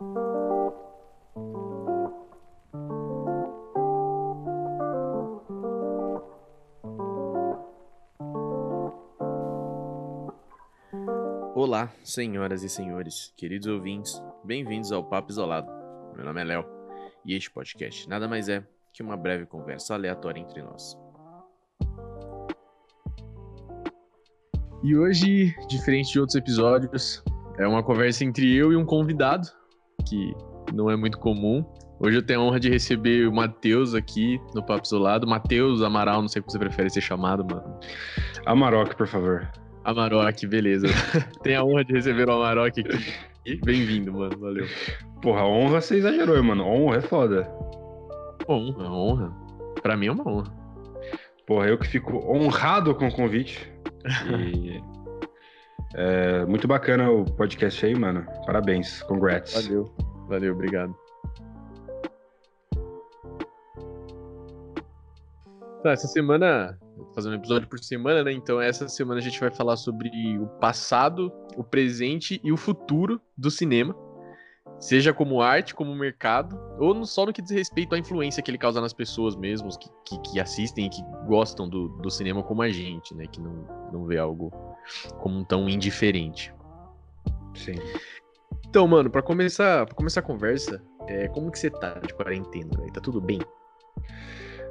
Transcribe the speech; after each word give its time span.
Olá, 0.00 0.14
senhoras 12.04 12.62
e 12.62 12.68
senhores, 12.68 13.34
queridos 13.36 13.66
ouvintes, 13.66 14.22
bem-vindos 14.44 14.92
ao 14.92 15.02
Papo 15.02 15.32
Isolado. 15.32 15.68
Meu 16.14 16.24
nome 16.24 16.42
é 16.42 16.44
Léo 16.44 16.64
e 17.24 17.34
este 17.34 17.50
podcast 17.50 18.08
nada 18.08 18.28
mais 18.28 18.48
é 18.48 18.64
que 18.92 19.02
uma 19.02 19.16
breve 19.16 19.46
conversa 19.46 19.94
aleatória 19.94 20.40
entre 20.40 20.62
nós. 20.62 20.96
E 24.84 24.96
hoje, 24.96 25.56
diferente 25.66 26.12
de 26.12 26.20
outros 26.20 26.36
episódios, 26.36 27.20
é 27.58 27.66
uma 27.66 27.82
conversa 27.82 28.22
entre 28.22 28.54
eu 28.54 28.72
e 28.72 28.76
um 28.76 28.86
convidado, 28.86 29.57
que 30.08 30.34
não 30.72 30.90
é 30.90 30.96
muito 30.96 31.18
comum. 31.18 31.64
Hoje 32.00 32.18
eu 32.18 32.22
tenho 32.22 32.40
a 32.40 32.44
honra 32.44 32.60
de 32.60 32.70
receber 32.70 33.26
o 33.26 33.32
Matheus 33.32 33.94
aqui 33.94 34.40
no 34.54 34.64
Papo 34.64 34.86
Isolado. 34.86 35.26
Matheus 35.26 35.82
Amaral, 35.82 36.20
não 36.20 36.28
sei 36.28 36.40
como 36.40 36.52
você 36.52 36.58
prefere 36.58 36.88
ser 36.90 37.00
chamado, 37.00 37.44
mano. 37.44 37.80
Amarok, 38.46 38.94
por 38.96 39.06
favor. 39.06 39.50
Amarok, 39.84 40.46
beleza. 40.46 40.86
tenho 41.42 41.60
a 41.60 41.64
honra 41.64 41.84
de 41.84 41.92
receber 41.92 42.28
o 42.28 42.32
Amarok 42.32 42.80
aqui. 42.80 43.58
Bem-vindo, 43.64 44.12
mano. 44.12 44.38
Valeu. 44.38 44.66
Porra, 45.20 45.44
honra 45.44 45.80
você 45.80 45.96
exagerou, 45.96 46.42
mano. 46.44 46.64
Honra 46.64 46.98
é 46.98 47.00
foda. 47.00 47.50
Honra, 48.48 48.90
honra. 48.90 49.32
Pra 49.82 49.96
mim 49.96 50.06
é 50.06 50.12
uma 50.12 50.28
honra. 50.28 50.52
Porra, 51.46 51.66
eu 51.66 51.78
que 51.78 51.88
fico 51.88 52.16
honrado 52.32 52.94
com 52.94 53.08
o 53.08 53.12
convite. 53.12 53.72
E 54.30 54.80
é 55.94 56.44
muito 56.44 56.68
bacana 56.68 57.10
o 57.10 57.24
podcast 57.24 57.84
aí, 57.84 57.94
mano. 57.94 58.26
Parabéns, 58.44 59.02
congrats. 59.02 59.54
Valeu, 59.54 59.92
valeu, 60.28 60.52
obrigado. 60.54 60.94
Tá, 65.82 65.92
essa 65.92 66.08
semana, 66.08 66.76
fazendo 67.14 67.32
um 67.32 67.36
episódio 67.36 67.68
por 67.68 67.78
semana, 67.78 68.24
né? 68.24 68.32
Então, 68.32 68.60
essa 68.60 68.88
semana 68.88 69.20
a 69.20 69.22
gente 69.22 69.38
vai 69.38 69.50
falar 69.50 69.76
sobre 69.76 70.10
o 70.38 70.46
passado, 70.60 71.32
o 71.56 71.62
presente 71.62 72.40
e 72.42 72.52
o 72.52 72.56
futuro 72.56 73.20
do 73.36 73.50
cinema. 73.50 73.94
Seja 74.80 75.12
como 75.12 75.40
arte, 75.40 75.74
como 75.74 75.94
mercado, 75.94 76.60
ou 76.78 77.04
só 77.04 77.26
no 77.26 77.32
que 77.32 77.42
diz 77.42 77.50
respeito 77.50 77.94
à 77.94 77.98
influência 77.98 78.42
que 78.42 78.50
ele 78.50 78.58
causa 78.58 78.80
nas 78.80 78.92
pessoas 78.92 79.34
mesmos, 79.34 79.76
que, 79.76 79.88
que, 80.04 80.20
que 80.20 80.40
assistem 80.40 80.86
e 80.86 80.90
que 80.90 81.02
gostam 81.26 81.68
do, 81.68 81.88
do 81.98 82.10
cinema 82.10 82.42
como 82.42 82.62
a 82.62 82.68
gente, 82.68 83.14
né? 83.14 83.26
Que 83.26 83.40
não, 83.40 83.66
não 83.92 84.04
vê 84.04 84.18
algo 84.18 84.52
como 85.18 85.44
tão 85.44 85.68
indiferente. 85.68 86.52
Sim. 87.54 87.74
Então, 88.68 88.86
mano, 88.86 89.10
para 89.10 89.22
começar, 89.22 89.86
pra 89.86 89.94
começar 89.94 90.20
a 90.20 90.22
conversa, 90.22 90.82
é, 91.06 91.28
como 91.28 91.50
que 91.50 91.58
você 91.58 91.70
tá 91.70 91.94
de 91.94 92.12
quarentena? 92.12 92.70
Véio? 92.76 92.92
Tá 92.92 93.00
tudo 93.00 93.20
bem? 93.20 93.40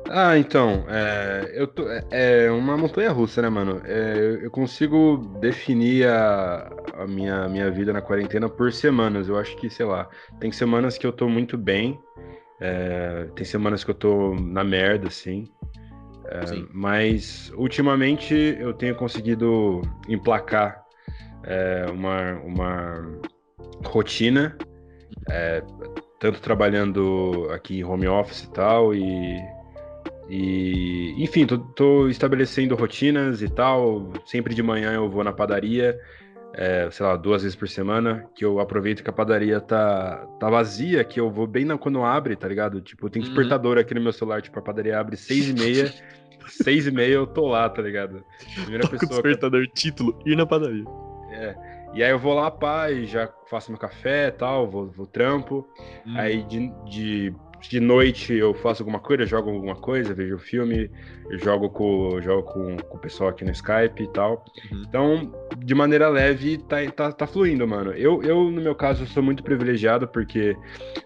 Ah, 0.10 0.38
então, 0.38 0.86
é, 0.88 1.52
eu 1.54 1.68
tô, 1.68 1.90
é, 1.90 2.45
é 2.45 2.52
uma 2.52 2.78
montanha 2.78 3.12
russa, 3.12 3.42
né, 3.42 3.50
mano? 3.50 3.82
É, 3.84 4.40
eu 4.42 4.50
consigo 4.50 5.18
definir 5.42 6.08
a, 6.08 6.72
a 6.94 7.08
minha, 7.08 7.50
minha 7.50 7.70
vida 7.70 7.92
na 7.92 8.02
quarentena 8.02 8.48
por 8.48 8.72
semanas. 8.72 9.28
Eu 9.28 9.38
acho 9.38 9.56
que, 9.58 9.70
sei 9.70 9.86
lá, 9.86 10.08
tem 10.40 10.52
semanas 10.52 10.98
que 10.98 11.06
eu 11.06 11.12
tô 11.12 11.28
muito 11.28 11.58
bem, 11.58 12.00
é, 12.60 13.28
tem 13.36 13.44
semanas 13.44 13.84
que 13.84 13.92
eu 13.92 13.95
tô 13.95 14.34
na 14.36 14.64
merda, 14.64 15.08
assim. 15.08 15.52
É, 16.30 16.64
mas, 16.73 17.52
ultimamente, 17.56 18.33
eu 18.59 18.73
tenho 18.73 18.95
conseguido 18.95 19.81
emplacar 20.09 20.83
é, 21.44 21.86
uma, 21.89 22.33
uma 22.39 23.20
rotina, 23.86 24.58
tanto 26.20 26.42
trabalhando 26.42 27.48
aqui 27.52 27.80
em 27.80 27.83
home 27.83 28.08
office 28.08 28.44
e 28.44 28.52
tal, 28.52 28.94
e 28.94 29.38
e, 30.30 31.16
enfim, 31.17 31.45
tô, 31.45 31.58
tô, 31.58 32.09
estabelecendo 32.09 32.75
rotinas 32.75 33.42
e 33.42 33.49
tal. 33.49 34.11
Sempre 34.26 34.54
de 34.54 34.61
manhã 34.61 34.93
eu 34.93 35.10
vou 35.10 35.23
na 35.23 35.32
padaria, 35.32 35.98
é, 36.58 36.90
sei 36.90 37.06
lá, 37.06 37.16
duas 37.16 37.44
vezes 37.44 37.56
por 37.56 37.70
semana, 37.70 38.28
que 38.34 38.44
eu 38.44 38.60
aproveito 38.60 39.04
que 39.04 39.10
a 39.12 39.14
padaria 39.14 39.62
tá, 39.62 40.26
tá 40.40 40.50
vazia, 40.50 41.04
que 41.04 41.20
eu 41.20 41.30
vou 41.30 41.45
bem 41.45 41.64
na, 41.64 41.78
quando 41.78 42.04
abre, 42.04 42.36
tá 42.36 42.48
ligado? 42.48 42.82
Tipo, 42.82 43.12
tem 43.12 43.22
uhum. 43.22 43.28
despertador 43.28 43.78
aqui 43.78 43.94
no 43.94 44.02
meu 44.02 44.12
celular, 44.12 44.42
tipo, 44.42 44.58
a 44.58 44.62
padaria 44.62 45.00
abre 45.00 45.16
seis 45.16 45.50
e 45.50 45.54
meia, 45.54 45.94
seis 46.50 46.88
e 46.88 46.92
meia 46.92 47.14
eu 47.14 47.28
tô 47.28 47.46
lá, 47.46 47.70
tá 47.70 47.80
ligado? 47.80 48.23
Primeira 48.56 48.88
pessoa. 48.88 49.08
despertador, 49.08 49.67
que... 49.67 49.73
título, 49.73 50.20
ir 50.26 50.36
na 50.36 50.48
padaria. 50.48 50.84
É. 51.30 51.56
E 51.94 52.04
aí 52.04 52.10
eu 52.10 52.17
vou 52.17 52.34
lá, 52.34 52.50
pá, 52.50 52.90
e 52.90 53.06
já 53.06 53.30
faço 53.48 53.72
meu 53.72 53.80
café 53.80 54.30
e 54.30 54.32
tal, 54.32 54.67
vou, 54.67 54.88
vou 54.88 55.06
trampo. 55.06 55.67
Hum. 56.08 56.17
Aí 56.17 56.42
de, 56.44 56.72
de 56.86 57.36
de 57.62 57.80
noite 57.80 58.34
eu 58.34 58.54
faço 58.54 58.84
alguma 58.84 59.00
coisa, 59.00 59.26
jogo 59.26 59.50
alguma 59.50 59.76
coisa, 59.76 60.14
vejo 60.14 60.38
filme, 60.38 60.90
jogo 61.32 61.70
com, 61.70 62.22
jogo 62.22 62.44
com, 62.44 62.78
com 62.78 62.98
o 62.98 63.00
pessoal 63.00 63.30
aqui 63.30 63.44
no 63.44 63.52
Skype 63.52 64.04
e 64.04 64.08
tal. 64.14 64.45
Uhum. 64.72 64.84
Então, 64.88 65.34
de 65.58 65.73
maneira 65.73 66.08
leve, 66.10 66.58
tá, 66.58 66.78
tá, 66.92 67.12
tá 67.12 67.28
fluindo, 67.28 67.67
mano. 67.67 67.92
Eu, 67.92 68.22
eu, 68.23 68.52
no 68.52 68.62
meu 68.62 68.76
caso, 68.76 69.06
sou 69.08 69.23
muito 69.23 69.44
privilegiado 69.44 70.08
porque 70.08 70.56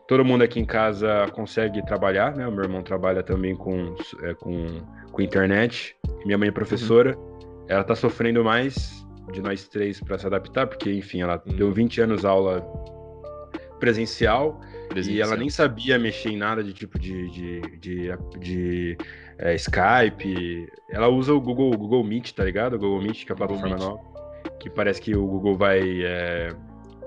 todo 0.07 0.25
mundo 0.25 0.43
aqui 0.43 0.59
em 0.59 0.65
casa 0.65 1.27
consegue 1.33 1.83
trabalhar, 1.85 2.35
né? 2.35 2.47
O 2.47 2.51
meu 2.51 2.63
irmão 2.63 2.83
trabalha 2.83 3.23
também 3.23 3.55
com, 3.55 3.95
é, 4.23 4.33
com, 4.33 4.65
com 5.11 5.21
internet. 5.21 5.95
Minha 6.25 6.37
mãe 6.37 6.49
é 6.49 6.51
professora. 6.51 7.17
Uhum. 7.17 7.65
Ela 7.67 7.83
tá 7.83 7.95
sofrendo 7.95 8.43
mais 8.43 9.05
de 9.31 9.41
nós 9.41 9.67
três 9.67 10.01
para 10.01 10.17
se 10.17 10.27
adaptar, 10.27 10.67
porque, 10.67 10.91
enfim, 10.91 11.21
ela 11.21 11.41
uhum. 11.45 11.55
deu 11.55 11.71
20 11.71 12.01
anos 12.01 12.25
aula 12.25 12.61
presencial 13.79 14.59
Presencial. 14.91 15.17
E 15.17 15.21
ela 15.21 15.37
nem 15.37 15.49
sabia 15.49 15.97
mexer 15.97 16.29
em 16.29 16.37
nada 16.37 16.63
de 16.63 16.73
tipo 16.73 16.99
de, 16.99 17.29
de, 17.29 17.61
de, 17.77 18.09
de 18.39 18.97
é, 19.37 19.55
Skype. 19.55 20.67
Ela 20.89 21.07
usa 21.07 21.33
o 21.33 21.39
Google, 21.39 21.71
Google 21.71 22.03
Meet, 22.03 22.33
tá 22.33 22.43
ligado? 22.43 22.75
O 22.75 22.79
Google 22.79 23.01
Meet, 23.01 23.25
que 23.25 23.31
é 23.31 23.33
a 23.33 23.37
plataforma 23.37 23.77
nova. 23.77 24.01
Que 24.59 24.69
parece 24.69 25.01
que 25.01 25.15
o 25.15 25.25
Google 25.25 25.55
vai 25.55 26.03
é, 26.03 26.49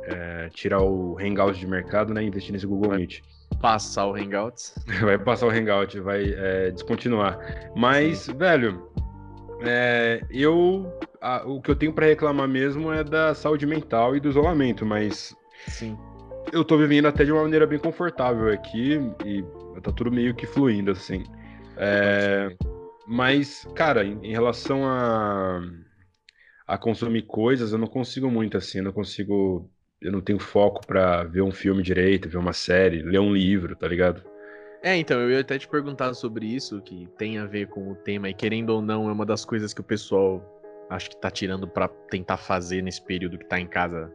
é, 0.04 0.48
tirar 0.50 0.82
o 0.82 1.18
Hangouts 1.18 1.58
de 1.58 1.66
mercado, 1.66 2.14
né? 2.14 2.22
Investir 2.22 2.52
nesse 2.52 2.66
Google 2.66 2.90
vai 2.90 2.98
Meet. 2.98 3.20
Passar 3.60 4.06
o 4.06 4.14
Hangouts. 4.14 4.74
vai 5.02 5.18
passar 5.18 5.46
o 5.46 5.50
Hangout, 5.50 6.00
vai 6.00 6.24
é, 6.36 6.70
descontinuar. 6.70 7.38
Mas, 7.76 8.18
Sim. 8.18 8.36
velho, 8.36 8.90
é, 9.60 10.22
eu. 10.30 10.90
A, 11.20 11.42
o 11.46 11.60
que 11.60 11.70
eu 11.70 11.76
tenho 11.76 11.92
para 11.92 12.06
reclamar 12.06 12.48
mesmo 12.48 12.92
é 12.92 13.04
da 13.04 13.34
saúde 13.34 13.66
mental 13.66 14.16
e 14.16 14.20
do 14.20 14.28
isolamento, 14.28 14.84
mas. 14.86 15.36
Sim 15.68 15.96
eu 16.54 16.64
tô 16.64 16.78
vivendo 16.78 17.06
até 17.06 17.24
de 17.24 17.32
uma 17.32 17.42
maneira 17.42 17.66
bem 17.66 17.78
confortável 17.78 18.48
aqui 18.52 18.94
e 19.26 19.44
tá 19.82 19.90
tudo 19.90 20.10
meio 20.10 20.34
que 20.34 20.46
fluindo, 20.46 20.92
assim. 20.92 21.24
É, 21.76 22.56
mas, 23.06 23.66
cara, 23.74 24.04
em, 24.04 24.18
em, 24.22 24.30
relação 24.30 24.86
a, 24.86 25.60
a 26.66 26.78
consumir 26.78 27.22
coisas, 27.22 27.72
eu 27.72 27.78
não 27.78 27.88
consigo 27.88 28.30
muito, 28.30 28.56
assim, 28.56 28.78
eu 28.78 28.84
não 28.84 28.92
consigo. 28.92 29.68
Eu 30.00 30.12
não 30.12 30.20
tenho 30.20 30.38
foco 30.38 30.86
para 30.86 31.24
ver 31.24 31.42
um 31.42 31.50
filme 31.50 31.82
direito, 31.82 32.28
ver 32.28 32.36
uma 32.36 32.52
série, 32.52 33.02
ler 33.02 33.18
um 33.18 33.32
livro, 33.32 33.74
tá 33.74 33.88
ligado? 33.88 34.22
É, 34.82 34.94
então, 34.96 35.18
eu 35.18 35.30
ia 35.30 35.40
até 35.40 35.58
te 35.58 35.66
perguntar 35.66 36.12
sobre 36.14 36.46
isso, 36.46 36.80
que 36.82 37.08
tem 37.16 37.38
a 37.38 37.46
ver 37.46 37.68
com 37.68 37.90
o 37.90 37.94
tema, 37.94 38.28
e 38.28 38.34
querendo 38.34 38.70
ou 38.70 38.82
não, 38.82 39.08
é 39.08 39.12
uma 39.12 39.24
das 39.24 39.44
coisas 39.44 39.72
que 39.72 39.80
o 39.80 39.84
pessoal 39.84 40.42
acho 40.90 41.10
que 41.10 41.16
tá 41.16 41.30
tirando 41.30 41.66
para 41.66 41.88
tentar 41.88 42.36
fazer 42.36 42.82
nesse 42.82 43.02
período 43.02 43.38
que 43.38 43.46
tá 43.46 43.58
em 43.58 43.66
casa 43.66 44.12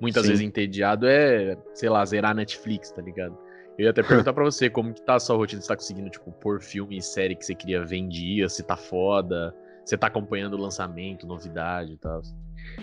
muitas 0.00 0.22
Sim. 0.22 0.30
vezes 0.30 0.44
entediado 0.44 1.06
é, 1.06 1.56
sei 1.74 1.88
lá, 1.88 2.04
zerar 2.04 2.34
Netflix, 2.34 2.90
tá 2.90 3.02
ligado? 3.02 3.36
Eu 3.78 3.84
ia 3.84 3.90
até 3.90 4.02
perguntar 4.02 4.32
pra 4.32 4.42
você 4.42 4.68
como 4.68 4.92
que 4.92 5.02
tá 5.02 5.14
a 5.14 5.20
sua 5.20 5.36
rotina, 5.36 5.62
você 5.62 5.68
tá 5.68 5.76
conseguindo, 5.76 6.10
tipo, 6.10 6.32
pôr 6.32 6.60
filme 6.60 6.98
e 6.98 7.02
série 7.02 7.36
que 7.36 7.44
você 7.44 7.54
queria 7.54 7.84
ver 7.84 7.96
em 7.96 8.08
dia, 8.08 8.48
se 8.48 8.62
tá 8.64 8.76
foda, 8.76 9.54
você 9.84 9.96
tá 9.96 10.08
acompanhando 10.08 10.54
o 10.54 10.60
lançamento, 10.60 11.26
novidade 11.26 11.92
e 11.92 11.96
tal. 11.96 12.20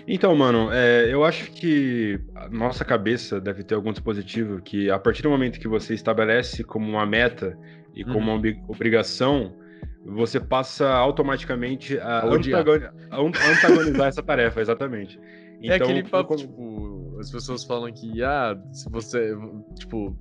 Então, 0.08 0.36
mano, 0.36 0.72
é, 0.72 1.14
eu 1.14 1.24
acho 1.24 1.52
que 1.52 2.20
a 2.34 2.50
nossa 2.50 2.86
cabeça 2.86 3.40
deve 3.40 3.64
ter 3.64 3.76
algum 3.76 3.92
dispositivo 3.92 4.62
que, 4.62 4.90
a 4.90 4.97
partir 4.97 5.22
do 5.22 5.30
momento 5.30 5.59
que 5.59 5.68
você 5.68 5.94
estabelece 5.94 6.64
como 6.64 6.90
uma 6.90 7.06
meta 7.06 7.58
e 7.94 8.03
como 8.03 8.32
uhum. 8.32 8.38
uma 8.38 8.64
obrigação, 8.68 9.53
você 10.06 10.40
passa 10.40 10.90
automaticamente 10.90 12.00
a, 12.00 12.20
a 12.20 12.26
antagonizar 12.26 14.08
essa 14.08 14.23
tarefa, 14.23 14.61
exatamente. 14.61 15.20
Então, 15.61 15.73
é 15.73 15.76
aquele 15.76 16.03
papo, 16.03 16.29
como... 16.29 16.40
tipo, 16.40 17.04
as 17.20 17.32
pessoas 17.32 17.64
falam 17.64 17.91
que, 17.91 18.23
ah, 18.23 18.58
se 18.72 18.90
você, 18.90 19.35
tipo, 19.78 20.17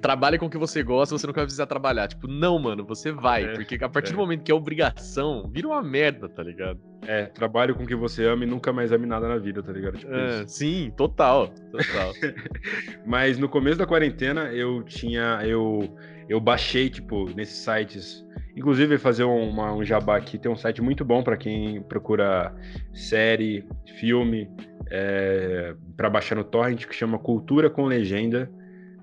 trabalhe 0.00 0.38
com 0.38 0.46
o 0.46 0.50
que 0.50 0.58
você 0.58 0.82
gosta, 0.82 1.16
você 1.16 1.26
nunca 1.26 1.40
vai 1.40 1.46
precisar 1.46 1.66
trabalhar. 1.66 2.08
Tipo, 2.08 2.26
não, 2.28 2.58
mano, 2.58 2.84
você 2.84 3.12
vai. 3.12 3.44
É, 3.44 3.52
porque 3.54 3.78
a 3.82 3.88
partir 3.88 4.10
é. 4.10 4.12
do 4.12 4.18
momento 4.18 4.42
que 4.42 4.52
é 4.52 4.54
obrigação, 4.54 5.48
vira 5.52 5.68
uma 5.68 5.82
merda, 5.82 6.28
tá 6.28 6.42
ligado? 6.42 6.80
É, 7.06 7.26
trabalhe 7.26 7.74
com 7.74 7.82
o 7.82 7.86
que 7.86 7.96
você 7.96 8.24
ama 8.26 8.44
e 8.44 8.46
nunca 8.46 8.72
mais 8.72 8.92
ame 8.92 9.06
nada 9.06 9.28
na 9.28 9.38
vida, 9.38 9.62
tá 9.62 9.72
ligado? 9.72 9.98
Tipo 9.98 10.14
é, 10.14 10.46
sim, 10.46 10.92
total, 10.96 11.48
total. 11.70 12.12
Mas 13.04 13.38
no 13.38 13.48
começo 13.48 13.78
da 13.78 13.86
quarentena, 13.86 14.52
eu 14.52 14.82
tinha, 14.82 15.40
eu, 15.44 15.96
eu 16.28 16.40
baixei, 16.40 16.88
tipo, 16.88 17.28
nesses 17.34 17.56
sites... 17.56 18.24
Inclusive, 18.56 18.98
fazer 18.98 19.24
uma, 19.24 19.72
um 19.72 19.84
jabá 19.84 20.16
aqui, 20.16 20.38
tem 20.38 20.50
um 20.50 20.56
site 20.56 20.82
muito 20.82 21.04
bom 21.04 21.22
para 21.22 21.36
quem 21.36 21.82
procura 21.82 22.54
série, 22.92 23.64
filme, 23.98 24.50
é, 24.90 25.74
para 25.96 26.10
baixar 26.10 26.34
no 26.34 26.44
torrent 26.44 26.86
que 26.86 26.94
chama 26.94 27.18
Cultura 27.18 27.70
com 27.70 27.86
Legenda. 27.86 28.50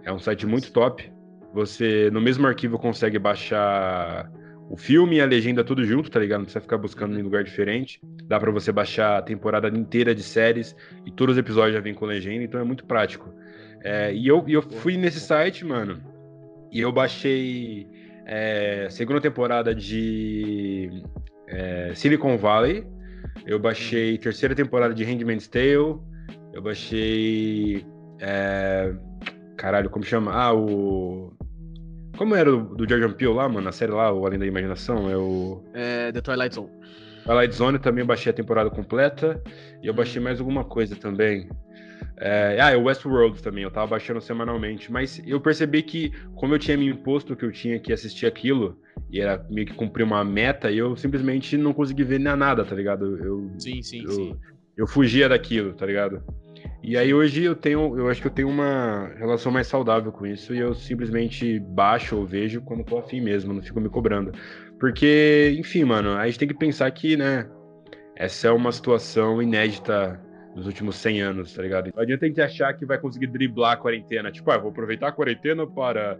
É 0.03 0.13
um 0.13 0.19
site 0.19 0.45
muito 0.45 0.71
top. 0.71 1.11
Você, 1.53 2.11
no 2.11 2.21
mesmo 2.21 2.45
arquivo, 2.45 2.77
consegue 2.77 3.17
baixar 3.17 4.31
o 4.69 4.77
filme 4.77 5.15
e 5.15 5.21
a 5.21 5.25
legenda 5.25 5.63
tudo 5.63 5.83
junto, 5.83 6.11
tá 6.11 6.19
ligado? 6.19 6.39
Não 6.39 6.45
precisa 6.45 6.61
ficar 6.61 6.77
buscando 6.77 7.19
em 7.19 7.23
lugar 7.23 7.43
diferente. 7.43 7.99
Dá 8.25 8.39
para 8.39 8.51
você 8.51 8.71
baixar 8.71 9.17
a 9.17 9.21
temporada 9.21 9.67
inteira 9.67 10.13
de 10.13 10.21
séries 10.21 10.75
e 11.07 11.11
todos 11.11 11.33
os 11.33 11.39
episódios 11.39 11.73
já 11.73 11.81
vêm 11.81 11.95
com 11.95 12.05
legenda, 12.05 12.43
então 12.43 12.61
é 12.61 12.63
muito 12.63 12.85
prático. 12.85 13.33
É, 13.83 14.13
e 14.13 14.27
eu, 14.27 14.45
eu 14.47 14.61
fui 14.61 14.95
nesse 14.95 15.19
site, 15.19 15.65
mano, 15.65 15.99
e 16.71 16.79
eu 16.79 16.91
baixei 16.91 17.87
é, 18.31 18.87
segunda 18.91 19.19
temporada 19.19 19.73
de 19.73 21.03
é, 21.47 21.93
Silicon 21.95 22.37
Valley, 22.37 22.85
eu 23.43 23.57
baixei 23.57 24.19
terceira 24.19 24.53
temporada 24.53 24.93
de 24.93 25.03
Handmaid's 25.03 25.47
Tale, 25.47 25.97
eu 26.53 26.61
baixei. 26.61 27.83
É, 28.19 28.93
caralho, 29.57 29.89
como 29.89 30.05
chama? 30.05 30.31
Ah, 30.31 30.53
o. 30.53 31.33
Como 32.17 32.35
era 32.35 32.53
o 32.53 32.75
do 32.75 32.87
Jordan 32.87 33.13
Peele 33.13 33.33
lá, 33.33 33.49
mano? 33.49 33.67
A 33.67 33.71
série 33.71 33.93
lá, 33.93 34.13
o 34.13 34.23
Além 34.23 34.37
da 34.37 34.45
Imaginação? 34.45 35.09
É 35.09 35.17
o. 35.17 35.63
É 35.73 36.11
The 36.11 36.21
Twilight 36.21 36.53
Zone. 36.53 36.69
Twilight 37.25 37.55
Zone 37.55 37.79
também 37.79 38.05
baixei 38.05 38.29
a 38.31 38.35
temporada 38.35 38.69
completa. 38.69 39.41
E 39.81 39.87
eu 39.87 39.93
baixei 39.93 40.21
mais 40.21 40.39
alguma 40.39 40.63
coisa 40.63 40.95
também. 40.95 41.49
É, 42.19 42.57
ah, 42.59 42.71
é 42.71 42.77
o 42.77 42.83
Westworld 42.83 43.41
também, 43.41 43.63
eu 43.63 43.71
tava 43.71 43.87
baixando 43.87 44.19
semanalmente. 44.19 44.91
Mas 44.91 45.21
eu 45.25 45.39
percebi 45.39 45.81
que, 45.81 46.11
como 46.35 46.53
eu 46.53 46.59
tinha 46.59 46.77
me 46.77 46.87
imposto 46.87 47.35
que 47.35 47.45
eu 47.45 47.51
tinha 47.51 47.79
que 47.79 47.93
assistir 47.93 48.25
aquilo, 48.25 48.77
e 49.09 49.21
era 49.21 49.45
meio 49.49 49.65
que 49.65 49.73
cumprir 49.73 50.03
uma 50.03 50.23
meta, 50.23 50.71
eu 50.71 50.95
simplesmente 50.95 51.57
não 51.57 51.73
consegui 51.73 52.03
ver 52.03 52.19
nada, 52.19 52.65
tá 52.65 52.75
ligado? 52.75 53.17
Eu, 53.17 53.51
sim, 53.57 53.81
sim, 53.81 54.03
eu, 54.03 54.11
sim. 54.11 54.35
Eu 54.75 54.87
fugia 54.87 55.27
daquilo, 55.29 55.73
tá 55.73 55.85
ligado? 55.85 56.21
E 56.81 56.97
aí 56.97 57.13
hoje 57.13 57.43
eu 57.43 57.55
tenho, 57.55 57.97
eu 57.97 58.09
acho 58.09 58.21
que 58.21 58.27
eu 58.27 58.31
tenho 58.31 58.47
uma 58.47 59.11
relação 59.17 59.51
mais 59.51 59.67
saudável 59.67 60.11
com 60.11 60.25
isso 60.25 60.53
e 60.53 60.59
eu 60.59 60.73
simplesmente 60.73 61.59
baixo 61.59 62.15
ou 62.15 62.25
vejo 62.25 62.61
quando 62.61 62.83
tô 62.83 62.97
afim 62.97 63.19
mesmo, 63.19 63.53
não 63.53 63.61
fico 63.61 63.81
me 63.81 63.89
cobrando. 63.89 64.31
Porque, 64.79 65.55
enfim, 65.59 65.83
mano, 65.83 66.11
a 66.11 66.25
gente 66.25 66.39
tem 66.39 66.47
que 66.47 66.53
pensar 66.53 66.89
que, 66.91 67.17
né, 67.17 67.49
essa 68.15 68.47
é 68.47 68.51
uma 68.51 68.71
situação 68.71 69.41
inédita 69.41 70.19
dos 70.55 70.65
últimos 70.65 70.95
100 70.97 71.21
anos, 71.21 71.53
tá 71.53 71.61
ligado? 71.61 71.91
Não 71.95 72.01
adianta 72.01 72.25
a 72.25 72.27
gente 72.27 72.41
achar 72.41 72.73
que 72.73 72.85
vai 72.85 72.97
conseguir 72.97 73.27
driblar 73.27 73.73
a 73.73 73.77
quarentena. 73.77 74.31
Tipo, 74.31 74.51
ah, 74.51 74.57
vou 74.57 74.71
aproveitar 74.71 75.07
a 75.07 75.11
quarentena 75.11 75.65
para 75.65 76.19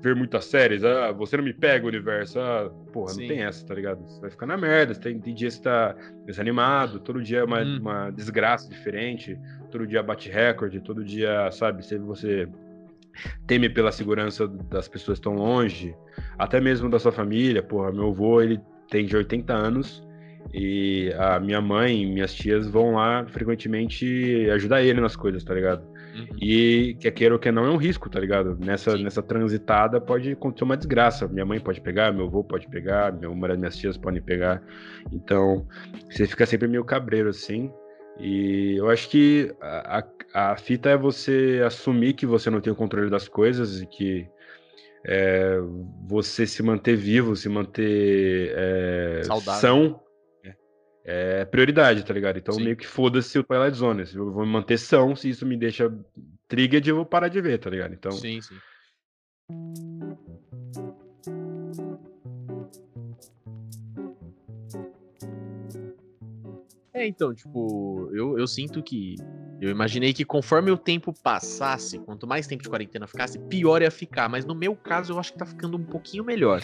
ver 0.00 0.14
muitas 0.14 0.44
séries. 0.44 0.84
Ah, 0.84 1.12
você 1.12 1.36
não 1.36 1.44
me 1.44 1.52
pega 1.52 1.86
universo. 1.86 2.38
Ah, 2.38 2.70
porra, 2.92 3.10
Sim. 3.10 3.22
não 3.22 3.28
tem 3.28 3.42
essa, 3.42 3.66
tá 3.66 3.74
ligado? 3.74 4.02
Você 4.06 4.20
vai 4.20 4.30
ficar 4.30 4.46
na 4.46 4.56
merda. 4.56 4.94
Tem, 4.94 5.18
tem 5.18 5.34
dia 5.34 5.48
que 5.48 5.54
você 5.54 5.62
tá 5.62 5.96
desanimado, 6.26 7.00
todo 7.00 7.22
dia 7.22 7.40
é 7.40 7.44
uma, 7.44 7.62
hum. 7.62 7.78
uma 7.80 8.10
desgraça 8.10 8.68
diferente, 8.68 9.38
todo 9.70 9.86
dia 9.86 10.02
bate 10.02 10.30
recorde, 10.30 10.80
todo 10.80 11.02
dia, 11.02 11.50
sabe, 11.50 11.84
se 11.84 11.98
você 11.98 12.48
teme 13.46 13.68
pela 13.68 13.90
segurança 13.90 14.46
das 14.46 14.88
pessoas 14.88 15.18
estão 15.18 15.34
longe, 15.34 15.94
até 16.38 16.60
mesmo 16.60 16.88
da 16.88 16.98
sua 16.98 17.12
família. 17.12 17.62
Porra, 17.62 17.90
meu 17.92 18.08
avô, 18.08 18.40
ele 18.40 18.60
tem 18.88 19.04
de 19.04 19.16
80 19.16 19.52
anos 19.52 20.09
e 20.52 21.12
a 21.16 21.38
minha 21.38 21.60
mãe 21.60 22.02
e 22.02 22.06
minhas 22.06 22.34
tias 22.34 22.66
vão 22.66 22.94
lá 22.94 23.24
frequentemente 23.26 24.48
ajudar 24.50 24.82
ele 24.82 25.00
nas 25.00 25.14
coisas, 25.14 25.44
tá 25.44 25.54
ligado? 25.54 25.84
Uhum. 26.14 26.26
E 26.40 26.96
quer 26.98 27.12
queira 27.12 27.34
ou 27.34 27.40
que 27.40 27.52
não 27.52 27.64
é 27.64 27.70
um 27.70 27.76
risco, 27.76 28.10
tá 28.10 28.18
ligado? 28.18 28.58
Nessa, 28.58 28.96
nessa 28.98 29.22
transitada 29.22 30.00
pode 30.00 30.32
acontecer 30.32 30.64
uma 30.64 30.76
desgraça. 30.76 31.28
Minha 31.28 31.46
mãe 31.46 31.60
pode 31.60 31.80
pegar, 31.80 32.12
meu 32.12 32.26
avô 32.26 32.42
pode 32.42 32.68
pegar, 32.68 33.14
uma 33.24 33.48
das 33.48 33.58
minhas 33.58 33.76
tias 33.76 33.96
podem 33.96 34.20
pegar. 34.20 34.60
Então, 35.12 35.66
você 36.10 36.26
fica 36.26 36.44
sempre 36.46 36.66
meio 36.66 36.84
cabreiro 36.84 37.28
assim. 37.28 37.70
E 38.18 38.74
eu 38.76 38.90
acho 38.90 39.08
que 39.08 39.54
a, 39.60 40.04
a, 40.34 40.52
a 40.52 40.56
fita 40.56 40.90
é 40.90 40.96
você 40.96 41.62
assumir 41.64 42.14
que 42.14 42.26
você 42.26 42.50
não 42.50 42.60
tem 42.60 42.72
o 42.72 42.76
controle 42.76 43.08
das 43.08 43.28
coisas 43.28 43.80
e 43.80 43.86
que 43.86 44.26
é, 45.06 45.58
você 46.06 46.44
se 46.44 46.62
manter 46.62 46.96
vivo, 46.96 47.36
se 47.36 47.48
manter 47.48 48.52
é, 48.54 49.22
são 49.60 50.00
é 51.10 51.44
prioridade, 51.44 52.04
tá 52.04 52.14
ligado? 52.14 52.38
Então 52.38 52.54
Sim. 52.54 52.64
meio 52.64 52.76
que 52.76 52.86
foda-se 52.86 53.36
o 53.36 53.42
Twilight 53.42 53.76
Zone. 53.76 54.04
Eu 54.14 54.30
vou 54.30 54.46
me 54.46 54.52
manter 54.52 54.78
são, 54.78 55.16
se 55.16 55.28
isso 55.28 55.44
me 55.44 55.56
deixa 55.56 55.92
trigger, 56.46 56.82
eu 56.86 56.96
vou 56.96 57.04
parar 57.04 57.26
de 57.26 57.40
ver, 57.40 57.58
tá 57.58 57.68
ligado? 57.68 57.92
Então. 57.92 58.12
Sim, 58.12 58.40
sim. 58.40 58.54
É, 66.94 67.06
então, 67.06 67.34
tipo, 67.34 68.08
eu, 68.12 68.38
eu 68.38 68.46
sinto 68.46 68.80
que. 68.82 69.16
Eu 69.60 69.68
imaginei 69.68 70.14
que 70.14 70.24
conforme 70.24 70.70
o 70.70 70.76
tempo 70.76 71.12
passasse, 71.22 71.98
quanto 71.98 72.26
mais 72.26 72.46
tempo 72.46 72.62
de 72.62 72.68
quarentena 72.68 73.06
ficasse, 73.06 73.38
pior 73.38 73.82
ia 73.82 73.90
ficar. 73.90 74.28
Mas 74.28 74.44
no 74.44 74.54
meu 74.54 74.76
caso, 74.76 75.12
eu 75.12 75.18
acho 75.18 75.32
que 75.32 75.38
tá 75.38 75.44
ficando 75.44 75.76
um 75.76 75.84
pouquinho 75.84 76.24
melhor. 76.24 76.62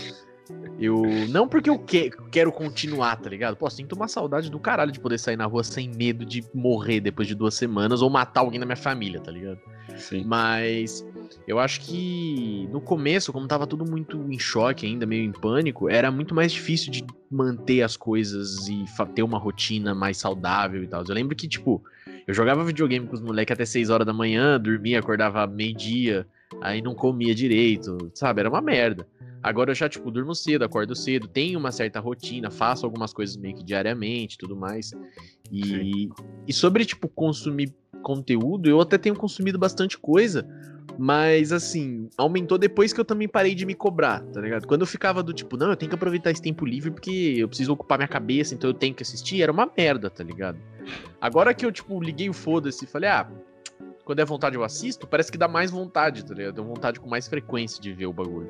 Eu. 0.78 1.02
Não 1.28 1.48
porque 1.48 1.70
eu 1.70 1.78
que, 1.78 2.10
quero 2.30 2.52
continuar, 2.52 3.16
tá 3.16 3.28
ligado? 3.30 3.56
Pô, 3.56 3.68
sinto 3.70 3.94
uma 3.94 4.08
saudade 4.08 4.50
do 4.50 4.58
caralho 4.58 4.92
de 4.92 5.00
poder 5.00 5.18
sair 5.18 5.36
na 5.36 5.46
rua 5.46 5.64
sem 5.64 5.88
medo 5.88 6.24
de 6.24 6.44
morrer 6.54 7.00
depois 7.00 7.26
de 7.26 7.34
duas 7.34 7.54
semanas 7.54 8.02
ou 8.02 8.10
matar 8.10 8.40
alguém 8.40 8.60
da 8.60 8.66
minha 8.66 8.76
família, 8.76 9.20
tá 9.20 9.30
ligado? 9.30 9.58
Sim. 9.96 10.24
Mas 10.24 11.04
eu 11.46 11.58
acho 11.58 11.80
que 11.80 12.68
no 12.70 12.80
começo, 12.80 13.32
como 13.32 13.46
tava 13.46 13.66
tudo 13.66 13.84
muito 13.84 14.16
em 14.30 14.38
choque 14.38 14.86
ainda, 14.86 15.06
meio 15.06 15.24
em 15.24 15.32
pânico, 15.32 15.88
era 15.88 16.10
muito 16.10 16.34
mais 16.34 16.52
difícil 16.52 16.90
de 16.90 17.04
manter 17.30 17.82
as 17.82 17.96
coisas 17.96 18.68
e 18.68 18.84
ter 19.14 19.22
uma 19.22 19.38
rotina 19.38 19.94
mais 19.94 20.16
saudável 20.18 20.82
e 20.82 20.86
tal. 20.86 21.04
Eu 21.06 21.14
lembro 21.14 21.34
que, 21.34 21.48
tipo, 21.48 21.82
eu 22.26 22.34
jogava 22.34 22.64
videogame 22.64 23.06
com 23.06 23.14
os 23.14 23.20
moleques 23.20 23.52
até 23.52 23.64
6 23.64 23.90
horas 23.90 24.06
da 24.06 24.12
manhã, 24.12 24.60
dormia, 24.60 24.98
acordava 24.98 25.46
meio-dia, 25.46 26.26
aí 26.60 26.80
não 26.80 26.94
comia 26.94 27.34
direito, 27.34 28.10
sabe? 28.14 28.40
Era 28.40 28.48
uma 28.48 28.60
merda. 28.60 29.06
Agora 29.42 29.70
eu 29.70 29.74
já, 29.74 29.88
tipo, 29.88 30.10
durmo 30.10 30.34
cedo, 30.34 30.64
acordo 30.64 30.94
cedo, 30.96 31.28
tenho 31.28 31.58
uma 31.58 31.70
certa 31.70 32.00
rotina, 32.00 32.50
faço 32.50 32.84
algumas 32.84 33.12
coisas 33.12 33.36
meio 33.36 33.54
que 33.54 33.62
diariamente 33.62 34.36
tudo 34.36 34.56
mais. 34.56 34.90
E, 35.52 36.08
e 36.46 36.52
sobre, 36.52 36.84
tipo, 36.84 37.08
consumir 37.08 37.72
conteúdo, 38.02 38.68
eu 38.68 38.80
até 38.80 38.98
tenho 38.98 39.14
consumido 39.14 39.58
bastante 39.58 39.98
coisa, 39.98 40.46
mas 40.98 41.52
assim, 41.52 42.08
aumentou 42.16 42.56
depois 42.58 42.92
que 42.92 43.00
eu 43.00 43.04
também 43.04 43.28
parei 43.28 43.54
de 43.54 43.66
me 43.66 43.74
cobrar, 43.74 44.20
tá 44.26 44.40
ligado? 44.40 44.66
Quando 44.66 44.80
eu 44.80 44.86
ficava 44.86 45.22
do 45.22 45.32
tipo, 45.32 45.56
não, 45.56 45.70
eu 45.70 45.76
tenho 45.76 45.90
que 45.90 45.94
aproveitar 45.94 46.30
esse 46.30 46.42
tempo 46.42 46.64
livre 46.64 46.90
porque 46.90 47.34
eu 47.36 47.48
preciso 47.48 47.72
ocupar 47.72 47.98
minha 47.98 48.08
cabeça, 48.08 48.54
então 48.54 48.70
eu 48.70 48.74
tenho 48.74 48.94
que 48.94 49.02
assistir, 49.02 49.42
era 49.42 49.52
uma 49.52 49.70
merda, 49.76 50.08
tá 50.08 50.24
ligado? 50.24 50.58
Agora 51.20 51.52
que 51.52 51.66
eu, 51.66 51.72
tipo, 51.72 52.00
liguei 52.00 52.28
o 52.28 52.32
foda-se 52.32 52.84
e 52.84 52.88
falei, 52.88 53.10
ah, 53.10 53.28
quando 54.06 54.20
é 54.20 54.24
vontade 54.24 54.54
eu 54.54 54.62
assisto, 54.62 55.04
parece 55.04 55.32
que 55.32 55.36
dá 55.36 55.48
mais 55.48 55.68
vontade, 55.68 56.24
tá 56.24 56.32
ligado? 56.32 56.54
Deu 56.54 56.64
vontade 56.64 57.00
com 57.00 57.10
mais 57.10 57.26
frequência 57.26 57.82
de 57.82 57.92
ver 57.92 58.06
o 58.06 58.12
bagulho. 58.12 58.48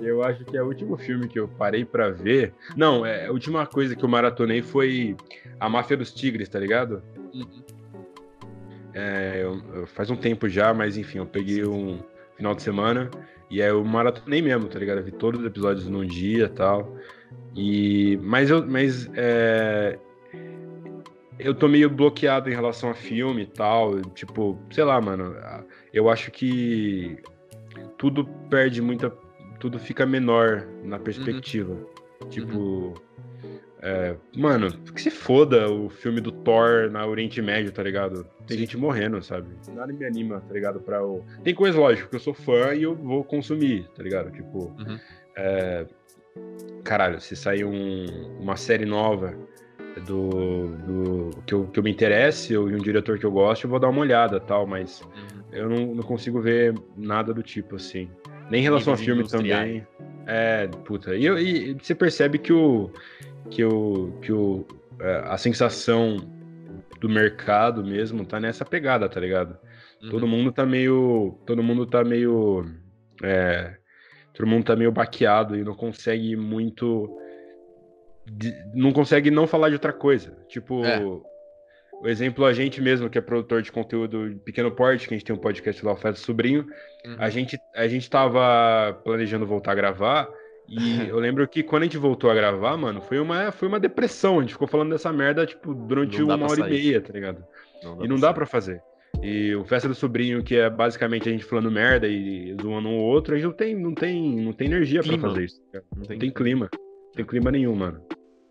Eu 0.00 0.22
acho 0.22 0.46
que 0.46 0.56
é 0.56 0.62
o 0.62 0.66
último 0.66 0.96
filme 0.96 1.28
que 1.28 1.38
eu 1.38 1.46
parei 1.46 1.84
para 1.84 2.10
ver. 2.10 2.54
Não, 2.74 3.04
é, 3.04 3.26
a 3.26 3.32
última 3.32 3.66
coisa 3.66 3.94
que 3.94 4.02
eu 4.02 4.08
maratonei 4.08 4.62
foi 4.62 5.14
A 5.60 5.68
Máfia 5.68 5.96
dos 5.98 6.10
Tigres, 6.10 6.48
tá 6.48 6.58
ligado? 6.58 7.02
Uhum. 7.34 7.62
É, 8.94 9.42
eu, 9.42 9.62
eu, 9.74 9.86
faz 9.86 10.08
um 10.08 10.16
tempo 10.16 10.48
já, 10.48 10.72
mas 10.72 10.96
enfim, 10.96 11.18
eu 11.18 11.26
peguei 11.26 11.62
um 11.66 12.00
final 12.34 12.54
de 12.54 12.62
semana 12.62 13.10
e 13.50 13.60
aí 13.60 13.68
eu 13.68 13.84
maratonei 13.84 14.40
mesmo, 14.40 14.68
tá 14.68 14.78
ligado? 14.78 14.98
Eu 14.98 15.04
vi 15.04 15.12
todos 15.12 15.38
os 15.38 15.46
episódios 15.46 15.86
num 15.86 16.06
dia 16.06 16.48
tal. 16.48 16.96
E. 17.54 18.18
Mas 18.22 18.48
eu. 18.48 18.66
Mas. 18.66 19.10
É, 19.14 19.98
eu 21.38 21.54
tô 21.54 21.68
meio 21.68 21.90
bloqueado 21.90 22.50
em 22.50 22.54
relação 22.54 22.90
a 22.90 22.94
filme 22.94 23.42
e 23.42 23.46
tal. 23.46 24.00
Tipo, 24.14 24.58
sei 24.70 24.84
lá, 24.84 25.00
mano. 25.00 25.34
Eu 25.92 26.08
acho 26.08 26.30
que 26.30 27.18
tudo 27.98 28.26
perde 28.48 28.80
muita 28.80 29.10
tudo 29.58 29.78
fica 29.78 30.04
menor 30.04 30.66
na 30.84 30.98
perspectiva. 30.98 31.72
Uhum. 31.72 32.28
Tipo, 32.28 32.58
uhum. 32.58 32.94
É, 33.82 34.16
mano, 34.36 34.72
que 34.94 35.00
se 35.00 35.10
foda 35.10 35.70
o 35.70 35.88
filme 35.88 36.20
do 36.20 36.32
Thor 36.32 36.90
na 36.90 37.06
Oriente 37.06 37.40
Médio, 37.42 37.70
tá 37.70 37.82
ligado? 37.82 38.24
Tem 38.46 38.56
Sim. 38.56 38.64
gente 38.64 38.76
morrendo, 38.76 39.22
sabe? 39.22 39.48
Nada 39.72 39.92
me 39.92 40.04
anima, 40.04 40.40
tá 40.40 40.52
ligado? 40.52 40.80
Pra 40.80 41.04
o... 41.04 41.24
Tem 41.44 41.54
coisa, 41.54 41.78
lógico, 41.78 42.08
que 42.08 42.16
eu 42.16 42.20
sou 42.20 42.34
fã 42.34 42.74
e 42.74 42.82
eu 42.82 42.94
vou 42.94 43.22
consumir, 43.22 43.86
tá 43.94 44.02
ligado? 44.02 44.32
Tipo, 44.32 44.74
uhum. 44.78 44.98
é... 45.36 45.86
caralho, 46.82 47.20
se 47.20 47.36
sair 47.36 47.64
um, 47.64 48.06
uma 48.40 48.56
série 48.56 48.86
nova 48.86 49.36
do, 50.00 50.68
do 50.76 51.42
que, 51.46 51.54
eu, 51.54 51.66
que 51.66 51.78
eu 51.78 51.82
me 51.82 51.90
interesse 51.90 52.56
ou 52.56 52.68
de 52.68 52.74
um 52.74 52.78
diretor 52.78 53.18
que 53.18 53.24
eu 53.24 53.30
gosto, 53.30 53.64
eu 53.64 53.70
vou 53.70 53.78
dar 53.78 53.88
uma 53.88 54.00
olhada 54.00 54.38
tal, 54.38 54.66
mas 54.66 55.00
uhum. 55.00 55.42
eu 55.52 55.68
não, 55.68 55.94
não 55.94 56.02
consigo 56.02 56.40
ver 56.40 56.74
nada 56.96 57.32
do 57.32 57.42
tipo 57.42 57.76
assim. 57.76 58.08
Nem 58.50 58.60
em 58.60 58.62
relação 58.62 58.92
a 58.92 58.96
filme 58.96 59.26
também. 59.26 59.86
É, 60.26 60.66
puta. 60.84 61.14
E, 61.14 61.26
e, 61.26 61.74
você 61.74 61.94
percebe 61.94 62.38
que 62.38 62.52
o. 62.52 62.90
que 63.50 63.64
o. 63.64 64.12
que 64.22 64.32
o. 64.32 64.66
É, 65.00 65.22
a 65.26 65.36
sensação 65.36 66.16
do 67.00 67.08
mercado 67.08 67.84
mesmo 67.84 68.24
tá 68.24 68.40
nessa 68.40 68.64
pegada, 68.64 69.08
tá 69.08 69.20
ligado? 69.20 69.58
Uhum. 70.02 70.10
Todo 70.10 70.26
mundo 70.26 70.52
tá 70.52 70.64
meio. 70.64 71.38
Todo 71.44 71.62
mundo 71.62 71.86
tá 71.86 72.04
meio. 72.04 72.66
É, 73.22 73.76
todo 74.32 74.46
mundo 74.46 74.64
tá 74.64 74.76
meio 74.76 74.92
baqueado 74.92 75.56
e 75.56 75.64
não 75.64 75.74
consegue 75.74 76.36
muito. 76.36 77.18
Não 78.74 78.92
consegue 78.92 79.30
não 79.30 79.46
falar 79.46 79.68
de 79.68 79.74
outra 79.74 79.92
coisa. 79.92 80.36
Tipo. 80.48 80.84
É. 80.84 81.00
o 81.00 82.08
exemplo, 82.08 82.44
a 82.44 82.52
gente 82.52 82.80
mesmo, 82.80 83.08
que 83.08 83.18
é 83.18 83.20
produtor 83.20 83.62
de 83.62 83.72
conteúdo 83.72 84.30
de 84.30 84.36
pequeno 84.36 84.70
porte, 84.70 85.08
que 85.08 85.14
a 85.14 85.16
gente 85.16 85.26
tem 85.26 85.34
um 85.34 85.38
podcast 85.38 85.84
lá, 85.84 85.92
o 85.92 85.96
Festa 85.96 86.24
Sobrinho, 86.24 86.66
uhum. 87.04 87.16
a, 87.18 87.30
gente, 87.30 87.58
a 87.74 87.86
gente 87.88 88.08
tava 88.10 88.92
planejando 89.04 89.46
voltar 89.46 89.72
a 89.72 89.76
gravar. 89.76 90.28
E 90.68 91.06
eu 91.08 91.18
lembro 91.18 91.46
que 91.46 91.62
quando 91.62 91.82
a 91.82 91.86
gente 91.86 91.98
voltou 91.98 92.30
a 92.30 92.34
gravar, 92.34 92.76
mano, 92.76 93.00
foi 93.00 93.18
uma, 93.18 93.52
foi 93.52 93.68
uma 93.68 93.80
depressão. 93.80 94.38
A 94.38 94.40
gente 94.42 94.52
ficou 94.52 94.68
falando 94.68 94.90
dessa 94.90 95.12
merda, 95.12 95.46
tipo, 95.46 95.74
durante 95.74 96.22
uma 96.22 96.34
hora 96.34 96.56
sair. 96.56 96.80
e 96.80 96.84
meia, 96.84 97.00
tá 97.00 97.12
ligado? 97.12 97.44
Não 97.82 98.04
e 98.04 98.08
não 98.08 98.16
dá 98.16 98.32
para 98.32 98.46
fazer. 98.46 98.82
E 99.22 99.54
o 99.54 99.64
Festa 99.64 99.88
do 99.88 99.94
Sobrinho, 99.94 100.42
que 100.42 100.56
é 100.56 100.68
basicamente 100.68 101.28
a 101.28 101.32
gente 101.32 101.44
falando 101.44 101.70
merda 101.70 102.06
e 102.06 102.54
zoando 102.60 102.88
um 102.88 102.98
ou 102.98 103.04
outro, 103.06 103.34
a 103.34 103.38
gente 103.38 103.46
não 103.46 103.52
tem, 103.52 103.74
não 103.74 103.94
tem, 103.94 104.36
não 104.36 104.52
tem 104.52 104.66
energia 104.66 105.02
para 105.02 105.18
fazer 105.18 105.44
isso. 105.44 105.62
Não 105.72 106.02
tem, 106.02 106.16
não 106.16 106.18
tem 106.18 106.30
clima. 106.30 106.68
Não 106.72 107.12
tem 107.14 107.24
clima 107.24 107.50
nenhum, 107.50 107.74
mano. 107.74 108.00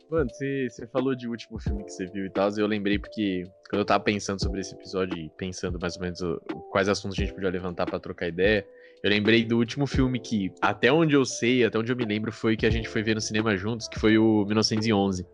Mano, 0.10 0.30
você, 0.30 0.70
falou 0.92 1.16
de 1.16 1.28
último 1.28 1.60
filme 1.60 1.84
que 1.84 1.92
você 1.92 2.06
viu 2.06 2.26
e 2.26 2.30
tal, 2.30 2.50
e 2.52 2.60
eu 2.60 2.68
lembrei 2.68 3.00
porque 3.00 3.44
quando 3.70 3.80
eu 3.80 3.86
tava 3.86 4.04
pensando 4.04 4.42
sobre 4.42 4.62
esse 4.62 4.76
episódio 4.76 5.18
e 5.18 5.30
pensando 5.30 5.80
mais 5.80 5.96
ou 5.96 6.04
menos 6.04 6.22
o, 6.22 6.40
quais 6.72 6.88
assuntos 6.88 7.18
a 7.18 7.22
gente 7.22 7.34
podia 7.34 7.50
levantar 7.50 7.88
para 7.88 8.00
trocar 8.00 8.28
ideia, 8.28 8.66
eu 9.04 9.10
lembrei 9.10 9.44
do 9.44 9.58
último 9.58 9.88
filme 9.88 10.20
que, 10.20 10.52
até 10.62 10.92
onde 10.92 11.16
eu 11.16 11.26
sei, 11.26 11.64
até 11.64 11.78
onde 11.78 11.92
eu 11.92 11.96
me 11.96 12.06
lembro, 12.06 12.32
foi 12.32 12.56
que 12.56 12.66
a 12.66 12.70
gente 12.70 12.88
foi 12.88 13.02
ver 13.02 13.16
no 13.16 13.22
cinema 13.22 13.56
juntos, 13.58 13.88
que 13.88 14.00
foi 14.00 14.18
o 14.18 14.46
1911. 14.46 15.26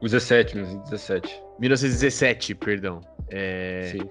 O 0.00 0.04
17, 0.04 0.54
1917. 0.54 1.42
1917, 1.58 2.54
perdão. 2.54 3.00
É... 3.30 3.92
Sim. 3.92 4.10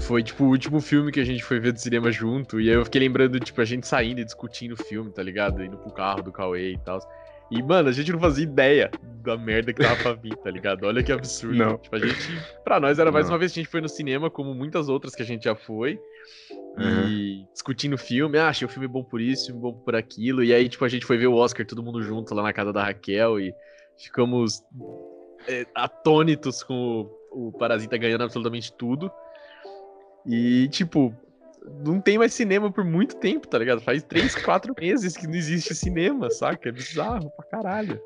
Foi, 0.00 0.22
tipo, 0.22 0.44
o 0.44 0.48
último 0.48 0.80
filme 0.80 1.12
que 1.12 1.20
a 1.20 1.24
gente 1.24 1.42
foi 1.42 1.60
ver 1.60 1.72
do 1.72 1.78
cinema 1.78 2.10
junto. 2.10 2.60
E 2.60 2.68
aí 2.68 2.74
eu 2.74 2.84
fiquei 2.84 3.00
lembrando, 3.00 3.38
tipo, 3.38 3.60
a 3.60 3.64
gente 3.64 3.86
saindo 3.86 4.20
e 4.20 4.24
discutindo 4.24 4.72
o 4.72 4.76
filme, 4.76 5.10
tá 5.12 5.22
ligado? 5.22 5.64
Indo 5.64 5.78
pro 5.78 5.92
carro 5.92 6.20
do 6.20 6.32
Cauê 6.32 6.72
e 6.72 6.78
tal. 6.78 6.98
E, 7.50 7.62
mano, 7.62 7.88
a 7.88 7.92
gente 7.92 8.12
não 8.12 8.18
fazia 8.18 8.44
ideia 8.44 8.90
da 9.22 9.36
merda 9.36 9.72
que 9.72 9.82
tava 9.82 9.96
pra 10.02 10.12
vir, 10.12 10.36
tá 10.36 10.50
ligado? 10.50 10.84
Olha 10.84 11.02
que 11.02 11.12
absurdo. 11.12 11.56
Não. 11.56 11.78
Tipo, 11.78 11.96
a 11.96 11.98
gente. 11.98 12.16
Pra 12.64 12.80
nós 12.80 12.98
era 12.98 13.12
mais 13.12 13.26
não. 13.26 13.32
uma 13.32 13.38
vez 13.38 13.52
que 13.52 13.60
a 13.60 13.62
gente 13.62 13.70
foi 13.70 13.80
no 13.80 13.88
cinema, 13.88 14.30
como 14.30 14.54
muitas 14.54 14.88
outras 14.88 15.14
que 15.14 15.22
a 15.22 15.26
gente 15.26 15.44
já 15.44 15.54
foi. 15.54 16.00
Uhum. 16.76 17.08
E 17.08 17.46
discutindo 17.52 17.94
o 17.94 17.98
filme, 17.98 18.38
ah, 18.38 18.48
achei 18.48 18.66
o 18.66 18.68
filme 18.68 18.88
bom 18.88 19.04
por 19.04 19.20
isso, 19.20 19.54
bom 19.54 19.72
por 19.72 19.94
aquilo. 19.94 20.42
E 20.42 20.52
aí, 20.52 20.68
tipo, 20.68 20.84
a 20.84 20.88
gente 20.88 21.06
foi 21.06 21.16
ver 21.16 21.26
o 21.26 21.34
Oscar 21.34 21.64
todo 21.66 21.82
mundo 21.82 22.02
junto 22.02 22.34
lá 22.34 22.42
na 22.42 22.52
casa 22.52 22.72
da 22.72 22.82
Raquel 22.82 23.38
e 23.38 23.54
ficamos 23.96 24.62
é, 25.46 25.66
atônitos 25.74 26.62
com 26.62 27.08
o, 27.30 27.48
o 27.48 27.52
Parasita 27.52 27.96
ganhando 27.96 28.24
absolutamente 28.24 28.72
tudo. 28.72 29.10
E, 30.26 30.68
tipo, 30.68 31.14
não 31.64 32.00
tem 32.00 32.18
mais 32.18 32.34
cinema 32.34 32.70
por 32.70 32.84
muito 32.84 33.16
tempo, 33.16 33.48
tá 33.48 33.58
ligado? 33.58 33.80
Faz 33.80 34.02
três, 34.02 34.34
quatro 34.44 34.74
meses 34.78 35.16
que 35.16 35.26
não 35.26 35.34
existe 35.34 35.74
cinema, 35.74 36.30
saca? 36.30 36.68
É 36.68 36.72
bizarro 36.72 37.30
pra 37.30 37.46
caralho. 37.46 38.00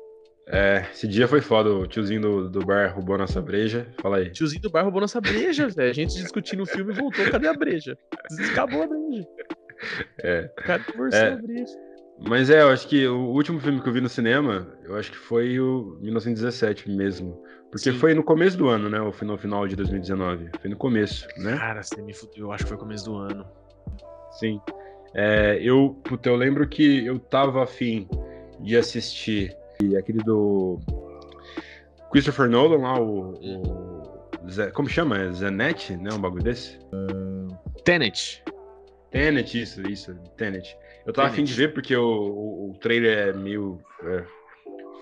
É, 0.51 0.85
esse 0.91 1.07
dia 1.07 1.27
foi 1.27 1.41
foda. 1.41 1.69
O 1.69 1.85
tiozinho 1.85 2.21
do, 2.21 2.49
do 2.49 2.65
bar 2.65 2.93
roubou 2.95 3.17
nossa 3.17 3.39
breja. 3.41 3.87
Fala 4.01 4.17
aí. 4.17 4.31
Tiozinho 4.31 4.61
do 4.61 4.69
bar 4.69 4.81
roubou 4.81 5.01
nossa 5.01 5.21
breja, 5.21 5.67
velho. 5.67 5.91
A 5.91 5.93
gente 5.93 6.15
discutindo 6.15 6.63
o 6.63 6.65
filme 6.65 6.91
e 6.91 6.95
voltou. 6.95 7.29
Cadê 7.29 7.47
a 7.47 7.53
breja? 7.53 7.97
Acabou 8.51 8.83
a 8.83 8.87
breja. 8.87 9.27
É. 10.21 10.51
Cadê 10.57 10.83
é. 11.13 11.27
a 11.29 11.35
breja? 11.37 11.73
Mas 12.27 12.49
é, 12.49 12.61
eu 12.61 12.67
acho 12.67 12.85
que 12.85 13.07
o 13.07 13.29
último 13.29 13.61
filme 13.61 13.81
que 13.81 13.87
eu 13.87 13.93
vi 13.93 14.01
no 14.01 14.09
cinema, 14.09 14.67
eu 14.83 14.97
acho 14.97 15.09
que 15.09 15.17
foi 15.17 15.57
o 15.57 15.97
1917 16.01 16.91
mesmo. 16.91 17.41
Porque 17.71 17.91
Sim. 17.91 17.99
foi 17.99 18.13
no 18.13 18.23
começo 18.23 18.57
do 18.57 18.67
ano, 18.67 18.89
né? 18.89 18.99
Ou 18.99 19.11
foi 19.11 19.27
no 19.27 19.37
final 19.37 19.67
de 19.67 19.75
2019? 19.75 20.49
Foi 20.59 20.69
no 20.69 20.75
começo, 20.75 21.27
né? 21.37 21.55
Cara, 21.57 21.83
você 21.83 22.01
me 22.01 22.13
fudeu. 22.13 22.45
Eu 22.45 22.51
acho 22.51 22.63
que 22.63 22.69
foi 22.69 22.77
começo 22.77 23.05
do 23.05 23.15
ano. 23.15 23.45
Sim. 24.39 24.59
É, 25.13 25.59
eu, 25.61 25.99
puta, 26.03 26.29
eu 26.29 26.35
lembro 26.35 26.67
que 26.67 27.05
eu 27.05 27.19
tava 27.19 27.63
afim 27.63 28.07
de 28.59 28.75
assistir 28.75 29.55
aquele 29.97 30.19
do 30.19 30.79
Christopher 32.11 32.49
Nolan 32.49 32.77
lá, 32.79 32.99
o. 32.99 33.33
o 33.33 34.49
Zé, 34.49 34.71
como 34.71 34.89
chama? 34.89 35.17
É 35.17 35.31
Zenet, 35.31 35.95
né? 35.95 36.09
Um 36.13 36.19
bagulho 36.19 36.43
desse? 36.43 36.77
Uh, 36.91 37.55
Tenet. 37.83 38.43
Tenet, 39.11 39.61
isso, 39.61 39.81
isso, 39.87 40.15
Tenet. 40.35 40.75
Eu 41.05 41.13
tava 41.13 41.29
Tenet. 41.29 41.33
afim 41.33 41.43
de 41.43 41.53
ver 41.53 41.73
porque 41.73 41.95
o, 41.95 42.03
o, 42.03 42.71
o 42.71 42.73
trailer 42.79 43.29
é 43.29 43.33
meio. 43.33 43.79
É, 44.03 44.23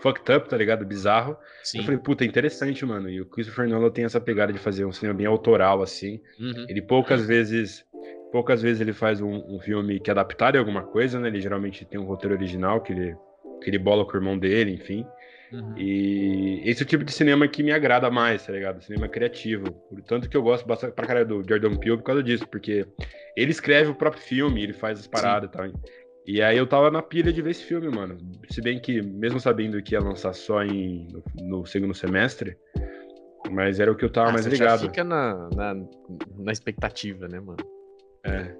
fucked 0.01 0.31
up, 0.31 0.49
tá 0.49 0.57
ligado? 0.57 0.85
Bizarro. 0.85 1.37
Sim. 1.63 1.79
Eu 1.79 1.83
falei, 1.85 1.99
puta, 1.99 2.25
interessante, 2.25 2.85
mano. 2.85 3.09
E 3.09 3.21
o 3.21 3.25
Christopher 3.25 3.67
Nolan 3.67 3.89
tem 3.89 4.05
essa 4.05 4.19
pegada 4.19 4.53
de 4.53 4.59
fazer 4.59 4.85
um 4.85 4.91
cinema 4.91 5.17
bem 5.17 5.25
autoral, 5.25 5.81
assim. 5.81 6.21
Uhum. 6.39 6.65
Ele 6.67 6.81
poucas 6.81 7.25
vezes. 7.25 7.85
Poucas 8.31 8.61
vezes 8.61 8.81
ele 8.81 8.91
faz 8.91 9.21
um, 9.21 9.35
um, 9.47 9.59
filme 9.59 10.01
que 10.01 10.09
é 10.09 10.11
adaptado 10.11 10.55
em 10.55 10.59
alguma 10.59 10.83
coisa, 10.83 11.17
né? 11.17 11.29
Ele 11.29 11.39
geralmente 11.39 11.85
tem 11.85 11.97
um 11.97 12.03
roteiro 12.03 12.35
original 12.35 12.81
que 12.81 12.91
ele, 12.91 13.15
que 13.63 13.69
ele 13.69 13.79
bola 13.79 14.05
com 14.05 14.11
o 14.11 14.15
irmão 14.17 14.37
dele, 14.37 14.71
enfim. 14.71 15.07
Uhum. 15.51 15.77
E 15.77 16.61
esse 16.65 16.83
é 16.83 16.85
o 16.85 16.87
tipo 16.87 17.05
de 17.05 17.11
cinema 17.13 17.47
que 17.47 17.63
me 17.63 17.71
agrada 17.71 18.11
mais, 18.11 18.45
tá 18.45 18.51
ligado? 18.51 18.83
Cinema 18.83 19.07
criativo. 19.07 19.65
Tanto 20.05 20.29
que 20.29 20.35
eu 20.35 20.43
gosto 20.43 20.67
bastante 20.67 20.93
pra 20.93 21.07
caralho 21.07 21.27
do 21.27 21.43
Jordan 21.47 21.77
Peele 21.77 21.97
por 21.97 22.03
causa 22.03 22.21
disso, 22.21 22.45
porque 22.47 22.85
ele 23.35 23.51
escreve 23.51 23.91
o 23.91 23.95
próprio 23.95 24.21
filme, 24.21 24.61
ele 24.61 24.73
faz 24.73 24.99
as 24.99 25.07
paradas 25.07 25.49
e 25.49 25.53
tal. 25.53 25.65
E 26.27 26.41
aí 26.41 26.57
eu 26.57 26.67
tava 26.67 26.91
na 26.91 27.01
pilha 27.01 27.31
de 27.31 27.41
ver 27.41 27.51
esse 27.51 27.63
filme, 27.63 27.87
mano. 27.87 28.17
Se 28.49 28.61
bem 28.61 28.81
que, 28.81 29.01
mesmo 29.01 29.39
sabendo 29.39 29.81
que 29.81 29.95
ia 29.95 30.01
lançar 30.01 30.33
só 30.33 30.61
em, 30.61 31.07
no, 31.07 31.23
no 31.59 31.65
segundo 31.65 31.93
semestre, 31.93 32.57
mas 33.49 33.79
era 33.79 33.89
o 33.89 33.95
que 33.95 34.03
eu 34.03 34.11
tava 34.11 34.29
ah, 34.29 34.33
mais 34.33 34.43
você 34.43 34.51
ligado. 34.51 34.81
Já 34.81 34.85
fica 34.87 35.05
na, 35.05 35.49
na, 35.55 35.73
na, 36.37 36.51
expectativa, 36.51 37.29
né, 37.29 37.39
mano? 37.39 37.63
É. 38.25 38.53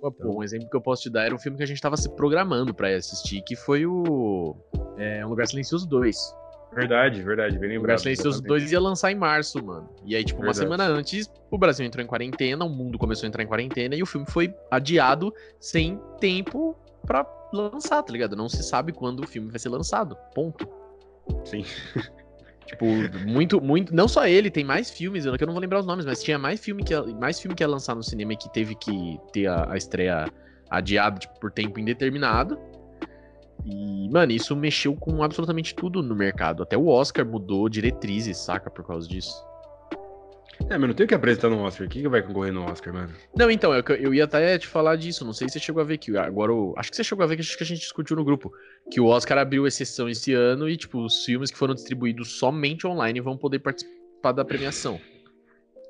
Pô, 0.00 0.08
então... 0.08 0.36
Um 0.36 0.42
exemplo 0.42 0.68
que 0.68 0.76
eu 0.76 0.80
posso 0.80 1.02
te 1.02 1.10
dar 1.10 1.26
era 1.26 1.32
um 1.32 1.38
filme 1.38 1.56
que 1.56 1.62
a 1.62 1.66
gente 1.66 1.80
tava 1.80 1.96
se 1.96 2.12
programando 2.16 2.74
pra 2.74 2.88
assistir, 2.88 3.40
que 3.42 3.54
foi 3.54 3.86
o 3.86 4.56
é, 4.98 5.24
Um 5.24 5.28
Lugar 5.28 5.46
Silencioso 5.46 5.88
2. 5.88 6.16
Verdade, 6.74 7.22
verdade, 7.22 7.56
bem 7.56 7.68
lembrado. 7.68 7.78
O 7.78 7.82
Lugar 7.82 7.98
Silencioso 8.00 8.42
2 8.42 8.72
ia 8.72 8.80
lançar 8.80 9.12
em 9.12 9.14
março, 9.14 9.64
mano. 9.64 9.88
E 10.04 10.16
aí, 10.16 10.24
tipo, 10.24 10.40
verdade. 10.40 10.58
uma 10.58 10.76
semana 10.76 10.92
antes, 10.92 11.30
o 11.48 11.56
Brasil 11.56 11.86
entrou 11.86 12.02
em 12.02 12.08
quarentena, 12.08 12.64
o 12.64 12.68
mundo 12.68 12.98
começou 12.98 13.26
a 13.26 13.28
entrar 13.28 13.44
em 13.44 13.46
quarentena 13.46 13.94
e 13.94 14.02
o 14.02 14.06
filme 14.06 14.26
foi 14.28 14.52
adiado 14.72 15.32
sem 15.60 16.00
tempo 16.18 16.76
pra 17.06 17.26
lançar, 17.52 18.02
tá 18.02 18.12
ligado? 18.12 18.36
Não 18.36 18.48
se 18.48 18.62
sabe 18.62 18.92
quando 18.92 19.20
o 19.20 19.26
filme 19.26 19.50
vai 19.50 19.58
ser 19.58 19.68
lançado. 19.68 20.16
Ponto. 20.34 20.68
Sim. 21.44 21.64
tipo, 22.66 22.84
muito, 23.26 23.60
muito. 23.60 23.94
Não 23.94 24.08
só 24.08 24.26
ele, 24.26 24.50
tem 24.50 24.64
mais 24.64 24.90
filmes, 24.90 25.24
eu 25.24 25.32
não 25.32 25.52
vou 25.52 25.60
lembrar 25.60 25.80
os 25.80 25.86
nomes, 25.86 26.04
mas 26.04 26.22
tinha 26.22 26.38
mais 26.38 26.60
filme 26.60 26.82
que, 26.82 26.94
mais 27.14 27.40
filme 27.40 27.54
que 27.54 27.62
ia 27.62 27.68
lançar 27.68 27.94
no 27.94 28.02
cinema 28.02 28.32
e 28.32 28.36
que 28.36 28.52
teve 28.52 28.74
que 28.74 29.18
ter 29.32 29.46
a, 29.46 29.72
a 29.72 29.76
estreia 29.76 30.26
adiada 30.70 31.18
tipo, 31.18 31.38
por 31.38 31.50
tempo 31.50 31.78
indeterminado. 31.78 32.58
E, 33.64 34.08
mano, 34.10 34.32
isso 34.32 34.56
mexeu 34.56 34.94
com 34.96 35.22
absolutamente 35.22 35.74
tudo 35.74 36.02
no 36.02 36.16
mercado. 36.16 36.62
Até 36.62 36.76
o 36.76 36.88
Oscar 36.88 37.24
mudou 37.24 37.68
diretrizes, 37.68 38.38
saca, 38.38 38.70
por 38.70 38.84
causa 38.84 39.08
disso. 39.08 39.44
É, 40.68 40.78
mas 40.78 40.88
não 40.88 40.94
tem 40.94 41.04
o 41.04 41.08
que 41.08 41.14
apresentar 41.14 41.48
no 41.50 41.60
Oscar. 41.60 41.88
Quem 41.88 42.02
que 42.02 42.08
vai 42.08 42.22
concorrer 42.22 42.52
no 42.52 42.64
Oscar, 42.64 42.92
mano? 42.92 43.12
Não, 43.36 43.50
então, 43.50 43.74
eu, 43.74 43.82
eu 43.96 44.14
ia 44.14 44.24
até 44.24 44.58
te 44.58 44.66
falar 44.66 44.96
disso. 44.96 45.24
Não 45.24 45.32
sei 45.32 45.48
se 45.48 45.54
você 45.54 45.60
chegou 45.60 45.82
a 45.82 45.84
ver 45.84 45.98
que 45.98 46.16
agora. 46.16 46.52
acho 46.76 46.90
que 46.90 46.96
você 46.96 47.04
chegou 47.04 47.24
a 47.24 47.26
ver 47.26 47.36
que, 47.36 47.56
que 47.56 47.62
a 47.62 47.66
gente 47.66 47.80
discutiu 47.80 48.16
no 48.16 48.24
grupo. 48.24 48.52
Que 48.90 49.00
o 49.00 49.06
Oscar 49.06 49.38
abriu 49.38 49.66
exceção 49.66 50.08
esse 50.08 50.32
ano 50.32 50.68
e, 50.68 50.76
tipo, 50.76 51.04
os 51.04 51.24
filmes 51.24 51.50
que 51.50 51.58
foram 51.58 51.74
distribuídos 51.74 52.32
somente 52.32 52.86
online 52.86 53.20
vão 53.20 53.36
poder 53.36 53.58
participar 53.58 54.32
da 54.32 54.44
premiação. 54.44 55.00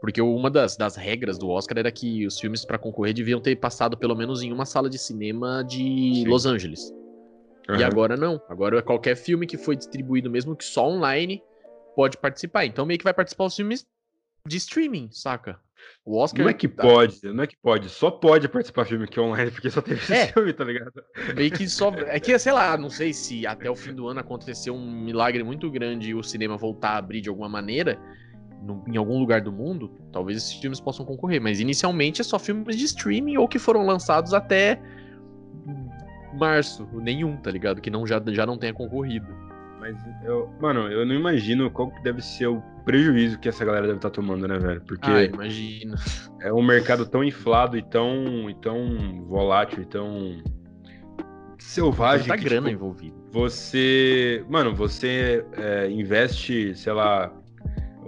Porque 0.01 0.21
uma 0.21 0.51
das, 0.51 0.77
das 0.77 0.97
regras 0.97 1.39
do 1.39 1.49
Oscar 1.49 1.79
era 1.79 1.93
que 1.93 2.27
os 2.27 2.41
filmes 2.41 2.65
para 2.65 2.77
concorrer 2.77 3.15
deviam 3.15 3.41
ter 3.41 3.55
passado 3.57 3.97
pelo 3.97 4.17
menos 4.17 4.43
em 4.43 4.53
uma 4.53 4.65
sala 4.65 4.91
de 4.91 4.99
cinema 4.99 5.63
de 5.63 5.77
Sim. 5.77 6.25
Los 6.27 6.45
Angeles. 6.45 6.93
Uhum. 7.69 7.77
E 7.77 7.85
agora 7.85 8.17
não. 8.17 8.41
Agora 8.49 8.83
qualquer 8.83 9.15
filme 9.15 9.47
que 9.47 9.57
foi 9.57 9.77
distribuído, 9.77 10.29
mesmo 10.29 10.57
que 10.57 10.65
só 10.65 10.89
online, 10.89 11.41
pode 11.95 12.17
participar. 12.19 12.65
Então 12.65 12.85
meio 12.85 12.99
que 12.99 13.05
vai 13.05 13.15
participar 13.15 13.45
os 13.45 13.55
filmes 13.55 13.87
de 14.47 14.57
streaming, 14.57 15.09
saca? 15.13 15.59
O 16.05 16.19
Oscar. 16.19 16.43
Não 16.43 16.51
é 16.51 16.55
que 16.55 16.69
tá... 16.69 16.83
pode, 16.83 17.21
não 17.25 17.45
é 17.45 17.47
que 17.47 17.57
pode, 17.57 17.89
só 17.89 18.11
pode 18.11 18.49
participar 18.49 18.85
de 18.85 18.91
filme 18.91 19.07
que 19.07 19.19
é 19.19 19.23
online, 19.23 19.51
porque 19.51 19.71
só 19.71 19.81
teve 19.81 20.01
esse 20.01 20.13
é, 20.13 20.27
filme, 20.29 20.53
tá 20.53 20.65
ligado? 20.65 20.93
Meio 21.35 21.51
que 21.51 21.69
só. 21.69 21.93
É 22.07 22.19
que, 22.19 22.37
sei 22.39 22.53
lá, 22.53 22.77
não 22.77 22.91
sei 22.91 23.13
se 23.13 23.47
até 23.47 23.71
o 23.71 23.77
fim 23.77 23.95
do 23.95 24.09
ano 24.09 24.21
aconteceu 24.21 24.75
um 24.75 25.05
milagre 25.05 25.43
muito 25.43 25.71
grande 25.71 26.11
e 26.11 26.15
o 26.15 26.23
cinema 26.23 26.57
voltar 26.57 26.91
a 26.91 26.97
abrir 26.99 27.21
de 27.21 27.29
alguma 27.29 27.49
maneira. 27.49 27.99
No, 28.63 28.85
em 28.87 28.97
algum 28.97 29.19
lugar 29.19 29.41
do 29.41 29.51
mundo, 29.51 29.91
talvez 30.13 30.39
esses 30.39 30.55
filmes 30.55 30.81
possam 30.81 31.05
concorrer, 31.05 31.41
mas 31.41 31.59
inicialmente 31.59 32.21
é 32.21 32.25
só 32.25 32.39
filmes 32.39 32.77
de 32.77 32.85
streaming 32.85 33.37
ou 33.37 33.49
que 33.49 33.59
foram 33.59 33.85
lançados 33.85 34.33
até 34.33 34.81
março, 36.33 36.89
nenhum, 36.95 37.37
tá 37.37 37.51
ligado? 37.51 37.81
Que 37.81 37.91
não 37.91 38.07
já, 38.07 38.23
já 38.29 38.47
não 38.47 38.57
tenha 38.57 38.73
concorrido. 38.73 39.27
Mas 39.83 39.97
eu, 40.23 40.49
mano, 40.61 40.87
eu 40.87 41.05
não 41.05 41.13
imagino 41.13 41.69
qual 41.69 41.91
que 41.91 42.01
deve 42.05 42.23
ser 42.23 42.47
o 42.47 42.63
prejuízo 42.85 43.37
que 43.41 43.49
essa 43.49 43.65
galera 43.65 43.85
deve 43.85 43.99
estar 43.99 44.11
tá 44.11 44.15
tomando, 44.15 44.47
né, 44.47 44.57
velho? 44.57 44.81
Porque 44.83 45.11
ah, 45.11 45.25
imagino. 45.25 45.97
É 46.41 46.53
um 46.53 46.63
mercado 46.63 47.05
tão 47.05 47.25
inflado 47.25 47.77
e 47.77 47.83
tão, 47.83 48.49
e 48.49 48.55
tão 48.55 49.25
volátil 49.27 49.83
e 49.83 49.87
tão 49.87 50.41
selvagem. 51.59 52.29
Muita 52.29 52.45
grana 52.45 52.69
tipo, 52.69 52.81
envolvida. 52.81 53.17
Você, 53.33 54.45
mano, 54.49 54.73
você 54.73 55.45
é, 55.55 55.91
investe, 55.91 56.77
sei 56.77 56.93
lá, 56.93 57.33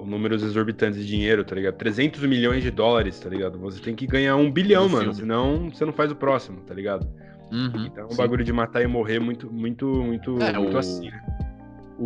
números 0.07 0.45
exorbitantes 0.45 1.01
de 1.01 1.07
dinheiro, 1.09 1.43
tá 1.43 1.57
ligado? 1.57 1.75
300 1.75 2.23
milhões 2.23 2.63
de 2.63 2.71
dólares, 2.71 3.19
tá 3.19 3.29
ligado? 3.29 3.59
Você 3.59 3.81
tem 3.81 3.97
que 3.97 4.07
ganhar 4.07 4.37
um 4.37 4.49
bilhão, 4.49 4.89
mano, 4.89 5.13
filme. 5.13 5.15
senão 5.17 5.71
você 5.71 5.85
não 5.85 5.93
faz 5.93 6.13
o 6.13 6.15
próximo, 6.15 6.61
tá 6.61 6.73
ligado? 6.73 7.05
Uhum, 7.51 7.87
então 7.87 8.05
é 8.05 8.07
um 8.07 8.11
sim. 8.11 8.17
bagulho 8.17 8.45
de 8.45 8.53
matar 8.53 8.83
e 8.83 8.87
morrer 8.87 9.19
muito, 9.19 9.53
muito, 9.53 9.87
muito, 9.87 10.41
é, 10.41 10.53
muito 10.53 10.75
o... 10.75 10.79
assim, 10.79 11.11
né? 11.11 11.34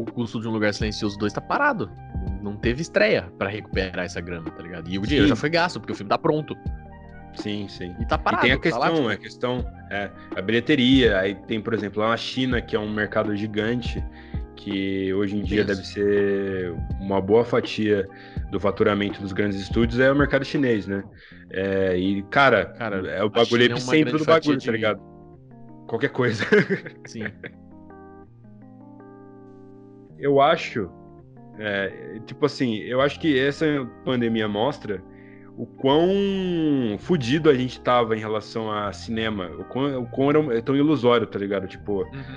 O 0.03 0.05
custo 0.05 0.41
de 0.41 0.49
um 0.49 0.51
lugar 0.51 0.73
silencioso 0.75 1.19
2 1.19 1.33
tá 1.33 1.41
parado. 1.41 1.91
não 2.43 2.57
teve 2.57 2.83
estreia 2.83 3.31
para 3.39 3.49
recuperar 3.49 4.05
essa 4.05 4.21
grana, 4.21 4.51
tá 4.51 4.63
ligado? 4.63 4.89
E 4.89 4.99
o 4.99 5.03
dinheiro 5.03 5.27
sim. 5.27 5.31
já 5.31 5.37
foi 5.37 5.51
gasto, 5.51 5.81
porque 5.81 5.93
o 5.93 5.97
filme 5.97 6.09
tá 6.09 6.19
pronto. 6.19 6.57
Sim, 7.35 7.69
sim. 7.69 7.95
E 8.01 8.07
tá 8.07 8.19
parado. 8.19 8.47
E 8.47 8.49
tem 8.49 8.57
a 8.57 8.61
questão, 8.61 8.81
tá 8.81 8.89
lá, 8.89 8.95
tipo... 8.95 9.09
a 9.09 9.17
questão, 9.17 9.67
é, 9.91 10.11
a 10.37 10.43
bilheteria, 10.43 11.19
aí 11.19 11.35
tem, 11.35 11.61
por 11.61 11.75
exemplo, 11.75 12.03
lá 12.03 12.11
na 12.11 12.17
China, 12.17 12.61
que 12.61 12.75
é 12.75 12.79
um 12.79 12.91
mercado 12.91 13.35
gigante, 13.37 14.03
que 14.57 15.13
hoje 15.15 15.37
em 15.37 15.43
dia 15.43 15.61
Isso. 15.61 15.69
deve 15.69 15.87
ser 15.87 16.75
uma 17.01 17.21
boa 17.21 17.45
fatia 17.45 18.07
do 18.51 18.59
faturamento 18.59 19.21
dos 19.21 19.33
grandes 19.33 19.61
estúdios, 19.61 20.01
é 20.01 20.11
o 20.11 20.17
mercado 20.17 20.45
chinês, 20.45 20.87
né? 20.87 21.05
É, 21.51 21.97
e, 21.97 22.23
cara, 22.25 22.67
cara, 22.67 23.09
é 23.09 23.23
o 23.23 23.31
bagulho 23.31 23.65
epicentro 23.65 24.17
é 24.17 24.19
do 24.19 24.25
bagulho, 24.25 24.61
tá 24.61 24.73
ligado? 24.73 25.01
Qualquer 25.87 26.11
coisa. 26.11 26.45
Sim. 27.07 27.25
eu 30.19 30.41
acho, 30.41 30.91
é, 31.59 32.21
tipo 32.27 32.45
assim, 32.47 32.77
eu 32.79 33.01
acho 33.01 33.19
que 33.21 33.39
essa 33.39 33.67
pandemia 34.05 34.49
mostra 34.49 35.03
o 35.57 35.67
quão 35.67 36.09
fudido 36.99 37.51
a 37.51 37.55
gente 37.55 37.81
tava 37.81 38.17
em 38.17 38.21
relação 38.21 38.71
a 38.71 38.93
cinema, 38.93 39.51
o 39.59 39.65
quão, 39.65 40.03
o 40.03 40.07
quão 40.07 40.31
era 40.53 40.63
tão 40.63 40.77
ilusório, 40.77 41.27
tá 41.27 41.39
ligado? 41.39 41.67
Tipo, 41.67 42.03
uhum. 42.03 42.37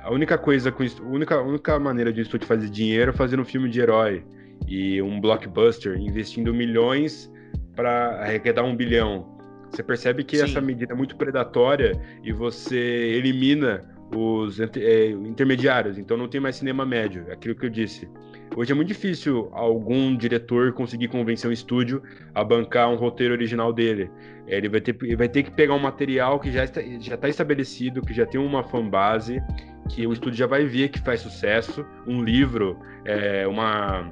a 0.00 0.10
única 0.10 0.38
coisa, 0.38 0.72
com, 0.72 0.82
a 0.82 1.02
única, 1.02 1.34
a 1.34 1.42
única 1.42 1.78
maneira 1.78 2.10
de 2.10 2.20
um 2.20 2.22
estúdio 2.22 2.46
fazer 2.46 2.70
dinheiro 2.70 3.10
é 3.10 3.14
fazer 3.14 3.38
um 3.38 3.44
filme 3.44 3.68
de 3.68 3.80
herói 3.80 4.24
e 4.66 5.02
um 5.02 5.20
blockbuster, 5.20 5.98
investindo 5.98 6.52
milhões 6.54 7.30
para 7.74 8.22
arrecadar 8.22 8.62
um 8.62 8.74
bilhão. 8.74 9.36
Você 9.70 9.82
percebe 9.82 10.24
que 10.24 10.38
Sim. 10.38 10.44
essa 10.44 10.60
medida 10.60 10.94
é 10.94 10.96
muito 10.96 11.14
predatória 11.16 11.92
e 12.24 12.32
você 12.32 12.78
elimina 12.78 13.95
os 14.14 14.60
é, 14.60 15.10
intermediários, 15.10 15.98
então 15.98 16.16
não 16.16 16.28
tem 16.28 16.40
mais 16.40 16.56
cinema 16.56 16.86
médio, 16.86 17.24
é 17.28 17.32
aquilo 17.32 17.54
que 17.54 17.66
eu 17.66 17.70
disse. 17.70 18.08
Hoje 18.54 18.72
é 18.72 18.74
muito 18.74 18.88
difícil 18.88 19.48
algum 19.52 20.16
diretor 20.16 20.72
conseguir 20.72 21.08
convencer 21.08 21.50
um 21.50 21.52
estúdio 21.52 22.02
a 22.34 22.44
bancar 22.44 22.88
um 22.88 22.96
roteiro 22.96 23.34
original 23.34 23.72
dele. 23.72 24.10
Ele 24.46 24.68
vai 24.68 24.80
ter, 24.80 24.96
ele 25.02 25.16
vai 25.16 25.28
ter 25.28 25.42
que 25.42 25.50
pegar 25.50 25.74
um 25.74 25.78
material 25.78 26.38
que 26.38 26.50
já 26.52 26.64
está, 26.64 26.80
já 27.00 27.16
está 27.16 27.28
estabelecido, 27.28 28.00
que 28.00 28.14
já 28.14 28.24
tem 28.24 28.40
uma 28.40 28.62
fanbase, 28.62 29.42
que 29.88 30.06
o 30.06 30.12
estúdio 30.12 30.38
já 30.38 30.46
vai 30.46 30.64
ver 30.64 30.88
que 30.88 31.00
faz 31.00 31.20
sucesso, 31.20 31.84
um 32.06 32.22
livro, 32.22 32.78
é, 33.04 33.46
uma, 33.46 34.10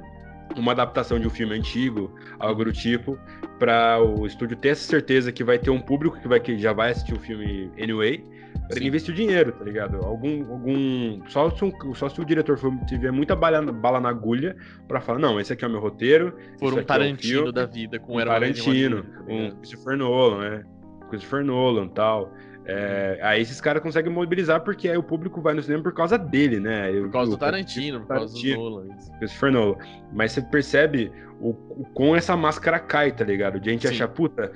uma 0.55 0.73
adaptação 0.73 1.19
de 1.19 1.25
um 1.25 1.29
filme 1.29 1.55
antigo, 1.55 2.13
algo 2.37 2.65
do 2.65 2.73
tipo, 2.73 3.17
para 3.57 3.99
o 4.01 4.27
estúdio 4.27 4.57
ter 4.57 4.69
essa 4.69 4.83
certeza 4.83 5.31
que 5.31 5.43
vai 5.43 5.57
ter 5.57 5.69
um 5.69 5.79
público 5.79 6.19
que, 6.19 6.27
vai, 6.27 6.39
que 6.39 6.57
já 6.57 6.73
vai 6.73 6.91
assistir 6.91 7.13
o 7.13 7.19
filme 7.19 7.71
anyway, 7.81 8.23
para 8.67 8.83
investir 8.83 9.13
o 9.13 9.15
dinheiro, 9.15 9.51
tá 9.51 9.63
ligado? 9.63 9.97
Algum. 10.03 10.51
algum 10.51 11.21
só, 11.27 11.49
se 11.49 11.63
um, 11.63 11.93
só 11.93 12.09
se 12.09 12.19
o 12.19 12.25
diretor 12.25 12.57
for, 12.57 12.73
tiver 12.85 13.11
muita 13.11 13.35
bala, 13.35 13.61
bala 13.71 13.99
na 13.99 14.09
agulha 14.09 14.55
para 14.87 14.99
falar, 15.01 15.19
não, 15.19 15.39
esse 15.39 15.53
aqui 15.53 15.63
é 15.63 15.67
o 15.67 15.71
meu 15.71 15.79
roteiro. 15.79 16.35
For 16.59 16.73
um 16.73 16.83
Tarantino 16.83 17.47
é 17.47 17.49
um 17.49 17.51
da 17.51 17.65
vida, 17.65 17.99
com 17.99 18.17
um 18.17 18.25
Tarantino, 18.25 19.03
tá 19.03 19.23
um 19.27 19.51
Christopher 19.57 19.97
Nolan, 19.97 20.49
né? 20.49 20.63
Christopher 21.09 21.43
Nolan 21.43 21.87
tal. 21.89 22.33
É, 22.67 23.19
aí 23.21 23.41
esses 23.41 23.61
caras 23.61 23.83
conseguem 23.83 24.11
mobilizar 24.11 24.61
porque 24.61 24.89
aí 24.89 24.97
o 24.97 25.03
público 25.03 25.39
vai 25.39 25.53
no 25.53 25.61
cinema 25.61 25.83
por 25.83 25.93
causa 25.93 26.17
dele, 26.17 26.59
né? 26.59 26.91
Por 26.93 27.11
causa 27.11 27.31
do 27.31 27.37
Tarantino, 27.37 27.99
por 28.01 28.07
causa 28.07 28.33
do 28.33 28.55
Nolan. 28.55 28.87
Christopher 29.19 29.51
Nolan. 29.51 29.75
Mas 30.11 30.31
você 30.31 30.41
percebe 30.41 31.11
o, 31.39 31.49
o, 31.49 31.85
com 31.93 32.15
essa 32.15 32.35
máscara 32.35 32.79
cai, 32.79 33.11
tá 33.11 33.23
ligado? 33.23 33.59
De 33.59 33.69
a 33.69 33.71
gente 33.71 33.87
Sim. 33.87 33.93
achar, 33.93 34.07
puta, 34.07 34.51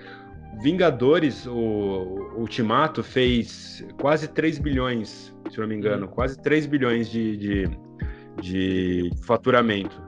Vingadores, 0.61 1.45
o 1.45 2.33
Ultimato, 2.37 3.03
fez 3.03 3.85
quase 3.99 4.27
3 4.27 4.59
bilhões, 4.59 5.33
se 5.49 5.59
não 5.59 5.67
me 5.67 5.75
engano, 5.75 6.05
hum. 6.05 6.09
quase 6.09 6.37
3 6.41 6.65
bilhões 6.65 7.09
de, 7.09 7.37
de, 7.37 7.69
de 8.41 9.11
faturamento. 9.23 10.01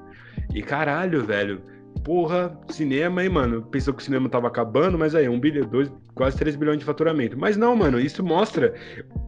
E 0.54 0.62
caralho, 0.62 1.24
velho, 1.24 1.62
porra, 2.04 2.58
cinema, 2.70 3.24
hein, 3.24 3.30
mano? 3.30 3.62
Pensou 3.64 3.94
que 3.94 4.02
o 4.02 4.06
cinema 4.06 4.28
tava 4.28 4.48
acabando, 4.48 4.98
mas 4.98 5.16
aí, 5.16 5.30
um 5.30 5.40
bilhão, 5.40 5.68
dois, 5.68 5.92
quase 6.14 6.38
3 6.38 6.56
bilhões 6.56 6.80
de 6.80 6.86
faturamento. 6.86 7.38
Mas 7.38 7.56
não, 7.56 7.76
mano, 7.76 8.00
isso 8.00 8.24
mostra 8.24 8.74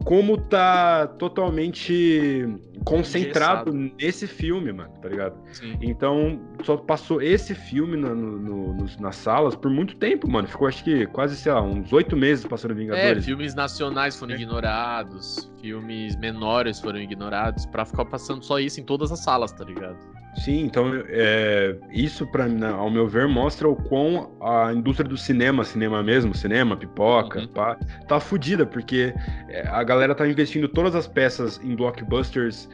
como 0.04 0.36
tá 0.36 1.06
totalmente 1.06 2.46
concentrado 2.84 3.70
Engessado. 3.70 3.96
nesse 4.00 4.26
filme, 4.26 4.72
mano, 4.72 4.92
tá 5.00 5.08
ligado? 5.08 5.36
Sim. 5.52 5.76
Então, 5.80 6.40
só 6.62 6.76
passou 6.76 7.20
esse 7.22 7.54
filme 7.54 7.96
no, 7.96 8.14
no, 8.14 8.74
no, 8.74 8.86
nas 9.00 9.16
salas 9.16 9.56
por 9.56 9.70
muito 9.70 9.96
tempo, 9.96 10.30
mano. 10.30 10.46
Ficou, 10.46 10.68
acho 10.68 10.84
que, 10.84 11.06
quase, 11.06 11.36
sei 11.36 11.52
lá, 11.52 11.62
uns 11.62 11.92
oito 11.92 12.16
meses 12.16 12.44
passando 12.44 12.74
Vingadores. 12.74 13.22
É, 13.22 13.26
filmes 13.26 13.54
nacionais 13.54 14.18
foram 14.18 14.34
é. 14.34 14.36
ignorados, 14.36 15.50
filmes 15.60 16.16
menores 16.16 16.80
foram 16.80 16.98
ignorados, 16.98 17.66
pra 17.66 17.84
ficar 17.84 18.04
passando 18.04 18.44
só 18.44 18.58
isso 18.58 18.80
em 18.80 18.84
todas 18.84 19.10
as 19.10 19.20
salas, 19.20 19.52
tá 19.52 19.64
ligado? 19.64 20.13
Sim, 20.36 20.64
então 20.64 20.90
é, 21.08 21.76
isso, 21.90 22.26
pra, 22.26 22.46
ao 22.76 22.90
meu 22.90 23.06
ver, 23.06 23.28
mostra 23.28 23.68
o 23.68 23.76
quão 23.76 24.32
a 24.40 24.72
indústria 24.72 25.08
do 25.08 25.16
cinema, 25.16 25.64
cinema 25.64 26.02
mesmo, 26.02 26.34
cinema, 26.34 26.76
pipoca, 26.76 27.40
uhum. 27.40 27.48
pá, 27.48 27.76
tá 28.08 28.18
fodida, 28.18 28.66
porque 28.66 29.14
é, 29.48 29.66
a 29.68 29.82
galera 29.82 30.14
tá 30.14 30.26
investindo 30.26 30.68
todas 30.68 30.94
as 30.94 31.06
peças 31.06 31.60
em 31.62 31.76
blockbusters 31.76 32.68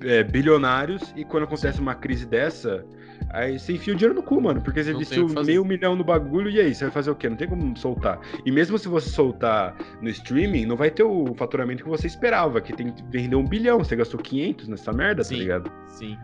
é, 0.00 0.22
bilionários, 0.22 1.12
e 1.16 1.24
quando 1.24 1.44
acontece 1.44 1.80
uma 1.80 1.94
crise 1.94 2.26
dessa, 2.26 2.84
aí 3.30 3.58
você 3.58 3.74
enfia 3.74 3.92
o 3.92 3.96
dinheiro 3.96 4.14
no 4.14 4.22
cu, 4.22 4.40
mano, 4.40 4.62
porque 4.62 4.82
você 4.82 4.92
investiu 4.92 5.28
meio 5.44 5.64
milhão 5.64 5.94
no 5.96 6.04
bagulho, 6.04 6.50
e 6.50 6.60
aí, 6.60 6.74
você 6.74 6.84
vai 6.84 6.92
fazer 6.92 7.10
o 7.10 7.14
quê? 7.14 7.28
Não 7.28 7.36
tem 7.36 7.48
como 7.48 7.76
soltar. 7.76 8.18
E 8.44 8.50
mesmo 8.50 8.78
se 8.78 8.88
você 8.88 9.10
soltar 9.10 9.76
no 10.00 10.08
streaming, 10.08 10.64
não 10.64 10.76
vai 10.76 10.90
ter 10.90 11.02
o 11.02 11.34
faturamento 11.34 11.84
que 11.84 11.90
você 11.90 12.06
esperava, 12.06 12.60
que 12.60 12.72
tem 12.72 12.90
que 12.90 13.02
vender 13.10 13.36
um 13.36 13.44
bilhão, 13.44 13.78
você 13.78 13.96
gastou 13.96 14.18
500 14.18 14.68
nessa 14.68 14.92
merda, 14.92 15.22
tá 15.22 15.24
sim, 15.24 15.34
tá 15.34 15.40
ligado? 15.40 15.72
Sim. 15.88 16.16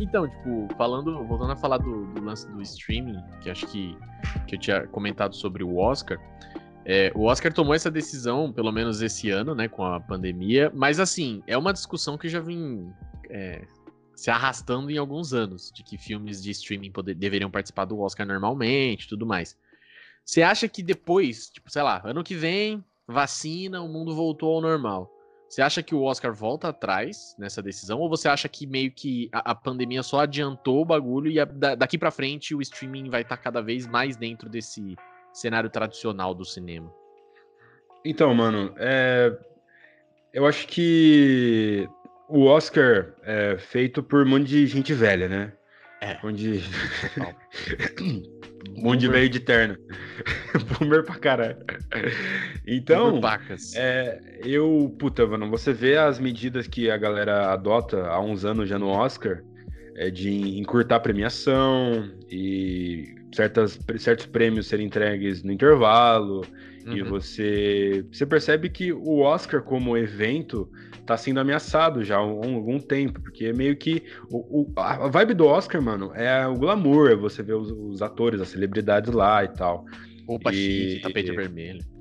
Então, 0.00 0.28
tipo, 0.28 0.68
falando, 0.76 1.24
voltando 1.24 1.52
a 1.52 1.56
falar 1.56 1.78
do, 1.78 2.06
do, 2.06 2.22
lance 2.22 2.48
do 2.50 2.62
streaming, 2.62 3.20
que 3.40 3.50
acho 3.50 3.66
que, 3.66 3.96
que 4.46 4.54
eu 4.54 4.60
tinha 4.60 4.86
comentado 4.86 5.34
sobre 5.34 5.64
o 5.64 5.76
Oscar. 5.76 6.18
É, 6.84 7.12
o 7.14 7.24
Oscar 7.24 7.52
tomou 7.52 7.74
essa 7.74 7.90
decisão, 7.90 8.52
pelo 8.52 8.72
menos 8.72 9.02
esse 9.02 9.28
ano, 9.30 9.54
né, 9.54 9.68
com 9.68 9.84
a 9.84 10.00
pandemia, 10.00 10.72
mas 10.74 10.98
assim, 10.98 11.42
é 11.46 11.58
uma 11.58 11.72
discussão 11.72 12.16
que 12.16 12.28
já 12.28 12.40
vem 12.40 12.90
é, 13.28 13.66
se 14.14 14.30
arrastando 14.30 14.90
em 14.90 14.96
alguns 14.96 15.34
anos, 15.34 15.70
de 15.72 15.82
que 15.82 15.98
filmes 15.98 16.42
de 16.42 16.50
streaming 16.50 16.90
poder, 16.90 17.14
deveriam 17.14 17.50
participar 17.50 17.84
do 17.84 18.00
Oscar 18.00 18.26
normalmente 18.26 19.08
tudo 19.08 19.26
mais. 19.26 19.56
Você 20.24 20.42
acha 20.42 20.68
que 20.68 20.82
depois, 20.82 21.48
tipo, 21.48 21.70
sei 21.70 21.82
lá, 21.82 22.02
ano 22.04 22.24
que 22.24 22.34
vem, 22.34 22.84
vacina, 23.06 23.80
o 23.80 23.88
mundo 23.88 24.14
voltou 24.14 24.56
ao 24.56 24.60
normal. 24.60 25.10
Você 25.48 25.62
acha 25.62 25.82
que 25.82 25.94
o 25.94 26.02
Oscar 26.02 26.32
volta 26.32 26.68
atrás 26.68 27.34
nessa 27.38 27.62
decisão? 27.62 27.98
Ou 27.98 28.08
você 28.08 28.28
acha 28.28 28.48
que 28.48 28.66
meio 28.66 28.92
que 28.92 29.30
a, 29.32 29.52
a 29.52 29.54
pandemia 29.54 30.02
só 30.02 30.20
adiantou 30.20 30.82
o 30.82 30.84
bagulho 30.84 31.30
e 31.30 31.40
a, 31.40 31.46
da, 31.46 31.74
daqui 31.74 31.96
para 31.96 32.10
frente 32.10 32.54
o 32.54 32.60
streaming 32.60 33.08
vai 33.08 33.22
estar 33.22 33.36
tá 33.36 33.42
cada 33.42 33.62
vez 33.62 33.86
mais 33.86 34.16
dentro 34.16 34.48
desse 34.48 34.94
cenário 35.32 35.70
tradicional 35.70 36.34
do 36.34 36.44
cinema? 36.44 36.92
Então, 38.04 38.34
mano, 38.34 38.74
é... 38.76 39.36
eu 40.34 40.46
acho 40.46 40.66
que 40.68 41.88
o 42.28 42.44
Oscar 42.44 43.14
é 43.22 43.56
feito 43.56 44.02
por 44.02 44.26
um 44.26 44.28
monte 44.28 44.48
de 44.48 44.66
gente 44.66 44.92
velha, 44.92 45.28
né? 45.28 45.52
É. 46.00 46.18
Onde. 46.22 46.62
um 48.76 48.82
monte 48.82 49.00
de 49.00 49.08
velho 49.08 49.28
de 49.28 49.40
terno. 49.40 49.76
Boomer 50.78 51.04
pra 51.04 51.16
caralho. 51.16 51.56
Então, 52.66 53.20
é, 53.74 54.20
eu, 54.44 54.94
puta, 54.98 55.26
mano, 55.26 55.48
você 55.50 55.72
vê 55.72 55.96
as 55.96 56.18
medidas 56.18 56.66
que 56.66 56.90
a 56.90 56.96
galera 56.96 57.52
adota 57.52 58.06
há 58.06 58.20
uns 58.20 58.44
anos 58.44 58.68
já 58.68 58.78
no 58.78 58.88
Oscar, 58.88 59.42
é 59.96 60.10
de 60.10 60.58
encurtar 60.58 60.96
a 60.96 61.00
premiação 61.00 62.10
e 62.30 63.14
certas, 63.34 63.78
certos 63.98 64.26
prêmios 64.26 64.66
serem 64.66 64.86
entregues 64.86 65.42
no 65.42 65.52
intervalo. 65.52 66.44
Uhum. 66.88 66.96
E 66.96 67.02
você, 67.02 68.06
você 68.10 68.24
percebe 68.24 68.68
que 68.70 68.92
o 68.92 69.20
Oscar 69.20 69.62
como 69.62 69.96
evento 69.96 70.70
tá 71.04 71.16
sendo 71.16 71.40
ameaçado 71.40 72.02
já 72.02 72.16
há 72.16 72.18
algum 72.18 72.78
tempo, 72.78 73.20
porque 73.20 73.46
é 73.46 73.52
meio 73.52 73.76
que 73.76 74.02
o, 74.30 74.62
o, 74.62 74.72
a 74.76 75.08
vibe 75.08 75.34
do 75.34 75.46
Oscar, 75.46 75.80
mano, 75.80 76.12
é 76.14 76.46
o 76.46 76.54
glamour, 76.54 77.10
é 77.10 77.14
você 77.14 77.42
ver 77.42 77.54
os, 77.54 77.70
os 77.70 78.02
atores, 78.02 78.40
as 78.40 78.48
celebridades 78.48 79.12
lá 79.12 79.44
e 79.44 79.48
tal. 79.48 79.84
Roupa 80.26 80.52
e, 80.52 80.54
chique, 80.54 81.02
tapete 81.02 81.32
e, 81.32 81.36
vermelho. 81.36 81.97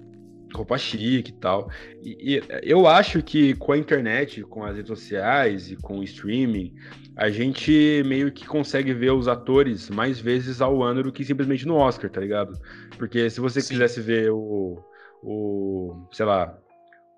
Roupa 0.54 0.78
chique 0.78 1.32
e 1.32 1.34
tal. 1.34 1.70
E, 2.02 2.38
e, 2.38 2.44
eu 2.64 2.88
acho 2.88 3.22
que 3.22 3.54
com 3.56 3.74
a 3.74 3.78
internet, 3.78 4.42
com 4.44 4.64
as 4.64 4.76
redes 4.76 4.88
sociais 4.88 5.72
e 5.72 5.76
com 5.76 6.00
o 6.00 6.04
streaming, 6.04 6.74
a 7.16 7.30
gente 7.30 8.04
meio 8.06 8.32
que 8.32 8.46
consegue 8.46 8.94
ver 8.94 9.12
os 9.12 9.28
atores 9.28 9.90
mais 9.90 10.20
vezes 10.20 10.62
ao 10.62 10.84
ano 10.84 11.04
do 11.04 11.12
que 11.12 11.26
simplesmente 11.26 11.66
no 11.66 11.76
Oscar, 11.76 12.10
tá 12.10 12.22
ligado? 12.22 12.58
Porque 12.98 13.30
se 13.30 13.40
você 13.40 13.60
Sim. 13.60 13.74
quisesse 13.74 14.00
ver 14.00 14.32
o, 14.32 14.84
o, 15.22 16.08
sei 16.12 16.26
lá, 16.26 16.58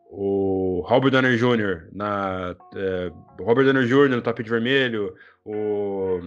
o 0.10 0.82
Robert 0.86 1.12
Downey 1.12 1.38
Jr. 1.38 1.88
na 1.92 2.56
é, 2.76 3.12
Robert 3.40 3.66
Downey 3.66 3.88
Jr. 3.88 4.10
no 4.10 4.22
tapete 4.22 4.50
vermelho, 4.50 5.14
o 5.46 6.20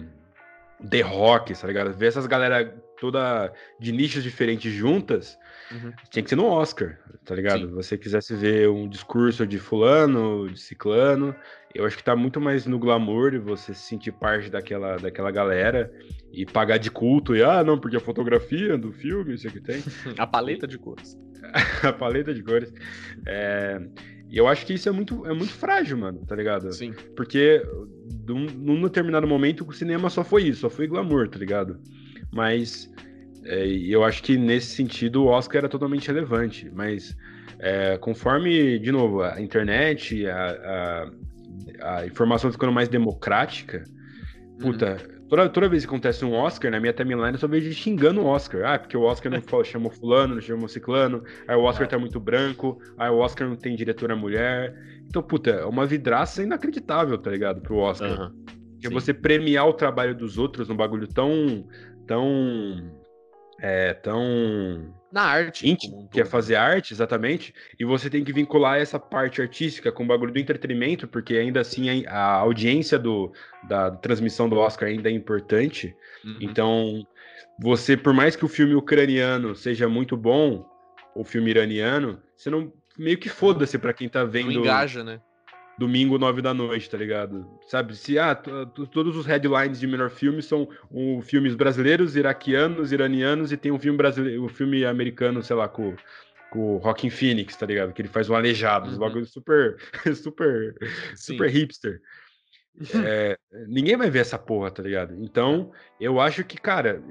The 0.89 1.01
Rock, 1.01 1.53
tá 1.59 1.67
ligado? 1.67 1.93
Ver 1.93 2.07
essas 2.07 2.27
galera 2.27 2.65
toda 2.99 3.51
de 3.79 3.91
nichos 3.91 4.23
diferentes 4.23 4.71
juntas, 4.71 5.37
uhum. 5.73 5.91
tinha 6.09 6.23
que 6.23 6.29
ser 6.29 6.35
no 6.35 6.45
Oscar, 6.45 6.99
tá 7.25 7.35
ligado? 7.35 7.67
Se 7.67 7.73
você 7.73 7.97
quisesse 7.97 8.35
ver 8.35 8.69
um 8.69 8.87
discurso 8.87 9.45
de 9.45 9.59
fulano, 9.59 10.49
de 10.49 10.59
ciclano, 10.59 11.35
eu 11.73 11.85
acho 11.85 11.97
que 11.97 12.03
tá 12.03 12.15
muito 12.15 12.39
mais 12.39 12.65
no 12.65 12.77
glamour 12.77 13.31
de 13.31 13.39
você 13.39 13.73
se 13.73 13.81
sentir 13.81 14.11
parte 14.11 14.49
daquela, 14.49 14.97
daquela 14.97 15.31
galera 15.31 15.91
e 16.31 16.45
pagar 16.45 16.77
de 16.77 16.91
culto 16.91 17.35
e, 17.35 17.43
ah, 17.43 17.63
não, 17.63 17.79
porque 17.79 17.97
a 17.97 17.99
fotografia 17.99 18.77
do 18.77 18.91
filme, 18.91 19.33
isso 19.33 19.47
aqui 19.47 19.59
tem. 19.59 19.81
a 20.17 20.27
paleta 20.27 20.67
de 20.67 20.77
cores. 20.77 21.17
a 21.83 21.91
paleta 21.91 22.33
de 22.33 22.43
cores. 22.43 22.73
É... 23.25 23.81
E 24.29 24.37
eu 24.37 24.47
acho 24.47 24.65
que 24.65 24.73
isso 24.73 24.89
é 24.89 24.91
muito, 24.91 25.25
é 25.27 25.33
muito 25.33 25.53
frágil, 25.53 25.95
mano, 25.95 26.25
tá 26.25 26.35
ligado? 26.35 26.71
Sim. 26.73 26.91
Porque 27.15 27.63
num 28.27 28.81
determinado 28.81 29.27
momento 29.27 29.63
o 29.67 29.71
cinema 29.71 30.09
só 30.09 30.23
foi 30.23 30.43
isso, 30.43 30.61
só 30.61 30.71
foi 30.71 30.87
glamour, 30.87 31.29
tá 31.29 31.37
ligado? 31.37 31.79
Mas 32.31 32.91
é, 33.45 33.67
eu 33.67 34.03
acho 34.03 34.21
que 34.23 34.37
nesse 34.37 34.75
sentido 34.75 35.23
o 35.23 35.27
Oscar 35.27 35.59
era 35.59 35.69
totalmente 35.69 36.07
relevante. 36.07 36.69
Mas 36.73 37.15
é, 37.59 37.97
conforme, 37.97 38.79
de 38.79 38.91
novo, 38.91 39.21
a 39.21 39.41
internet, 39.41 40.25
a, 40.27 41.11
a, 41.81 41.97
a 41.97 42.05
informação 42.05 42.51
ficando 42.51 42.71
mais 42.71 42.89
democrática, 42.89 43.83
puta, 44.59 44.97
uhum. 45.07 45.13
Toda, 45.33 45.49
toda 45.49 45.67
vez 45.67 45.83
que 45.83 45.89
acontece 45.89 46.23
um 46.23 46.33
Oscar, 46.33 46.69
na 46.69 46.79
minha 46.79 46.93
timeline, 46.93 47.31
eu 47.31 47.39
só 47.39 47.47
vejo 47.47 47.71
xingando 47.73 48.21
o 48.21 48.25
Oscar. 48.25 48.61
Ah, 48.65 48.77
porque 48.77 48.95
o 48.95 49.01
Oscar 49.01 49.31
não 49.31 49.41
chamou 49.65 49.91
fulano, 49.91 50.35
não 50.35 50.41
chamou 50.41 50.67
ciclano, 50.67 51.23
aí 51.47 51.55
o 51.55 51.63
Oscar 51.63 51.87
tá 51.87 51.97
muito 51.97 52.19
branco, 52.19 52.79
aí 52.99 53.09
o 53.09 53.17
Oscar 53.17 53.49
não 53.49 53.55
tem 53.55 53.75
diretora 53.75 54.15
mulher. 54.15 54.75
Então, 55.07 55.23
puta, 55.23 55.49
é 55.49 55.65
uma 55.65 55.87
vidraça 55.87 56.43
inacreditável, 56.43 57.17
tá 57.17 57.31
ligado, 57.31 57.61
pro 57.61 57.77
Oscar. 57.77 58.11
Uhum. 58.11 58.45
Porque 58.73 58.89
você 58.89 59.11
premiar 59.11 59.67
o 59.67 59.73
trabalho 59.73 60.13
dos 60.13 60.37
outros 60.37 60.67
num 60.69 60.75
bagulho 60.75 61.07
tão. 61.07 61.65
tão. 62.05 62.91
É, 63.65 63.93
tão 63.93 64.93
na 65.09 65.21
arte. 65.21 65.69
Íntimo, 65.69 66.09
que 66.11 66.19
é 66.19 66.25
fazer 66.25 66.55
arte, 66.55 66.93
exatamente. 66.93 67.53
E 67.79 67.85
você 67.85 68.09
tem 68.09 68.21
que 68.21 68.33
vincular 68.33 68.77
essa 68.77 68.99
parte 68.99 69.41
artística 69.41 69.89
com 69.89 70.03
o 70.03 70.05
bagulho 70.05 70.33
do 70.33 70.39
entretenimento, 70.39 71.07
porque 71.07 71.35
ainda 71.35 71.61
assim 71.61 72.05
a, 72.05 72.23
audiência 72.23 72.99
do, 72.99 73.31
da 73.69 73.89
transmissão 73.89 74.49
do 74.49 74.57
Oscar 74.57 74.89
ainda 74.89 75.09
é 75.09 75.13
importante. 75.13 75.95
Uhum. 76.25 76.37
Então, 76.41 77.07
você, 77.57 77.95
por 77.95 78.11
mais 78.11 78.35
que 78.35 78.43
o 78.43 78.49
filme 78.49 78.75
ucraniano 78.75 79.55
seja 79.55 79.87
muito 79.87 80.17
bom, 80.17 80.69
ou 81.15 81.23
filme 81.23 81.51
iraniano, 81.51 82.21
você 82.35 82.49
não. 82.49 82.73
Meio 82.97 83.17
que 83.17 83.29
foda-se 83.29 83.77
para 83.77 83.93
quem 83.93 84.09
tá 84.09 84.25
vendo. 84.25 84.51
Não 84.51 84.59
engaja, 84.59 85.05
né? 85.05 85.21
Domingo, 85.83 86.17
nove 86.17 86.41
da 86.41 86.53
noite, 86.53 86.89
tá 86.89 86.97
ligado? 86.97 87.45
Sabe? 87.67 87.93
Se 87.93 88.17
ah, 88.17 88.33
todos 88.33 89.17
os 89.17 89.25
headlines 89.25 89.81
de 89.81 89.85
melhor 89.85 90.09
filme 90.09 90.41
são 90.41 90.69
um, 90.89 91.21
filmes 91.21 91.55
brasileiros, 91.55 92.15
iraquianos, 92.15 92.93
iranianos 92.93 93.51
e 93.51 93.57
tem 93.57 93.69
um 93.69 93.77
filme 93.77 93.97
brasileiro, 93.97 94.45
um 94.45 94.47
filme 94.47 94.85
americano, 94.85 95.43
sei 95.43 95.57
lá, 95.57 95.67
com, 95.67 95.93
com 96.49 96.75
o 96.75 96.77
Rockin' 96.77 97.09
Phoenix, 97.09 97.57
tá 97.57 97.65
ligado? 97.65 97.91
Que 97.91 98.01
ele 98.01 98.07
faz 98.07 98.29
um 98.29 98.35
aleijado, 98.35 98.89
uhum. 98.89 98.95
um 98.95 98.99
bagulho 98.99 99.25
super, 99.25 99.75
super, 100.15 100.73
Sim. 101.15 101.33
super 101.33 101.49
hipster. 101.49 102.01
É, 103.05 103.37
ninguém 103.67 103.95
vai 103.95 104.09
ver 104.09 104.21
essa 104.21 104.39
porra, 104.39 104.71
tá 104.71 104.81
ligado? 104.81 105.13
Então, 105.19 105.71
eu 105.99 106.19
acho 106.19 106.43
que, 106.43 106.57
cara, 106.57 107.03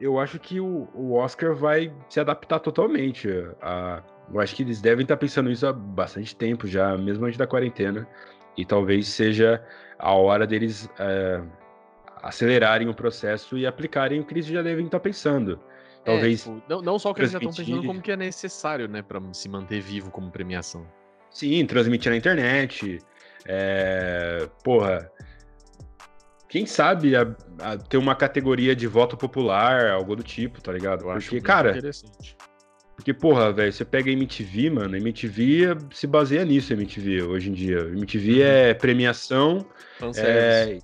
eu 0.00 0.20
acho 0.20 0.38
que 0.38 0.60
o, 0.60 0.88
o 0.94 1.14
Oscar 1.14 1.52
vai 1.52 1.92
se 2.08 2.20
adaptar 2.20 2.60
totalmente 2.60 3.28
a 3.60 4.04
eu 4.32 4.40
acho 4.40 4.54
que 4.54 4.62
eles 4.62 4.80
devem 4.80 5.02
estar 5.02 5.16
pensando 5.16 5.48
nisso 5.48 5.66
há 5.66 5.72
bastante 5.72 6.34
tempo 6.34 6.66
já, 6.66 6.96
mesmo 6.96 7.26
antes 7.26 7.38
da 7.38 7.46
quarentena. 7.46 8.06
E 8.56 8.64
talvez 8.64 9.08
seja 9.08 9.62
a 9.98 10.12
hora 10.12 10.46
deles 10.46 10.88
é, 10.98 11.42
acelerarem 12.22 12.88
o 12.88 12.94
processo 12.94 13.58
e 13.58 13.66
aplicarem 13.66 14.20
o 14.20 14.24
que 14.24 14.34
eles 14.34 14.46
já 14.46 14.62
devem 14.62 14.86
estar 14.86 15.00
pensando. 15.00 15.60
É, 16.04 16.04
talvez. 16.04 16.46
É, 16.46 16.52
tipo, 16.52 16.62
não, 16.68 16.80
não 16.80 16.98
só 16.98 17.10
o 17.10 17.14
que 17.14 17.20
transmitir... 17.20 17.46
eles 17.46 17.56
já 17.56 17.62
estão 17.62 17.74
pensando, 17.74 17.86
como 17.86 18.02
que 18.02 18.12
é 18.12 18.16
necessário, 18.16 18.88
né, 18.88 19.02
para 19.02 19.20
se 19.32 19.48
manter 19.48 19.80
vivo 19.80 20.10
como 20.10 20.30
premiação. 20.30 20.86
Sim, 21.30 21.66
transmitir 21.66 22.10
na 22.10 22.16
internet. 22.16 22.98
É, 23.46 24.48
porra. 24.62 25.10
Quem 26.48 26.66
sabe 26.66 27.16
a, 27.16 27.22
a, 27.60 27.76
ter 27.76 27.96
uma 27.96 28.14
categoria 28.14 28.76
de 28.76 28.86
voto 28.86 29.16
popular, 29.16 29.90
algo 29.90 30.14
do 30.14 30.22
tipo, 30.22 30.60
tá 30.60 30.72
ligado? 30.72 31.10
Eu 31.10 31.14
Porque, 31.14 31.40
cara. 31.40 31.70
Interessante 31.70 32.36
porque, 32.96 33.12
porra, 33.12 33.52
velho, 33.52 33.72
você 33.72 33.84
pega 33.84 34.08
a 34.08 34.12
MTV, 34.12 34.70
mano, 34.70 34.94
a 34.94 34.98
MTV 34.98 35.76
se 35.92 36.06
baseia 36.06 36.44
nisso, 36.44 36.72
a 36.72 36.76
MTV, 36.76 37.22
hoje 37.22 37.50
em 37.50 37.52
dia. 37.52 37.82
A 37.82 37.88
MTV 37.88 38.32
uhum. 38.32 38.42
é 38.42 38.74
premiação. 38.74 39.66
É, 40.16 40.78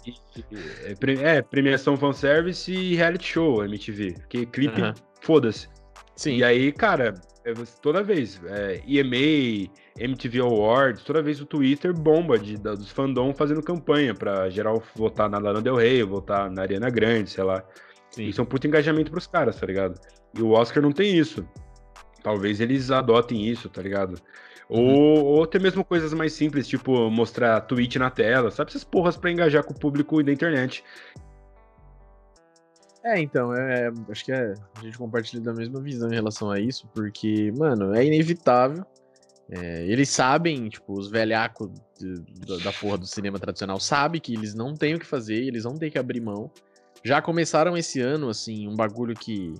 é, 0.88 1.36
é, 1.36 1.42
premiação 1.42 1.96
fanservice 1.96 2.72
e 2.72 2.96
reality 2.96 3.26
show, 3.26 3.60
a 3.60 3.64
MTV. 3.66 4.14
Porque 4.14 4.46
clipe, 4.46 4.80
uhum. 4.80 4.92
foda-se. 5.22 5.68
Sim. 6.16 6.36
E 6.36 6.44
aí, 6.44 6.72
cara, 6.72 7.14
é, 7.44 7.54
toda 7.80 8.02
vez, 8.02 8.40
é, 8.44 8.82
EMA, 8.86 9.70
MTV 9.98 10.40
Awards, 10.40 11.04
toda 11.04 11.22
vez 11.22 11.40
o 11.40 11.46
Twitter 11.46 11.92
bomba 11.94 12.38
de, 12.38 12.58
da, 12.58 12.74
dos 12.74 12.90
fandom 12.90 13.32
fazendo 13.32 13.62
campanha 13.62 14.14
pra 14.14 14.50
geral 14.50 14.82
votar 14.96 15.30
na 15.30 15.38
Lana 15.38 15.62
Del 15.62 15.76
Rey, 15.76 16.02
votar 16.02 16.50
na 16.50 16.62
Ariana 16.62 16.90
Grande, 16.90 17.30
sei 17.30 17.44
lá. 17.44 17.62
Sim. 18.10 18.24
Isso 18.24 18.40
é 18.40 18.44
um 18.44 18.46
puto 18.46 18.66
engajamento 18.66 19.12
pros 19.12 19.28
caras, 19.28 19.60
tá 19.60 19.66
ligado? 19.66 19.98
E 20.36 20.42
o 20.42 20.50
Oscar 20.50 20.82
não 20.82 20.92
tem 20.92 21.16
isso. 21.16 21.46
Talvez 22.22 22.60
eles 22.60 22.90
adotem 22.90 23.46
isso, 23.46 23.68
tá 23.68 23.82
ligado? 23.82 24.20
Ou, 24.68 24.80
uhum. 24.80 25.24
ou 25.24 25.44
até 25.44 25.58
mesmo 25.58 25.84
coisas 25.84 26.14
mais 26.14 26.32
simples, 26.32 26.68
tipo 26.68 27.10
mostrar 27.10 27.60
tweet 27.62 27.98
na 27.98 28.08
tela, 28.08 28.50
sabe? 28.50 28.70
Essas 28.70 28.84
porras 28.84 29.16
pra 29.16 29.30
engajar 29.30 29.64
com 29.64 29.72
o 29.72 29.78
público 29.78 30.22
da 30.22 30.32
internet. 30.32 30.84
É, 33.02 33.18
então, 33.18 33.54
é, 33.54 33.90
acho 34.10 34.24
que 34.24 34.32
é, 34.32 34.54
a 34.76 34.80
gente 34.82 34.98
compartilha 34.98 35.42
da 35.42 35.54
mesma 35.54 35.80
visão 35.80 36.08
em 36.10 36.14
relação 36.14 36.50
a 36.50 36.60
isso, 36.60 36.86
porque, 36.94 37.50
mano, 37.56 37.94
é 37.94 38.04
inevitável. 38.04 38.84
É, 39.50 39.84
eles 39.86 40.08
sabem, 40.08 40.68
tipo, 40.68 40.92
os 40.92 41.10
velhacos 41.10 41.68
da 42.62 42.72
porra 42.72 42.98
do 42.98 43.06
cinema 43.06 43.38
tradicional 43.38 43.80
sabem 43.80 44.20
que 44.20 44.34
eles 44.34 44.54
não 44.54 44.74
têm 44.74 44.94
o 44.94 44.98
que 45.00 45.06
fazer, 45.06 45.42
eles 45.42 45.64
vão 45.64 45.74
ter 45.76 45.90
que 45.90 45.98
abrir 45.98 46.20
mão. 46.20 46.50
Já 47.02 47.20
começaram 47.20 47.76
esse 47.76 48.00
ano, 48.00 48.28
assim, 48.28 48.68
um 48.68 48.76
bagulho 48.76 49.14
que 49.14 49.54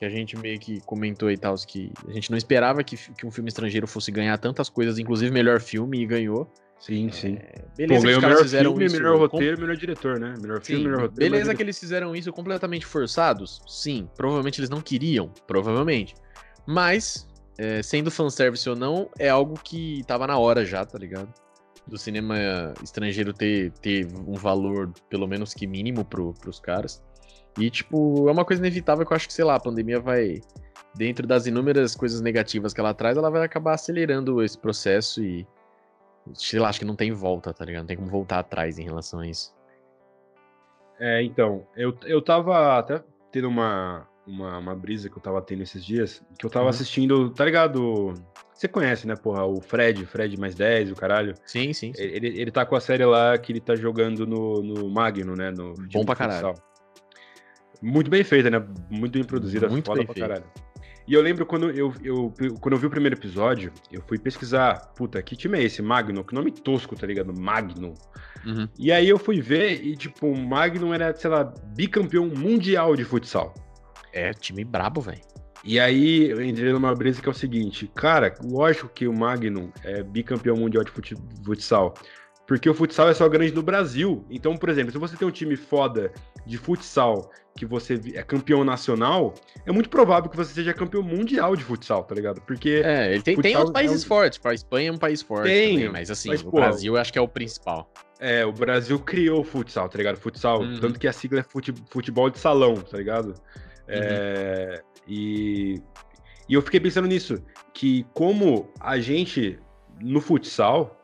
que 0.00 0.06
a 0.06 0.08
gente 0.08 0.34
meio 0.38 0.58
que 0.58 0.80
comentou 0.80 1.30
e 1.30 1.36
tal, 1.36 1.54
que 1.56 1.92
a 2.08 2.12
gente 2.12 2.30
não 2.30 2.38
esperava 2.38 2.82
que, 2.82 2.96
que 2.96 3.26
um 3.26 3.30
filme 3.30 3.48
estrangeiro 3.48 3.86
fosse 3.86 4.10
ganhar 4.10 4.38
tantas 4.38 4.70
coisas, 4.70 4.98
inclusive 4.98 5.30
melhor 5.30 5.60
filme, 5.60 6.00
e 6.00 6.06
ganhou. 6.06 6.50
Sim, 6.78 7.08
é, 7.08 7.12
sim. 7.12 7.38
Beleza, 7.76 8.00
Pô, 8.00 8.08
que 8.08 8.14
os 8.14 8.20
caras 8.22 8.40
fizeram 8.40 8.70
filme, 8.70 8.86
isso. 8.86 8.96
Melhor 8.96 9.18
roteiro, 9.18 9.56
com... 9.56 9.60
melhor 9.60 9.76
diretor, 9.76 10.18
né? 10.18 10.34
Melhor 10.40 10.62
filme, 10.62 10.82
sim, 10.82 10.88
melhor 10.88 11.02
roteiro. 11.02 11.30
Beleza 11.30 11.54
que 11.54 11.62
eles 11.62 11.78
fizeram 11.78 12.16
isso 12.16 12.32
completamente 12.32 12.86
forçados? 12.86 13.60
Sim. 13.68 14.08
Provavelmente 14.16 14.58
eles 14.58 14.70
não 14.70 14.80
queriam, 14.80 15.30
provavelmente. 15.46 16.14
Mas, 16.66 17.28
é, 17.58 17.82
sendo 17.82 18.10
fanservice 18.10 18.70
ou 18.70 18.74
não, 18.74 19.10
é 19.18 19.28
algo 19.28 19.60
que 19.62 20.02
tava 20.06 20.26
na 20.26 20.38
hora 20.38 20.64
já, 20.64 20.82
tá 20.82 20.98
ligado? 20.98 21.28
Do 21.86 21.98
cinema 21.98 22.38
estrangeiro 22.82 23.34
ter, 23.34 23.70
ter 23.72 24.08
um 24.26 24.32
valor, 24.32 24.90
pelo 25.10 25.28
menos 25.28 25.52
que 25.52 25.66
mínimo 25.66 26.06
pro, 26.06 26.32
pros 26.32 26.58
caras. 26.58 27.02
E, 27.58 27.70
tipo, 27.70 28.28
é 28.28 28.32
uma 28.32 28.44
coisa 28.44 28.62
inevitável 28.62 29.04
que 29.04 29.12
eu 29.12 29.16
acho 29.16 29.26
que, 29.26 29.34
sei 29.34 29.44
lá, 29.44 29.56
a 29.56 29.60
pandemia 29.60 30.00
vai, 30.00 30.40
dentro 30.94 31.26
das 31.26 31.46
inúmeras 31.46 31.94
coisas 31.94 32.20
negativas 32.20 32.72
que 32.72 32.80
ela 32.80 32.94
traz, 32.94 33.16
ela 33.16 33.30
vai 33.30 33.42
acabar 33.44 33.74
acelerando 33.74 34.42
esse 34.42 34.58
processo 34.58 35.22
e, 35.22 35.46
sei 36.34 36.60
lá, 36.60 36.68
acho 36.68 36.78
que 36.78 36.84
não 36.84 36.96
tem 36.96 37.12
volta, 37.12 37.52
tá 37.52 37.64
ligado? 37.64 37.82
Não 37.82 37.88
tem 37.88 37.96
como 37.96 38.10
voltar 38.10 38.40
atrás 38.40 38.78
em 38.78 38.84
relação 38.84 39.20
a 39.20 39.26
isso. 39.26 39.54
É, 40.98 41.22
então, 41.22 41.66
eu, 41.76 41.96
eu 42.04 42.20
tava 42.20 42.78
até 42.78 43.02
tendo 43.32 43.48
uma, 43.48 44.06
uma, 44.26 44.58
uma 44.58 44.74
brisa 44.74 45.08
que 45.08 45.16
eu 45.16 45.22
tava 45.22 45.40
tendo 45.40 45.62
esses 45.62 45.84
dias, 45.84 46.22
que 46.38 46.44
eu 46.44 46.50
tava 46.50 46.66
uhum. 46.66 46.70
assistindo, 46.70 47.30
tá 47.30 47.44
ligado? 47.44 48.14
Você 48.52 48.68
conhece, 48.68 49.06
né, 49.06 49.16
porra, 49.16 49.46
o 49.46 49.60
Fred, 49.60 50.04
Fred 50.04 50.38
mais 50.38 50.54
10, 50.54 50.92
o 50.92 50.94
caralho. 50.94 51.34
Sim, 51.46 51.72
sim. 51.72 51.94
sim. 51.94 52.02
Ele, 52.02 52.28
ele 52.38 52.50
tá 52.50 52.66
com 52.66 52.76
a 52.76 52.80
série 52.80 53.04
lá 53.06 53.38
que 53.38 53.52
ele 53.52 53.60
tá 53.60 53.74
jogando 53.74 54.26
no, 54.26 54.62
no 54.62 54.90
Magno, 54.90 55.34
né? 55.34 55.50
No 55.50 55.74
Bom 55.90 56.04
pra 56.04 56.14
caralho. 56.14 56.54
Muito 57.82 58.10
bem 58.10 58.22
feita, 58.22 58.50
né? 58.50 58.64
Muito 58.90 59.12
bem 59.12 59.24
produzida, 59.24 59.68
Muito 59.68 59.86
foda 59.86 59.98
bem 59.98 60.06
pra 60.06 60.14
caralho. 60.14 60.44
E 61.06 61.14
eu 61.14 61.20
lembro 61.20 61.44
quando 61.44 61.70
eu, 61.70 61.92
eu, 62.04 62.32
quando 62.60 62.74
eu 62.74 62.78
vi 62.78 62.86
o 62.86 62.90
primeiro 62.90 63.16
episódio, 63.16 63.72
eu 63.90 64.00
fui 64.06 64.16
pesquisar, 64.16 64.92
puta, 64.94 65.20
que 65.22 65.34
time 65.34 65.58
é 65.58 65.64
esse? 65.64 65.82
Magno? 65.82 66.22
Que 66.22 66.34
nome 66.34 66.52
tosco, 66.52 66.94
tá 66.94 67.06
ligado? 67.06 67.32
Magno. 67.36 67.94
Uhum. 68.46 68.68
E 68.78 68.92
aí 68.92 69.08
eu 69.08 69.18
fui 69.18 69.40
ver 69.40 69.84
e, 69.84 69.96
tipo, 69.96 70.28
o 70.28 70.36
Magno 70.36 70.94
era, 70.94 71.12
sei 71.14 71.30
lá, 71.30 71.52
bicampeão 71.74 72.26
mundial 72.26 72.94
de 72.94 73.04
futsal. 73.04 73.54
É, 74.12 74.32
time 74.32 74.64
brabo, 74.64 75.00
velho. 75.00 75.20
E 75.62 75.78
aí 75.78 76.30
eu 76.30 76.42
entrei 76.42 76.72
numa 76.72 76.94
brisa 76.94 77.20
que 77.20 77.28
é 77.28 77.32
o 77.32 77.34
seguinte, 77.34 77.90
cara, 77.94 78.34
lógico 78.42 78.88
que 78.88 79.06
o 79.06 79.12
Magnum 79.12 79.70
é 79.84 80.02
bicampeão 80.02 80.56
mundial 80.56 80.84
de 80.84 80.90
futsal. 80.90 81.94
Porque 82.50 82.68
o 82.68 82.74
futsal 82.74 83.08
é 83.08 83.14
só 83.14 83.28
grande 83.28 83.54
no 83.54 83.62
Brasil. 83.62 84.24
Então, 84.28 84.56
por 84.56 84.68
exemplo, 84.68 84.90
se 84.90 84.98
você 84.98 85.16
tem 85.16 85.28
um 85.28 85.30
time 85.30 85.54
foda 85.54 86.12
de 86.44 86.58
futsal 86.58 87.30
que 87.56 87.64
você 87.64 88.00
é 88.12 88.24
campeão 88.24 88.64
nacional, 88.64 89.34
é 89.64 89.70
muito 89.70 89.88
provável 89.88 90.28
que 90.28 90.36
você 90.36 90.52
seja 90.52 90.74
campeão 90.74 91.00
mundial 91.00 91.54
de 91.54 91.62
futsal, 91.62 92.02
tá 92.02 92.12
ligado? 92.12 92.40
Porque. 92.40 92.82
É, 92.84 93.14
ele 93.14 93.22
tem, 93.22 93.36
tem 93.36 93.54
outros 93.54 93.72
países 93.72 94.02
é 94.02 94.04
um... 94.04 94.08
fortes. 94.08 94.36
Tipo, 94.38 94.48
a 94.48 94.54
Espanha 94.54 94.88
é 94.88 94.92
um 94.92 94.98
país 94.98 95.22
forte 95.22 95.44
tem, 95.44 95.74
também, 95.76 95.92
mas 95.92 96.10
assim, 96.10 96.30
mas, 96.30 96.40
o 96.40 96.50
pô, 96.50 96.56
Brasil 96.56 96.94
eu 96.96 97.00
acho 97.00 97.12
que 97.12 97.20
é 97.20 97.22
o 97.22 97.28
principal. 97.28 97.88
É, 98.18 98.44
o 98.44 98.50
Brasil 98.50 98.98
criou 98.98 99.42
o 99.42 99.44
futsal, 99.44 99.88
tá 99.88 99.98
ligado? 99.98 100.16
Futsal, 100.16 100.60
uhum. 100.60 100.80
tanto 100.80 100.98
que 100.98 101.06
a 101.06 101.12
sigla 101.12 101.38
é 101.38 101.44
futebol 101.88 102.28
de 102.30 102.38
salão, 102.40 102.74
tá 102.74 102.98
ligado? 102.98 103.32
É, 103.86 103.96
uhum. 103.96 104.04
É, 104.08 104.82
e, 105.06 105.80
e 106.48 106.54
eu 106.54 106.62
fiquei 106.62 106.80
pensando 106.80 107.06
nisso, 107.06 107.40
que 107.72 108.04
como 108.12 108.68
a 108.80 108.98
gente, 108.98 109.56
no 110.02 110.20
futsal, 110.20 110.99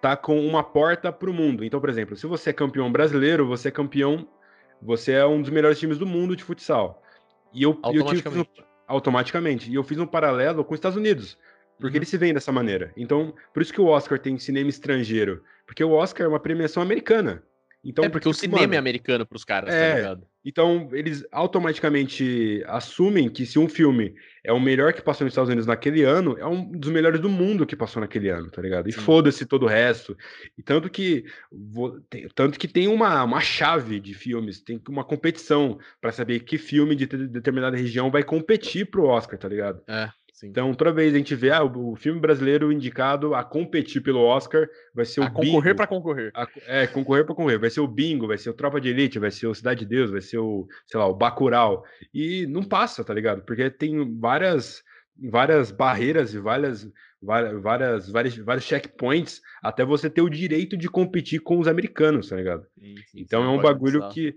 tá 0.00 0.16
com 0.16 0.46
uma 0.46 0.62
porta 0.62 1.12
pro 1.12 1.32
mundo. 1.32 1.64
Então, 1.64 1.80
por 1.80 1.88
exemplo, 1.88 2.16
se 2.16 2.26
você 2.26 2.50
é 2.50 2.52
campeão 2.52 2.90
brasileiro, 2.90 3.46
você 3.46 3.68
é 3.68 3.70
campeão 3.70 4.26
você 4.80 5.12
é 5.12 5.26
um 5.26 5.40
dos 5.40 5.50
melhores 5.50 5.78
times 5.78 5.98
do 5.98 6.06
mundo 6.06 6.36
de 6.36 6.44
futsal. 6.44 7.02
E 7.52 7.62
eu, 7.62 7.78
automaticamente. 7.82 8.38
Eu 8.38 8.44
tive, 8.44 8.66
automaticamente. 8.86 9.70
E 9.70 9.74
eu 9.74 9.84
fiz 9.84 9.98
um 9.98 10.06
paralelo 10.06 10.64
com 10.64 10.74
os 10.74 10.78
Estados 10.78 10.96
Unidos. 10.96 11.38
Porque 11.78 11.96
uhum. 11.96 11.98
eles 11.98 12.08
se 12.08 12.16
veem 12.16 12.34
dessa 12.34 12.52
maneira. 12.52 12.92
Então, 12.96 13.34
por 13.52 13.62
isso 13.62 13.72
que 13.72 13.80
o 13.80 13.86
Oscar 13.86 14.18
tem 14.18 14.38
cinema 14.38 14.68
estrangeiro. 14.68 15.42
Porque 15.66 15.82
o 15.82 15.92
Oscar 15.92 16.26
é 16.26 16.28
uma 16.28 16.40
premiação 16.40 16.82
americana. 16.82 17.42
Então, 17.88 18.04
é 18.04 18.08
porque 18.08 18.28
tipo, 18.28 18.30
o 18.30 18.34
cinema 18.34 18.62
mano, 18.62 18.74
é 18.74 18.78
americano 18.78 19.24
pros 19.24 19.44
caras, 19.44 19.70
tá 19.70 19.76
é, 19.76 19.90
tá 19.90 19.96
ligado? 19.96 20.26
Então, 20.44 20.88
eles 20.92 21.24
automaticamente 21.30 22.62
assumem 22.66 23.28
que 23.28 23.46
se 23.46 23.60
um 23.60 23.68
filme 23.68 24.12
é 24.42 24.52
o 24.52 24.58
melhor 24.58 24.92
que 24.92 25.00
passou 25.00 25.24
nos 25.24 25.32
Estados 25.32 25.48
Unidos 25.48 25.66
naquele 25.66 26.02
ano, 26.02 26.36
é 26.36 26.44
um 26.44 26.68
dos 26.68 26.90
melhores 26.90 27.20
do 27.20 27.28
mundo 27.28 27.64
que 27.64 27.76
passou 27.76 28.00
naquele 28.00 28.28
ano, 28.28 28.50
tá 28.50 28.60
ligado? 28.60 28.88
E 28.88 28.92
foda-se 28.92 29.46
todo 29.46 29.64
o 29.64 29.68
resto. 29.68 30.16
E 30.58 30.62
tanto 30.62 30.90
que 30.90 31.24
tanto 32.34 32.58
que 32.58 32.66
tem 32.66 32.88
uma, 32.88 33.22
uma 33.22 33.40
chave 33.40 34.00
de 34.00 34.14
filmes, 34.14 34.60
tem 34.60 34.82
uma 34.88 35.04
competição 35.04 35.78
para 36.00 36.10
saber 36.10 36.40
que 36.40 36.58
filme 36.58 36.96
de 36.96 37.06
determinada 37.06 37.76
região 37.76 38.10
vai 38.10 38.24
competir 38.24 38.86
pro 38.90 39.04
Oscar, 39.04 39.38
tá 39.38 39.48
ligado? 39.48 39.80
É. 39.86 40.10
Sim. 40.36 40.48
Então, 40.48 40.74
toda 40.74 40.92
vez 40.92 41.14
a 41.14 41.16
gente 41.16 41.34
vê 41.34 41.50
ah, 41.50 41.64
o 41.64 41.96
filme 41.96 42.20
brasileiro 42.20 42.70
indicado 42.70 43.34
a 43.34 43.42
competir 43.42 44.02
pelo 44.02 44.20
Oscar, 44.20 44.68
vai 44.94 45.06
ser 45.06 45.20
o 45.20 45.24
a 45.24 45.30
concorrer 45.30 45.74
para 45.74 45.86
concorrer. 45.86 46.30
A, 46.34 46.46
é, 46.66 46.86
concorrer 46.86 47.24
para 47.24 47.34
concorrer. 47.34 47.58
Vai 47.58 47.70
ser 47.70 47.80
o 47.80 47.88
Bingo, 47.88 48.26
vai 48.26 48.36
ser 48.36 48.50
o 48.50 48.54
Tropa 48.54 48.78
de 48.78 48.90
Elite, 48.90 49.18
vai 49.18 49.30
ser 49.30 49.46
o 49.46 49.54
Cidade 49.54 49.80
de 49.80 49.86
Deus, 49.86 50.10
vai 50.10 50.20
ser 50.20 50.36
o, 50.36 50.68
sei 50.86 51.00
lá, 51.00 51.06
o 51.06 51.14
Bacurau. 51.14 51.82
E 52.12 52.46
não 52.48 52.62
passa, 52.62 53.02
tá 53.02 53.14
ligado? 53.14 53.46
Porque 53.46 53.70
tem 53.70 54.18
várias 54.18 54.84
várias 55.18 55.70
barreiras 55.70 56.34
e 56.34 56.38
várias, 56.38 56.86
várias, 57.22 57.62
várias, 58.06 58.38
vários, 58.38 58.64
checkpoints 58.64 59.40
até 59.62 59.82
você 59.86 60.10
ter 60.10 60.20
o 60.20 60.28
direito 60.28 60.76
de 60.76 60.90
competir 60.90 61.40
com 61.40 61.58
os 61.58 61.66
americanos, 61.66 62.28
tá 62.28 62.36
ligado? 62.36 62.66
Sim, 62.78 62.94
sim, 63.06 63.20
então 63.20 63.42
é 63.42 63.48
um 63.48 63.62
bagulho 63.62 64.00
pensar. 64.00 64.12
que 64.12 64.36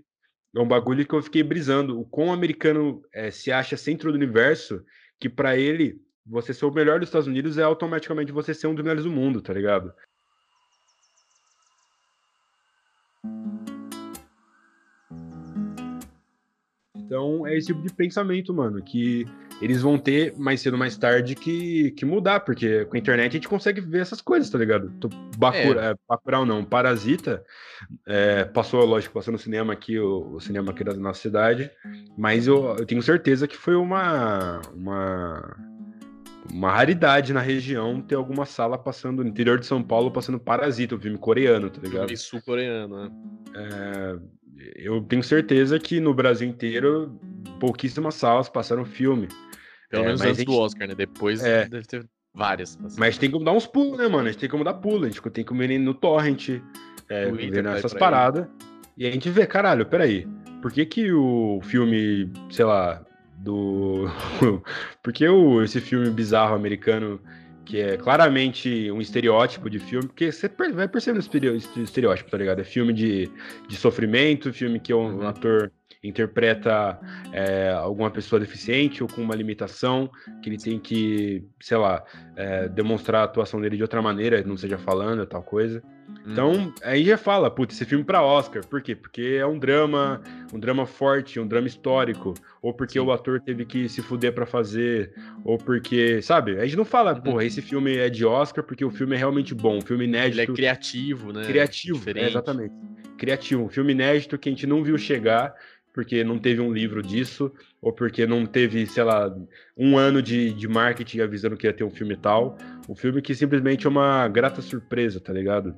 é 0.56 0.60
um 0.60 0.66
bagulho 0.66 1.06
que 1.06 1.14
eu 1.14 1.22
fiquei 1.22 1.42
brisando. 1.42 2.00
O 2.00 2.06
quão 2.06 2.28
o 2.28 2.32
americano 2.32 3.02
é, 3.12 3.30
se 3.30 3.52
acha 3.52 3.76
centro 3.76 4.10
do 4.10 4.16
universo 4.16 4.82
que 5.20 5.28
para 5.28 5.56
ele, 5.56 6.02
você 6.26 6.54
ser 6.54 6.64
o 6.64 6.72
melhor 6.72 6.98
dos 6.98 7.10
Estados 7.10 7.28
Unidos 7.28 7.58
é 7.58 7.62
automaticamente 7.62 8.32
você 8.32 8.54
ser 8.54 8.66
um 8.66 8.74
dos 8.74 8.82
melhores 8.82 9.04
do 9.04 9.10
mundo, 9.10 9.42
tá 9.42 9.52
ligado? 9.52 9.92
Então 16.96 17.46
é 17.46 17.56
esse 17.56 17.66
tipo 17.66 17.82
de 17.82 17.92
pensamento, 17.92 18.54
mano, 18.54 18.82
que 18.82 19.26
eles 19.60 19.82
vão 19.82 19.98
ter 19.98 20.34
mais 20.38 20.60
cedo 20.60 20.74
ou 20.74 20.78
mais 20.78 20.96
tarde 20.96 21.34
que, 21.34 21.90
que 21.92 22.04
mudar, 22.04 22.40
porque 22.40 22.86
com 22.86 22.96
a 22.96 22.98
internet 22.98 23.30
a 23.30 23.34
gente 23.34 23.48
consegue 23.48 23.80
ver 23.80 24.00
essas 24.00 24.20
coisas, 24.20 24.48
tá 24.48 24.56
ligado? 24.56 24.90
Bacura, 25.36 25.82
é. 25.82 25.90
é 25.90 25.94
Bacurau 26.08 26.46
não, 26.46 26.64
Parasita, 26.64 27.44
é, 28.06 28.44
passou, 28.44 28.84
lógico, 28.84 29.14
passou 29.14 29.32
no 29.32 29.38
cinema 29.38 29.72
aqui, 29.72 29.98
o, 29.98 30.34
o, 30.34 30.40
cinema 30.40 30.70
aqui 30.70 30.82
da 30.82 30.94
nossa 30.94 31.20
cidade, 31.20 31.70
mas 32.16 32.46
eu, 32.46 32.76
eu 32.78 32.86
tenho 32.86 33.02
certeza 33.02 33.46
que 33.46 33.56
foi 33.56 33.76
uma, 33.76 34.62
uma, 34.74 35.56
uma 36.50 36.72
raridade 36.72 37.32
na 37.34 37.40
região 37.40 38.00
ter 38.00 38.14
alguma 38.14 38.46
sala 38.46 38.78
passando, 38.78 39.22
no 39.22 39.28
interior 39.28 39.58
de 39.58 39.66
São 39.66 39.82
Paulo, 39.82 40.10
passando 40.10 40.40
Parasita, 40.40 40.94
o 40.94 40.98
um 40.98 41.00
filme 41.00 41.18
coreano, 41.18 41.68
tá 41.68 41.80
ligado? 41.82 42.08
Filme 42.08 42.16
sul-coreano, 42.16 43.04
né? 43.04 43.10
É, 43.54 44.39
eu 44.76 45.00
tenho 45.02 45.22
certeza 45.22 45.78
que 45.78 46.00
no 46.00 46.12
Brasil 46.14 46.48
inteiro 46.48 47.18
pouquíssimas 47.58 48.14
salas 48.14 48.48
passaram 48.48 48.84
filme. 48.84 49.28
Pelo 49.90 50.04
é, 50.04 50.06
menos 50.06 50.20
antes 50.20 50.38
gente... 50.38 50.46
do 50.46 50.54
Oscar, 50.54 50.88
né? 50.88 50.94
Depois 50.94 51.42
é. 51.42 51.68
deve 51.68 51.86
ter 51.86 52.06
várias. 52.32 52.78
Assim. 52.84 52.96
Mas 52.98 53.18
tem 53.18 53.30
como 53.30 53.44
dar 53.44 53.52
uns 53.52 53.66
pulos, 53.66 53.98
né, 53.98 54.08
mano? 54.08 54.28
A 54.28 54.32
gente 54.32 54.40
tem 54.40 54.48
como 54.48 54.64
dar 54.64 54.74
pulo. 54.74 55.04
A 55.04 55.08
gente 55.08 55.20
tem 55.30 55.44
como 55.44 55.62
ir 55.62 55.78
no 55.78 55.94
Torrent, 55.94 56.60
é, 57.08 57.30
ver 57.30 57.62
nessas 57.62 57.94
paradas. 57.94 58.46
E 58.96 59.06
a 59.06 59.10
gente 59.10 59.28
vê, 59.30 59.46
caralho, 59.46 59.86
peraí. 59.86 60.26
Por 60.62 60.70
que 60.70 60.84
que 60.84 61.12
o 61.12 61.60
filme, 61.62 62.30
sei 62.50 62.64
lá, 62.64 63.04
do... 63.38 64.06
Por 65.02 65.12
que 65.12 65.26
o, 65.26 65.62
esse 65.62 65.80
filme 65.80 66.10
bizarro 66.10 66.54
americano 66.54 67.18
que 67.64 67.78
é 67.78 67.96
claramente 67.96 68.90
um 68.90 69.00
estereótipo 69.00 69.68
de 69.70 69.78
filme, 69.78 70.06
porque 70.06 70.32
você 70.32 70.50
vai 70.72 70.88
percebendo 70.88 71.20
esse 71.20 71.80
estereótipo, 71.80 72.30
tá 72.30 72.38
ligado? 72.38 72.60
É 72.60 72.64
filme 72.64 72.92
de, 72.92 73.30
de 73.68 73.76
sofrimento, 73.76 74.52
filme 74.52 74.80
que 74.80 74.92
um, 74.92 74.98
um 74.98 75.18
uhum. 75.18 75.28
ator 75.28 75.70
interpreta 76.02 76.98
é, 77.32 77.70
alguma 77.70 78.10
pessoa 78.10 78.40
deficiente 78.40 79.02
ou 79.02 79.08
com 79.08 79.20
uma 79.20 79.34
limitação, 79.34 80.10
que 80.42 80.48
ele 80.48 80.56
tem 80.56 80.78
que, 80.78 81.44
sei 81.60 81.76
lá, 81.76 82.02
é, 82.36 82.68
demonstrar 82.68 83.22
a 83.22 83.24
atuação 83.24 83.60
dele 83.60 83.76
de 83.76 83.82
outra 83.82 84.00
maneira, 84.00 84.42
não 84.42 84.56
seja 84.56 84.78
falando, 84.78 85.26
tal 85.26 85.42
coisa. 85.42 85.82
Então, 86.26 86.52
uhum. 86.52 86.72
aí 86.82 87.04
já 87.04 87.16
fala, 87.16 87.50
putz, 87.50 87.74
esse 87.74 87.84
filme 87.84 88.04
para 88.04 88.22
Oscar. 88.22 88.64
Por 88.66 88.82
quê? 88.82 88.94
Porque 88.94 89.38
é 89.38 89.46
um 89.46 89.58
drama, 89.58 90.20
um 90.52 90.58
drama 90.58 90.86
forte, 90.86 91.40
um 91.40 91.46
drama 91.46 91.66
histórico, 91.66 92.34
ou 92.60 92.74
porque 92.74 92.98
Sim. 92.98 93.06
o 93.06 93.12
ator 93.12 93.40
teve 93.40 93.64
que 93.64 93.88
se 93.88 94.02
fuder 94.02 94.32
para 94.32 94.46
fazer, 94.46 95.12
ou 95.44 95.56
porque, 95.56 96.20
sabe? 96.22 96.58
A 96.58 96.64
gente 96.64 96.76
não 96.76 96.84
fala, 96.84 97.14
uhum. 97.14 97.20
porra, 97.20 97.44
esse 97.44 97.62
filme 97.62 97.96
é 97.96 98.10
de 98.10 98.24
Oscar 98.24 98.62
porque 98.62 98.84
o 98.84 98.90
filme 98.90 99.14
é 99.14 99.18
realmente 99.18 99.54
bom, 99.54 99.78
um 99.78 99.82
filme 99.82 100.04
inédito. 100.04 100.40
Ele 100.40 100.52
é 100.52 100.54
criativo, 100.54 101.32
né? 101.32 101.44
Criativo, 101.46 102.10
é, 102.10 102.28
exatamente. 102.28 102.74
Criativo, 103.16 103.64
um 103.64 103.68
filme 103.68 103.92
inédito 103.92 104.38
que 104.38 104.48
a 104.48 104.52
gente 104.52 104.66
não 104.66 104.82
viu 104.82 104.96
chegar 104.98 105.54
porque 105.92 106.22
não 106.22 106.38
teve 106.38 106.60
um 106.60 106.72
livro 106.72 107.02
disso, 107.02 107.52
ou 107.82 107.92
porque 107.92 108.26
não 108.26 108.46
teve, 108.46 108.86
sei 108.86 109.02
lá, 109.02 109.34
um 109.76 109.98
ano 109.98 110.22
de, 110.22 110.52
de 110.52 110.68
marketing 110.68 111.20
avisando 111.20 111.56
que 111.56 111.66
ia 111.66 111.72
ter 111.72 111.84
um 111.84 111.90
filme 111.90 112.16
tal. 112.16 112.56
Um 112.88 112.94
filme 112.94 113.20
que 113.20 113.34
simplesmente 113.34 113.86
é 113.86 113.90
uma 113.90 114.28
grata 114.28 114.62
surpresa, 114.62 115.20
tá 115.20 115.32
ligado? 115.32 115.74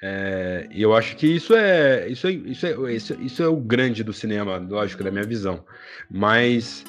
É, 0.00 0.68
eu 0.72 0.94
acho 0.94 1.16
que 1.16 1.26
isso 1.26 1.54
é, 1.54 2.08
isso 2.08 2.26
é, 2.26 2.30
isso 2.30 2.66
é, 2.66 2.94
isso, 2.94 3.14
isso 3.20 3.42
é 3.42 3.48
o 3.48 3.56
grande 3.56 4.04
do 4.04 4.12
cinema, 4.12 4.56
lógico, 4.58 5.02
da 5.02 5.10
minha 5.10 5.24
visão. 5.24 5.64
Mas 6.10 6.84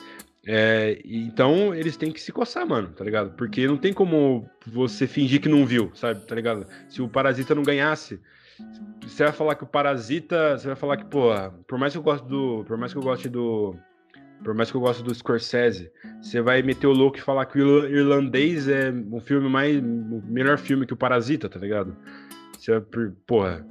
é, 0.46 1.02
então 1.06 1.74
eles 1.74 1.98
têm 1.98 2.12
que 2.12 2.22
se 2.22 2.32
coçar, 2.32 2.68
mano, 2.68 2.90
tá 2.90 3.04
ligado? 3.04 3.32
Porque 3.32 3.68
não 3.68 3.78
tem 3.78 3.94
como 3.94 4.50
você 4.66 5.08
fingir 5.08 5.42
que 5.42 5.50
não 5.50 5.66
viu, 5.66 5.92
sabe? 5.96 6.26
Tá 6.26 6.36
ligado? 6.36 6.68
Se 6.88 7.02
o 7.02 7.10
Parasita 7.10 7.56
não 7.56 7.64
ganhasse, 7.64 8.20
você 9.02 9.24
vai 9.24 9.34
falar 9.34 9.56
que 9.56 9.64
o 9.64 9.68
Parasita, 9.68 10.58
você 10.58 10.68
vai 10.68 10.76
falar 10.76 10.98
que, 10.98 11.06
pô, 11.06 11.30
por 11.68 11.78
mais 11.78 11.94
que 11.94 12.00
eu 12.00 12.04
goste 12.04 12.28
do, 12.28 12.64
por 12.66 12.78
mais 12.78 12.92
que 12.92 13.00
eu 13.00 13.04
goste 13.04 13.30
do, 13.30 13.76
por 14.44 14.54
mais 14.54 14.72
que 14.72 14.78
eu 14.78 14.82
goste 14.82 15.04
do 15.04 15.14
Scorsese, 15.14 15.92
você 16.22 16.42
vai 16.42 16.62
meter 16.62 16.88
o 16.88 16.94
louco 16.94 17.18
e 17.18 17.22
falar 17.22 17.46
que 17.46 17.60
o 17.60 17.88
Irlandês 17.88 18.68
é 18.68 18.92
um 18.92 19.20
filme 19.20 19.50
mais, 19.50 19.78
o 19.78 20.22
melhor 20.26 20.58
filme 20.58 20.86
que 20.86 20.94
o 20.94 20.98
Parasita, 20.98 21.50
tá 21.50 21.60
ligado? 21.60 21.96
Você 22.60 22.82
porra, 23.26 23.66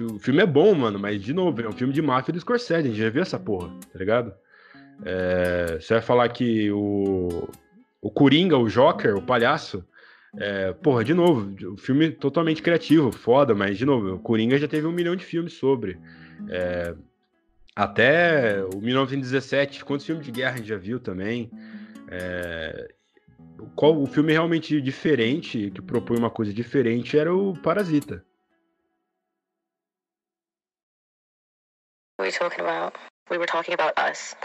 o 0.00 0.18
filme 0.18 0.42
é 0.42 0.46
bom, 0.46 0.74
mano, 0.74 0.98
mas 0.98 1.22
de 1.22 1.32
novo, 1.32 1.62
é 1.62 1.68
um 1.68 1.72
filme 1.72 1.94
de 1.94 2.02
máfia 2.02 2.32
do 2.32 2.38
Scorsese, 2.38 2.88
a 2.88 2.90
gente 2.90 2.98
já 2.98 3.08
viu 3.08 3.22
essa 3.22 3.38
porra, 3.38 3.70
tá 3.90 3.98
ligado? 3.98 4.34
É, 5.02 5.78
você 5.80 5.94
vai 5.94 6.02
falar 6.02 6.28
que 6.28 6.70
o, 6.70 7.48
o 8.02 8.10
Coringa, 8.10 8.58
o 8.58 8.68
Joker, 8.68 9.16
o 9.16 9.22
palhaço, 9.22 9.82
é, 10.36 10.74
porra, 10.74 11.02
de 11.02 11.14
novo, 11.14 11.54
o 11.72 11.76
filme 11.78 12.10
totalmente 12.10 12.62
criativo, 12.62 13.10
foda, 13.10 13.54
mas 13.54 13.78
de 13.78 13.86
novo, 13.86 14.16
o 14.16 14.18
Coringa 14.18 14.58
já 14.58 14.68
teve 14.68 14.86
um 14.86 14.92
milhão 14.92 15.16
de 15.16 15.24
filmes 15.24 15.54
sobre. 15.54 15.98
É, 16.50 16.94
até 17.74 18.62
o 18.74 18.78
1917, 18.78 19.86
quantos 19.86 20.04
filmes 20.04 20.26
de 20.26 20.32
guerra 20.32 20.54
a 20.54 20.56
gente 20.58 20.68
já 20.68 20.76
viu 20.76 21.00
também? 21.00 21.50
É, 22.10 22.92
qual 23.74 24.00
o 24.00 24.06
filme 24.06 24.32
realmente 24.32 24.80
diferente, 24.80 25.70
que 25.70 25.82
propõe 25.82 26.18
uma 26.18 26.30
coisa 26.30 26.52
diferente, 26.52 27.18
era 27.18 27.34
o 27.34 27.54
Parasita. 27.60 28.24
You 32.20 32.32
talking 32.32 32.60
about? 32.60 32.98
We 33.30 33.38
were 33.38 33.46
talking 33.46 33.74
about 33.74 33.94
us. 33.96 34.36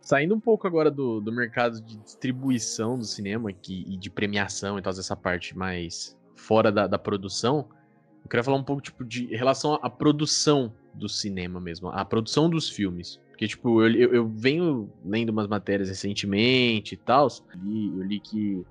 Saindo 0.00 0.34
um 0.34 0.40
pouco 0.40 0.66
agora 0.66 0.90
do, 0.90 1.20
do 1.20 1.30
mercado 1.30 1.80
de 1.80 1.96
distribuição 1.98 2.98
do 2.98 3.04
cinema 3.04 3.52
que, 3.52 3.84
e 3.86 3.96
de 3.96 4.10
premiação 4.10 4.78
e 4.78 4.82
tal, 4.82 4.90
essa 4.92 5.16
parte 5.16 5.56
mais 5.56 6.18
fora 6.34 6.72
da, 6.72 6.86
da 6.86 6.98
produção, 6.98 7.68
eu 8.24 8.28
queria 8.28 8.42
falar 8.42 8.56
um 8.56 8.64
pouco, 8.64 8.82
tipo, 8.82 9.04
de 9.04 9.26
relação 9.26 9.78
à 9.82 9.88
produção 9.88 10.74
do 10.92 11.08
cinema 11.08 11.60
mesmo, 11.60 11.88
a 11.88 12.04
produção 12.04 12.50
dos 12.50 12.68
filmes. 12.68 13.20
Porque, 13.40 13.48
tipo, 13.48 13.82
eu, 13.82 13.90
eu, 13.90 14.14
eu 14.16 14.28
venho 14.28 14.92
lendo 15.02 15.30
umas 15.30 15.46
matérias 15.46 15.88
recentemente 15.88 16.92
e 16.92 16.98
tal, 16.98 17.26
eu 17.54 18.02
li 18.02 18.20
que 18.20 18.62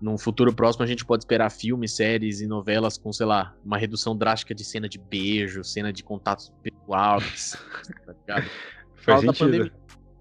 num 0.00 0.16
futuro 0.16 0.50
próximo 0.50 0.82
a 0.82 0.86
gente 0.86 1.04
pode 1.04 1.24
esperar 1.24 1.50
filmes, 1.50 1.92
séries 1.92 2.40
e 2.40 2.46
novelas 2.46 2.96
com, 2.96 3.12
sei 3.12 3.26
lá, 3.26 3.54
uma 3.62 3.76
redução 3.76 4.16
drástica 4.16 4.54
de 4.54 4.64
cena 4.64 4.88
de 4.88 4.96
beijo, 4.96 5.62
cena 5.62 5.92
de 5.92 6.02
contatos 6.02 6.50
pessoais, 6.62 7.54
tá 8.06 8.14
ligado? 8.14 8.50
Por 8.96 9.04
causa 9.04 9.26
da 9.26 9.32
pandemia. 9.34 9.72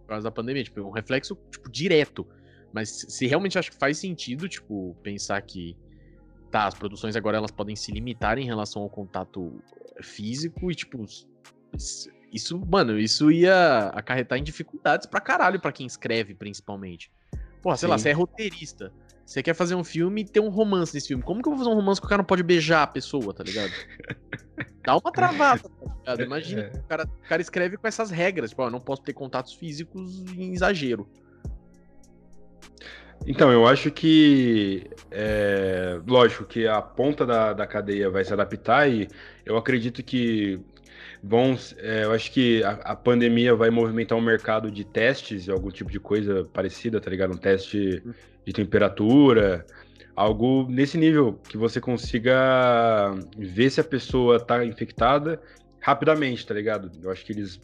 Por 0.02 0.08
causa 0.08 0.23
da 0.26 0.32
pandemia, 0.32 0.63
tipo, 0.65 0.82
um 0.82 0.91
reflexo, 0.91 1.38
tipo, 1.50 1.71
direto. 1.71 2.28
Mas 2.73 3.06
se 3.08 3.26
realmente 3.26 3.58
acho 3.58 3.71
que 3.71 3.78
faz 3.78 3.97
sentido, 3.97 4.50
tipo, 4.50 4.97
pensar 5.02 5.41
que 5.43 5.78
tá, 6.52 6.67
as 6.67 6.73
produções 6.73 7.15
agora 7.15 7.38
elas 7.38 7.52
podem 7.52 7.78
se 7.78 7.93
limitar 7.93 8.38
em 8.38 8.43
relação 8.43 8.82
ao 8.82 8.89
contato 8.89 9.62
físico 10.02 10.69
e, 10.69 10.76
tipo, 10.76 11.06
isso, 12.38 12.60
mano, 12.65 12.97
isso 12.97 13.30
ia 13.32 13.89
acarretar 13.93 14.38
em 14.39 14.43
dificuldades 14.43 15.06
pra 15.06 15.19
caralho 15.19 15.60
pra 15.60 15.71
quem 15.71 15.86
escreve, 15.86 16.34
principalmente. 16.34 17.12
Porra, 17.62 17.76
sei 17.78 17.89
lá, 17.89 17.97
Sim. 17.97 18.04
você 18.04 18.10
é 18.10 18.13
roteirista. 18.13 18.93
Você 19.26 19.43
quer 19.43 19.54
fazer 19.54 19.76
um 19.76 19.84
filme 19.84 20.21
e 20.21 20.26
ter 20.26 20.39
um 20.39 20.47
romance 20.47 20.93
nesse 20.93 21.10
filme. 21.10 21.21
Como 21.21 21.41
que 21.41 21.50
eu 21.50 21.52
vou 21.52 21.60
fazer 21.60 21.69
um 21.69 21.76
romance 21.76 22.00
que 22.00 22.08
o 22.08 22.10
cara 22.10 22.19
não 22.21 22.26
pode 22.26 22.41
beijar 22.43 22.84
a 22.84 22.88
pessoa, 22.88 23.34
tá 23.34 23.43
ligado? 23.43 23.71
Dá 24.86 24.95
uma 24.95 25.12
travada, 25.12 25.63
tá 25.63 26.13
ligado? 26.13 26.21
Imagina, 26.21 26.62
É. 26.62 26.78
o, 26.78 26.84
cara, 26.84 27.04
o 27.04 27.28
cara 27.28 27.41
escreve 27.41 27.76
com 27.76 27.86
essas 27.86 28.10
regras. 28.10 28.52
Tipo, 28.52 28.62
ó, 28.63 28.67
eu 28.67 28.71
não 28.71 28.80
posso 28.80 29.02
ter 29.02 29.12
contatos 29.12 29.54
físicos 29.54 30.23
em 30.38 30.54
exagero. 30.54 31.10
Então, 33.26 33.52
eu 33.52 33.67
acho 33.67 33.91
que. 33.91 34.89
é, 35.12 36.00
lógico 36.08 36.45
que 36.45 36.65
a 36.67 36.82
ponta 36.82 37.26
da, 37.26 37.52
da 37.52 37.67
cadeia 37.67 38.10
vai 38.10 38.23
se 38.23 38.32
adaptar 38.32 38.89
e 38.89 39.08
eu 39.45 39.58
acredito 39.58 40.02
que 40.04 40.60
vão. 41.28 41.58
é, 41.78 42.04
eu 42.06 42.12
acho 42.13 42.32
que 42.32 42.63
a, 42.63 42.72
a 42.72 42.96
pandemia 42.96 43.56
vai 43.56 43.70
movimentar 43.70 44.18
um 44.18 44.22
mercado 44.22 44.72
de 44.72 44.84
testes, 44.84 45.50
algum 45.50 45.70
tipo 45.70 45.92
de 45.92 46.00
coisa 46.00 46.46
parecida, 46.54 47.00
tá 47.02 47.10
ligado? 47.10 47.34
Um 47.34 47.38
teste 47.38 48.02
de 48.46 48.54
temperatura, 48.54 49.66
algo 50.16 50.68
nesse 50.70 50.98
nível, 50.98 51.34
que 51.48 51.58
você 51.58 51.80
consiga 51.82 53.13
ver 53.38 53.70
se 53.70 53.80
a 53.82 53.84
pessoa 53.84 54.40
tá 54.40 54.66
infectada 54.66 55.42
rapidamente, 55.80 56.46
tá 56.46 56.54
ligado? 56.54 56.92
Eu 57.02 57.12
acho 57.12 57.26
que 57.26 57.34
eles 57.34 57.60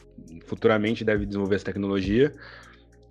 futuramente 0.46 1.04
devem 1.04 1.26
desenvolver 1.28 1.56
essa 1.56 1.66
tecnologia. 1.66 2.32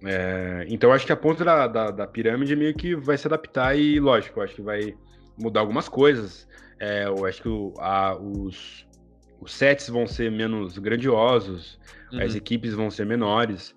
É, 0.05 0.65
então 0.69 0.91
eu 0.91 0.95
acho 0.95 1.07
que 1.07 1.13
a 1.13 1.17
ponta 1.17 1.45
da, 1.45 1.67
da, 1.67 1.91
da 1.91 2.07
pirâmide 2.07 2.57
meio 2.57 2.75
que 2.75 2.95
vai 2.95 3.17
se 3.17 3.27
adaptar 3.27 3.77
e, 3.79 4.01
lógico, 4.01 4.41
eu 4.41 4.45
acho 4.45 4.55
que 4.55 4.63
vai 4.63 4.95
mudar 5.39 5.61
algumas 5.61 5.89
coisas. 5.89 6.47
É, 6.81 7.05
eu 7.07 7.25
acho 7.25 7.43
que 7.43 7.49
o- 7.49 7.75
a- 7.79 8.17
os, 8.17 8.87
os 9.43 9.53
sets 9.53 9.89
vão 9.89 10.07
ser 10.07 10.31
menos 10.31 10.79
grandiosos, 10.79 11.79
as 12.13 12.33
Uhum. 12.33 12.39
equipes 12.39 12.75
vão 12.75 12.91
ser 12.91 13.05
menores, 13.05 13.75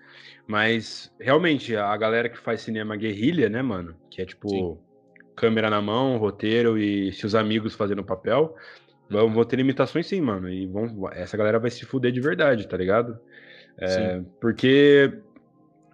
mas 0.47 1.11
realmente 1.19 1.75
a 1.75 1.97
galera 1.97 2.29
que 2.29 2.37
faz 2.37 2.61
cinema 2.61 2.95
guerrilha, 2.95 3.49
né, 3.49 3.61
mano? 3.61 3.95
Que 4.11 4.21
é 4.21 4.25
tipo 4.25 4.47
Sim. 4.47 4.77
câmera 5.35 5.69
na 5.69 5.81
mão, 5.81 6.17
roteiro 6.17 6.77
e 6.77 7.11
seus 7.13 7.33
amigos 7.33 7.73
fazendo 7.73 8.03
papel, 8.03 8.55
vão, 9.09 9.33
vão 9.33 9.43
ter 9.43 9.55
limitações 9.55 10.05
sim, 10.05 10.21
mano. 10.21 10.47
E 10.47 10.67
vão, 10.67 11.09
essa 11.11 11.35
galera 11.35 11.59
vai 11.59 11.71
se 11.71 11.83
fuder 11.83 12.11
de 12.11 12.21
verdade, 12.21 12.67
tá 12.67 12.77
ligado? 12.77 13.19
É, 13.79 14.21
porque 14.39 15.11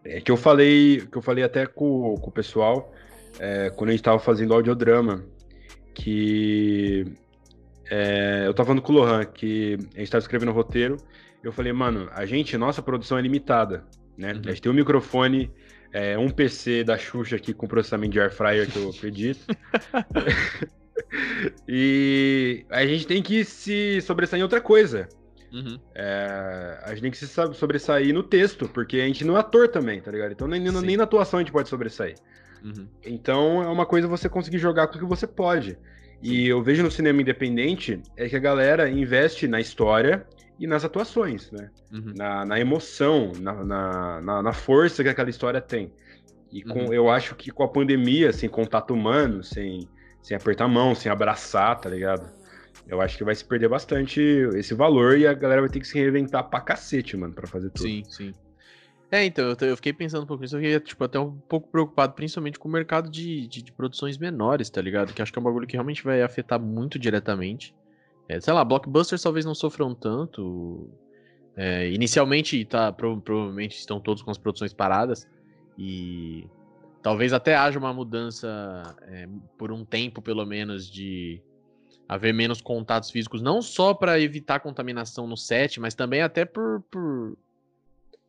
é 0.03 0.19
que 0.19 0.31
eu 0.31 0.37
falei, 0.37 1.07
que 1.09 1.17
eu 1.17 1.21
falei 1.21 1.43
até 1.43 1.65
com, 1.65 2.15
com 2.15 2.29
o 2.29 2.33
pessoal 2.33 2.93
é, 3.39 3.69
quando 3.69 3.89
a 3.89 3.93
gente 3.93 4.03
tava 4.03 4.19
fazendo 4.19 4.53
audiodrama, 4.53 5.23
que 5.93 7.05
é, 7.91 8.47
eu 8.47 8.53
tava 8.53 8.67
falando 8.67 8.81
com 8.81 8.93
o 8.93 8.95
Lohan, 8.95 9.25
que 9.25 9.77
a 9.93 9.99
gente 9.99 10.09
tava 10.09 10.21
escrevendo 10.21 10.49
o 10.49 10.53
roteiro, 10.53 10.95
eu 11.43 11.51
falei, 11.51 11.73
mano, 11.73 12.09
a 12.13 12.25
gente, 12.25 12.55
nossa 12.57 12.81
produção 12.81 13.17
é 13.17 13.21
limitada, 13.21 13.83
né? 14.17 14.31
Uhum. 14.31 14.41
A 14.45 14.49
gente 14.49 14.61
tem 14.61 14.71
um 14.71 14.75
microfone, 14.75 15.51
é, 15.91 16.17
um 16.17 16.29
PC 16.29 16.85
da 16.85 16.97
Xuxa 16.97 17.35
aqui 17.35 17.53
com 17.53 17.67
processamento 17.67 18.13
de 18.13 18.21
air 18.21 18.31
fryer, 18.31 18.71
que 18.71 18.77
eu 18.77 18.89
acredito. 18.95 19.45
e 21.67 22.65
a 22.69 22.85
gente 22.85 23.05
tem 23.05 23.21
que 23.21 23.43
se 23.43 23.99
sobressair 23.99 24.39
em 24.39 24.43
outra 24.43 24.61
coisa. 24.61 25.09
Uhum. 25.51 25.77
É, 25.93 26.79
a 26.83 26.89
gente 26.91 27.01
tem 27.01 27.11
que 27.11 27.17
se 27.17 27.27
sa- 27.27 27.51
sobressair 27.51 28.13
no 28.13 28.23
texto, 28.23 28.69
porque 28.69 29.01
a 29.01 29.05
gente 29.05 29.25
não 29.25 29.35
é 29.35 29.41
ator 29.41 29.67
também, 29.67 29.99
tá 29.99 30.09
ligado? 30.09 30.31
Então 30.31 30.47
nem, 30.47 30.61
nem 30.61 30.95
na 30.95 31.03
atuação 31.03 31.39
a 31.39 31.43
gente 31.43 31.51
pode 31.51 31.67
sobressair. 31.67 32.15
Uhum. 32.63 32.87
Então 33.05 33.61
é 33.61 33.67
uma 33.67 33.85
coisa 33.85 34.07
você 34.07 34.29
conseguir 34.29 34.59
jogar 34.59 34.87
com 34.87 34.95
o 34.95 34.99
que 34.99 35.05
você 35.05 35.27
pode. 35.27 35.77
E 36.21 36.47
eu 36.47 36.61
vejo 36.61 36.83
no 36.83 36.91
cinema 36.91 37.21
independente 37.21 38.01
é 38.15 38.29
que 38.29 38.35
a 38.35 38.39
galera 38.39 38.89
investe 38.89 39.47
na 39.47 39.59
história 39.59 40.25
e 40.59 40.67
nas 40.67 40.85
atuações, 40.85 41.51
né? 41.51 41.69
Uhum. 41.91 42.13
Na, 42.15 42.45
na 42.45 42.59
emoção, 42.59 43.31
na, 43.39 43.63
na, 44.21 44.41
na- 44.43 44.53
força 44.53 45.01
que 45.03 45.09
aquela 45.09 45.29
história 45.29 45.59
tem. 45.59 45.91
E 46.51 46.61
com, 46.61 46.85
Uhum. 46.85 46.93
eu 46.93 47.09
acho 47.09 47.33
que 47.35 47.49
com 47.49 47.63
a 47.63 47.67
pandemia, 47.67 48.31
sem 48.31 48.47
contato 48.49 48.93
humano, 48.93 49.43
sem, 49.43 49.87
sem 50.21 50.37
apertar 50.37 50.65
a 50.65 50.67
mão, 50.67 50.93
sem 50.93 51.11
abraçar, 51.11 51.79
tá 51.79 51.89
ligado? 51.89 52.29
Eu 52.87 52.99
acho 53.01 53.17
que 53.17 53.23
vai 53.23 53.33
se 53.33 53.45
perder 53.45 53.69
bastante 53.69 54.19
esse 54.55 54.73
valor 54.73 55.17
e 55.17 55.25
a 55.25 55.33
galera 55.33 55.61
vai 55.61 55.69
ter 55.69 55.79
que 55.79 55.87
se 55.87 55.97
reinventar 55.97 56.49
pra 56.49 56.59
cacete, 56.61 57.15
mano, 57.17 57.33
pra 57.33 57.47
fazer 57.47 57.69
tudo. 57.71 57.87
Sim, 57.87 58.03
sim. 58.07 58.33
É, 59.11 59.25
então, 59.25 59.49
eu, 59.49 59.67
eu 59.67 59.75
fiquei 59.75 59.91
pensando 59.91 60.23
um 60.23 60.25
pouco 60.25 60.41
nisso, 60.41 60.55
eu 60.55 60.61
fiquei, 60.61 60.79
tipo, 60.79 61.03
até 61.03 61.19
um 61.19 61.37
pouco 61.37 61.67
preocupado, 61.69 62.13
principalmente 62.13 62.57
com 62.57 62.69
o 62.69 62.71
mercado 62.71 63.09
de, 63.09 63.45
de, 63.45 63.61
de 63.61 63.71
produções 63.73 64.17
menores, 64.17 64.69
tá 64.69 64.81
ligado? 64.81 65.13
Que 65.13 65.21
acho 65.21 65.33
que 65.33 65.37
é 65.37 65.41
um 65.41 65.43
bagulho 65.43 65.67
que 65.67 65.73
realmente 65.73 66.01
vai 66.01 66.21
afetar 66.21 66.57
muito 66.57 66.97
diretamente. 66.97 67.75
É, 68.29 68.39
sei 68.39 68.53
lá, 68.53 68.63
blockbusters 68.63 69.21
talvez 69.21 69.43
não 69.45 69.53
sofram 69.53 69.93
tanto. 69.93 70.89
É, 71.57 71.89
inicialmente, 71.91 72.63
tá, 72.63 72.93
pro- 72.93 73.19
provavelmente 73.19 73.77
estão 73.77 73.99
todos 73.99 74.23
com 74.23 74.31
as 74.31 74.37
produções 74.37 74.73
paradas. 74.73 75.27
E 75.77 76.47
talvez 77.03 77.33
até 77.33 77.53
haja 77.55 77.77
uma 77.77 77.93
mudança 77.93 78.95
é, 79.01 79.27
por 79.57 79.73
um 79.73 79.83
tempo, 79.83 80.21
pelo 80.21 80.45
menos, 80.45 80.89
de 80.89 81.41
haver 82.07 82.33
menos 82.33 82.61
contatos 82.61 83.11
físicos, 83.11 83.41
não 83.41 83.61
só 83.61 83.93
para 83.93 84.19
evitar 84.21 84.61
contaminação 84.61 85.27
no 85.27 85.35
set, 85.35 85.81
mas 85.81 85.93
também 85.95 86.21
até 86.21 86.45
por, 86.45 86.81
por, 86.89 87.37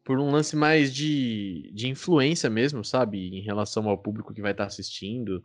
por 0.05 0.19
um 0.19 0.31
lance 0.31 0.57
mais 0.57 0.93
de, 0.93 1.71
de 1.73 1.89
influência 1.89 2.51
mesmo, 2.51 2.85
sabe? 2.85 3.29
Em 3.29 3.43
relação 3.43 3.89
ao 3.89 3.99
público 3.99 4.35
que 4.35 4.43
vai 4.43 4.53
estar 4.53 4.67
assistindo. 4.67 5.43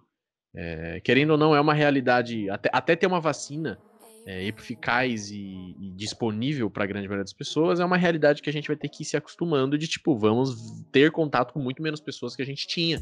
É, 0.56 1.00
querendo 1.02 1.32
ou 1.32 1.38
não, 1.38 1.56
é 1.56 1.62
uma 1.62 1.74
realidade. 1.74 2.50
Até, 2.50 2.70
até 2.74 2.96
ter 2.96 3.08
uma 3.08 3.22
vacina 3.22 3.78
é, 4.26 4.46
eficaz 4.46 5.30
e, 5.30 5.76
e 5.80 5.92
disponível 5.96 6.70
para 6.70 6.84
a 6.84 6.88
grande 6.88 7.08
maioria 7.08 7.24
das 7.24 7.34
pessoas, 7.34 7.80
é 7.80 7.86
uma 7.86 7.98
realidade 7.98 8.42
que 8.42 8.50
a 8.50 8.54
gente 8.54 8.68
vai 8.68 8.76
ter 8.76 8.90
que 8.90 9.04
ir 9.04 9.06
se 9.06 9.16
acostumando 9.16 9.78
de, 9.78 9.88
tipo, 9.88 10.18
vamos 10.18 10.84
ter 10.92 11.12
contato 11.12 11.54
com 11.54 11.60
muito 11.60 11.82
menos 11.82 12.02
pessoas 12.02 12.36
que 12.36 12.42
a 12.42 12.46
gente 12.46 12.68
tinha 12.68 13.02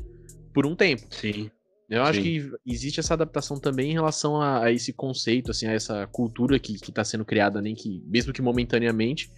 por 0.53 0.65
um 0.65 0.75
tempo. 0.75 1.07
Sim. 1.09 1.49
Eu 1.89 2.03
acho 2.03 2.21
Sim. 2.21 2.23
que 2.23 2.51
existe 2.65 2.99
essa 2.99 3.13
adaptação 3.13 3.59
também 3.59 3.91
em 3.91 3.93
relação 3.93 4.41
a, 4.41 4.65
a 4.65 4.71
esse 4.71 4.91
conceito, 4.91 5.51
assim, 5.51 5.67
a 5.67 5.71
essa 5.71 6.07
cultura 6.07 6.59
que, 6.59 6.79
que 6.79 6.91
tá 6.91 7.03
sendo 7.03 7.23
criada, 7.23 7.61
nem 7.61 7.75
que, 7.75 8.03
mesmo 8.07 8.33
que 8.33 8.41
momentaneamente. 8.41 9.31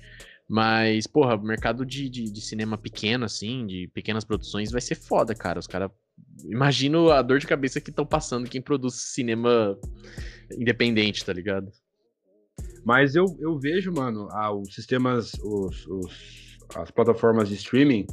Mas, 0.50 1.06
porra, 1.08 1.36
o 1.36 1.44
mercado 1.44 1.86
de, 1.86 2.10
de, 2.10 2.32
de 2.32 2.42
cinema 2.42 2.78
pequeno, 2.78 3.26
assim, 3.26 3.66
de 3.68 3.90
pequenas 3.94 4.24
produções, 4.24 4.72
vai 4.72 4.80
ser 4.82 4.96
foda, 4.96 5.36
cara. 5.36 5.60
Os 5.60 5.68
caras. 5.68 5.92
Imagino 6.46 7.12
a 7.12 7.22
dor 7.22 7.40
de 7.40 7.48
cabeça 7.48 7.82
que 7.82 7.90
estão 7.90 8.06
passando 8.06 8.50
quem 8.50 8.62
produz 8.62 8.96
cinema 9.14 9.78
independente, 10.58 11.26
tá 11.26 11.34
ligado? 11.34 11.70
Mas 12.86 13.16
eu, 13.16 13.26
eu 13.40 13.60
vejo, 13.60 13.92
mano, 13.92 14.30
ah, 14.32 14.52
os 14.54 14.74
sistemas, 14.74 15.34
os, 15.44 15.86
os- 15.88 16.58
as 16.76 16.90
plataformas 16.92 17.50
de 17.50 17.56
streaming, 17.56 18.06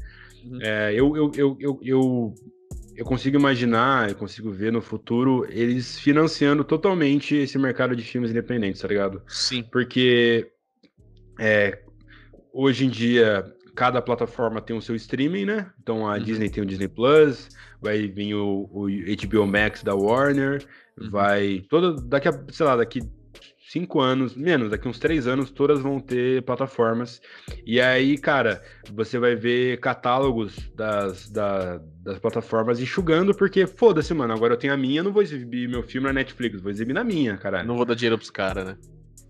Uhum. 0.45 0.59
é, 0.61 0.93
eu, 0.93 1.17
eu, 1.17 1.33
eu, 1.35 1.57
eu, 1.59 1.79
eu, 1.83 2.35
eu 2.97 3.05
consigo 3.07 3.37
imaginar, 3.39 4.11
eu 4.11 4.15
consigo 4.15 4.51
ver 4.51 4.71
no 4.71 4.83
futuro 4.83 5.47
eles 5.49 5.99
financiando 5.99 6.63
totalmente 6.63 7.35
esse 7.35 7.57
mercado 7.59 7.97
de 7.97 8.03
filmes 8.03 8.31
independentes, 8.31 8.83
tá 8.83 8.89
ligado? 8.89 9.23
Sim. 9.27 9.63
Porque 9.73 10.51
é, 11.41 11.83
hoje 12.55 12.87
em 12.87 12.89
dia 12.89 13.45
cada 13.75 14.01
plataforma 14.01 14.61
tem 14.61 14.77
o 14.77 14.81
seu 14.81 14.95
streaming, 14.95 15.45
né? 15.47 15.71
Então 15.83 16.07
a 16.09 16.15
Uhum. 16.15 16.23
Disney 16.23 16.49
tem 16.49 16.63
o 16.63 16.67
Disney 16.67 16.87
Plus, 16.89 17.51
vai 17.83 18.07
vir 18.07 18.35
o, 18.37 18.69
o 18.73 18.87
HBO 18.89 19.47
Max 19.47 19.83
da 19.83 19.95
Warner, 19.95 20.65
Uhum. 20.97 21.11
vai. 21.11 21.65
Todo, 21.69 22.01
daqui 22.01 22.29
a, 22.29 22.41
sei 22.51 22.65
lá, 22.65 22.77
daqui 22.77 23.03
cinco 23.69 24.01
anos, 24.01 24.37
menos, 24.37 24.71
daqui 24.71 24.87
uns 24.87 25.01
três 25.01 25.27
anos, 25.27 25.51
todas 25.51 25.81
vão 25.81 25.99
ter 25.99 26.43
plataformas. 26.43 27.21
E 27.67 27.81
aí, 27.81 28.17
cara, 28.17 28.63
você 28.89 29.19
vai 29.19 29.35
ver 29.35 29.81
catálogos 29.81 30.71
das, 30.77 31.29
da- 31.29 31.81
das 32.05 32.19
plataformas 32.21 32.79
enxugando, 32.81 33.35
porque 33.35 33.67
foda-se, 33.67 34.15
mano, 34.15 34.33
agora 34.33 34.55
eu 34.55 34.59
tenho 34.59 34.73
a 34.73 34.77
minha, 34.77 35.03
não 35.03 35.13
vou 35.13 35.23
exibir 35.23 35.69
meu 35.69 35.83
filme 35.83 36.07
na 36.07 36.13
Netflix, 36.13 36.61
vou 36.61 36.71
exibir 36.71 36.93
na 36.93 37.03
minha, 37.03 37.37
caralho. 37.37 37.67
Não 37.67 37.77
vou 37.77 37.85
dar 37.85 37.95
dinheiro 37.97 38.17
pros 38.17 38.31
caras, 38.31 38.65
né? 38.67 38.77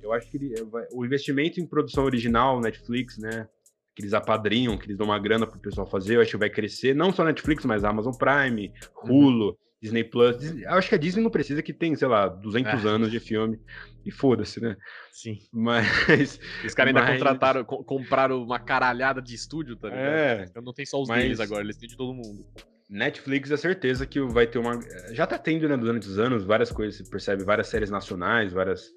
Eu 0.04 0.12
acho 0.12 0.30
que 0.30 0.36
ele- 0.36 0.54
vai- 0.64 0.86
o 0.92 1.04
investimento 1.04 1.60
em 1.60 1.66
produção 1.66 2.04
original, 2.04 2.60
Netflix, 2.60 3.18
né? 3.18 3.48
Que 3.96 4.02
eles 4.02 4.12
apadrinham, 4.14 4.76
que 4.76 4.86
eles 4.86 4.96
dão 4.98 5.06
uma 5.06 5.18
grana 5.18 5.46
pro 5.46 5.58
pessoal 5.58 5.86
fazer, 5.86 6.16
eu 6.16 6.20
acho 6.20 6.32
que 6.32 6.36
vai 6.36 6.50
crescer. 6.50 6.94
Não 6.94 7.12
só 7.12 7.24
Netflix, 7.24 7.64
mas 7.64 7.84
Amazon 7.84 8.12
Prime, 8.12 8.72
Hulu, 9.04 9.56
Disney 9.80 10.02
Plus. 10.04 10.36
Eu 10.62 10.70
acho 10.72 10.88
que 10.88 10.94
a 10.94 10.98
Disney 10.98 11.22
não 11.22 11.30
precisa 11.30 11.62
que 11.62 11.72
tem, 11.72 11.94
sei 11.94 12.08
lá, 12.08 12.26
200 12.28 12.84
É. 12.84 12.88
anos 12.88 13.10
de 13.10 13.20
filme. 13.20 13.60
E 14.04 14.10
foda-se, 14.10 14.60
né? 14.60 14.76
Sim. 15.12 15.38
Mas. 15.52 16.38
Os 16.64 16.74
caras 16.74 16.88
ainda 16.88 17.00
Mas- 17.02 17.12
contrataram, 17.18 17.64
co- 17.64 17.84
compraram 17.84 18.42
uma 18.42 18.58
caralhada 18.58 19.22
de 19.22 19.34
estúdio, 19.34 19.76
tá 19.76 19.88
ligado? 19.88 20.02
É. 20.04 20.46
Então 20.50 20.62
não 20.62 20.72
tem 20.72 20.84
só 20.86 21.00
os 21.00 21.08
Mas- 21.08 21.22
deles 21.22 21.40
agora, 21.40 21.62
eles 21.62 21.76
têm 21.76 21.88
de 21.88 21.96
todo 21.96 22.12
mundo. 22.14 22.44
Netflix 22.90 23.50
é 23.50 23.56
certeza 23.56 24.06
que 24.06 24.20
vai 24.20 24.46
ter 24.46 24.58
uma. 24.58 24.78
Já 25.12 25.26
tá 25.26 25.38
tendo, 25.38 25.68
né, 25.68 25.76
durante 25.76 26.06
os 26.06 26.18
anos, 26.18 26.44
várias 26.44 26.70
coisas. 26.70 26.96
Você 26.96 27.10
percebe 27.10 27.42
várias 27.44 27.68
séries 27.68 27.90
nacionais, 27.90 28.52
várias. 28.52 28.90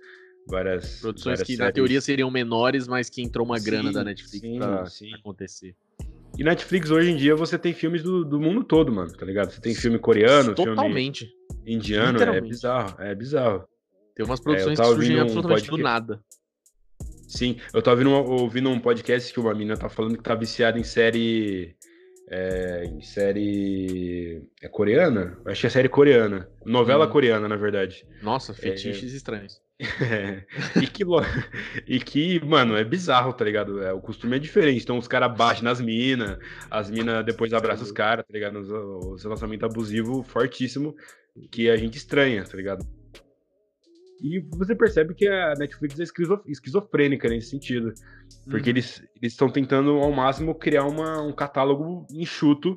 Várias 0.47 0.99
Produções 0.99 1.25
várias 1.25 1.47
que 1.47 1.55
séries. 1.55 1.59
na 1.67 1.71
teoria 1.71 2.01
seriam 2.01 2.31
menores, 2.31 2.87
mas 2.87 3.09
que 3.09 3.21
entrou 3.21 3.45
uma 3.45 3.59
Sim, 3.59 3.65
grana 3.65 3.91
da 3.91 4.03
Netflix 4.03 4.39
sim, 4.39 4.57
pra 4.57 4.85
sim. 4.85 5.13
acontecer. 5.13 5.75
E 6.37 6.43
Netflix 6.43 6.91
hoje 6.91 7.11
em 7.11 7.15
dia 7.15 7.35
você 7.35 7.57
tem 7.57 7.73
filmes 7.73 8.03
do, 8.03 8.23
do 8.23 8.39
mundo 8.39 8.63
todo, 8.63 8.91
mano, 8.91 9.11
tá 9.11 9.25
ligado? 9.25 9.51
Você 9.51 9.59
tem 9.59 9.73
filme 9.73 9.97
coreano, 9.97 10.55
filme 10.55 10.75
Totalmente. 10.75 11.29
indiano, 11.65 12.21
é 12.21 12.41
bizarro, 12.41 13.01
é 13.01 13.15
bizarro. 13.15 13.67
Tem 14.15 14.25
umas 14.25 14.39
produções 14.39 14.77
que 14.77 14.83
tava 14.83 14.95
surgem 14.95 15.17
um 15.17 15.21
absolutamente 15.21 15.69
do 15.69 15.77
nada. 15.77 16.19
Sim, 17.27 17.57
eu 17.73 17.81
tava 17.81 18.01
ouvindo, 18.01 18.31
ouvindo 18.31 18.69
um 18.69 18.79
podcast 18.79 19.33
que 19.33 19.39
uma 19.39 19.53
menina 19.53 19.75
tá 19.75 19.89
falando 19.89 20.17
que 20.17 20.23
tá 20.23 20.33
viciada 20.33 20.79
em 20.79 20.83
série. 20.83 21.75
É, 22.29 22.83
em 22.85 23.01
série. 23.01 24.43
É 24.61 24.67
coreana? 24.67 25.37
Acho 25.45 25.61
que 25.61 25.67
é 25.67 25.69
série 25.69 25.89
coreana. 25.89 26.49
Novela 26.65 27.05
Hum. 27.05 27.09
coreana, 27.09 27.47
na 27.47 27.55
verdade. 27.55 28.05
Nossa, 28.21 28.53
fetiches 28.53 29.13
estranhos. 29.13 29.61
É, 29.79 30.43
e, 30.81 30.87
que, 30.87 31.03
e 31.87 31.99
que, 31.99 32.43
mano, 32.43 32.75
é 32.75 32.83
bizarro, 32.83 33.31
tá 33.31 33.45
ligado? 33.45 33.81
É, 33.81 33.93
o 33.93 34.01
costume 34.01 34.35
é 34.35 34.39
diferente. 34.39 34.83
Então 34.83 34.97
os 34.97 35.07
caras 35.07 35.35
batem 35.37 35.63
nas 35.63 35.79
minas, 35.79 36.37
as 36.69 36.89
minas 36.89 37.23
depois 37.23 37.53
abraçam 37.53 37.85
os 37.85 37.91
caras, 37.91 38.25
tá 38.25 38.33
ligado? 38.33 38.59
Os, 38.59 38.69
os 38.69 39.23
relacionamento 39.23 39.65
abusivo 39.65 40.23
fortíssimo 40.23 40.95
que 41.51 41.69
a 41.69 41.77
gente 41.77 41.97
estranha, 41.97 42.43
tá 42.43 42.57
ligado? 42.57 42.85
E 44.21 44.39
você 44.57 44.75
percebe 44.75 45.13
que 45.13 45.27
a 45.27 45.53
Netflix 45.57 45.99
é 45.99 46.03
esquizo- 46.03 46.41
esquizofrênica 46.47 47.29
nesse 47.29 47.49
sentido. 47.49 47.93
Porque 48.49 48.69
Uhum. 48.69 48.75
eles 48.77 49.03
eles 49.21 49.33
estão 49.33 49.49
tentando 49.49 49.91
ao 49.97 50.11
máximo 50.11 50.55
criar 50.55 50.85
uma, 50.85 51.21
um 51.21 51.31
catálogo 51.31 52.05
enxuto 52.11 52.75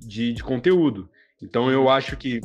de, 0.00 0.32
de 0.32 0.42
conteúdo. 0.42 1.08
Então 1.42 1.70
eu 1.70 1.88
acho 1.88 2.16
que 2.16 2.40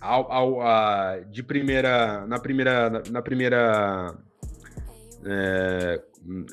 ao, 0.00 0.30
ao- 0.30 0.60
a- 0.60 1.20
de 1.30 1.42
primeira 1.42 2.26
na 2.26 2.38
primeira 2.38 2.90
na, 2.90 3.02
na 3.10 3.22
primeira 3.22 4.14
é, 5.24 6.02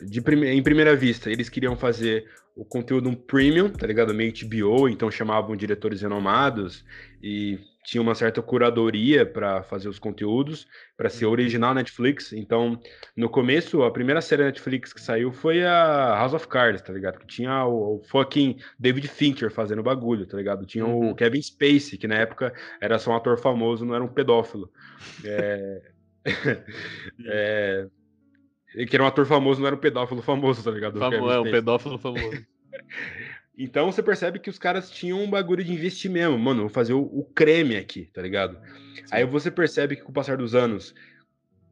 de 0.07 0.21
prime- 0.21 0.47
em 0.49 0.63
primeira 0.63 0.95
vista 0.95 1.29
eles 1.29 1.49
queriam 1.49 1.75
fazer 1.75 2.25
o 2.55 2.63
conteúdo 2.63 3.09
um 3.09 3.15
premium, 3.15 3.69
tá 3.69 3.87
ligado? 3.87 4.13
Meio 4.13 4.31
HBO, 4.31 4.87
então 4.87 5.09
chamavam 5.09 5.55
diretores 5.55 6.01
renomados 6.01 6.85
e 7.21 7.59
tinha 7.83 8.01
uma 8.01 8.15
certa 8.15 8.41
curadoria 8.41 9.25
para 9.25 9.61
fazer 9.63 9.89
os 9.89 9.99
conteúdos, 9.99 10.65
para 10.95 11.09
ser 11.09 11.25
original 11.25 11.73
Netflix. 11.73 12.31
Então, 12.33 12.79
no 13.15 13.29
começo, 13.29 13.83
a 13.83 13.91
primeira 13.91 14.21
série 14.21 14.43
Netflix 14.43 14.93
que 14.93 15.01
saiu 15.01 15.31
foi 15.31 15.63
a 15.65 16.15
House 16.15 16.33
of 16.33 16.47
Cards, 16.47 16.81
tá 16.81 16.93
ligado? 16.93 17.19
Que 17.19 17.27
tinha 17.27 17.65
o, 17.65 17.97
o 17.97 18.03
fucking 18.03 18.57
David 18.79 19.07
Fincher 19.07 19.51
fazendo 19.51 19.79
o 19.79 19.83
bagulho, 19.83 20.25
tá 20.25 20.37
ligado? 20.37 20.65
Tinha 20.65 20.85
Uhum. 20.85 21.11
o 21.11 21.15
Kevin 21.15 21.41
Spacey, 21.41 21.97
que 21.97 22.07
na 22.07 22.15
época 22.15 22.53
era 22.79 22.97
só 22.97 23.11
um 23.11 23.15
ator 23.15 23.37
famoso, 23.37 23.85
não 23.85 23.95
era 23.95 24.03
um 24.03 24.07
pedófilo. 24.07 24.71
É... 25.25 25.81
é... 27.25 27.87
Que 28.87 28.95
era 28.95 29.03
um 29.03 29.07
ator 29.07 29.25
famoso, 29.25 29.59
não 29.59 29.67
era 29.67 29.75
um 29.75 29.79
pedófilo 29.79 30.21
famoso, 30.21 30.63
tá 30.63 30.71
ligado? 30.71 30.97
Famo- 30.97 31.15
é, 31.29 31.33
Spacey. 31.35 31.51
pedófilo 31.51 31.97
famoso. 31.99 32.31
Então 33.57 33.91
você 33.91 34.01
percebe 34.01 34.39
que 34.39 34.49
os 34.49 34.57
caras 34.57 34.89
tinham 34.89 35.21
um 35.21 35.29
bagulho 35.29 35.63
de 35.63 35.71
investir 35.71 36.09
mesmo. 36.09 36.37
Mano, 36.37 36.61
vou 36.61 36.69
fazer 36.69 36.93
o, 36.93 37.01
o 37.01 37.23
creme 37.23 37.77
aqui, 37.77 38.09
tá 38.13 38.21
ligado? 38.21 38.57
Aí 39.11 39.25
você 39.25 39.51
percebe 39.51 39.95
que 39.95 40.01
com 40.01 40.11
o 40.11 40.13
passar 40.13 40.37
dos 40.37 40.55
anos, 40.55 40.93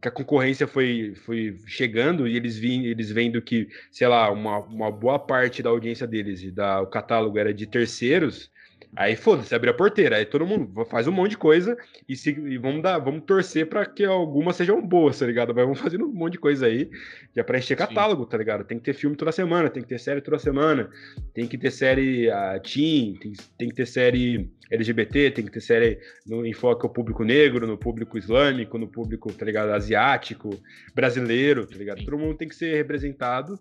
que 0.01 0.07
a 0.07 0.11
concorrência 0.11 0.67
foi, 0.67 1.13
foi 1.25 1.57
chegando 1.65 2.27
e 2.27 2.35
eles, 2.35 2.57
vi, 2.57 2.87
eles 2.87 3.11
vendo 3.11 3.41
que, 3.41 3.67
sei 3.91 4.07
lá, 4.07 4.31
uma, 4.31 4.59
uma 4.59 4.91
boa 4.91 5.19
parte 5.19 5.61
da 5.63 5.69
audiência 5.69 6.07
deles 6.07 6.41
e 6.41 6.51
da, 6.51 6.81
o 6.81 6.87
catálogo 6.87 7.37
era 7.37 7.53
de 7.53 7.65
terceiros. 7.67 8.51
Aí 8.95 9.15
foda-se, 9.15 9.55
abre 9.55 9.69
a 9.69 9.73
porteira. 9.73 10.17
Aí 10.17 10.25
todo 10.25 10.45
mundo 10.45 10.85
faz 10.85 11.07
um 11.07 11.11
monte 11.11 11.31
de 11.31 11.37
coisa 11.37 11.77
e, 12.07 12.15
se, 12.15 12.31
e 12.31 12.57
vamos 12.57 12.81
dar, 12.81 12.99
vamos 12.99 13.23
torcer 13.25 13.67
pra 13.67 13.85
que 13.85 14.03
algumas 14.03 14.55
sejam 14.57 14.81
boas, 14.85 15.17
tá 15.17 15.25
ligado? 15.25 15.53
Mas 15.55 15.63
vamos 15.63 15.79
fazendo 15.81 16.05
um 16.05 16.13
monte 16.13 16.33
de 16.33 16.39
coisa 16.39 16.65
aí, 16.65 16.89
já 17.35 17.43
pra 17.43 17.57
encher 17.57 17.77
Sim. 17.77 17.85
catálogo, 17.85 18.25
tá 18.25 18.37
ligado? 18.37 18.65
Tem 18.65 18.77
que 18.77 18.83
ter 18.83 18.93
filme 18.93 19.15
toda 19.15 19.31
semana, 19.31 19.69
tem 19.69 19.81
que 19.81 19.89
ter 19.89 19.99
série 19.99 20.21
toda 20.21 20.37
semana, 20.37 20.89
tem 21.33 21.47
que 21.47 21.57
ter 21.57 21.71
série 21.71 22.29
uh, 22.29 22.59
teen, 22.61 23.15
tem, 23.15 23.33
tem 23.57 23.69
que 23.69 23.75
ter 23.75 23.85
série 23.85 24.49
LGBT, 24.69 25.31
tem 25.31 25.45
que 25.45 25.51
ter 25.51 25.61
série 25.61 25.99
no 26.25 26.45
enfoque 26.45 26.85
ao 26.85 26.91
público 26.91 27.23
negro, 27.23 27.65
no 27.65 27.77
público 27.77 28.17
islâmico, 28.17 28.77
no 28.77 28.87
público, 28.87 29.31
tá 29.31 29.45
ligado, 29.45 29.71
asiático, 29.71 30.49
brasileiro, 30.93 31.65
tá 31.65 31.77
ligado? 31.77 31.99
Sim. 31.99 32.05
Todo 32.05 32.17
mundo 32.17 32.35
tem 32.35 32.47
que 32.47 32.55
ser 32.55 32.75
representado 32.75 33.57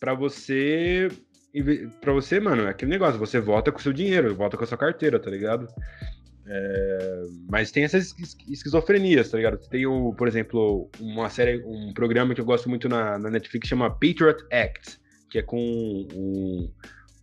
pra 0.00 0.14
você 0.14 1.08
para 2.00 2.12
você, 2.12 2.40
mano, 2.40 2.62
é 2.62 2.70
aquele 2.70 2.90
negócio, 2.90 3.18
você 3.18 3.38
vota 3.40 3.70
com 3.70 3.78
o 3.78 3.82
seu 3.82 3.92
dinheiro, 3.92 4.34
vota 4.34 4.56
com 4.56 4.64
a 4.64 4.66
sua 4.66 4.78
carteira, 4.78 5.18
tá 5.18 5.30
ligado? 5.30 5.68
É, 6.46 7.22
mas 7.48 7.70
tem 7.70 7.84
essas 7.84 8.14
esqui- 8.18 8.52
esquizofrenias, 8.52 9.30
tá 9.30 9.36
ligado? 9.36 9.58
Tem, 9.68 9.86
o, 9.86 10.12
por 10.14 10.26
exemplo, 10.26 10.90
uma 10.98 11.28
série, 11.30 11.62
um 11.64 11.92
programa 11.92 12.34
que 12.34 12.40
eu 12.40 12.44
gosto 12.44 12.68
muito 12.68 12.88
na, 12.88 13.18
na 13.18 13.30
Netflix 13.30 13.68
chama 13.68 13.90
Patriot 13.90 14.42
Act, 14.50 14.98
que 15.30 15.38
é 15.38 15.42
com 15.42 15.58
um, 16.14 16.70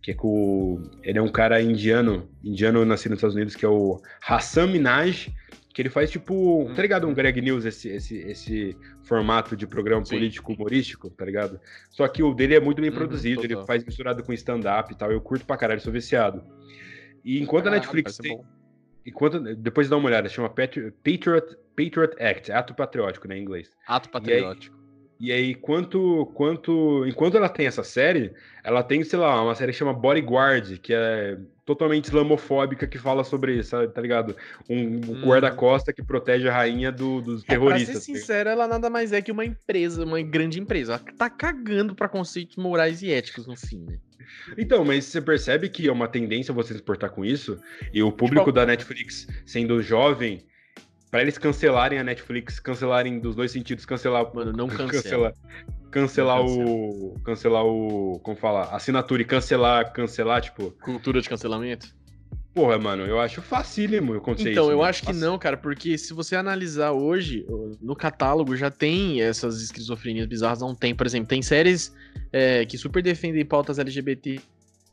que 0.02 0.12
é 0.12 0.14
com 0.14 0.82
ele 1.02 1.18
é 1.18 1.22
um 1.22 1.30
cara 1.30 1.60
indiano, 1.60 2.28
indiano 2.42 2.84
nascido 2.84 3.10
nos 3.10 3.18
Estados 3.18 3.36
Unidos, 3.36 3.54
que 3.54 3.64
é 3.64 3.68
o 3.68 4.00
Hassan 4.26 4.68
Minaj, 4.68 5.30
que 5.80 5.82
ele 5.82 5.88
faz 5.88 6.10
tipo, 6.10 6.70
tá 6.76 6.82
ligado? 6.82 7.08
Um 7.08 7.14
Greg 7.14 7.40
News, 7.40 7.64
esse, 7.64 7.88
esse, 7.88 8.18
esse 8.18 8.76
formato 9.02 9.56
de 9.56 9.66
programa 9.66 10.04
Sim. 10.04 10.16
político 10.16 10.52
humorístico, 10.52 11.08
tá 11.08 11.24
ligado? 11.24 11.58
Só 11.88 12.06
que 12.06 12.22
o 12.22 12.34
dele 12.34 12.54
é 12.54 12.60
muito 12.60 12.82
bem 12.82 12.90
Uhum, 12.90 12.96
produzido, 12.96 13.42
ele 13.44 13.64
faz 13.64 13.82
misturado 13.82 14.22
com 14.22 14.30
stand-up 14.34 14.92
e 14.92 14.96
tal. 14.96 15.10
Eu 15.10 15.22
curto 15.22 15.46
pra 15.46 15.56
caralho, 15.56 15.80
sou 15.80 15.90
viciado. 15.90 16.44
E 17.24 17.40
enquanto 17.40 17.62
a 17.62 17.70
Caralho, 17.70 17.80
Netflix 17.80 18.18
tem. 18.18 18.36
bom. 18.36 18.44
Enquanto, 19.06 19.40
depois 19.56 19.88
dá 19.88 19.96
uma 19.96 20.06
olhada, 20.06 20.28
chama 20.28 20.50
Patri- 20.50 20.90
Patriot, 21.02 21.56
Patriot 21.74 22.22
Act, 22.22 22.52
ato 22.52 22.74
patriótico, 22.74 23.26
né, 23.26 23.38
em 23.38 23.42
inglês. 23.42 23.70
Ato 23.88 24.10
patriótico. 24.10 24.76
E 25.18 25.32
aí, 25.32 25.54
quanto, 25.54 26.26
quanto, 26.34 27.06
enquanto 27.06 27.38
ela 27.38 27.48
tem 27.48 27.66
essa 27.66 27.82
série, 27.82 28.34
ela 28.62 28.82
tem, 28.82 29.02
sei 29.02 29.18
lá, 29.18 29.42
uma 29.42 29.54
série 29.54 29.72
que 29.72 29.78
chama 29.78 29.94
Bodyguard, 29.94 30.78
que 30.78 30.92
é 30.92 31.38
totalmente 31.74 32.06
islamofóbica, 32.06 32.86
que 32.86 32.98
fala 32.98 33.22
sobre, 33.22 33.62
sabe, 33.62 33.92
tá 33.92 34.00
ligado? 34.00 34.36
Um, 34.68 34.76
um 34.76 35.00
Hum. 35.12 35.20
guarda-costa 35.24 35.92
que 35.92 36.02
protege 36.02 36.48
a 36.48 36.52
rainha 36.52 36.90
do- 36.90 37.20
dos 37.20 37.42
É, 37.42 37.46
pra 37.46 37.56
terroristas. 37.56 37.96
ser 37.96 38.00
sincero, 38.00 38.50
ela 38.50 38.66
nada 38.66 38.90
mais 38.90 39.12
é 39.12 39.22
que 39.22 39.30
uma 39.30 39.44
empresa, 39.44 40.04
uma 40.04 40.20
grande 40.20 40.58
empresa. 40.58 40.94
Ela 40.94 41.04
tá 41.16 41.30
cagando 41.30 41.94
pra 41.94 42.08
conceitos 42.08 42.56
morais 42.56 43.02
e 43.02 43.12
éticos 43.12 43.46
no 43.46 43.56
fim, 43.56 43.84
né? 43.88 43.98
Então, 44.58 44.84
mas 44.84 45.04
você 45.04 45.20
percebe 45.20 45.68
que 45.68 45.88
é 45.88 45.92
uma 45.92 46.08
tendência 46.08 46.52
você 46.52 46.74
se 46.74 46.82
portar 46.82 47.10
com 47.10 47.24
isso? 47.24 47.58
E 47.92 48.02
o 48.02 48.10
público 48.12 48.46
Tipo, 48.46 48.52
da 48.52 48.66
Netflix 48.66 49.26
sendo 49.46 49.80
jovem, 49.82 50.44
pra 51.10 51.20
eles 51.22 51.36
cancelarem 51.38 51.98
a 51.98 52.04
Netflix, 52.04 52.60
cancelarem 52.60 53.18
dos 53.18 53.34
dois 53.34 53.50
sentidos, 53.50 53.84
cancelar. 53.84 54.34
Mano, 54.34 54.52
não 54.52 54.68
cancela. 54.70 54.92
cancelar. 54.92 55.34
Cancelar 55.90 56.38
Não 56.44 56.64
o. 56.64 57.20
Cancelar 57.24 57.64
o. 57.64 58.20
Como 58.22 58.36
fala? 58.36 58.62
Assinatura 58.74 59.22
e 59.22 59.24
cancelar, 59.24 59.92
cancelar, 59.92 60.40
tipo. 60.40 60.70
Cultura 60.82 61.20
de 61.20 61.28
cancelamento? 61.28 61.88
Porra, 62.54 62.78
mano, 62.78 63.04
eu 63.04 63.20
acho 63.20 63.40
facílimo 63.40 64.12
acontecer 64.14 64.50
Então, 64.50 64.64
isso. 64.64 64.72
eu 64.72 64.78
mano. 64.78 64.90
acho 64.90 65.02
que 65.06 65.12
não, 65.12 65.38
cara, 65.38 65.56
porque 65.56 65.96
se 65.96 66.12
você 66.12 66.34
analisar 66.34 66.90
hoje, 66.90 67.46
no 67.80 67.94
catálogo 67.94 68.56
já 68.56 68.70
tem 68.70 69.22
essas 69.22 69.62
esquizofrenias 69.62 70.26
bizarras 70.26 70.60
há 70.60 70.66
um 70.66 70.74
tempo. 70.74 70.98
Por 70.98 71.06
exemplo, 71.06 71.28
tem 71.28 71.42
séries 71.42 71.94
é, 72.32 72.64
que 72.66 72.76
super 72.76 73.02
defendem 73.04 73.44
pautas 73.44 73.78
LGBT 73.78 74.40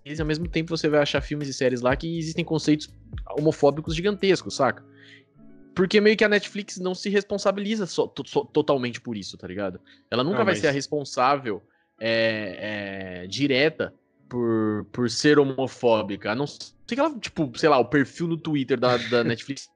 e 0.05 0.22
ao 0.22 0.26
mesmo 0.26 0.47
tempo 0.47 0.70
você 0.78 0.88
vai 0.88 0.99
achar 1.01 1.20
filmes 1.20 1.47
e 1.49 1.53
séries 1.53 1.82
lá 1.82 1.95
que 1.95 2.18
existem 2.20 2.45
conceitos 2.45 2.89
homofóbicos 3.38 3.95
gigantescos, 3.95 4.55
saca? 4.55 4.84
Porque 5.78 6.01
meio 6.01 6.17
que 6.17 6.23
a 6.23 6.28
Netflix 6.30 6.78
não 6.80 6.95
se 6.95 7.07
responsabiliza 7.07 7.86
to- 7.86 8.23
so- 8.25 8.45
totalmente 8.45 8.99
por 8.99 9.15
isso, 9.15 9.38
tá 9.38 9.47
ligado? 9.47 9.80
Ela 10.09 10.23
nunca 10.23 10.38
vai 10.38 10.55
mas- 10.55 10.59
ser 10.59 10.67
a 10.69 10.71
responsável 10.71 11.61
é, 11.99 13.21
é, 13.23 13.28
direta 13.28 13.93
por, 14.28 14.88
por 14.91 15.07
ser 15.07 15.38
homofóbica. 15.38 16.32
A 16.32 16.36
não 16.36 16.47
ser 16.47 16.73
que 16.88 16.99
ela, 16.99 17.15
tipo, 17.19 17.51
sei 17.55 17.69
lá, 17.69 17.78
o 17.78 17.86
perfil 17.86 18.28
no 18.28 18.38
Twitter 18.38 18.80
da, 18.80 18.97
da 18.97 19.23
Netflix 19.23 19.69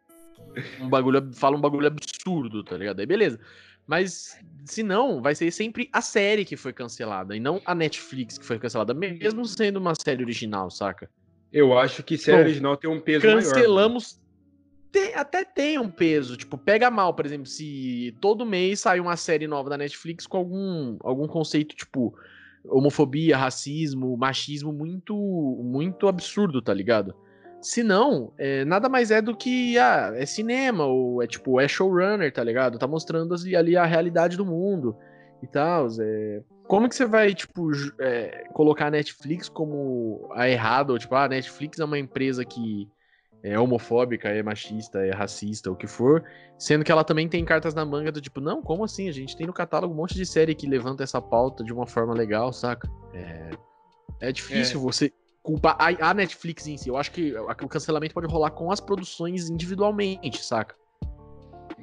um 0.80 0.90
bagulho, 0.90 1.32
fala 1.34 1.56
um 1.56 1.62
bagulho 1.62 1.88
absurdo, 1.88 2.64
tá 2.64 2.76
ligado? 2.76 3.00
Aí 3.00 3.06
beleza. 3.06 3.40
Mas 3.86 4.38
se 4.66 4.82
não, 4.84 5.22
vai 5.22 5.36
ser 5.36 5.52
sempre 5.52 5.88
a 5.94 6.02
série 6.02 6.46
que 6.46 6.56
foi 6.58 6.74
cancelada 6.74 7.36
e 7.36 7.40
não 7.40 7.62
a 7.66 7.76
Netflix 7.76 8.38
que 8.38 8.46
foi 8.46 8.58
cancelada, 8.58 8.94
mesmo 8.94 9.46
sendo 9.46 9.78
uma 9.78 9.94
série 9.96 10.24
original, 10.24 10.70
saca? 10.72 11.10
Eu 11.52 11.78
acho 11.78 12.02
que 12.04 12.18
série 12.18 12.42
original 12.42 12.78
tem 12.78 12.90
um 12.90 13.00
peso 13.00 13.26
maior. 13.26 13.38
mano. 13.42 13.54
Cancelamos. 13.54 14.21
Até 15.16 15.44
tem 15.46 15.80
um 15.80 15.90
peso. 15.90 16.36
Tipo, 16.36 16.58
pega 16.58 16.92
mal, 16.92 17.14
por 17.14 17.26
exemplo, 17.26 17.46
se 17.46 18.16
todo 18.20 18.46
mês 18.46 18.82
sai 18.82 19.00
uma 19.00 19.16
série 19.16 19.48
nova 19.48 19.70
da 19.70 19.78
Netflix 19.78 20.28
com 20.28 20.38
algum, 20.38 20.98
algum 21.02 21.28
conceito, 21.28 21.76
tipo, 21.76 22.14
homofobia, 22.66 23.38
racismo, 23.38 24.18
machismo 24.18 24.74
muito, 24.74 25.16
muito 25.64 26.08
absurdo, 26.08 26.62
tá 26.62 26.74
ligado? 26.74 27.16
Se 27.62 27.84
não, 27.84 28.34
é, 28.38 28.66
nada 28.66 28.90
mais 28.90 29.12
é 29.12 29.22
do 29.22 29.36
que 29.36 29.78
ah, 29.78 30.12
é 30.16 30.26
cinema, 30.26 30.86
ou 30.86 31.22
é 31.22 31.28
tipo, 31.28 31.60
é 31.60 31.68
showrunner, 31.68 32.34
tá 32.34 32.44
ligado? 32.44 32.80
Tá 32.80 32.88
mostrando 32.88 33.36
ali, 33.56 33.78
a 33.78 33.86
realidade 33.86 34.36
do 34.36 34.46
mundo 34.46 34.96
e 35.44 35.48
tal. 35.48 35.88
É... 36.00 36.42
Como 36.68 36.90
que 36.90 36.96
você 36.96 37.06
vai, 37.06 37.34
tipo, 37.34 37.70
é, 38.00 38.46
colocar 38.54 38.88
a 38.88 38.92
Netflix 38.92 39.48
como 39.48 40.28
a 40.32 40.50
errada? 40.50 40.92
Ou 40.92 40.98
tipo, 40.98 41.14
ah, 41.14 41.26
a 41.26 41.30
Netflix 41.30 41.80
é 41.80 41.86
uma 41.86 42.00
empresa 42.00 42.44
que 42.44 42.90
é 43.44 43.60
homofóbica, 43.60 44.30
é 44.30 44.44
machista, 44.44 45.00
é 45.00 45.12
racista, 45.12 45.72
o 45.72 45.76
que 45.76 45.88
for, 45.88 46.24
sendo 46.58 46.84
que 46.84 46.92
ela 46.92 47.04
também 47.04 47.28
tem 47.28 47.44
cartas 47.44 47.74
na 47.74 47.84
manga 47.86 48.12
do 48.12 48.22
tipo, 48.22 48.40
não, 48.40 48.62
como 48.62 48.84
assim? 48.84 49.10
A 49.10 49.12
gente 49.12 49.36
tem 49.36 49.48
no 49.48 49.54
catálogo 49.54 49.94
um 49.94 49.98
monte 49.98 50.16
de 50.16 50.26
série 50.26 50.54
que 50.54 50.68
levanta 50.68 51.04
essa 51.04 51.22
pauta 51.22 51.64
de 51.64 51.74
uma 51.74 51.88
forma 51.88 52.14
legal, 52.14 52.54
saca? 52.54 52.90
É, 53.14 53.50
é 54.20 54.32
difícil 54.32 54.80
é. 54.80 54.84
você 54.84 55.14
culpar 55.42 55.76
a, 55.80 56.14
Netflix 56.14 56.68
em 56.68 56.78
si. 56.78 56.90
Eu 56.90 56.98
acho 56.98 57.12
que 57.12 57.34
o 57.36 57.68
cancelamento 57.68 58.14
pode 58.14 58.28
rolar 58.28 58.52
com 58.52 58.72
as 58.72 58.80
produções 58.80 59.50
individualmente, 59.50 60.44
saca? 60.44 60.76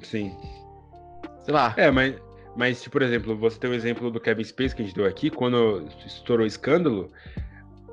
Sim. 0.03 0.37
Sei 1.45 1.53
lá. 1.53 1.75
É, 1.77 1.91
mas, 1.91 2.15
mas, 2.57 2.87
por 2.87 3.03
exemplo, 3.03 3.37
você 3.37 3.59
tem 3.59 3.71
o 3.71 3.75
exemplo 3.75 4.11
do 4.11 4.21
Kevin 4.21 4.45
Space 4.45 4.75
que 4.77 4.83
a 4.83 4.85
gente 4.85 4.95
deu 4.95 5.07
aqui, 5.07 5.29
quando 5.29 5.89
estourou 6.07 6.45
o 6.45 6.47
escândalo, 6.47 7.11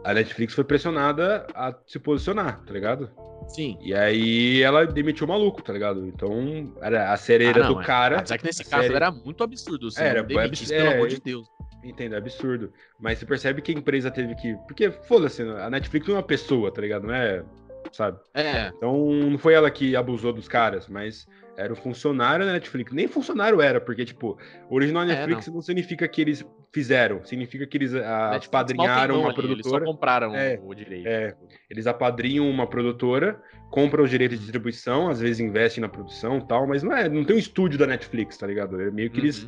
a 0.05 0.13
Netflix 0.13 0.53
foi 0.53 0.63
pressionada 0.63 1.47
a 1.55 1.73
se 1.87 1.97
posicionar, 1.97 2.61
tá 2.63 2.71
ligado? 2.71 3.09
Sim. 3.47 3.75
E 3.81 3.91
aí 3.93 4.61
ela 4.61 4.85
demitiu 4.85 5.25
o 5.25 5.29
maluco, 5.29 5.63
tá 5.63 5.73
ligado? 5.73 6.05
Então, 6.07 6.71
era 6.79 7.11
a 7.11 7.17
série 7.17 7.45
era 7.45 7.65
ah, 7.65 7.67
do 7.71 7.81
é. 7.81 7.83
cara. 7.83 8.17
Apesar 8.19 8.37
que 8.37 8.45
nesse 8.45 8.63
caso 8.63 8.83
série... 8.83 8.95
era 8.95 9.11
muito 9.11 9.43
absurdo. 9.43 9.87
Assim, 9.87 10.01
era, 10.01 10.21
demitir, 10.21 10.71
é, 10.71 10.77
pelo 10.77 10.95
amor 10.95 11.07
de 11.07 11.19
Deus. 11.19 11.47
Entendo, 11.83 12.13
é 12.13 12.17
absurdo. 12.19 12.71
Mas 12.99 13.17
você 13.17 13.25
percebe 13.25 13.61
que 13.63 13.71
a 13.71 13.75
empresa 13.75 14.11
teve 14.11 14.35
que. 14.35 14.55
Porque, 14.67 14.91
foda-se, 14.91 15.41
a 15.41 15.69
Netflix 15.71 16.07
não 16.07 16.15
é 16.15 16.17
uma 16.19 16.23
pessoa, 16.23 16.71
tá 16.71 16.81
ligado? 16.81 17.07
Não 17.07 17.13
é. 17.13 17.43
Sabe? 17.91 18.19
É. 18.33 18.67
Então, 18.77 19.11
não 19.11 19.37
foi 19.39 19.53
ela 19.53 19.71
que 19.71 19.95
abusou 19.95 20.33
dos 20.33 20.47
caras, 20.47 20.87
mas 20.87 21.27
era 21.57 21.73
o 21.73 21.75
funcionário 21.75 22.45
da 22.45 22.53
Netflix. 22.53 22.91
Nem 22.91 23.07
funcionário 23.07 23.61
era, 23.61 23.81
porque, 23.81 24.05
tipo, 24.05 24.37
original 24.69 25.03
é, 25.03 25.07
Netflix 25.07 25.47
não. 25.47 25.55
não. 25.55 25.61
significa 25.61 26.07
que 26.07 26.21
eles 26.21 26.45
fizeram, 26.75 27.23
significa 27.23 27.65
que 27.65 27.77
eles 27.77 27.95
ah, 27.95 28.35
apadrinharam 28.35 29.21
uma 29.21 29.27
ali, 29.27 29.35
produtora. 29.35 29.55
Eles 29.55 29.65
só 29.65 29.79
compraram 29.79 30.35
é, 30.35 30.59
o 30.61 30.73
direito. 30.75 31.07
É, 31.07 31.33
eles 31.69 31.87
apadrinham 31.87 32.49
uma 32.49 32.67
produtora, 32.67 33.41
compram 33.71 34.03
os 34.03 34.09
direitos 34.09 34.37
de 34.37 34.43
distribuição, 34.43 35.07
às 35.07 35.21
vezes 35.21 35.39
investem 35.39 35.81
na 35.81 35.87
produção 35.87 36.41
tal, 36.41 36.67
mas 36.67 36.83
não 36.83 36.91
é, 36.91 37.07
não 37.07 37.23
tem 37.23 37.37
um 37.37 37.39
estúdio 37.39 37.79
da 37.79 37.87
Netflix, 37.87 38.37
tá 38.37 38.45
ligado? 38.45 38.81
É 38.81 38.91
meio 38.91 39.09
que 39.09 39.19
uhum. 39.19 39.23
eles 39.23 39.47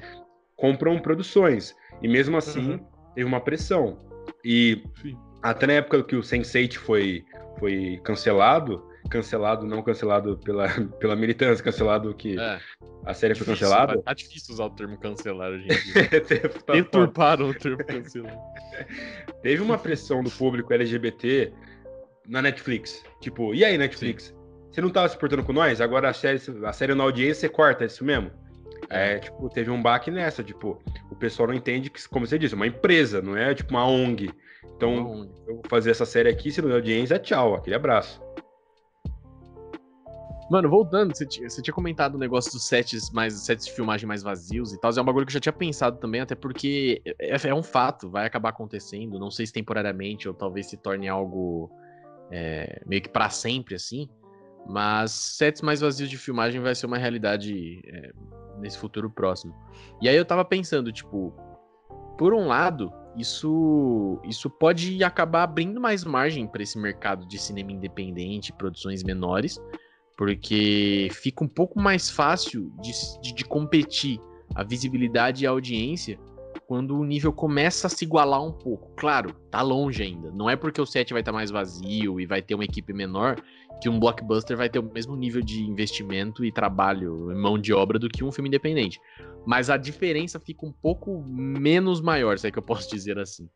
compram 0.55 0.97
produções. 0.99 1.75
E 2.01 2.07
mesmo 2.07 2.37
assim, 2.37 2.71
uhum. 2.71 2.85
teve 3.13 3.27
uma 3.27 3.41
pressão. 3.41 3.99
E 4.45 4.81
Sim. 5.01 5.17
até 5.43 5.67
na 5.67 5.73
época 5.73 6.03
que 6.03 6.15
o 6.15 6.21
Sense8 6.21 6.75
foi, 6.75 7.25
foi 7.59 7.99
cancelado, 8.05 8.81
cancelado, 9.09 9.65
não 9.65 9.81
cancelado 9.81 10.37
pela, 10.37 10.67
pela 10.99 11.15
militância, 11.15 11.63
cancelado 11.63 12.13
que 12.13 12.39
é. 12.39 12.59
a 13.05 13.13
série 13.13 13.33
difícil, 13.33 13.55
foi 13.55 13.67
cancelada. 13.67 14.01
Tá 14.01 14.13
difícil 14.13 14.53
usar 14.53 14.65
o 14.65 14.69
termo 14.69 14.97
cancelar 14.97 15.51
hoje 15.51 15.65
em 15.65 15.67
dia. 15.93 16.49
tá 16.65 16.73
Deturparam 16.73 17.49
o 17.49 17.53
termo 17.53 17.83
cancelar. 17.85 18.37
Teve 19.41 19.61
uma 19.61 19.77
pressão 19.77 20.23
do 20.23 20.31
público 20.31 20.73
LGBT 20.73 21.53
na 22.27 22.41
Netflix. 22.41 23.03
Tipo, 23.21 23.53
e 23.53 23.63
aí, 23.63 23.77
Netflix? 23.77 24.25
Sim. 24.25 24.37
Você 24.71 24.81
não 24.81 24.89
tava 24.89 25.09
se 25.09 25.17
portando 25.17 25.43
com 25.43 25.53
nós? 25.53 25.81
Agora 25.81 26.09
a 26.09 26.13
série, 26.13 26.39
a 26.63 26.73
série 26.73 26.93
na 26.93 27.03
audiência 27.03 27.41
você 27.41 27.49
corta, 27.49 27.83
é 27.83 27.87
isso 27.87 28.03
mesmo? 28.03 28.29
É. 28.89 29.13
é, 29.13 29.19
tipo, 29.19 29.49
teve 29.49 29.71
um 29.71 29.81
baque 29.81 30.11
nessa, 30.11 30.43
tipo, 30.43 30.81
o 31.09 31.15
pessoal 31.15 31.47
não 31.47 31.55
entende 31.55 31.89
que, 31.89 32.07
como 32.07 32.27
você 32.27 32.37
disse, 32.37 32.53
é 32.53 32.55
uma 32.55 32.67
empresa, 32.67 33.21
não 33.21 33.35
é 33.35 33.53
tipo 33.55 33.71
uma 33.71 33.87
ONG. 33.87 34.29
Então, 34.75 35.29
eu 35.47 35.55
vou 35.55 35.63
fazer 35.67 35.91
essa 35.91 36.05
série 36.05 36.29
aqui, 36.29 36.51
se 36.51 36.61
não 36.61 36.69
der 36.69 36.75
audiência, 36.75 37.17
tchau, 37.17 37.55
aquele 37.55 37.75
abraço. 37.75 38.21
Mano, 40.49 40.69
voltando, 40.69 41.13
você, 41.13 41.25
você 41.25 41.61
tinha 41.61 41.73
comentado 41.73 42.15
o 42.15 42.17
negócio 42.17 42.51
dos 42.53 42.63
sets 42.63 43.11
mais 43.11 43.33
sets 43.33 43.65
de 43.65 43.73
filmagem 43.73 44.07
mais 44.07 44.23
vazios 44.23 44.71
e 44.71 44.79
tal. 44.79 44.91
É 44.91 45.01
um 45.01 45.05
bagulho 45.05 45.25
que 45.25 45.31
eu 45.31 45.33
já 45.33 45.39
tinha 45.41 45.53
pensado 45.53 45.97
também, 45.97 46.21
até 46.21 46.35
porque 46.35 47.01
é, 47.05 47.35
é, 47.35 47.49
é 47.49 47.53
um 47.53 47.63
fato, 47.63 48.09
vai 48.09 48.25
acabar 48.25 48.49
acontecendo. 48.49 49.19
Não 49.19 49.29
sei 49.29 49.45
se 49.45 49.51
temporariamente 49.51 50.27
ou 50.27 50.33
talvez 50.33 50.67
se 50.67 50.77
torne 50.77 51.09
algo 51.09 51.69
é, 52.31 52.81
meio 52.85 53.01
que 53.01 53.09
para 53.09 53.29
sempre, 53.29 53.75
assim. 53.75 54.07
Mas 54.65 55.11
sets 55.11 55.61
mais 55.61 55.81
vazios 55.81 56.09
de 56.09 56.17
filmagem 56.17 56.61
vai 56.61 56.73
ser 56.75 56.85
uma 56.85 56.97
realidade 56.97 57.81
é, 57.85 58.11
nesse 58.59 58.77
futuro 58.77 59.09
próximo. 59.09 59.53
E 60.01 60.07
aí 60.07 60.15
eu 60.15 60.25
tava 60.25 60.45
pensando, 60.45 60.93
tipo, 60.93 61.33
por 62.17 62.33
um 62.33 62.47
lado, 62.47 62.91
isso 63.17 64.19
isso 64.23 64.49
pode 64.49 65.03
acabar 65.03 65.43
abrindo 65.43 65.79
mais 65.79 66.05
margem 66.05 66.47
para 66.47 66.63
esse 66.63 66.77
mercado 66.77 67.25
de 67.27 67.37
cinema 67.37 67.71
independente, 67.71 68.53
produções 68.53 69.03
menores, 69.03 69.59
porque 70.17 71.09
fica 71.13 71.43
um 71.43 71.47
pouco 71.47 71.79
mais 71.79 72.09
fácil 72.09 72.71
de, 72.81 72.91
de, 73.21 73.35
de 73.35 73.45
competir 73.45 74.19
a 74.55 74.63
visibilidade 74.63 75.43
e 75.43 75.47
a 75.47 75.51
audiência 75.51 76.19
quando 76.67 76.97
o 76.97 77.03
nível 77.05 77.31
começa 77.31 77.87
a 77.87 77.89
se 77.89 78.03
igualar 78.03 78.43
um 78.43 78.51
pouco. 78.51 78.91
Claro, 78.97 79.33
tá 79.49 79.61
longe 79.61 80.03
ainda. 80.03 80.29
Não 80.31 80.49
é 80.49 80.55
porque 80.55 80.81
o 80.81 80.85
set 80.85 81.13
vai 81.13 81.21
estar 81.21 81.31
tá 81.31 81.37
mais 81.37 81.49
vazio 81.49 82.19
e 82.19 82.25
vai 82.25 82.41
ter 82.41 82.55
uma 82.55 82.65
equipe 82.65 82.91
menor 82.93 83.41
que 83.81 83.87
um 83.87 83.99
blockbuster 83.99 84.57
vai 84.57 84.69
ter 84.69 84.79
o 84.79 84.83
mesmo 84.83 85.15
nível 85.15 85.41
de 85.41 85.63
investimento 85.63 86.43
e 86.43 86.51
trabalho, 86.51 87.31
mão 87.35 87.57
de 87.57 87.73
obra 87.73 87.97
do 87.97 88.09
que 88.09 88.23
um 88.23 88.31
filme 88.31 88.49
independente. 88.49 88.99
Mas 89.45 89.69
a 89.69 89.77
diferença 89.77 90.39
fica 90.39 90.65
um 90.65 90.71
pouco 90.71 91.23
menos 91.27 92.01
maior, 92.01 92.37
se 92.37 92.47
é 92.47 92.51
que 92.51 92.59
eu 92.59 92.63
posso 92.63 92.89
dizer 92.93 93.17
assim. 93.17 93.47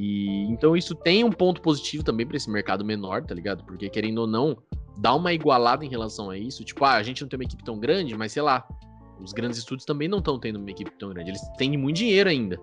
e 0.00 0.44
então 0.50 0.76
isso 0.76 0.94
tem 0.94 1.22
um 1.22 1.30
ponto 1.30 1.60
positivo 1.60 2.02
também 2.02 2.26
para 2.26 2.36
esse 2.36 2.50
mercado 2.50 2.84
menor, 2.84 3.22
tá 3.24 3.34
ligado? 3.34 3.64
Porque 3.64 3.88
querendo 3.88 4.18
ou 4.18 4.26
não, 4.26 4.56
dá 4.98 5.14
uma 5.14 5.32
igualada 5.32 5.84
em 5.84 5.88
relação 5.88 6.30
a 6.30 6.38
isso. 6.38 6.64
Tipo, 6.64 6.84
ah, 6.84 6.94
a 6.94 7.02
gente 7.02 7.22
não 7.22 7.28
tem 7.28 7.38
uma 7.38 7.44
equipe 7.44 7.62
tão 7.62 7.78
grande, 7.78 8.16
mas 8.16 8.32
sei 8.32 8.42
lá, 8.42 8.66
os 9.20 9.32
grandes 9.32 9.58
estúdios 9.58 9.84
também 9.84 10.08
não 10.08 10.18
estão 10.18 10.38
tendo 10.38 10.58
uma 10.58 10.70
equipe 10.70 10.90
tão 10.98 11.10
grande. 11.10 11.30
Eles 11.30 11.42
têm 11.56 11.76
muito 11.76 11.96
dinheiro 11.96 12.28
ainda. 12.28 12.58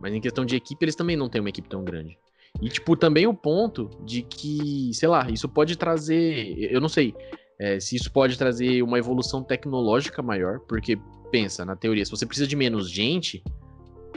Mas 0.00 0.12
em 0.12 0.20
questão 0.20 0.44
de 0.44 0.56
equipe, 0.56 0.84
eles 0.84 0.94
também 0.94 1.16
não 1.16 1.28
têm 1.28 1.40
uma 1.40 1.50
equipe 1.50 1.68
tão 1.68 1.84
grande. 1.84 2.18
E, 2.60 2.68
tipo, 2.68 2.96
também 2.96 3.26
o 3.26 3.34
ponto 3.34 3.90
de 4.04 4.22
que, 4.22 4.90
sei 4.94 5.08
lá, 5.08 5.28
isso 5.30 5.48
pode 5.48 5.76
trazer. 5.76 6.56
Eu 6.72 6.80
não 6.80 6.88
sei 6.88 7.14
é, 7.58 7.80
se 7.80 7.96
isso 7.96 8.10
pode 8.10 8.36
trazer 8.36 8.82
uma 8.82 8.98
evolução 8.98 9.42
tecnológica 9.42 10.22
maior, 10.22 10.60
porque, 10.60 10.98
pensa, 11.30 11.64
na 11.64 11.76
teoria, 11.76 12.04
se 12.04 12.10
você 12.10 12.24
precisa 12.24 12.46
de 12.46 12.56
menos 12.56 12.90
gente, 12.90 13.42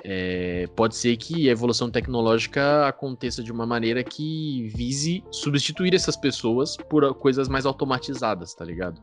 é, 0.04 0.68
pode 0.76 0.96
ser 0.96 1.18
que 1.18 1.50
a 1.50 1.52
evolução 1.52 1.90
tecnológica 1.90 2.88
aconteça 2.88 3.44
de 3.44 3.52
uma 3.52 3.66
maneira 3.66 4.04
que 4.04 4.70
vise 4.74 5.24
substituir 5.32 5.94
essas 5.94 6.16
pessoas 6.16 6.78
por 6.78 7.14
coisas 7.16 7.50
mais 7.50 7.66
automatizadas, 7.66 8.54
tá 8.54 8.64
ligado? 8.64 9.02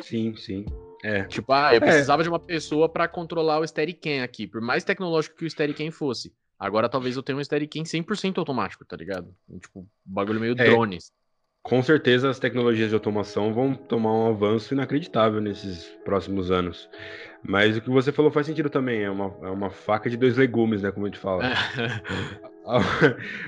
Sim, 0.00 0.36
sim. 0.36 0.64
É. 1.06 1.22
Tipo, 1.24 1.52
ah, 1.52 1.72
eu 1.72 1.76
é. 1.76 1.80
precisava 1.80 2.24
de 2.24 2.28
uma 2.28 2.40
pessoa 2.40 2.88
para 2.88 3.06
controlar 3.06 3.60
o 3.60 3.66
Steadicam 3.66 4.24
aqui, 4.24 4.44
por 4.44 4.60
mais 4.60 4.82
tecnológico 4.82 5.36
que 5.36 5.44
o 5.44 5.50
Steadicam 5.50 5.92
fosse. 5.92 6.34
Agora 6.58 6.88
talvez 6.88 7.14
eu 7.14 7.22
tenha 7.22 7.38
um 7.38 7.44
Steadicam 7.44 7.84
100% 7.84 8.38
automático, 8.38 8.84
tá 8.84 8.96
ligado? 8.96 9.32
Tipo, 9.60 9.86
bagulho 10.04 10.40
meio 10.40 10.54
é. 10.58 10.64
drones. 10.64 11.12
Com 11.62 11.80
certeza 11.80 12.28
as 12.28 12.40
tecnologias 12.40 12.88
de 12.88 12.94
automação 12.94 13.54
vão 13.54 13.74
tomar 13.74 14.12
um 14.12 14.28
avanço 14.28 14.74
inacreditável 14.74 15.40
nesses 15.40 15.84
próximos 16.04 16.50
anos. 16.50 16.88
Mas 17.40 17.76
o 17.76 17.80
que 17.80 17.90
você 17.90 18.10
falou 18.10 18.30
faz 18.32 18.46
sentido 18.46 18.68
também, 18.68 19.02
é 19.02 19.10
uma, 19.10 19.32
é 19.42 19.50
uma 19.50 19.70
faca 19.70 20.10
de 20.10 20.16
dois 20.16 20.36
legumes, 20.36 20.82
né? 20.82 20.90
Como 20.90 21.06
a 21.06 21.08
gente 21.08 21.20
fala. 21.20 21.42
ao, 22.64 22.80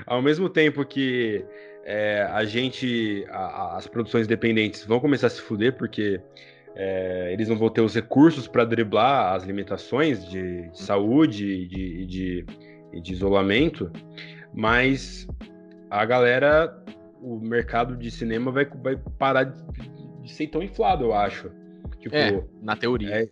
ao, 0.05 0.21
mesmo 0.21 0.49
tempo 0.49 0.85
que 0.85 1.45
é, 1.83 2.21
a 2.31 2.45
gente, 2.45 3.25
a, 3.29 3.75
as 3.75 3.87
produções 3.87 4.25
independentes 4.25 4.85
vão 4.85 4.99
começar 4.99 5.27
a 5.27 5.29
se 5.29 5.41
fuder, 5.41 5.77
porque 5.77 6.21
é, 6.75 7.31
eles 7.33 7.49
não 7.49 7.57
vão 7.57 7.69
ter 7.69 7.81
os 7.81 7.93
recursos 7.93 8.47
para 8.47 8.63
driblar 8.65 9.33
as 9.33 9.43
limitações 9.43 10.27
de, 10.29 10.69
de 10.69 10.79
saúde 10.81 11.45
e 11.45 11.67
de, 11.67 12.05
de, 12.05 12.45
de, 13.01 13.13
isolamento, 13.13 13.91
mas 14.53 15.27
a 15.89 16.05
galera, 16.05 16.81
o 17.21 17.39
mercado 17.39 17.97
de 17.97 18.09
cinema 18.11 18.51
vai, 18.51 18.65
vai 18.65 18.97
parar 19.17 19.43
de, 19.43 19.63
de 20.21 20.31
ser 20.31 20.47
tão 20.47 20.61
inflado, 20.61 21.05
eu 21.05 21.13
acho. 21.13 21.51
Tipo, 21.99 22.15
é, 22.15 22.43
na 22.61 22.75
teoria. 22.75 23.23
É, 23.23 23.29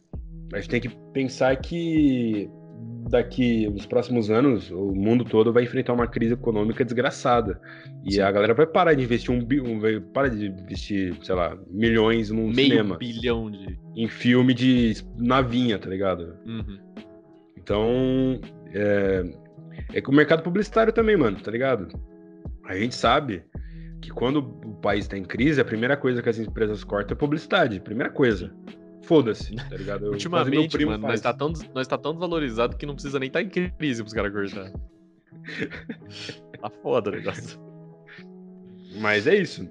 a 0.53 0.59
gente 0.59 0.69
tem 0.69 0.81
que 0.81 0.89
pensar 1.13 1.55
que 1.57 2.49
daqui 3.09 3.67
nos 3.69 3.85
próximos 3.85 4.29
anos 4.29 4.69
o 4.69 4.93
mundo 4.93 5.23
todo 5.23 5.51
vai 5.53 5.63
enfrentar 5.63 5.93
uma 5.93 6.07
crise 6.07 6.33
econômica 6.33 6.83
desgraçada. 6.83 7.59
E 8.03 8.13
Sim. 8.13 8.21
a 8.21 8.31
galera 8.31 8.53
vai 8.53 8.65
parar 8.67 8.93
de 8.93 9.03
investir 9.03 9.31
um, 9.31 9.45
um 9.69 9.79
vai 9.79 9.99
parar 9.99 10.29
de 10.29 10.47
investir 10.47 11.15
sei 11.23 11.35
lá 11.35 11.57
milhões 11.69 12.29
num 12.29 12.49
Meio 12.49 12.69
cinema. 12.69 12.97
bilhão 12.97 13.49
de 13.49 13.77
em 13.95 14.07
filme 14.07 14.53
de 14.53 14.95
navinha 15.17 15.79
tá 15.79 15.89
ligado? 15.89 16.35
Uhum. 16.45 16.77
então 17.57 18.39
é, 18.73 19.23
é 19.93 20.01
que 20.01 20.09
o 20.09 20.13
mercado 20.13 20.43
publicitário 20.43 20.93
também 20.93 21.17
mano 21.17 21.39
tá 21.39 21.51
ligado? 21.51 21.87
A 22.65 22.75
gente 22.75 22.95
sabe 22.95 23.43
que 24.01 24.09
quando 24.09 24.39
o 24.39 24.75
país 24.75 25.05
está 25.05 25.17
em 25.17 25.23
crise 25.23 25.59
a 25.59 25.65
primeira 25.65 25.97
coisa 25.97 26.21
que 26.21 26.29
as 26.29 26.37
empresas 26.37 26.83
cortam 26.83 27.15
é 27.15 27.17
publicidade 27.17 27.79
primeira 27.79 28.11
coisa 28.11 28.53
foda-se, 29.03 29.55
tá 29.55 29.75
ligado? 29.75 30.05
Eu, 30.05 30.11
Ultimamente, 30.11 30.85
mano, 30.85 31.07
nós 31.07 31.21
tá, 31.21 31.33
tão, 31.33 31.53
nós 31.73 31.87
tá 31.87 31.97
tão 31.97 32.11
desvalorizado 32.11 32.75
que 32.75 32.85
não 32.85 32.93
precisa 32.93 33.19
nem 33.19 33.27
estar 33.27 33.39
tá 33.39 33.45
em 33.45 33.69
crise 33.69 34.03
pros 34.03 34.13
caras 34.13 34.31
cortar. 34.31 34.71
tá 36.61 36.69
foda 36.81 37.09
o 37.09 37.13
negócio. 37.13 37.59
Mas 38.99 39.27
é 39.27 39.35
isso. 39.35 39.67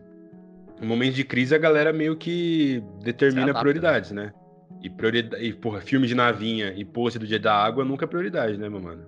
No 0.81 0.87
momento 0.87 1.15
de 1.15 1.25
crise, 1.25 1.55
a 1.55 1.59
galera 1.59 1.93
meio 1.93 2.17
que 2.17 2.83
determina 3.03 3.45
adapta, 3.45 3.61
prioridades, 3.61 4.11
né? 4.11 4.33
E, 4.83 4.91
prioridade, 4.91 5.43
e, 5.43 5.53
porra, 5.53 5.81
filme 5.81 6.07
de 6.07 6.15
navinha 6.15 6.73
e 6.77 6.85
post 6.85 7.19
do 7.19 7.27
Dia 7.27 7.39
da 7.39 7.55
Água 7.55 7.85
nunca 7.85 8.05
é 8.05 8.09
prioridade, 8.09 8.59
né, 8.59 8.69
meu 8.69 8.81
mano? 8.81 9.07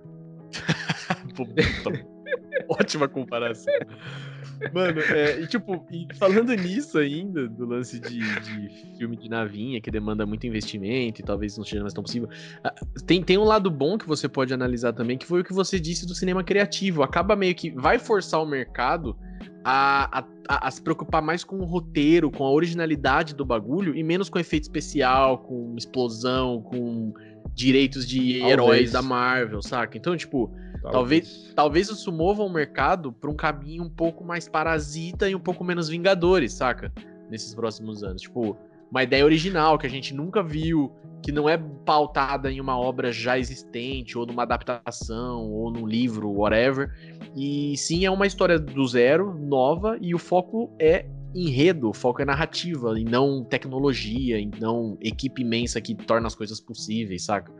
Ótima 2.67 3.07
comparação. 3.07 3.73
Mano, 4.73 4.99
é, 5.01 5.39
e 5.39 5.47
tipo, 5.47 5.85
e 5.89 6.07
falando 6.15 6.53
nisso 6.53 6.97
ainda, 6.97 7.47
do 7.47 7.65
lance 7.65 7.99
de, 7.99 8.19
de, 8.19 8.97
filme 8.97 9.15
de 9.15 9.29
navinha, 9.29 9.79
que 9.79 9.89
demanda 9.89 10.25
muito 10.25 10.45
investimento 10.45 11.21
e 11.21 11.23
talvez 11.23 11.57
não 11.57 11.63
seja 11.63 11.81
mais 11.81 11.93
tão 11.93 12.03
possível, 12.03 12.29
ah, 12.63 12.73
tem, 13.05 13.23
tem 13.23 13.37
um 13.37 13.43
lado 13.43 13.71
bom 13.71 13.97
que 13.97 14.07
você 14.07 14.27
pode 14.27 14.53
analisar 14.53 14.93
também, 14.93 15.17
que 15.17 15.25
foi 15.25 15.41
o 15.41 15.43
que 15.43 15.53
você 15.53 15.79
disse 15.79 16.05
do 16.05 16.13
cinema 16.13 16.43
criativo. 16.43 17.03
Acaba 17.03 17.35
meio 17.35 17.55
que. 17.55 17.69
Vai 17.71 17.97
forçar 17.97 18.41
o 18.41 18.45
mercado 18.45 19.15
a, 19.63 20.19
a, 20.19 20.23
a, 20.47 20.67
a 20.67 20.71
se 20.71 20.81
preocupar 20.81 21.21
mais 21.21 21.43
com 21.43 21.57
o 21.57 21.65
roteiro, 21.65 22.29
com 22.31 22.43
a 22.43 22.51
originalidade 22.51 23.33
do 23.35 23.45
bagulho 23.45 23.95
e 23.95 24.03
menos 24.03 24.29
com 24.29 24.39
efeito 24.39 24.63
especial, 24.63 25.39
com 25.39 25.75
explosão, 25.77 26.61
com 26.61 27.13
direitos 27.53 28.07
de 28.07 28.39
Talvez. 28.39 28.51
heróis 28.51 28.91
da 28.91 29.01
Marvel, 29.01 29.61
saca? 29.61 29.97
Então, 29.97 30.15
tipo 30.15 30.51
Talvez, 30.81 31.51
talvez 31.55 31.89
isso 31.89 32.11
mova 32.11 32.43
o 32.43 32.49
mercado 32.49 33.11
para 33.11 33.29
um 33.29 33.35
caminho 33.35 33.83
um 33.83 33.89
pouco 33.89 34.23
mais 34.23 34.47
parasita 34.47 35.29
e 35.29 35.35
um 35.35 35.39
pouco 35.39 35.63
menos 35.63 35.89
vingadores, 35.89 36.53
saca? 36.53 36.91
Nesses 37.29 37.53
próximos 37.53 38.03
anos. 38.03 38.21
Tipo, 38.21 38.57
uma 38.89 39.03
ideia 39.03 39.23
original 39.23 39.77
que 39.77 39.85
a 39.85 39.89
gente 39.89 40.13
nunca 40.13 40.41
viu, 40.41 40.91
que 41.21 41.31
não 41.31 41.47
é 41.47 41.57
pautada 41.57 42.51
em 42.51 42.59
uma 42.59 42.77
obra 42.77 43.11
já 43.11 43.37
existente, 43.37 44.17
ou 44.17 44.25
numa 44.25 44.43
adaptação, 44.43 45.51
ou 45.51 45.71
num 45.71 45.85
livro, 45.85 46.31
whatever. 46.31 46.91
E 47.35 47.75
sim 47.77 48.05
é 48.05 48.11
uma 48.11 48.25
história 48.25 48.57
do 48.57 48.87
zero, 48.87 49.33
nova, 49.37 49.97
e 50.01 50.15
o 50.15 50.19
foco 50.19 50.73
é 50.79 51.05
enredo, 51.35 51.89
o 51.89 51.93
foco 51.93 52.21
é 52.21 52.25
narrativa, 52.25 52.99
e 52.99 53.03
não 53.03 53.43
tecnologia, 53.43 54.39
e 54.39 54.49
não 54.59 54.97
equipe 54.99 55.41
imensa 55.41 55.79
que 55.79 55.93
torna 55.93 56.27
as 56.27 56.35
coisas 56.35 56.59
possíveis, 56.59 57.25
saca? 57.25 57.53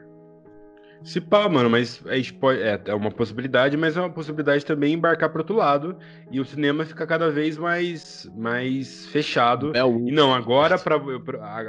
Se 1.04 1.22
pá, 1.22 1.48
mano, 1.48 1.70
mas 1.70 2.04
é, 2.08 2.20
é, 2.20 2.82
é 2.86 2.94
uma 2.94 3.10
possibilidade, 3.10 3.78
mas 3.78 3.96
é 3.96 4.02
uma 4.02 4.10
possibilidade 4.10 4.66
também 4.66 4.94
embarcar 4.94 5.30
para 5.30 5.42
outro 5.42 5.56
lado 5.56 5.98
e 6.30 6.40
o 6.40 6.46
cinema 6.46 6.86
fica 6.86 7.08
cada 7.08 7.32
vez 7.32 7.58
mais, 7.58 8.30
mais 8.36 9.06
fechado. 9.08 9.72
É 9.76 9.84
o... 9.84 10.08
E 10.08 10.12
não, 10.12 10.34
agora 10.34 10.78
para 10.78 10.96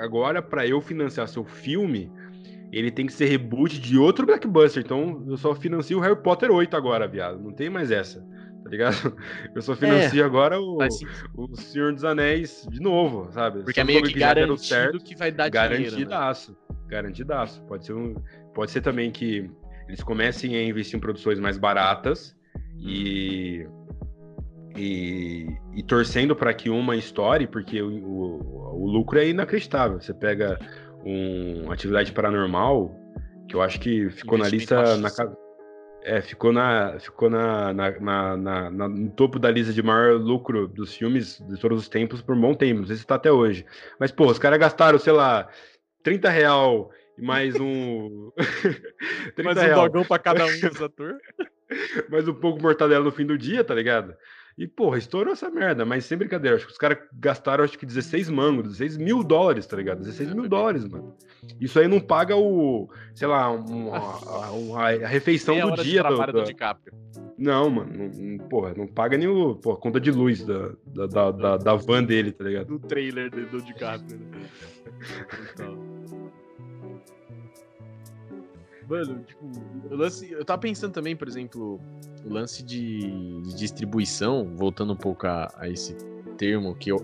agora 0.03 0.43
para 0.43 0.67
eu 0.67 0.81
financiar 0.81 1.29
seu 1.29 1.45
filme, 1.45 2.11
ele 2.73 2.91
tem 2.91 3.07
que 3.07 3.13
ser 3.13 3.27
reboot 3.27 3.79
de 3.81 3.97
outro 3.97 4.27
blockbuster. 4.27 4.83
Então 4.85 5.25
eu 5.29 5.37
só 5.37 5.55
financio 5.55 5.99
o 5.99 6.01
Harry 6.01 6.21
Potter 6.21 6.51
8 6.51 6.77
agora, 6.77 7.07
viado. 7.07 7.39
Não 7.39 7.53
tem 7.53 7.71
mais 7.71 7.91
essa. 7.91 8.25
Tá 8.63 8.69
ligado? 8.69 8.95
Eu 9.55 9.63
só 9.63 9.75
financio 9.75 10.23
é, 10.23 10.25
agora 10.25 10.61
o, 10.61 10.79
o 11.35 11.57
Senhor 11.57 11.95
dos 11.95 12.05
Anéis 12.05 12.67
de 12.71 12.79
novo, 12.79 13.33
sabe? 13.33 13.63
Porque 13.63 13.73
só 13.73 13.81
é 13.81 13.85
meio 13.85 14.03
que, 14.03 14.13
que 14.13 14.19
garantido 14.19 14.59
certo, 14.59 15.01
que 15.01 15.17
vai 15.17 15.33
dar 15.33 15.49
garantidaço, 15.49 15.97
dinheiro. 15.97 16.11
Garantidaço. 16.11 16.51
Né? 16.53 16.77
Garantidaço. 16.89 17.63
Pode 17.63 17.87
ser 17.87 17.95
um 17.95 18.15
Pode 18.61 18.73
ser 18.73 18.83
também 18.83 19.11
que 19.11 19.51
eles 19.89 20.03
comecem 20.03 20.55
a 20.55 20.63
investir 20.63 20.95
em 20.95 21.01
produções 21.01 21.41
mais 21.41 21.57
baratas 21.57 22.37
e, 22.79 23.67
e, 24.77 25.47
e 25.75 25.83
torcendo 25.83 26.37
para 26.37 26.53
que 26.53 26.69
uma 26.69 26.95
estoure, 26.95 27.47
porque 27.47 27.81
o, 27.81 27.89
o, 27.89 28.83
o, 28.83 28.87
lucro 28.87 29.19
é 29.19 29.27
inacreditável. 29.27 29.99
Você 29.99 30.13
pega 30.13 30.59
um, 31.07 31.63
uma 31.65 31.73
atividade 31.73 32.13
paranormal, 32.13 32.95
que 33.49 33.57
eu 33.57 33.63
acho 33.63 33.81
que 33.81 34.11
ficou 34.11 34.37
na 34.37 34.47
lista. 34.47 34.95
Na, 34.99 35.09
é, 36.03 36.21
ficou, 36.21 36.53
na, 36.53 36.99
ficou 37.01 37.31
na, 37.31 37.73
na, 37.73 37.99
na, 37.99 38.37
na, 38.37 38.89
no 38.91 39.09
topo 39.13 39.39
da 39.39 39.51
lista 39.51 39.73
de 39.73 39.83
maior 39.83 40.21
lucro 40.21 40.69
dos 40.69 40.95
filmes 40.95 41.43
de 41.49 41.59
todos 41.59 41.79
os 41.79 41.89
tempos 41.89 42.21
por 42.21 42.37
um 42.37 42.41
bom 42.43 42.55
tempo. 42.55 42.81
Não 42.81 42.87
sei 42.87 42.97
se 42.97 43.03
está 43.05 43.15
até 43.15 43.33
hoje. 43.33 43.65
Mas, 43.99 44.13
pô, 44.13 44.27
os 44.27 44.39
caras 44.39 44.59
gastaram, 44.59 44.99
sei 44.99 45.15
lá, 45.15 45.49
30 46.03 46.29
real 46.29 46.91
mais 47.21 47.55
um. 47.59 48.31
mais 49.45 49.57
um 49.57 49.61
real. 49.61 49.83
dogão 49.85 50.05
pra 50.05 50.19
cada 50.19 50.47
um 50.47 50.61
dos 50.61 50.81
atores. 50.83 51.21
mais 52.09 52.29
um 52.29 52.35
pouco 52.35 52.61
mortadela 52.61 53.05
no 53.05 53.13
fim 53.13 53.27
do 53.27 53.39
dia, 53.39 53.63
tá 53.63 53.75
ligado? 53.75 54.15
E, 54.59 54.67
porra, 54.67 54.99
estourou 54.99 55.33
essa 55.33 55.49
merda, 55.49 55.87
mas 55.87 56.05
sem 56.05 56.19
brincadeira, 56.19 56.57
acho 56.57 56.67
que 56.67 56.73
os 56.73 56.79
caras 56.79 56.99
gastaram 57.15 57.65
acho 57.65 57.79
que 57.79 57.87
16 57.87 58.29
mangos, 58.29 58.65
16 58.65 58.99
mil 58.99 59.23
dólares, 59.23 59.67
tá 59.67 59.75
ligado? 59.77 60.01
16 60.01 60.35
mil 60.35 60.49
dólares, 60.49 60.85
mano. 60.85 61.17
Isso 61.59 61.79
aí 61.81 61.89
não 61.89 61.99
paga 61.99 62.37
o, 62.37 62.91
sei 63.15 63.27
lá, 63.27 63.51
uma, 63.51 63.97
a, 63.97 64.89
a, 64.89 65.09
refeição 65.09 65.55
Meia 65.55 65.67
do 65.67 65.83
dia 65.83 66.03
do, 66.03 66.33
do 66.33 66.45
DiCaprio. 66.45 66.93
Não, 67.39 67.71
mano, 67.71 68.11
não, 68.15 68.49
porra, 68.49 68.75
não 68.77 68.87
paga 68.87 69.17
nem 69.17 69.29
o, 69.29 69.55
porra, 69.55 69.79
a 69.79 69.81
conta 69.81 69.99
de 69.99 70.11
luz 70.11 70.45
da, 70.45 70.73
da, 70.85 71.07
da, 71.07 71.31
da, 71.31 71.57
da 71.57 71.75
van 71.77 72.05
dele, 72.05 72.31
tá 72.33 72.45
ligado? 72.45 72.67
Do 72.67 72.79
trailer 72.81 73.31
do, 73.31 73.47
do 73.47 73.63
DiCaprio, 73.63 74.19
né? 74.19 74.43
Então. 75.55 76.00
Mano, 78.91 79.23
tipo, 79.23 79.49
o 79.89 79.95
lance, 79.95 80.33
eu 80.33 80.45
tava 80.45 80.61
pensando 80.61 80.93
também, 80.93 81.15
por 81.15 81.29
exemplo, 81.29 81.81
o 82.25 82.29
lance 82.29 82.61
de, 82.61 83.41
de 83.43 83.55
distribuição, 83.55 84.53
voltando 84.57 84.93
um 84.93 84.97
pouco 84.97 85.29
a, 85.29 85.49
a 85.57 85.69
esse 85.69 85.95
termo 86.37 86.75
que 86.75 86.91
eu, 86.91 86.97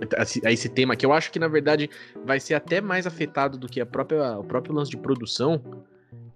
a 0.44 0.50
esse 0.50 0.68
tema 0.68 0.96
que 0.96 1.06
eu 1.06 1.12
acho 1.12 1.30
que 1.30 1.38
na 1.38 1.46
verdade 1.46 1.88
vai 2.24 2.40
ser 2.40 2.54
até 2.54 2.80
mais 2.80 3.06
afetado 3.06 3.56
do 3.56 3.68
que 3.68 3.80
a 3.80 3.86
própria, 3.86 4.36
o 4.36 4.42
próprio 4.42 4.74
lance 4.74 4.90
de 4.90 4.96
produção, 4.96 5.62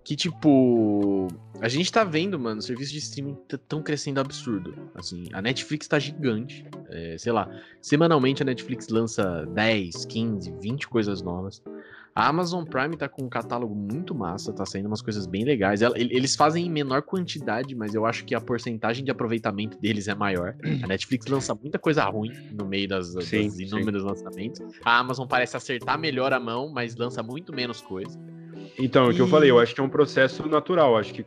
que 0.05 0.15
tipo, 0.15 1.27
a 1.61 1.69
gente 1.69 1.91
tá 1.91 2.05
vendo, 2.05 2.39
mano, 2.39 2.63
serviços 2.63 2.93
de 2.93 2.99
streaming 2.99 3.37
tão 3.69 3.83
crescendo 3.83 4.21
absurdo. 4.21 4.75
Assim, 4.95 5.25
a 5.33 5.43
Netflix 5.43 5.89
tá 5.89 5.99
gigante. 5.99 6.65
É, 6.91 7.19
sei 7.19 7.33
lá, 7.33 7.51
semanalmente 7.83 8.43
a 8.43 8.47
Netflix 8.47 8.89
lança 8.89 9.45
10, 9.47 10.05
15, 10.07 10.55
20 10.61 10.89
coisas 10.89 11.23
novas. 11.23 11.61
A 12.15 12.29
Amazon 12.29 12.65
Prime 12.65 12.97
tá 12.97 13.09
com 13.09 13.23
um 13.23 13.29
catálogo 13.29 13.75
muito 13.75 14.15
massa, 14.15 14.53
tá 14.53 14.67
saindo 14.67 14.87
umas 14.87 15.01
coisas 15.01 15.27
bem 15.27 15.45
legais. 15.45 15.81
Eles 15.81 16.35
fazem 16.35 16.67
em 16.67 16.71
menor 16.71 17.03
quantidade, 17.03 17.75
mas 17.75 17.95
eu 17.95 18.05
acho 18.05 18.25
que 18.25 18.35
a 18.35 18.41
porcentagem 18.41 19.05
de 19.05 19.11
aproveitamento 19.11 19.79
deles 19.79 20.09
é 20.09 20.15
maior. 20.15 20.57
A 20.83 20.87
Netflix 20.87 21.27
lança 21.27 21.55
muita 21.55 21.79
coisa 21.79 22.05
ruim 22.05 22.33
no 22.53 22.67
meio 22.67 22.89
das, 22.89 23.13
sim, 23.25 23.47
das 23.47 23.59
inúmeros 23.59 24.03
sim. 24.03 24.09
lançamentos. 24.09 24.61
A 24.85 24.99
Amazon 24.99 25.27
parece 25.27 25.57
acertar 25.57 25.99
melhor 25.99 26.33
a 26.33 26.41
mão, 26.41 26.69
mas 26.69 26.97
lança 26.97 27.23
muito 27.23 27.55
menos 27.55 27.81
coisa. 27.81 28.19
Então, 28.79 29.07
e... 29.07 29.13
o 29.13 29.15
que 29.15 29.21
eu 29.21 29.29
falei, 29.29 29.51
eu 29.51 29.59
acho 29.59 29.75
que 29.75 29.81
é 29.81 29.85
um 29.85 29.89
processo 29.89 30.49
natural. 30.49 30.97
Acho 30.97 31.15
que, 31.15 31.25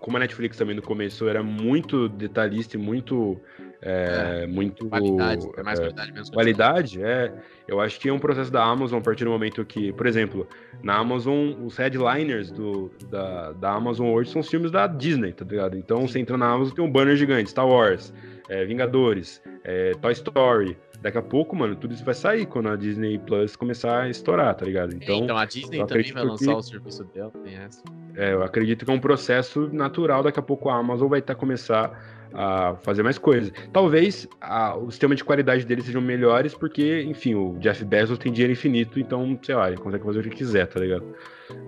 como 0.00 0.16
a 0.16 0.20
Netflix 0.20 0.56
também 0.56 0.74
no 0.74 0.82
começo 0.82 1.28
era 1.28 1.42
muito 1.42 2.08
detalhista 2.08 2.76
e 2.76 2.80
muito 2.80 3.40
é, 3.80 4.40
é, 4.42 4.46
muito. 4.46 4.88
Qualidade, 4.88 5.48
é 5.56 5.62
mais 5.62 5.78
qualidade 5.78 6.12
mesmo. 6.12 6.34
Qualidade, 6.34 7.02
é. 7.02 7.32
Eu 7.66 7.80
acho 7.80 8.00
que 8.00 8.08
é 8.08 8.12
um 8.12 8.18
processo 8.18 8.50
da 8.50 8.64
Amazon 8.64 8.98
a 8.98 9.02
partir 9.02 9.24
do 9.24 9.30
momento 9.30 9.64
que, 9.64 9.92
por 9.92 10.06
exemplo, 10.06 10.48
na 10.82 10.96
Amazon, 10.96 11.52
os 11.64 11.76
headliners 11.76 12.50
do, 12.50 12.90
da, 13.08 13.52
da 13.52 13.72
Amazon 13.72 14.08
hoje 14.08 14.30
são 14.30 14.40
os 14.40 14.48
filmes 14.48 14.70
da 14.70 14.86
Disney, 14.86 15.32
tá 15.32 15.44
ligado? 15.44 15.76
Então 15.76 16.06
você 16.06 16.18
entra 16.18 16.36
na 16.36 16.48
Amazon 16.50 16.74
tem 16.74 16.84
um 16.84 16.90
banner 16.90 17.16
gigante: 17.16 17.50
Star 17.50 17.68
Wars, 17.68 18.12
é, 18.48 18.64
Vingadores, 18.64 19.42
é, 19.64 19.92
Toy 20.00 20.12
Story. 20.12 20.76
Daqui 21.00 21.16
a 21.16 21.22
pouco, 21.22 21.54
mano, 21.54 21.76
tudo 21.76 21.94
isso 21.94 22.04
vai 22.04 22.14
sair 22.14 22.44
quando 22.44 22.70
a 22.70 22.74
Disney 22.74 23.20
Plus 23.20 23.54
começar 23.54 24.00
a 24.00 24.08
estourar, 24.08 24.52
tá 24.56 24.66
ligado? 24.66 24.96
Então, 24.96 25.18
então 25.18 25.36
a 25.36 25.44
Disney 25.44 25.86
também 25.86 26.12
vai 26.12 26.24
lançar 26.24 26.46
que... 26.46 26.58
o 26.58 26.62
serviço 26.62 27.04
dela, 27.04 27.30
tem 27.44 27.54
essa. 27.54 27.84
É, 28.16 28.32
eu 28.32 28.42
acredito 28.42 28.84
que 28.84 28.90
é 28.90 28.94
um 28.94 28.98
processo 28.98 29.70
natural. 29.72 30.24
Daqui 30.24 30.40
a 30.40 30.42
pouco 30.42 30.68
a 30.68 30.76
Amazon 30.76 31.08
vai 31.08 31.20
estar 31.20 31.34
tá, 31.34 31.38
começar 31.38 32.17
a 32.34 32.76
fazer 32.82 33.02
mais 33.02 33.18
coisas. 33.18 33.52
Talvez 33.72 34.28
a, 34.40 34.76
o 34.76 34.90
sistema 34.90 35.14
de 35.14 35.24
qualidade 35.24 35.64
deles 35.64 35.84
sejam 35.84 36.00
melhores, 36.00 36.54
porque, 36.54 37.02
enfim, 37.02 37.34
o 37.34 37.58
Jeff 37.58 37.84
Bezos 37.84 38.18
tem 38.18 38.32
dinheiro 38.32 38.52
infinito, 38.52 38.98
então, 38.98 39.38
sei 39.42 39.54
lá, 39.54 39.68
ele 39.68 39.78
consegue 39.78 40.04
fazer 40.04 40.20
o 40.20 40.22
que 40.22 40.30
quiser, 40.30 40.66
tá 40.66 40.80
ligado? 40.80 41.04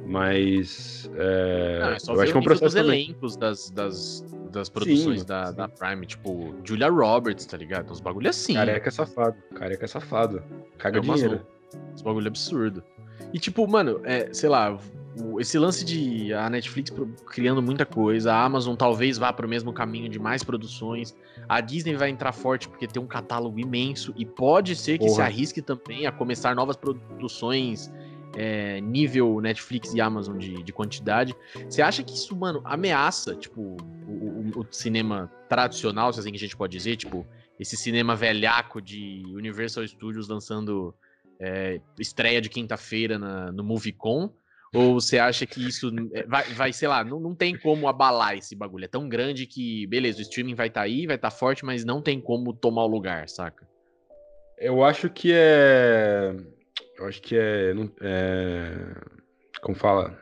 Mas. 0.07 1.11
É, 1.17 1.79
Não, 1.81 1.89
é 1.91 1.99
só 1.99 2.15
eu 2.15 2.21
acho 2.21 2.33
que 2.33 2.39
é 2.39 2.41
um 2.41 2.45
processo. 2.45 2.65
Dos 2.65 2.75
elencos 2.75 3.37
das, 3.37 3.71
das, 3.71 4.25
das 4.51 4.69
produções 4.69 5.21
sim, 5.21 5.27
da, 5.27 5.47
sim. 5.47 5.57
da 5.57 5.69
Prime, 5.69 6.07
tipo, 6.07 6.55
Julia 6.65 6.89
Roberts, 6.89 7.47
tá 7.47 7.57
ligado? 7.57 7.91
Uns 7.91 8.01
bagulho 8.01 8.29
assim. 8.29 8.55
Careca 8.55 8.89
é 8.89 8.93
safado. 8.93 9.37
Careca 9.55 9.85
é 9.85 9.89
safado. 9.89 10.43
Caga 10.79 10.99
é 10.99 11.01
dinheiro. 11.01 11.47
Uns 11.95 12.03
bagulho 12.03 12.29
absurdo. 12.29 12.83
E, 13.33 13.39
tipo, 13.39 13.67
mano, 13.67 14.01
é, 14.05 14.33
sei 14.33 14.49
lá, 14.49 14.79
esse 15.39 15.59
lance 15.59 15.85
de 15.85 16.33
a 16.33 16.49
Netflix 16.49 16.93
criando 17.27 17.61
muita 17.61 17.85
coisa, 17.85 18.33
a 18.33 18.45
Amazon 18.45 18.77
talvez 18.77 19.19
vá 19.19 19.33
para 19.33 19.47
o 19.47 19.49
mesmo 19.49 19.73
caminho 19.73 20.09
de 20.09 20.19
mais 20.19 20.45
produções, 20.45 21.17
a 21.49 21.61
Disney 21.61 21.95
vai 21.95 22.11
entrar 22.11 22.33
forte 22.33 22.69
porque 22.69 22.87
tem 22.87 23.03
um 23.03 23.07
catálogo 23.07 23.59
imenso 23.59 24.15
e 24.17 24.25
pode 24.25 24.77
ser 24.77 24.99
que 24.99 25.07
Porra. 25.07 25.15
se 25.17 25.23
arrisque 25.23 25.63
também 25.63 26.07
a 26.07 26.13
começar 26.13 26.55
novas 26.55 26.77
produções 26.77 27.91
é, 28.37 28.81
nível 28.81 29.41
Netflix 29.41 29.93
e 29.93 30.01
Amazon 30.01 30.39
de, 30.39 30.63
de, 30.63 30.73
quantidade. 30.73 31.35
Você 31.69 31.83
acha 31.83 32.03
que 32.03 32.15
isso, 32.15 32.37
mano, 32.37 32.61
ameaça, 32.65 33.35
tipo, 33.35 33.77
o, 34.07 34.57
o, 34.57 34.61
o, 34.61 34.67
cinema 34.71 35.31
tradicional, 35.49 36.13
se 36.13 36.21
assim 36.21 36.31
que 36.31 36.37
a 36.37 36.41
gente 36.41 36.57
pode 36.57 36.77
dizer, 36.77 36.97
tipo, 36.97 37.27
esse 37.59 37.77
cinema 37.77 38.15
velhaco 38.15 38.81
de 38.81 39.25
Universal 39.35 39.87
Studios 39.87 40.29
lançando 40.29 40.95
é, 41.41 41.81
estreia 41.99 42.41
de 42.41 42.49
quinta-feira 42.49 43.19
no 43.19 43.65
MovieCon? 43.65 44.31
Ou 44.73 45.01
você 45.01 45.19
acha 45.19 45.45
que 45.47 45.67
isso 45.67 45.91
é, 46.15 46.25
vai, 46.25 46.45
vai 46.55 46.73
sei 46.73 46.87
lá, 46.87 47.03
não, 47.03 47.19
não 47.19 47.35
tem 47.35 47.59
como 47.59 47.89
abalar 47.89 48.37
esse 48.37 48.55
bagulho? 48.55 48.85
É 48.85 48.89
tão 48.89 49.09
grande 49.09 49.47
que, 49.47 49.87
beleza, 49.89 50.19
o 50.19 50.23
streaming 50.23 50.55
vai 50.55 50.69
estar 50.69 50.83
tá 50.83 50.87
aí, 50.87 51.07
vai 51.07 51.17
estar 51.17 51.31
tá 51.31 51.37
forte, 51.37 51.65
mas 51.65 51.85
não 51.85 52.01
tem 52.01 52.21
como 52.21 52.53
tomar 52.53 52.85
o 52.85 52.89
lugar, 52.89 53.29
saca? 53.29 53.69
Eu 54.57 54.85
acho 54.85 55.11
que 55.11 55.33
é. 55.35 56.37
Eu 56.99 57.07
acho 57.07 57.21
que 57.21 57.37
é. 57.37 57.75
é 58.03 58.75
como 59.61 59.77
fala? 59.77 60.17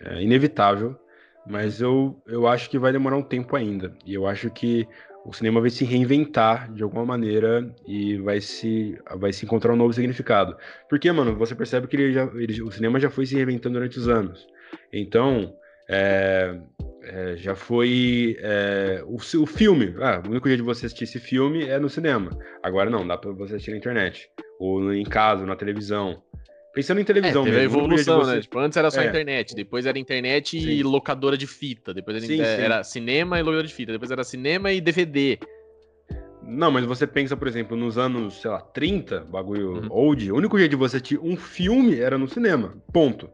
É 0.00 0.22
inevitável, 0.22 0.96
mas 1.44 1.80
eu, 1.80 2.22
eu 2.26 2.46
acho 2.46 2.70
que 2.70 2.78
vai 2.78 2.92
demorar 2.92 3.16
um 3.16 3.22
tempo 3.22 3.56
ainda. 3.56 3.96
E 4.06 4.14
eu 4.14 4.28
acho 4.28 4.48
que 4.50 4.86
o 5.28 5.32
cinema 5.34 5.60
vai 5.60 5.68
se 5.68 5.84
reinventar 5.84 6.72
de 6.72 6.82
alguma 6.82 7.04
maneira 7.04 7.70
e 7.86 8.16
vai 8.16 8.40
se, 8.40 8.98
vai 9.16 9.30
se 9.30 9.44
encontrar 9.44 9.74
um 9.74 9.76
novo 9.76 9.92
significado. 9.92 10.56
Porque, 10.88 11.12
mano, 11.12 11.36
você 11.36 11.54
percebe 11.54 11.86
que 11.86 11.96
ele 11.96 12.12
já, 12.14 12.24
ele, 12.34 12.62
o 12.62 12.70
cinema 12.70 12.98
já 12.98 13.10
foi 13.10 13.26
se 13.26 13.34
reinventando 13.34 13.74
durante 13.74 13.98
os 13.98 14.08
anos. 14.08 14.46
Então, 14.90 15.54
é, 15.86 16.58
é, 17.02 17.36
já 17.36 17.54
foi 17.54 18.38
é, 18.40 19.02
o, 19.04 19.16
o, 19.16 19.46
filme. 19.46 19.94
Ah, 20.00 20.22
o 20.24 20.30
único 20.30 20.48
jeito 20.48 20.60
de 20.60 20.66
você 20.66 20.86
assistir 20.86 21.04
esse 21.04 21.20
filme 21.20 21.66
é 21.66 21.78
no 21.78 21.90
cinema. 21.90 22.30
Agora 22.62 22.88
não, 22.88 23.06
dá 23.06 23.18
pra 23.18 23.30
você 23.32 23.56
assistir 23.56 23.72
na 23.72 23.76
internet. 23.76 24.30
Ou 24.58 24.94
em 24.94 25.04
casa, 25.04 25.44
na 25.44 25.56
televisão. 25.56 26.22
Pensando 26.78 27.00
em 27.00 27.04
televisão 27.04 27.42
é, 27.42 27.46
teve 27.46 27.56
mesmo. 27.56 27.76
a 27.76 27.82
evolução, 27.82 28.24
né? 28.24 28.40
Tipo, 28.40 28.60
antes 28.60 28.76
era 28.76 28.88
só 28.88 29.00
é. 29.00 29.08
internet, 29.08 29.52
depois 29.52 29.84
era 29.84 29.98
internet 29.98 30.60
sim. 30.60 30.68
e 30.68 30.80
locadora 30.84 31.36
de 31.36 31.44
fita, 31.44 31.92
depois 31.92 32.18
era, 32.18 32.24
sim, 32.24 32.40
era 32.40 32.84
sim. 32.84 32.92
cinema 32.92 33.36
e 33.36 33.42
locadora 33.42 33.66
de 33.66 33.74
fita, 33.74 33.90
depois 33.90 34.12
era 34.12 34.22
cinema 34.22 34.70
e 34.70 34.80
DVD. 34.80 35.40
Não, 36.40 36.70
mas 36.70 36.84
você 36.84 37.04
pensa, 37.04 37.36
por 37.36 37.48
exemplo, 37.48 37.76
nos 37.76 37.98
anos, 37.98 38.40
sei 38.40 38.48
lá, 38.52 38.60
30, 38.60 39.24
bagulho 39.24 39.72
uhum. 39.72 39.88
old, 39.90 40.30
o 40.30 40.36
único 40.36 40.56
jeito 40.56 40.70
de 40.70 40.76
você 40.76 40.98
assistir 40.98 41.18
um 41.18 41.36
filme 41.36 41.98
era 41.98 42.16
no 42.16 42.28
cinema. 42.28 42.72
Ponto. 42.92 43.28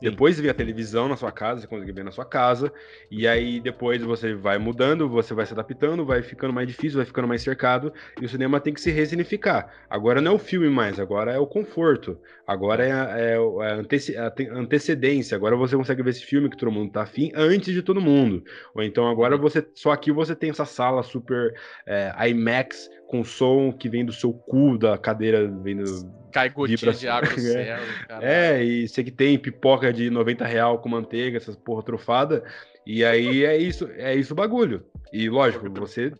Depois 0.00 0.38
vê 0.38 0.48
a 0.48 0.54
televisão 0.54 1.08
na 1.08 1.16
sua 1.16 1.32
casa, 1.32 1.60
você 1.60 1.66
consegue 1.66 1.92
ver 1.92 2.04
na 2.04 2.10
sua 2.10 2.24
casa, 2.24 2.72
e 3.10 3.26
aí 3.26 3.60
depois 3.60 4.02
você 4.02 4.34
vai 4.34 4.58
mudando, 4.58 5.08
você 5.08 5.34
vai 5.34 5.44
se 5.44 5.52
adaptando, 5.52 6.04
vai 6.04 6.22
ficando 6.22 6.52
mais 6.52 6.68
difícil, 6.68 6.98
vai 6.98 7.06
ficando 7.06 7.26
mais 7.26 7.42
cercado, 7.42 7.92
e 8.20 8.24
o 8.24 8.28
cinema 8.28 8.60
tem 8.60 8.72
que 8.72 8.80
se 8.80 8.90
resignificar. 8.90 9.72
Agora 9.90 10.20
não 10.20 10.32
é 10.32 10.34
o 10.34 10.38
filme 10.38 10.68
mais, 10.68 11.00
agora 11.00 11.32
é 11.32 11.38
o 11.38 11.46
conforto, 11.46 12.18
agora 12.46 12.86
é, 12.86 12.90
é, 12.90 13.34
é 13.34 13.36
a, 13.36 13.74
antece, 13.74 14.16
a 14.16 14.32
antecedência, 14.52 15.36
agora 15.36 15.56
você 15.56 15.76
consegue 15.76 16.02
ver 16.02 16.10
esse 16.10 16.24
filme 16.24 16.48
que 16.48 16.56
todo 16.56 16.70
mundo 16.70 16.92
tá 16.92 17.02
afim 17.02 17.32
antes 17.34 17.74
de 17.74 17.82
todo 17.82 18.00
mundo. 18.00 18.44
Ou 18.74 18.82
então 18.82 19.08
agora 19.08 19.34
uhum. 19.34 19.40
você, 19.40 19.66
só 19.74 19.90
aqui 19.90 20.12
você 20.12 20.34
tem 20.34 20.50
essa 20.50 20.64
sala 20.64 21.02
super 21.02 21.54
é, 21.86 22.12
IMAX, 22.28 22.88
com 23.08 23.24
som 23.24 23.72
que 23.72 23.88
vem 23.88 24.04
do 24.04 24.12
seu 24.12 24.32
cu, 24.32 24.78
da 24.78 24.96
cadeira 24.98 25.48
vindo. 25.48 25.82
Cai 26.30 26.50
gotinha 26.50 26.92
de 26.92 27.08
água 27.08 27.30
no 27.30 27.38
céu. 27.40 27.78
É, 28.20 28.62
e 28.62 28.86
você 28.86 29.02
que 29.02 29.10
tem 29.10 29.38
pipoca 29.38 29.92
de 29.92 30.10
90 30.10 30.44
real 30.44 30.78
com 30.78 30.90
manteiga, 30.90 31.38
essas 31.38 31.56
porra 31.56 31.82
trufada. 31.82 32.44
E 32.86 33.02
aí 33.04 33.44
é 33.44 33.56
isso, 33.56 33.88
é 33.96 34.14
isso 34.14 34.34
o 34.34 34.36
bagulho. 34.36 34.84
E 35.10 35.28
lógico, 35.28 35.68
você 35.70 36.12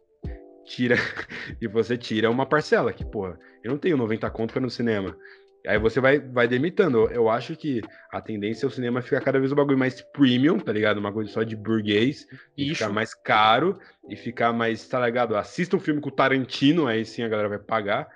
tira 0.65 0.97
e 1.61 1.69
você 1.69 1.97
tira 1.97 2.31
uma 2.31 2.47
parcela 2.47 2.93
que, 2.93 3.05
porra, 3.05 3.39
eu 3.63 3.71
não 3.71 3.79
tenho 3.79 3.97
90 3.99 4.29
conto 4.31 4.53
para 4.53 4.63
no 4.63 4.71
cinema. 4.71 5.15
Aí 5.67 5.79
você 5.79 6.01
vai, 6.01 6.19
vai 6.19 6.47
demitando. 6.47 7.11
Eu 7.11 7.29
acho 7.29 7.57
que 7.57 7.83
a 8.11 8.21
tendência 8.21 8.65
é 8.65 8.69
o 8.69 8.71
cinema 8.71 9.03
ficar 9.03 9.21
cada 9.21 9.39
vez 9.39 9.53
um 9.53 9.57
bagulho 9.57 9.79
mais 9.79 10.01
premium, 10.01 10.59
tá 10.59 10.73
ligado? 10.73 10.99
Uma 10.99 11.13
coisa 11.13 11.31
só 11.31 11.43
de 11.43 11.57
burguês, 11.57 12.27
e 12.57 12.75
ficar 12.75 12.91
mais 12.91 13.15
caro 13.15 13.79
e 14.09 14.17
ficar 14.17 14.53
mais, 14.53 14.87
tá 14.87 15.05
ligado? 15.05 15.37
Assista 15.37 15.77
um 15.77 15.81
filme 15.81 16.01
com 16.01 16.09
o 16.09 16.13
Tarantino, 16.13 16.87
aí 16.87 17.05
sim 17.05 17.23
a 17.23 17.29
galera 17.29 17.49
vai 17.49 17.59
pagar. 17.59 18.09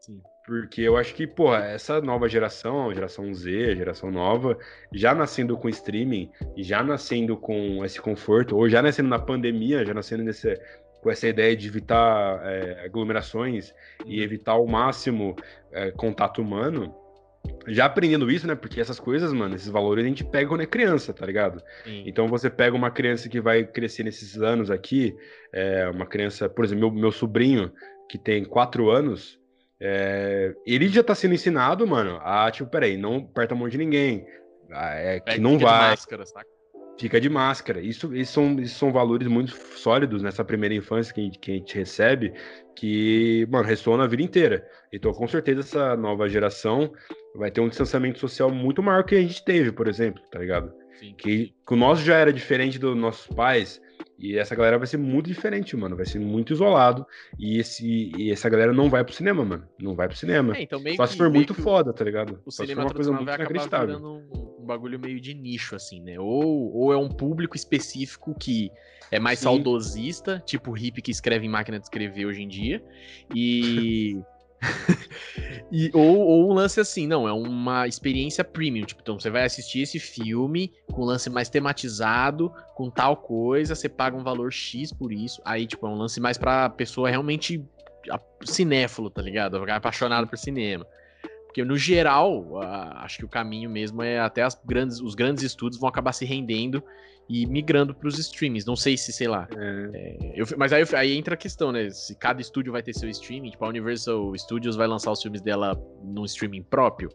Sim. 0.00 0.20
Porque 0.46 0.80
eu 0.82 0.96
acho 0.96 1.14
que, 1.14 1.26
porra, 1.26 1.64
essa 1.66 2.00
nova 2.00 2.28
geração, 2.28 2.92
geração 2.92 3.32
Z, 3.32 3.76
geração 3.76 4.10
nova, 4.10 4.58
já 4.92 5.14
nascendo 5.14 5.56
com 5.56 5.68
streaming, 5.68 6.30
já 6.56 6.82
nascendo 6.82 7.36
com 7.36 7.84
esse 7.84 8.00
conforto, 8.00 8.56
ou 8.56 8.68
já 8.68 8.82
nascendo 8.82 9.08
na 9.08 9.20
pandemia, 9.20 9.84
já 9.84 9.94
nascendo 9.94 10.24
nesse, 10.24 10.58
com 11.02 11.10
essa 11.10 11.26
ideia 11.26 11.54
de 11.56 11.66
evitar 11.66 12.40
é, 12.44 12.84
aglomerações 12.84 13.74
e 14.06 14.18
uhum. 14.18 14.22
evitar 14.22 14.52
ao 14.52 14.66
máximo 14.66 15.34
é, 15.72 15.90
contato 15.90 16.40
humano, 16.40 16.94
já 17.66 17.86
aprendendo 17.86 18.30
isso, 18.30 18.46
né? 18.46 18.54
Porque 18.54 18.80
essas 18.80 19.00
coisas, 19.00 19.32
mano, 19.32 19.56
esses 19.56 19.68
valores 19.68 20.04
a 20.04 20.08
gente 20.08 20.22
pega 20.22 20.48
quando 20.48 20.60
é 20.60 20.66
criança, 20.66 21.12
tá 21.12 21.26
ligado? 21.26 21.60
Sim. 21.82 22.04
Então 22.06 22.28
você 22.28 22.48
pega 22.48 22.76
uma 22.76 22.90
criança 22.90 23.28
que 23.28 23.40
vai 23.40 23.64
crescer 23.64 24.04
nesses 24.04 24.40
anos 24.40 24.70
aqui, 24.70 25.12
é, 25.52 25.88
uma 25.88 26.06
criança, 26.06 26.48
por 26.48 26.64
exemplo, 26.64 26.88
meu, 26.92 27.00
meu 27.00 27.12
sobrinho, 27.12 27.72
que 28.08 28.16
tem 28.16 28.44
quatro 28.44 28.88
anos, 28.88 29.40
é, 29.80 30.54
ele 30.64 30.86
já 30.86 31.02
tá 31.02 31.16
sendo 31.16 31.34
ensinado, 31.34 31.84
mano, 31.84 32.20
a 32.22 32.48
tipo, 32.52 32.70
peraí, 32.70 32.96
não 32.96 33.16
aperta 33.16 33.54
a 33.54 33.56
mão 33.56 33.68
de 33.68 33.76
ninguém. 33.76 34.24
É, 34.70 35.18
que 35.18 35.40
não 35.40 35.58
vai. 35.58 35.90
Máscara, 35.90 36.24
saca? 36.24 36.51
Fica 37.02 37.20
de 37.20 37.28
máscara. 37.28 37.80
Isso, 37.80 38.14
isso, 38.14 38.32
são, 38.32 38.60
isso 38.60 38.78
são 38.78 38.92
valores 38.92 39.26
muito 39.26 39.52
sólidos 39.76 40.22
nessa 40.22 40.44
primeira 40.44 40.74
infância 40.74 41.12
que 41.12 41.20
a, 41.20 41.24
gente, 41.24 41.38
que 41.38 41.50
a 41.50 41.54
gente 41.54 41.74
recebe, 41.74 42.32
que, 42.76 43.46
mano, 43.50 43.66
ressona 43.66 44.04
a 44.04 44.06
vida 44.06 44.22
inteira. 44.22 44.64
Então, 44.92 45.12
com 45.12 45.26
certeza, 45.26 45.60
essa 45.60 45.96
nova 45.96 46.28
geração 46.28 46.92
vai 47.34 47.50
ter 47.50 47.60
um 47.60 47.68
distanciamento 47.68 48.20
social 48.20 48.50
muito 48.50 48.82
maior 48.82 49.02
que 49.02 49.16
a 49.16 49.20
gente 49.20 49.44
teve, 49.44 49.72
por 49.72 49.88
exemplo, 49.88 50.22
tá 50.30 50.38
ligado? 50.38 50.72
Sim. 51.00 51.14
Que, 51.18 51.52
que 51.66 51.74
o 51.74 51.76
nosso 51.76 52.02
já 52.02 52.16
era 52.16 52.32
diferente 52.32 52.78
dos 52.78 52.96
nossos 52.96 53.26
pais, 53.34 53.80
e 54.18 54.38
essa 54.38 54.54
galera 54.54 54.78
vai 54.78 54.86
ser 54.86 54.98
muito 54.98 55.26
diferente, 55.26 55.76
mano. 55.76 55.96
Vai 55.96 56.06
ser 56.06 56.20
muito 56.20 56.52
isolado. 56.52 57.04
E, 57.36 57.58
esse, 57.58 58.12
e 58.16 58.30
essa 58.30 58.48
galera 58.48 58.72
não 58.72 58.88
vai 58.88 59.04
pro 59.04 59.12
cinema, 59.12 59.44
mano. 59.44 59.66
Não 59.80 59.96
vai 59.96 60.06
pro 60.06 60.16
cinema. 60.16 60.56
É, 60.56 60.62
então 60.62 60.80
meio 60.80 60.96
Só 60.96 61.06
se 61.06 61.16
for 61.16 61.28
muito 61.28 61.52
foda, 61.54 61.92
tá 61.92 62.04
ligado? 62.04 62.40
O 62.46 62.50
Só 62.52 62.62
cinema 62.62 62.82
se 62.82 62.88
for 62.88 62.90
uma 62.90 62.94
coisa 62.94 63.12
muito 63.12 63.28
inacreditável. 63.28 63.98
Um, 63.98 64.51
um, 64.62 64.66
bagulho 64.66 64.98
meio 64.98 65.20
de 65.20 65.34
nicho, 65.34 65.74
assim, 65.74 66.00
né? 66.00 66.18
Ou, 66.18 66.74
ou 66.74 66.92
é 66.92 66.96
um 66.96 67.08
público 67.08 67.56
específico 67.56 68.34
que 68.38 68.70
é 69.10 69.18
mais 69.18 69.38
Sim. 69.38 69.44
saudosista, 69.44 70.42
tipo 70.46 70.72
hippie 70.72 71.02
que 71.02 71.10
escreve 71.10 71.46
em 71.46 71.50
máquina 71.50 71.78
de 71.78 71.84
escrever 71.84 72.26
hoje 72.26 72.42
em 72.42 72.48
dia. 72.48 72.82
E. 73.34 74.18
e, 75.72 75.90
ou, 75.92 76.18
ou 76.20 76.50
um 76.50 76.54
lance 76.54 76.80
assim, 76.80 77.06
não, 77.06 77.26
é 77.26 77.32
uma 77.32 77.86
experiência 77.86 78.44
premium. 78.44 78.84
Tipo, 78.84 79.02
então 79.02 79.18
você 79.18 79.30
vai 79.30 79.44
assistir 79.44 79.80
esse 79.80 79.98
filme 79.98 80.72
com 80.90 81.02
um 81.02 81.04
lance 81.04 81.28
mais 81.28 81.48
tematizado, 81.48 82.52
com 82.74 82.90
tal 82.90 83.16
coisa, 83.16 83.74
você 83.74 83.88
paga 83.88 84.16
um 84.16 84.22
valor 84.22 84.52
X 84.52 84.92
por 84.92 85.12
isso. 85.12 85.40
Aí, 85.44 85.66
tipo, 85.66 85.86
é 85.86 85.90
um 85.90 85.96
lance 85.96 86.20
mais 86.20 86.38
pra 86.38 86.70
pessoa 86.70 87.10
realmente 87.10 87.64
cinéfilo, 88.44 89.10
tá 89.10 89.22
ligado? 89.22 89.56
Apaixonado 89.70 90.26
por 90.26 90.38
cinema. 90.38 90.86
Porque 91.52 91.66
no 91.66 91.76
geral, 91.76 92.62
acho 92.96 93.18
que 93.18 93.24
o 93.26 93.28
caminho 93.28 93.68
mesmo 93.68 94.02
é 94.02 94.18
até 94.18 94.42
as 94.42 94.58
grandes, 94.64 95.02
os 95.02 95.14
grandes 95.14 95.44
estudos 95.44 95.78
vão 95.78 95.86
acabar 95.86 96.14
se 96.14 96.24
rendendo 96.24 96.82
e 97.28 97.44
migrando 97.44 97.94
para 97.94 98.08
os 98.08 98.18
streamings. 98.18 98.64
Não 98.64 98.74
sei 98.74 98.96
se, 98.96 99.12
sei 99.12 99.28
lá. 99.28 99.46
É. 99.54 99.90
É, 99.92 100.32
eu, 100.34 100.46
mas 100.56 100.72
aí, 100.72 100.82
aí, 100.94 101.14
entra 101.14 101.34
a 101.34 101.36
questão, 101.36 101.70
né? 101.70 101.90
Se 101.90 102.16
cada 102.16 102.40
estúdio 102.40 102.72
vai 102.72 102.82
ter 102.82 102.94
seu 102.94 103.06
streaming, 103.10 103.50
tipo, 103.50 103.62
a 103.66 103.68
Universal 103.68 104.34
Studios 104.38 104.76
vai 104.76 104.86
lançar 104.86 105.12
os 105.12 105.20
filmes 105.20 105.42
dela 105.42 105.78
num 106.02 106.24
streaming 106.24 106.62
próprio. 106.62 107.10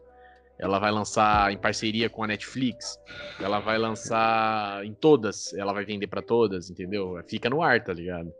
Ela 0.60 0.78
vai 0.78 0.92
lançar 0.92 1.52
em 1.52 1.58
parceria 1.58 2.08
com 2.08 2.24
a 2.24 2.28
Netflix. 2.28 3.00
Ela 3.40 3.60
vai 3.60 3.80
lançar 3.80 4.86
em 4.86 4.94
todas. 4.94 5.52
Ela 5.56 5.74
vai 5.74 5.84
vender 5.84 6.06
para 6.06 6.22
todas, 6.22 6.70
entendeu? 6.70 7.20
Fica 7.28 7.50
no 7.50 7.64
ar, 7.64 7.84
tá 7.84 7.92
ligado? 7.92 8.32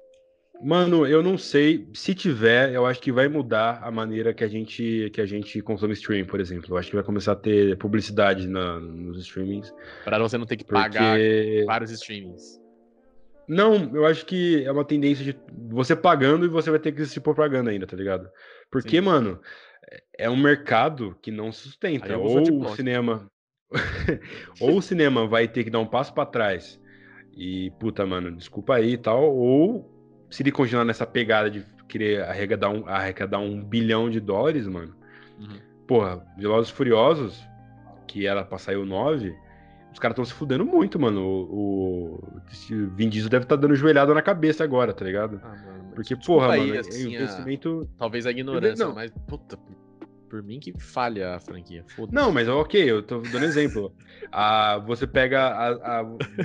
Mano, 0.62 1.06
eu 1.06 1.22
não 1.22 1.38
sei. 1.38 1.88
Se 1.94 2.16
tiver, 2.16 2.74
eu 2.74 2.86
acho 2.86 3.00
que 3.00 3.12
vai 3.12 3.28
mudar 3.28 3.80
a 3.84 3.92
maneira 3.92 4.34
que 4.34 4.44
a 4.44 4.48
gente 4.48 5.10
que 5.14 5.22
a 5.22 5.26
gente 5.26 5.62
consome 5.62 5.94
streaming, 5.94 6.26
por 6.26 6.40
exemplo. 6.40 6.74
Eu 6.74 6.78
acho 6.78 6.90
que 6.90 6.96
vai 6.96 7.04
começar 7.04 7.34
a 7.34 7.36
ter 7.36 7.78
publicidade 7.78 8.48
na, 8.48 8.80
nos 8.80 9.20
streamings. 9.20 9.74
Para 10.04 10.18
você 10.20 10.38
não 10.38 10.46
ter 10.46 10.58
que 10.58 10.66
porque... 10.66 10.82
pagar 10.82 11.18
vários 11.66 11.92
streamings. 11.92 12.60
Não, 13.48 13.96
eu 13.96 14.06
acho 14.06 14.26
que 14.26 14.66
é 14.66 14.72
uma 14.72 14.84
tendência 14.84 15.24
de 15.24 15.40
você 15.70 15.96
pagando 15.96 16.46
e 16.46 16.50
você 16.50 16.70
vai 16.70 16.80
ter 16.80 16.92
que 16.92 17.02
assistir 17.02 17.22
propaganda 17.22 17.72
ainda, 17.72 17.88
tá 17.88 17.96
ligado? 17.96 18.30
Porque, 18.70 18.98
Sim. 18.98 19.02
mano, 19.02 19.40
é 20.18 20.30
um 20.30 20.36
mercado 20.36 21.18
que 21.22 21.32
não 21.32 21.52
sustenta. 21.52 22.18
Ou 22.18 22.42
o 22.42 22.76
cinema. 22.76 23.26
ou 24.60 24.78
o 24.78 24.82
cinema 24.82 25.26
vai 25.28 25.48
ter 25.48 25.64
que 25.64 25.70
dar 25.70 25.80
um 25.80 25.88
passo 25.88 26.14
para 26.14 26.26
trás. 26.26 26.80
E, 27.32 27.72
puta, 27.80 28.06
mano, 28.06 28.36
desculpa 28.36 28.76
aí 28.76 28.94
e 28.94 28.98
tal. 28.98 29.34
Ou 29.34 29.97
se 30.30 30.44
ele 30.44 30.52
continuar 30.52 30.86
nessa 30.86 31.06
pegada 31.06 31.50
de 31.50 31.66
querer 31.88 32.24
arrecadar 32.24 32.70
um, 32.70 32.88
arrecadar 32.88 33.40
um 33.40 33.64
bilhão 33.64 34.10
de 34.10 34.20
dólares, 34.20 34.68
mano. 34.68 34.94
Uhum. 35.40 35.60
Porra, 35.88 36.26
Velozes 36.38 36.72
Furiosos, 36.72 37.42
que 38.08 38.28
era 38.28 38.44
pra 38.44 38.58
sair 38.58 38.76
o 38.76 38.86
9, 38.86 39.36
os 39.92 40.00
caras 40.00 40.14
estão 40.14 40.26
se 40.26 40.34
fudendo 40.34 40.66
muito, 40.66 41.00
mano. 41.00 41.22
O, 41.26 42.14
o 42.16 42.88
Vin 42.96 43.10
Diesel 43.10 43.30
deve 43.30 43.46
estar 43.46 43.56
tá 43.56 43.62
dando 43.62 43.76
joelhada 43.76 44.14
na 44.14 44.22
cabeça 44.22 44.64
agora, 44.64 44.94
tá 44.94 45.04
ligado? 45.04 45.42
Ah, 45.44 45.48
mano, 45.48 45.92
Porque, 45.96 46.16
porra, 46.16 46.54
aí, 46.54 46.68
mano, 46.68 46.80
assim, 46.80 47.16
é 47.16 47.22
investimento. 47.22 47.90
A... 47.96 48.00
Talvez 48.00 48.26
a 48.26 48.32
ignorância, 48.32 48.86
não. 48.86 48.94
mas, 48.94 49.12
puta, 49.26 49.58
por 50.38 50.44
mim 50.44 50.60
que 50.60 50.72
falha 50.78 51.36
a 51.36 51.40
franquia. 51.40 51.84
Não, 52.12 52.32
mas 52.32 52.48
ok, 52.48 52.84
eu 52.90 53.02
tô 53.02 53.22
dando 53.22 53.44
exemplo. 53.44 53.92
ah, 54.32 54.78
você 54.86 55.08
pega 55.08 55.48
a, 55.48 56.00
a 56.00 56.04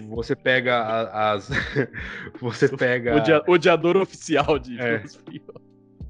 você 0.09 0.34
pega 0.34 0.76
a, 0.78 1.32
as 1.32 1.51
você 2.40 2.68
pega 2.74 3.14
o 3.47 3.53
odiador 3.53 3.99
oficial 3.99 4.59
de 4.59 4.80
é. 4.80 5.03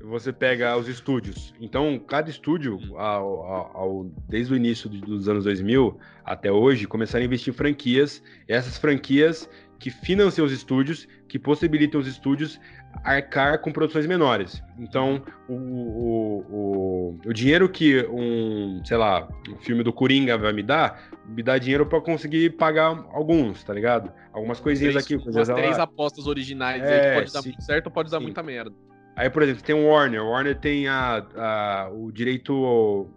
Você 0.05 0.33
pega 0.33 0.77
os 0.77 0.89
estúdios. 0.89 1.55
Então, 1.61 1.97
cada 1.97 2.29
estúdio, 2.29 2.77
hum. 2.77 2.99
ao, 2.99 3.43
ao, 3.43 3.77
ao, 3.77 4.05
desde 4.29 4.53
o 4.53 4.57
início 4.57 4.89
dos 4.89 5.29
anos 5.29 5.45
2000 5.45 5.99
até 6.25 6.51
hoje, 6.51 6.89
começaram 6.89 7.23
a 7.23 7.27
investir 7.27 7.53
em 7.53 7.57
franquias. 7.57 8.23
Essas 8.49 8.77
franquias 8.79 9.49
que 9.79 9.91
financiam 9.91 10.45
os 10.45 10.53
estúdios, 10.53 11.09
que 11.29 11.39
possibilitam 11.39 12.01
os 12.01 12.07
estúdios 12.07 12.61
arcar 13.05 13.59
com 13.61 13.73
produções 13.73 14.07
menores. 14.07 14.63
Então, 14.79 15.23
o, 15.49 15.55
o, 15.55 16.47
o, 16.51 17.19
o 17.27 17.33
dinheiro 17.33 17.69
que 17.69 18.07
um, 18.07 18.81
sei 18.85 18.97
lá, 18.97 19.29
um 19.49 19.57
filme 19.59 19.83
do 19.83 19.93
Coringa 19.93 20.37
vai 20.39 20.53
me 20.53 20.63
dar, 20.63 21.11
me 21.27 21.43
dá 21.43 21.59
dinheiro 21.59 21.87
para 21.87 22.01
conseguir 22.01 22.51
pagar 22.51 23.05
alguns, 23.13 23.63
tá 23.65 23.73
ligado? 23.73 24.13
Algumas 24.33 24.61
coisinhas 24.61 24.95
três, 24.95 25.05
aqui, 25.05 25.19
coisas 25.19 25.49
lá. 25.49 25.55
três 25.55 25.79
apostas 25.79 26.27
originais 26.27 26.83
é, 26.83 26.95
aí 26.95 27.09
que 27.09 27.21
pode 27.21 27.33
dar 27.33 27.43
muito 27.43 27.63
certo 27.63 27.87
ou 27.87 27.93
pode 27.93 28.11
dar 28.11 28.19
sim. 28.19 28.25
muita 28.25 28.43
merda. 28.43 28.75
Aí, 29.15 29.29
por 29.29 29.43
exemplo, 29.43 29.63
tem 29.63 29.75
o 29.75 29.89
Warner. 29.89 30.23
O 30.23 30.31
Warner 30.31 30.59
tem 30.59 30.89
a, 30.89 31.25
a, 31.37 31.91
o 31.93 32.11
direito 32.11 33.11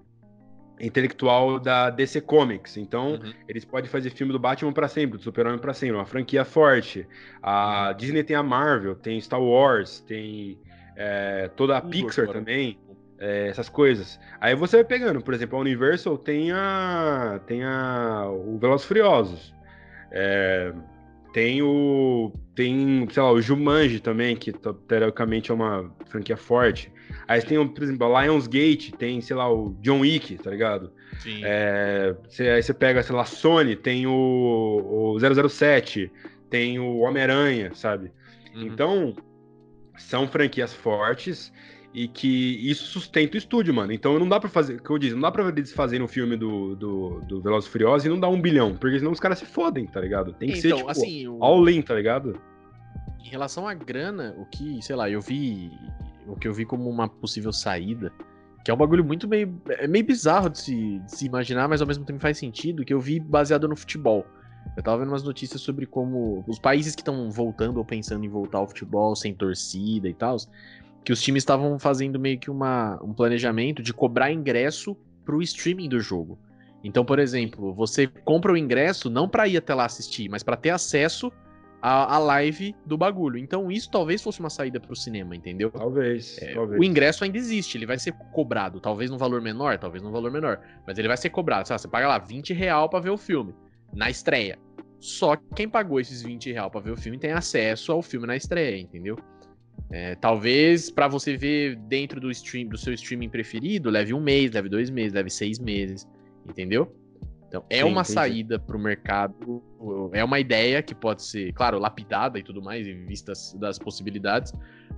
intelectual 0.80 1.60
da 1.60 1.90
DC 1.90 2.22
Comics. 2.22 2.78
Então, 2.78 3.14
uhum. 3.14 3.34
eles 3.48 3.66
podem 3.66 3.90
fazer 3.90 4.10
filme 4.10 4.32
do 4.34 4.40
Batman 4.40 4.74
para 4.74 4.88
sempre, 4.88 5.18
do 5.18 5.24
Super-Homem 5.24 5.60
para 5.60 5.74
sempre, 5.74 5.96
uma 5.96 6.06
franquia 6.06 6.46
forte. 6.46 7.08
A 7.42 7.90
uhum. 7.90 7.98
Disney 7.98 8.24
tem 8.24 8.36
a 8.36 8.44
Marvel, 8.44 8.96
tem 8.96 9.20
Star 9.20 9.42
Wars, 9.42 10.02
tem 10.02 10.60
é, 10.96 11.50
toda 11.56 11.78
a. 11.78 11.82
Pixar 11.82 12.28
também. 12.28 12.78
É, 13.18 13.48
essas 13.48 13.70
coisas. 13.70 14.20
Aí 14.42 14.54
você 14.56 14.76
vai 14.76 14.84
pegando, 14.84 15.22
por 15.22 15.34
exemplo, 15.34 15.58
a 15.58 15.62
Universal 15.62 16.18
tem 16.18 16.52
a 16.52 17.40
tem 17.48 17.64
a 17.64 18.28
o 18.30 18.58
Velozes 18.58 18.86
Furiosos. 18.86 19.54
É, 20.12 20.74
tem 21.34 21.62
o. 21.62 22.32
Tem, 22.54 23.08
sei 23.10 23.24
lá, 23.24 23.32
o 23.32 23.42
Jumanji 23.42 24.00
também, 24.00 24.36
que 24.36 24.54
teoricamente 24.88 25.52
é 25.52 25.54
uma 25.54 25.90
franquia 26.06 26.38
forte. 26.38 26.92
Aí 27.28 27.42
tem, 27.42 27.68
por 27.68 27.84
exemplo, 27.84 28.16
a 28.16 28.24
Lionsgate, 28.24 28.92
tem, 28.92 29.20
sei 29.22 29.36
lá, 29.36 29.52
o 29.52 29.76
John 29.82 30.02
Wick, 30.02 30.38
tá 30.38 30.52
ligado? 30.52 30.92
Sim. 31.20 31.42
É, 31.44 32.16
cê, 32.30 32.50
aí 32.50 32.62
você 32.62 32.74
pega, 32.74 33.02
sei 33.02 33.16
lá, 33.16 33.26
Sony, 33.26 33.76
tem 33.76 34.06
o, 34.06 35.16
o 35.16 35.50
007, 35.50 36.12
tem 36.50 36.80
o 36.80 37.00
Homem-Aranha, 37.00 37.74
sabe? 37.74 38.12
Uhum. 38.54 38.64
Então, 38.64 39.16
são 39.98 40.28
franquias 40.28 40.74
fortes 40.74 41.52
e 41.96 42.10
que 42.10 42.70
isso 42.70 42.86
sustenta 42.88 43.36
o 43.36 43.38
estúdio, 43.38 43.74
mano. 43.74 43.94
Então 43.94 44.20
não 44.20 44.28
dá 44.28 44.38
pra 44.38 44.50
fazer, 44.50 44.82
que 44.82 44.90
eu 44.90 44.98
disse, 44.98 45.14
não 45.14 45.22
dá 45.22 45.32
pra 45.32 45.48
eles 45.48 45.72
fazerem 45.72 46.04
um 46.04 46.08
filme 46.10 46.36
do, 46.36 46.76
do, 46.76 47.22
do 47.22 47.42
Velozes 47.42 47.70
Furiosos 47.70 48.06
e 48.06 48.10
não 48.10 48.20
dar 48.20 48.28
um 48.28 48.40
bilhão, 48.40 48.76
porque 48.76 49.00
senão 49.00 49.14
os 49.14 49.20
caras 49.20 49.40
se 49.40 49.46
fodem, 49.46 49.86
tá 49.88 50.02
ligado? 50.02 50.34
Tem 50.34 50.52
que 50.52 50.60
então, 50.60 50.72
ser, 50.72 50.76
tipo, 50.76 50.90
assim, 50.90 51.28
o... 51.28 51.42
all-in, 51.42 51.82
tá 51.82 51.96
ligado? 51.96 52.40
Em 53.24 53.30
relação 53.30 53.66
à 53.66 53.74
grana, 53.74 54.36
o 54.38 54.46
que, 54.46 54.82
sei 54.82 54.96
lá, 54.96 55.10
eu 55.10 55.22
vi, 55.22 55.72
o 56.28 56.36
que 56.36 56.48
eu 56.48 56.54
vi 56.54 56.66
como 56.66 56.90
uma 56.90 57.08
possível 57.08 57.54
saída, 57.54 58.12
que 58.64 58.72
é 58.72 58.74
um 58.74 58.78
bagulho 58.78 59.06
muito 59.06 59.28
meio, 59.28 59.62
é 59.70 59.88
meio 59.88 60.06
bizarro 60.06 60.50
de 60.50 60.60
se, 60.60 61.00
de 61.00 61.12
se 61.12 61.26
imaginar, 61.26 61.68
mas 61.68 61.82
ao 61.82 61.88
mesmo 61.88 62.04
tempo 62.04 62.20
faz 62.20 62.38
sentido, 62.38 62.84
que 62.84 62.94
eu 62.94 63.00
vi 63.00 63.20
baseado 63.20 63.68
no 63.68 63.76
futebol. 63.76 64.26
Eu 64.76 64.82
tava 64.82 64.98
vendo 64.98 65.10
umas 65.10 65.24
notícias 65.24 65.62
sobre 65.62 65.86
como 65.86 66.44
os 66.48 66.58
países 66.58 66.96
que 66.96 67.02
estão 67.02 67.30
voltando 67.30 67.78
ou 67.78 67.86
pensando 67.86 68.26
em 68.26 68.30
voltar 68.30 68.58
ao 68.58 68.68
futebol 68.68 69.16
sem 69.16 69.34
torcida 69.34 70.10
e 70.10 70.14
tal, 70.14 70.38
que 71.04 71.14
os 71.14 71.22
times 71.22 71.42
estavam 71.42 71.78
fazendo 71.78 72.20
meio 72.20 72.40
que 72.40 72.50
uma, 72.50 73.00
um 73.04 73.14
planejamento 73.14 73.84
de 73.84 73.94
cobrar 73.94 74.32
ingresso 74.32 74.98
pro 75.24 75.42
streaming 75.42 75.88
do 75.88 76.00
jogo. 76.00 76.38
Então, 76.84 77.06
por 77.06 77.20
exemplo, 77.20 77.74
você 77.74 78.08
compra 78.08 78.52
o 78.52 78.58
ingresso 78.58 79.10
não 79.10 79.30
para 79.30 79.48
ir 79.48 79.58
até 79.58 79.74
lá 79.74 79.86
assistir, 79.86 80.30
mas 80.30 80.44
para 80.44 80.58
ter 80.58 80.72
acesso 80.72 81.32
à, 81.82 82.16
à, 82.16 82.20
live 82.20 82.76
do 82.86 82.98
bagulho. 82.98 83.38
Então, 83.38 83.72
isso 83.72 83.90
talvez 83.90 84.22
fosse 84.22 84.40
uma 84.40 84.50
saída 84.50 84.80
pro 84.80 84.96
cinema, 84.96 85.36
entendeu? 85.36 85.72
Talvez, 85.72 86.38
é, 86.42 86.54
talvez. 86.54 86.80
O 86.80 86.84
ingresso 86.84 87.24
ainda 87.24 87.38
existe, 87.38 87.78
ele 87.78 87.86
vai 87.86 88.00
ser 88.00 88.14
cobrado, 88.34 88.80
talvez 88.80 89.10
num 89.10 89.18
valor 89.18 89.42
menor, 89.42 89.78
talvez 89.78 90.04
num 90.04 90.12
valor 90.12 90.32
menor, 90.32 90.60
mas 90.86 90.98
ele 90.98 91.08
vai 91.08 91.18
ser 91.18 91.30
cobrado. 91.30 91.68
Sabe, 91.68 91.82
você 91.82 91.88
paga 91.88 92.08
lá 92.08 92.18
20 92.18 92.54
real 92.54 92.90
pra 92.90 93.00
ver 93.00 93.12
o 93.12 93.18
filme, 93.18 93.54
na 93.94 94.10
estreia. 94.10 94.58
Só 95.00 95.36
quem 95.56 95.70
pagou 95.70 96.00
esses 96.00 96.22
20 96.22 96.52
real 96.52 96.72
pra 96.72 96.82
ver 96.82 96.92
o 96.92 96.98
filme 96.98 97.20
tem 97.20 97.32
acesso 97.32 97.92
ao 97.92 98.02
filme 98.02 98.26
na 98.26 98.36
estreia, 98.36 98.80
entendeu? 98.80 99.18
É, 99.92 100.16
talvez 100.16 100.90
para 100.90 101.08
você 101.08 101.38
ver 101.38 101.76
dentro 101.76 102.20
do 102.20 102.32
stream 102.32 102.68
do 102.68 102.78
seu 102.78 102.94
streaming 102.94 103.30
preferido, 103.30 103.90
leve 103.90 104.14
um 104.14 104.20
mês, 104.20 104.52
leve 104.52 104.68
dois 104.68 104.90
meses, 104.90 105.14
leve 105.14 105.30
seis 105.30 105.60
meses, 105.60 106.08
entendeu? 106.50 106.92
Então 107.48 107.64
é 107.70 107.78
Sim, 107.78 107.84
uma 107.84 108.02
entendi. 108.02 108.14
saída 108.14 108.60
para 108.60 108.76
o 108.76 108.80
mercado, 108.80 109.64
é 110.12 110.24
uma 110.24 110.40
ideia 110.40 110.82
que 110.82 110.94
pode 110.94 111.24
ser, 111.24 111.54
claro, 111.54 111.80
lapidada 111.80 112.40
e 112.40 112.44
tudo 112.44 112.62
mais, 112.62 112.88
em 112.88 113.06
vistas 113.06 113.54
das 113.60 113.78
possibilidades, 113.78 114.52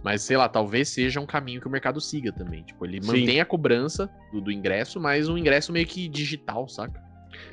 mas 0.03 0.21
sei 0.21 0.37
lá, 0.37 0.47
talvez 0.47 0.89
seja 0.89 1.19
um 1.19 1.25
caminho 1.25 1.61
que 1.61 1.67
o 1.67 1.69
mercado 1.69 1.99
siga 1.99 2.31
também. 2.31 2.63
Tipo, 2.63 2.85
ele 2.85 3.01
Sim. 3.01 3.07
mantém 3.07 3.41
a 3.41 3.45
cobrança 3.45 4.09
do, 4.31 4.41
do 4.41 4.51
ingresso, 4.51 4.99
mas 4.99 5.27
um 5.27 5.37
ingresso 5.37 5.71
meio 5.71 5.85
que 5.85 6.07
digital, 6.07 6.67
saca? 6.67 7.06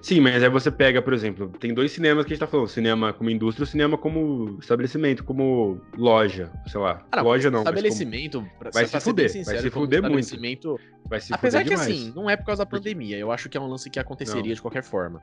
Sim, 0.05 0.21
mas 0.21 0.43
aí 0.43 0.51
você 0.51 0.71
pega, 0.71 1.01
por 1.01 1.15
exemplo, 1.15 1.49
tem 1.49 1.73
dois 1.73 1.91
cinemas 1.91 2.27
que 2.27 2.35
a 2.35 2.37
gente 2.37 2.41
tá 2.41 2.47
falando, 2.47 2.69
cinema 2.69 3.15
como 3.15 3.31
indústria 3.31 3.63
e 3.63 3.67
o 3.67 3.67
cinema 3.67 3.97
como 3.97 4.59
estabelecimento, 4.61 5.25
como 5.25 5.81
loja, 5.97 6.53
sei 6.67 6.79
lá. 6.79 7.03
Não, 7.17 7.25
loja 7.25 7.51
não. 7.51 7.61
Estabelecimento, 7.61 8.41
como... 8.41 8.71
vai, 8.71 8.85
se 8.85 9.01
fuder, 9.01 9.31
sincero, 9.31 9.57
vai 9.57 9.63
se 9.65 9.71
fuder 9.71 10.03
muito. 10.03 10.79
Vai 11.09 11.23
se 11.23 11.33
Apesar 11.33 11.61
fuder 11.61 11.79
que 11.79 11.83
demais. 11.83 12.03
assim, 12.03 12.13
não 12.15 12.29
é 12.29 12.37
por 12.37 12.45
causa 12.45 12.67
da 12.67 12.71
pandemia, 12.71 13.17
eu 13.17 13.33
acho 13.33 13.49
que 13.49 13.57
é 13.57 13.61
um 13.61 13.67
lance 13.67 13.89
que 13.89 13.99
aconteceria 13.99 14.43
não. 14.43 14.55
de 14.55 14.61
qualquer 14.61 14.83
forma. 14.83 15.23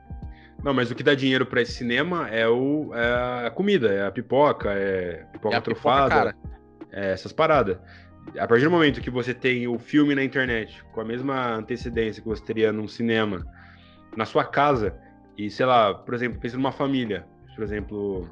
Não, 0.64 0.74
mas 0.74 0.90
o 0.90 0.96
que 0.96 1.04
dá 1.04 1.14
dinheiro 1.14 1.46
para 1.46 1.62
esse 1.62 1.74
cinema 1.74 2.28
é, 2.28 2.48
o, 2.48 2.90
é 2.92 3.46
a 3.46 3.50
comida, 3.52 3.86
é 3.86 4.04
a 4.04 4.10
pipoca, 4.10 4.72
é 4.72 5.24
pipoca 5.32 5.56
é 5.58 5.60
trufada, 5.60 6.34
é 6.90 7.12
essas 7.12 7.32
paradas. 7.32 7.78
A 8.36 8.48
partir 8.48 8.64
do 8.64 8.70
momento 8.72 9.00
que 9.00 9.10
você 9.10 9.32
tem 9.32 9.68
o 9.68 9.78
filme 9.78 10.12
na 10.16 10.24
internet 10.24 10.82
com 10.90 11.00
a 11.00 11.04
mesma 11.04 11.54
antecedência 11.54 12.20
que 12.20 12.28
você 12.28 12.44
teria 12.44 12.72
num 12.72 12.88
cinema, 12.88 13.46
na 14.16 14.24
sua 14.24 14.44
casa 14.44 14.94
e, 15.36 15.50
sei 15.50 15.66
lá, 15.66 15.94
por 15.94 16.14
exemplo, 16.14 16.38
pensa 16.38 16.56
numa 16.56 16.72
família, 16.72 17.26
por 17.54 17.64
exemplo, 17.64 18.28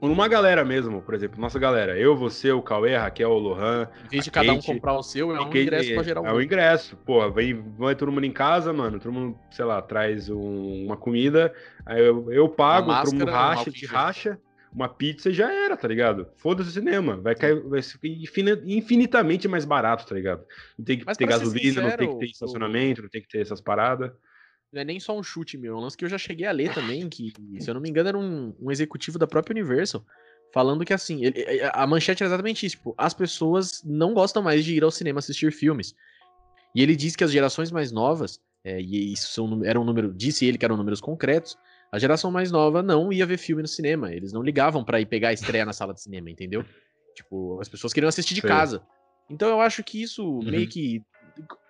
ou 0.00 0.08
numa 0.08 0.28
galera 0.28 0.64
mesmo, 0.64 1.00
por 1.00 1.14
exemplo, 1.14 1.40
nossa 1.40 1.58
galera, 1.58 1.98
eu, 1.98 2.16
você, 2.16 2.52
o 2.52 2.62
Cauê, 2.62 2.94
a 2.94 3.02
Raquel, 3.02 3.30
o 3.30 3.38
Lohan. 3.38 3.88
Em 4.06 4.08
vez 4.10 4.24
de 4.24 4.30
cada 4.30 4.54
Kate, 4.54 4.70
um 4.70 4.74
comprar 4.74 4.94
o 4.94 5.02
seu, 5.02 5.34
é 5.34 5.40
um 5.40 5.44
Kate, 5.44 5.60
ingresso 5.60 5.94
pra 5.94 6.02
gerar 6.02 6.20
um. 6.20 6.26
É 6.26 6.32
um 6.32 6.40
ingresso, 6.40 6.96
pô, 6.98 7.30
vem, 7.30 7.54
vai 7.78 7.94
todo 7.94 8.12
mundo 8.12 8.24
em 8.24 8.32
casa, 8.32 8.72
mano, 8.72 8.98
todo 8.98 9.12
mundo, 9.12 9.38
sei 9.50 9.64
lá, 9.64 9.80
traz 9.80 10.28
um, 10.28 10.84
uma 10.84 10.96
comida, 10.96 11.52
aí 11.84 12.04
eu, 12.04 12.30
eu 12.30 12.48
pago, 12.48 12.88
máscara, 12.88 13.10
todo 13.10 13.18
mundo 13.18 13.30
racha, 13.30 13.70
te 13.70 13.86
racha, 13.86 14.38
uma 14.70 14.88
pizza 14.88 15.30
e 15.30 15.32
já 15.32 15.50
era, 15.50 15.76
tá 15.76 15.88
ligado? 15.88 16.28
Foda-se 16.36 16.68
o 16.68 16.72
cinema, 16.72 17.16
vai 17.16 17.34
cair, 17.34 17.62
vai 17.62 17.80
ser 17.80 17.98
infinitamente 18.02 19.48
mais 19.48 19.64
barato, 19.64 20.06
tá 20.06 20.14
ligado? 20.14 20.44
Não 20.78 20.84
tem 20.84 20.98
que 20.98 21.06
Mas 21.06 21.16
ter 21.16 21.26
gasolina, 21.26 21.82
sincero, 21.82 21.88
não 21.90 21.96
tem 21.96 22.08
que 22.10 22.18
ter 22.18 22.26
estacionamento, 22.26 23.02
não 23.02 23.08
tem 23.08 23.22
que 23.22 23.28
ter 23.28 23.40
essas 23.40 23.62
paradas 23.62 24.12
não 24.76 24.82
é 24.82 24.84
nem 24.84 25.00
só 25.00 25.18
um 25.18 25.22
chute 25.22 25.56
meu, 25.56 25.74
é 25.74 25.76
um 25.76 25.80
lance 25.80 25.96
que 25.96 26.04
eu 26.04 26.08
já 26.08 26.18
cheguei 26.18 26.46
a 26.46 26.52
ler 26.52 26.72
também, 26.72 27.08
que, 27.08 27.32
se 27.58 27.68
eu 27.68 27.74
não 27.74 27.80
me 27.80 27.88
engano, 27.88 28.08
era 28.10 28.18
um, 28.18 28.54
um 28.60 28.70
executivo 28.70 29.18
da 29.18 29.26
própria 29.26 29.54
Universal, 29.54 30.04
falando 30.52 30.84
que 30.84 30.92
assim, 30.92 31.24
ele, 31.24 31.44
a 31.72 31.86
manchete 31.86 32.22
era 32.22 32.28
exatamente 32.28 32.66
isso, 32.66 32.76
tipo, 32.76 32.94
as 32.98 33.14
pessoas 33.14 33.82
não 33.84 34.12
gostam 34.12 34.42
mais 34.42 34.64
de 34.64 34.74
ir 34.74 34.84
ao 34.84 34.90
cinema 34.90 35.18
assistir 35.18 35.50
filmes. 35.50 35.94
E 36.74 36.82
ele 36.82 36.94
diz 36.94 37.16
que 37.16 37.24
as 37.24 37.32
gerações 37.32 37.70
mais 37.70 37.90
novas, 37.90 38.38
é, 38.62 38.78
e 38.78 39.12
isso 39.14 39.32
são, 39.32 39.64
era 39.64 39.80
um 39.80 39.84
número, 39.84 40.12
disse 40.12 40.44
ele 40.44 40.58
que 40.58 40.64
eram 40.64 40.76
números 40.76 41.00
concretos, 41.00 41.56
a 41.90 41.98
geração 41.98 42.30
mais 42.30 42.52
nova 42.52 42.82
não 42.82 43.10
ia 43.10 43.24
ver 43.24 43.38
filme 43.38 43.62
no 43.62 43.68
cinema, 43.68 44.12
eles 44.12 44.32
não 44.32 44.42
ligavam 44.42 44.84
para 44.84 45.00
ir 45.00 45.06
pegar 45.06 45.30
a 45.30 45.32
estreia 45.32 45.64
na 45.64 45.72
sala 45.72 45.94
de 45.94 46.02
cinema, 46.02 46.30
entendeu? 46.30 46.64
Tipo, 47.14 47.58
as 47.62 47.68
pessoas 47.68 47.94
queriam 47.94 48.08
assistir 48.08 48.34
de 48.34 48.42
Sei. 48.42 48.50
casa. 48.50 48.86
Então 49.30 49.48
eu 49.48 49.60
acho 49.60 49.82
que 49.82 50.02
isso 50.02 50.22
uhum. 50.22 50.50
meio 50.50 50.68
que 50.68 51.02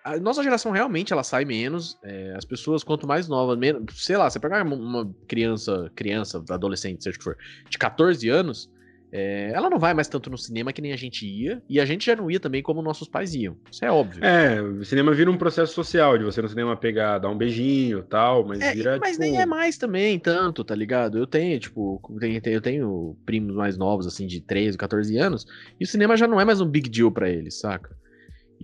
a 0.03 0.17
nossa 0.17 0.41
geração 0.41 0.71
realmente 0.71 1.11
ela 1.11 1.23
sai 1.23 1.45
menos. 1.45 1.97
É, 2.03 2.33
as 2.35 2.45
pessoas, 2.45 2.83
quanto 2.83 3.07
mais 3.07 3.27
novas, 3.27 3.57
menos. 3.57 3.83
Sei 4.03 4.15
lá, 4.15 4.29
você 4.29 4.39
pegar 4.39 4.63
uma 4.65 5.09
criança, 5.27 5.91
criança, 5.95 6.43
adolescente, 6.49 7.03
seja 7.03 7.15
o 7.15 7.19
que 7.19 7.23
for, 7.23 7.37
de 7.69 7.77
14 7.77 8.29
anos, 8.29 8.69
é, 9.11 9.51
ela 9.53 9.69
não 9.69 9.79
vai 9.79 9.93
mais 9.93 10.07
tanto 10.07 10.29
no 10.29 10.37
cinema 10.37 10.73
que 10.73 10.81
nem 10.81 10.91
a 10.91 10.97
gente 10.97 11.25
ia, 11.25 11.61
e 11.69 11.79
a 11.79 11.85
gente 11.85 12.05
já 12.05 12.15
não 12.15 12.29
ia 12.29 12.39
também 12.39 12.61
como 12.61 12.81
nossos 12.81 13.07
pais 13.07 13.33
iam. 13.33 13.57
Isso 13.71 13.83
é 13.83 13.91
óbvio. 13.91 14.23
É, 14.23 14.61
o 14.61 14.83
cinema 14.83 15.13
vira 15.13 15.31
um 15.31 15.37
processo 15.37 15.73
social, 15.73 16.17
de 16.17 16.23
você 16.23 16.41
no 16.41 16.49
cinema 16.49 16.75
pegar, 16.75 17.17
dar 17.19 17.29
um 17.29 17.37
beijinho 17.37 18.03
tal, 18.03 18.45
mas 18.45 18.59
é, 18.59 18.73
vira. 18.73 18.97
Mas 18.99 19.11
tipo... 19.11 19.21
nem 19.21 19.41
é 19.41 19.45
mais 19.45 19.77
também, 19.77 20.19
tanto, 20.19 20.63
tá 20.63 20.75
ligado? 20.75 21.17
Eu 21.17 21.27
tenho, 21.27 21.59
tipo, 21.59 22.01
eu 22.45 22.61
tenho 22.61 23.17
primos 23.25 23.55
mais 23.55 23.77
novos, 23.77 24.07
assim, 24.07 24.27
de 24.27 24.41
13, 24.41 24.77
14 24.77 25.17
anos, 25.17 25.45
e 25.79 25.83
o 25.83 25.87
cinema 25.87 26.17
já 26.17 26.27
não 26.27 26.39
é 26.39 26.45
mais 26.45 26.59
um 26.59 26.65
big 26.67 26.89
deal 26.89 27.11
para 27.11 27.29
eles, 27.29 27.59
saca? 27.59 27.95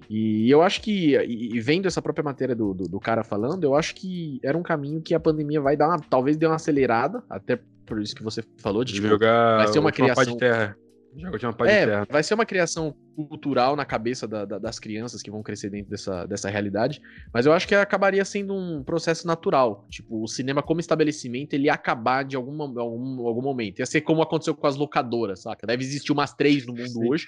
E 0.10 0.50
eu 0.50 0.62
acho 0.62 0.82
que, 0.82 1.16
e 1.16 1.60
vendo 1.60 1.88
essa 1.88 2.02
própria 2.02 2.24
matéria 2.24 2.56
do, 2.56 2.74
do, 2.74 2.88
do, 2.88 3.00
cara 3.00 3.24
falando, 3.24 3.64
eu 3.64 3.76
acho 3.76 3.96
que 3.96 4.40
era 4.44 4.58
um 4.58 4.64
caminho 4.64 5.02
que 5.02 5.14
a 5.14 5.20
pandemia 5.20 5.62
vai 5.62 5.78
dar 5.78 5.88
uma, 5.88 6.00
talvez 6.00 6.36
dê 6.36 6.46
uma 6.46 6.56
acelerada, 6.56 7.24
até 7.30 7.60
por 7.86 8.02
isso 8.02 8.16
que 8.16 8.24
você 8.24 8.44
falou, 8.58 8.84
de, 8.84 8.94
tipo, 8.94 9.08
jogar 9.08 9.58
vai 9.58 9.68
ser 9.68 9.80
uma 9.80 9.92
criação... 9.92 10.34
de 10.34 10.38
terra. 10.38 10.78
Joga 11.16 11.38
é, 11.70 11.82
de 11.82 11.92
terra. 11.92 12.08
vai 12.10 12.24
ser 12.24 12.34
uma 12.34 12.46
criação 12.46 12.96
cultural 13.16 13.76
na 13.76 13.86
cabeça 13.86 14.28
da, 14.28 14.46
da, 14.46 14.58
das 14.58 14.80
crianças 14.80 15.22
que 15.22 15.30
vão 15.30 15.44
crescer 15.44 15.70
dentro 15.70 15.92
dessa, 15.92 16.26
dessa 16.26 16.50
realidade, 16.50 17.00
mas 17.32 17.46
eu 17.46 17.54
acho 17.54 17.68
que 17.68 17.76
acabaria 17.76 18.26
sendo 18.26 18.56
um 18.56 18.84
processo 18.84 19.28
natural, 19.28 19.86
tipo, 19.90 20.24
o 20.24 20.28
cinema 20.28 20.64
como 20.64 20.80
estabelecimento, 20.80 21.54
ele 21.54 21.66
ia 21.66 21.74
acabar 21.74 22.24
de 22.24 22.36
algum, 22.36 22.60
algum, 22.62 23.28
algum 23.28 23.42
momento, 23.42 23.80
ia 23.80 23.86
ser 23.86 24.02
como 24.02 24.24
aconteceu 24.24 24.56
com 24.56 24.66
as 24.66 24.76
locadoras, 24.76 25.44
saca? 25.44 25.68
Deve 25.68 25.84
existir 25.84 26.12
umas 26.12 26.34
três 26.34 26.66
no 26.66 26.74
mundo 26.74 26.90
Sim. 26.90 27.08
hoje, 27.08 27.28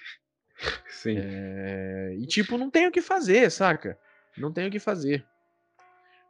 Sim. 0.89 1.15
É... 1.17 2.15
E, 2.17 2.25
tipo, 2.25 2.57
não 2.57 2.69
tem 2.69 2.87
o 2.87 2.91
que 2.91 3.01
fazer, 3.01 3.49
saca? 3.51 3.97
Não 4.37 4.51
tem 4.51 4.67
o 4.67 4.71
que 4.71 4.79
fazer. 4.79 5.25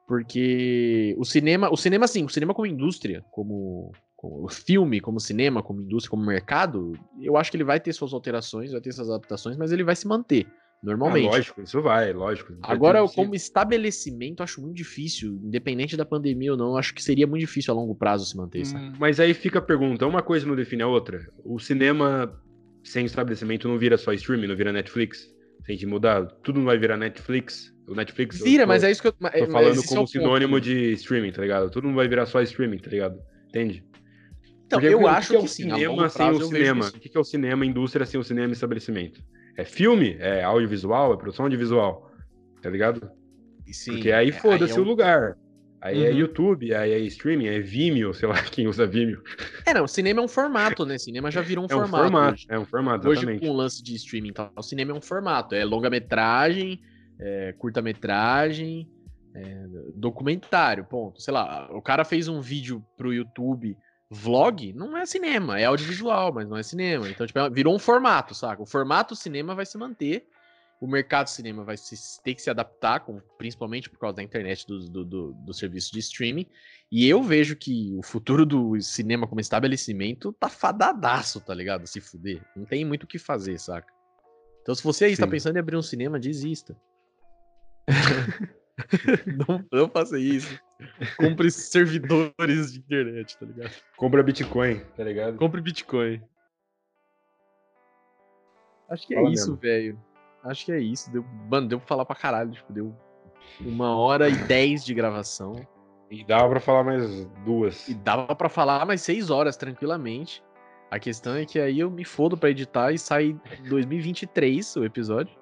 Porque 0.08 1.16
o 1.18 1.26
cinema, 1.26 1.70
o 1.72 1.78
cinema 1.78 2.08
sim, 2.08 2.24
o 2.24 2.30
cinema 2.30 2.54
como 2.54 2.68
indústria, 2.68 3.26
como, 3.32 3.92
como 4.16 4.46
o 4.46 4.50
filme, 4.50 5.02
como 5.02 5.20
cinema, 5.20 5.64
como 5.64 5.82
indústria, 5.82 6.12
como 6.12 6.24
mercado, 6.24 6.94
eu 7.20 7.36
acho 7.36 7.50
que 7.50 7.58
ele 7.58 7.64
vai 7.64 7.80
ter 7.80 7.92
suas 7.92 8.14
alterações, 8.14 8.72
vai 8.72 8.82
ter 8.82 8.92
suas 8.92 9.10
adaptações, 9.10 9.58
mas 9.58 9.72
ele 9.72 9.84
vai 9.84 9.96
se 9.96 10.08
manter. 10.08 10.46
Normalmente. 10.84 11.28
Ah, 11.28 11.32
lógico, 11.32 11.62
isso 11.62 11.82
vai, 11.82 12.14
lógico. 12.14 12.54
Agora, 12.62 13.04
como 13.08 13.34
estabelecimento, 13.34 14.44
acho 14.44 14.62
muito 14.62 14.76
difícil, 14.76 15.40
independente 15.44 15.98
da 15.98 16.06
pandemia 16.06 16.52
ou 16.52 16.58
não, 16.58 16.78
acho 16.78 16.94
que 16.94 17.02
seria 17.02 17.26
muito 17.26 17.40
difícil 17.40 17.74
a 17.74 17.76
longo 17.76 17.96
prazo 17.96 18.26
se 18.26 18.38
manter. 18.38 18.68
Hum, 18.68 18.94
mas 19.00 19.20
aí 19.20 19.34
fica 19.34 19.58
a 19.58 19.62
pergunta: 19.62 20.06
uma 20.06 20.22
coisa 20.22 20.46
não 20.46 20.56
define 20.56 20.84
a 20.84 20.88
outra? 20.88 21.28
O 21.44 21.58
cinema 21.58 22.40
sem 22.86 23.06
estabelecimento 23.06 23.68
não 23.68 23.78
vira 23.78 23.98
só 23.98 24.14
streaming, 24.14 24.48
não 24.48 24.56
vira 24.56 24.72
Netflix? 24.72 25.28
A 25.68 25.72
gente 25.72 25.86
mudar, 25.86 26.26
tudo 26.44 26.60
não 26.60 26.66
vai 26.66 26.78
virar 26.78 26.96
Netflix? 26.96 27.74
O 27.88 27.96
Netflix. 27.96 28.40
Vira, 28.42 28.64
tô, 28.64 28.68
mas 28.68 28.84
é 28.84 28.92
isso 28.92 29.02
que 29.02 29.08
eu. 29.08 29.12
Tô 29.12 29.28
é, 29.28 29.46
falando 29.48 29.84
como 29.84 30.04
é 30.04 30.08
sinônimo 30.08 30.62
de 30.62 30.94
streaming, 30.94 31.32
tá 31.32 31.42
ligado? 31.42 31.70
Tudo 31.70 31.88
não 31.88 31.96
vai 31.96 32.08
virar 32.08 32.26
só 32.26 32.42
streaming, 32.42 32.78
tá 32.78 32.90
ligado? 32.90 33.20
Entende? 33.50 33.84
Então, 34.66 34.80
Porque 34.80 34.94
eu 34.94 35.08
acho 35.08 35.30
que, 35.30 35.36
é 35.36 35.40
o 35.40 35.48
cinema 35.48 36.10
sem 36.10 36.30
o 36.30 36.42
cinema. 36.42 36.88
O 36.88 37.00
que 37.00 37.16
é 37.16 37.20
o 37.20 37.24
cinema, 37.24 37.66
indústria 37.66 38.06
sem 38.06 38.20
o 38.20 38.24
cinema 38.24 38.54
estabelecimento? 38.54 39.22
É 39.58 39.64
filme? 39.64 40.18
É 40.20 40.44
audiovisual? 40.44 41.14
É 41.14 41.18
produção 41.18 41.46
audiovisual? 41.46 42.12
Tá 42.62 42.70
ligado? 42.70 43.10
Sim, 43.72 43.94
Porque 43.94 44.12
aí 44.12 44.32
foda-se 44.32 44.74
é, 44.74 44.78
é 44.78 44.80
um... 44.80 44.84
o 44.84 44.88
lugar. 44.88 45.38
Aí 45.86 46.04
é 46.04 46.10
uhum. 46.10 46.16
é 46.16 46.20
YouTube, 46.20 46.74
aí 46.74 46.92
é 46.94 47.00
streaming, 47.02 47.46
é 47.46 47.60
Vimeo, 47.60 48.12
sei 48.12 48.28
lá 48.28 48.42
quem 48.50 48.68
usa 48.68 48.88
Vimeo. 48.88 49.22
É, 49.68 49.72
não, 49.72 49.88
cinema 49.88 50.20
é 50.20 50.24
um 50.24 50.28
formato, 50.28 50.84
né? 50.84 50.98
Cinema 50.98 51.30
já 51.30 51.42
virou 51.42 51.64
um, 51.64 51.68
é 51.68 51.70
formato, 51.70 51.96
um 51.96 51.98
formato. 52.00 52.34
Hoje. 52.34 52.46
É 52.50 52.58
um 52.58 52.66
formato, 52.66 53.08
exatamente. 53.08 53.38
Hoje 53.38 53.48
com 53.48 53.54
o 53.54 53.56
lance 53.56 53.84
de 53.84 53.96
streaming, 53.96 54.34
tá? 54.34 54.52
o 54.56 54.64
cinema 54.64 54.94
é 54.94 54.96
um 54.96 55.02
formato. 55.02 55.54
É 55.54 55.64
longa-metragem, 55.64 56.82
é 57.20 57.54
curta-metragem, 57.60 58.90
é 59.36 59.66
documentário, 59.94 60.86
ponto. 60.86 61.22
Sei 61.22 61.32
lá, 61.32 61.70
o 61.72 61.84
cara 61.84 62.04
fez 62.04 62.28
um 62.28 62.42
vídeo 62.42 62.84
pro 62.98 63.14
YouTube 63.14 63.78
vlog 64.10 64.72
não 64.74 64.96
é 64.98 65.06
cinema, 65.06 65.60
é 65.60 65.66
audiovisual, 65.66 66.34
mas 66.34 66.48
não 66.48 66.58
é 66.58 66.64
cinema. 66.64 67.08
Então, 67.10 67.26
tipo, 67.28 67.40
virou 67.52 67.76
um 67.76 67.80
formato, 67.80 68.34
saca? 68.34 68.62
O 68.62 68.66
formato 68.66 69.16
cinema 69.16 69.54
vai 69.54 69.66
se 69.66 69.78
manter, 69.78 70.28
o 70.86 70.88
mercado 70.88 71.28
cinema 71.28 71.64
vai 71.64 71.76
se, 71.76 71.96
ter 72.22 72.36
que 72.36 72.42
se 72.42 72.50
adaptar, 72.50 73.00
com, 73.00 73.20
principalmente 73.40 73.90
por 73.90 73.98
causa 73.98 74.18
da 74.18 74.24
internet 74.24 74.68
do, 74.68 74.88
do, 74.88 75.04
do, 75.04 75.34
do 75.34 75.54
serviço 75.54 75.92
de 75.92 75.98
streaming. 76.00 76.46
E 76.92 77.10
eu 77.10 77.24
vejo 77.24 77.56
que 77.56 77.92
o 77.98 78.04
futuro 78.04 78.46
do 78.46 78.80
cinema 78.80 79.28
como 79.28 79.42
estabelecimento 79.42 80.32
tá 80.34 80.48
fadadaço, 80.48 81.42
tá 81.42 81.56
ligado? 81.56 81.88
Se 81.88 82.00
fuder. 82.00 82.40
Não 82.56 82.66
tem 82.66 82.86
muito 82.86 83.04
o 83.04 83.08
que 83.08 83.18
fazer, 83.18 83.60
saca? 83.60 83.92
Então, 84.62 84.76
se 84.76 84.84
você 84.84 85.06
aí 85.06 85.14
está 85.14 85.28
pensando 85.28 85.56
em 85.56 85.60
abrir 85.60 85.76
um 85.76 85.82
cinema, 85.82 86.20
desista. 86.20 86.80
não, 89.48 89.66
não 89.72 89.90
faça 89.90 90.20
isso. 90.20 90.60
Compre 91.18 91.50
servidores 91.50 92.74
de 92.74 92.80
internet, 92.80 93.38
tá 93.40 93.46
ligado? 93.48 93.74
Compra 93.98 94.22
Bitcoin, 94.22 94.80
tá 94.96 95.04
ligado? 95.04 95.38
Compre 95.38 95.62
Bitcoin. 95.62 96.22
Acho 98.88 99.08
que 99.08 99.16
é 99.16 99.18
Fala 99.18 99.34
isso, 99.34 99.56
velho. 99.56 100.00
Acho 100.46 100.66
que 100.66 100.72
é 100.72 100.80
isso. 100.80 101.12
Deu, 101.12 101.26
mano, 101.50 101.68
deu 101.68 101.80
pra 101.80 101.88
falar 101.88 102.06
pra 102.06 102.16
caralho. 102.16 102.52
Tipo, 102.52 102.72
deu 102.72 102.96
uma 103.62 103.96
hora 103.96 104.30
e 104.30 104.36
dez 104.36 104.86
de 104.86 104.94
gravação. 104.94 105.56
E 106.10 106.24
dava 106.24 106.50
pra 106.50 106.60
falar 106.60 106.84
mais 106.84 107.26
duas. 107.44 107.88
E 107.88 107.94
dava 107.94 108.36
pra 108.36 108.48
falar 108.48 108.86
mais 108.86 109.02
seis 109.02 109.30
horas, 109.30 109.58
tranquilamente. 109.58 110.44
A 110.92 111.00
questão 111.00 111.36
é 111.36 111.46
que 111.46 111.60
aí 111.60 111.80
eu 111.80 111.90
me 111.90 112.06
fodo 112.06 112.38
pra 112.38 112.52
editar 112.52 112.92
e 112.92 113.00
sai 113.00 113.36
2023 113.68 114.76
o 114.78 114.86
episódio. 114.86 115.36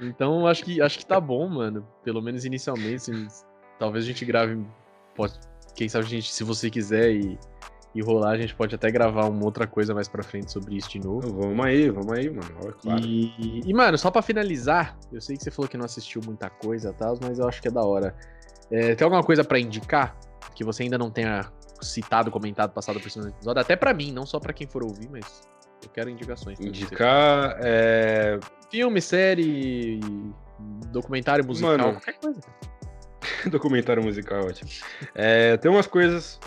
Então 0.00 0.46
acho 0.46 0.64
que 0.64 0.80
acho 0.80 0.98
que 0.98 1.06
tá 1.06 1.20
bom, 1.20 1.46
mano. 1.48 1.86
Pelo 2.02 2.22
menos 2.22 2.44
inicialmente. 2.44 2.94
Assim, 2.94 3.28
talvez 3.78 4.04
a 4.04 4.08
gente 4.08 4.24
grave. 4.24 4.64
Pode, 5.14 5.38
quem 5.76 5.88
sabe 5.88 6.06
a 6.06 6.08
gente, 6.08 6.32
se 6.32 6.42
você 6.42 6.70
quiser 6.70 7.12
e, 7.12 7.38
e 7.94 8.00
rolar, 8.00 8.30
a 8.30 8.36
gente 8.38 8.54
pode 8.54 8.74
até 8.74 8.90
gravar 8.90 9.26
uma 9.26 9.44
outra 9.44 9.66
coisa 9.66 9.94
mais 9.94 10.08
pra 10.08 10.22
frente 10.22 10.50
sobre 10.50 10.76
isso 10.76 10.88
de 10.90 10.98
novo. 10.98 11.28
Vamos 11.40 11.66
aí, 11.66 11.90
vamos 11.90 12.12
aí, 12.12 12.30
mano. 12.30 12.48
É 12.66 12.72
claro. 12.72 13.04
E, 13.04 13.60
e, 13.66 13.74
mano, 13.74 13.98
só 13.98 14.10
pra 14.10 14.22
finalizar, 14.22 14.96
eu 15.12 15.20
sei 15.20 15.36
que 15.36 15.44
você 15.44 15.50
falou 15.50 15.68
que 15.68 15.76
não 15.76 15.84
assistiu 15.84 16.22
muita 16.24 16.48
coisa 16.48 16.90
e 16.90 16.92
tal, 16.94 17.18
mas 17.20 17.38
eu 17.38 17.46
acho 17.46 17.60
que 17.60 17.68
é 17.68 17.70
da 17.70 17.82
hora. 17.82 18.14
É, 18.70 18.94
tem 18.94 19.04
alguma 19.04 19.22
coisa 19.22 19.44
para 19.44 19.58
indicar 19.58 20.16
que 20.54 20.64
você 20.64 20.82
ainda 20.84 20.96
não 20.96 21.10
tenha 21.10 21.52
citado, 21.82 22.30
comentado, 22.30 22.72
passado 22.72 22.98
por 22.98 23.10
cima 23.10 23.26
do 23.26 23.30
episódio? 23.30 23.60
Até 23.60 23.76
para 23.76 23.92
mim, 23.92 24.10
não 24.10 24.24
só 24.24 24.40
para 24.40 24.54
quem 24.54 24.66
for 24.66 24.82
ouvir, 24.82 25.08
mas 25.10 25.42
eu 25.82 25.90
quero 25.90 26.08
indicações. 26.08 26.58
Indicar 26.60 27.58
é... 27.60 28.38
filme, 28.70 29.02
série, 29.02 30.00
documentário 30.90 31.44
musical, 31.44 31.76
Mano, 31.76 31.92
qualquer 31.92 32.14
coisa. 32.14 32.40
documentário 33.50 34.02
musical, 34.02 34.46
ótimo. 34.46 34.70
É, 35.14 35.58
tem 35.58 35.70
umas 35.70 35.86
coisas. 35.86 36.40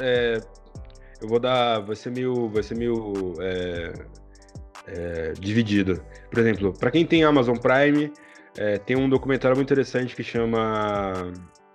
É, 1.21 1.23
eu 1.23 1.27
vou 1.27 1.39
dar. 1.39 1.79
Vai 1.79 1.95
ser 1.95 2.11
meio. 2.11 2.49
Vai 2.49 2.63
ser 2.63 2.75
meio. 2.75 3.33
É, 3.39 3.93
é 4.87 5.33
dividido. 5.33 6.03
Por 6.29 6.39
exemplo, 6.39 6.73
para 6.73 6.91
quem 6.91 7.05
tem 7.05 7.23
Amazon 7.23 7.57
Prime, 7.57 8.11
é, 8.57 8.77
tem 8.77 8.95
um 8.95 9.09
documentário 9.09 9.55
muito 9.55 9.67
interessante 9.67 10.15
que 10.15 10.23
chama. 10.23 11.31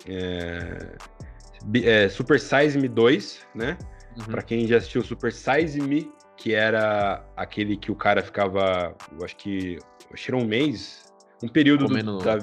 É, 0.07 2.09
Super 2.09 2.41
Size 2.41 2.79
Me 2.79 2.89
2, 2.89 3.47
né? 3.55 3.77
Uhum. 4.17 4.25
Para 4.25 4.43
quem 4.43 4.67
já 4.67 4.79
assistiu 4.79 5.03
Super 5.03 5.33
Size 5.33 5.81
Me, 5.81 6.11
que 6.37 6.55
era 6.55 7.25
aquele 7.37 7.77
que 7.77 7.93
o 7.93 7.95
cara 7.95 8.23
ficava, 8.23 8.97
eu 9.13 9.25
acho 9.25 9.37
que, 9.37 9.79
acho 10.13 10.25
que 10.25 10.31
era 10.31 10.43
um 10.43 10.47
mês, 10.47 11.05
um 11.43 11.49
período 11.49 11.87
comendo, 11.87 12.19
do, 12.19 12.25
da, 12.25 12.39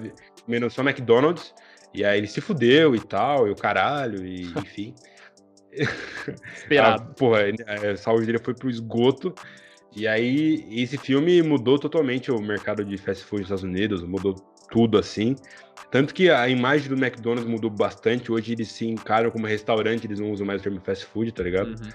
comendo 0.46 0.70
só 0.70 0.84
McDonald's, 0.84 1.54
e 1.94 2.06
aí 2.06 2.20
ele 2.20 2.28
se 2.28 2.40
fudeu 2.40 2.96
e 2.96 3.00
tal, 3.00 3.48
e 3.48 3.52
o 3.52 3.56
caralho, 3.56 4.24
e 4.24 4.44
enfim. 4.56 4.94
Esperado. 6.56 7.04
ah, 7.04 7.14
porra, 7.14 7.42
a 7.92 7.98
saúde 7.98 8.26
dele 8.26 8.40
foi 8.40 8.54
pro 8.54 8.70
esgoto. 8.70 9.34
E 9.96 10.08
aí, 10.08 10.66
esse 10.70 10.98
filme 10.98 11.42
mudou 11.42 11.80
totalmente 11.80 12.32
o 12.32 12.40
mercado 12.40 12.86
de 12.86 12.98
fast 12.98 13.24
food 13.24 13.42
nos 13.42 13.48
Estados 13.48 13.64
Unidos, 13.64 14.04
mudou 14.04 14.36
tudo 14.70 14.98
assim. 14.98 15.36
Tanto 15.90 16.14
que 16.14 16.30
a 16.30 16.48
imagem 16.50 16.90
do 16.90 16.96
McDonald's 16.96 17.50
mudou 17.50 17.70
bastante. 17.70 18.32
Hoje 18.32 18.52
eles 18.52 18.68
se 18.68 18.86
encaram 18.86 19.32
como 19.32 19.48
restaurante, 19.48 20.06
eles 20.06 20.20
não 20.20 20.32
usam 20.32 20.46
mais 20.46 20.62
o 20.62 20.64
termo 20.64 20.80
fast 20.82 21.06
food, 21.06 21.32
tá 21.32 21.44
ligado? 21.44 21.70
Uhum. 21.70 21.90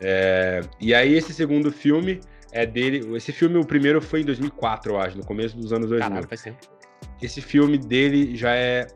É, 0.00 0.60
e 0.80 0.94
aí, 0.94 1.14
esse 1.14 1.32
segundo 1.32 1.72
filme 1.72 2.20
é 2.52 2.66
dele. 2.66 3.16
Esse 3.16 3.32
filme, 3.32 3.58
o 3.58 3.64
primeiro 3.64 4.00
foi 4.00 4.20
em 4.20 4.24
2004, 4.24 4.92
eu 4.92 5.00
acho, 5.00 5.16
no 5.16 5.24
começo 5.24 5.56
dos 5.56 5.72
anos 5.72 5.88
2000. 5.88 6.08
Caralho, 6.08 6.28
faz 6.28 6.42
tempo. 6.42 6.58
Esse 7.20 7.40
filme 7.40 7.78
dele 7.78 8.36
já 8.36 8.54
é 8.54 8.86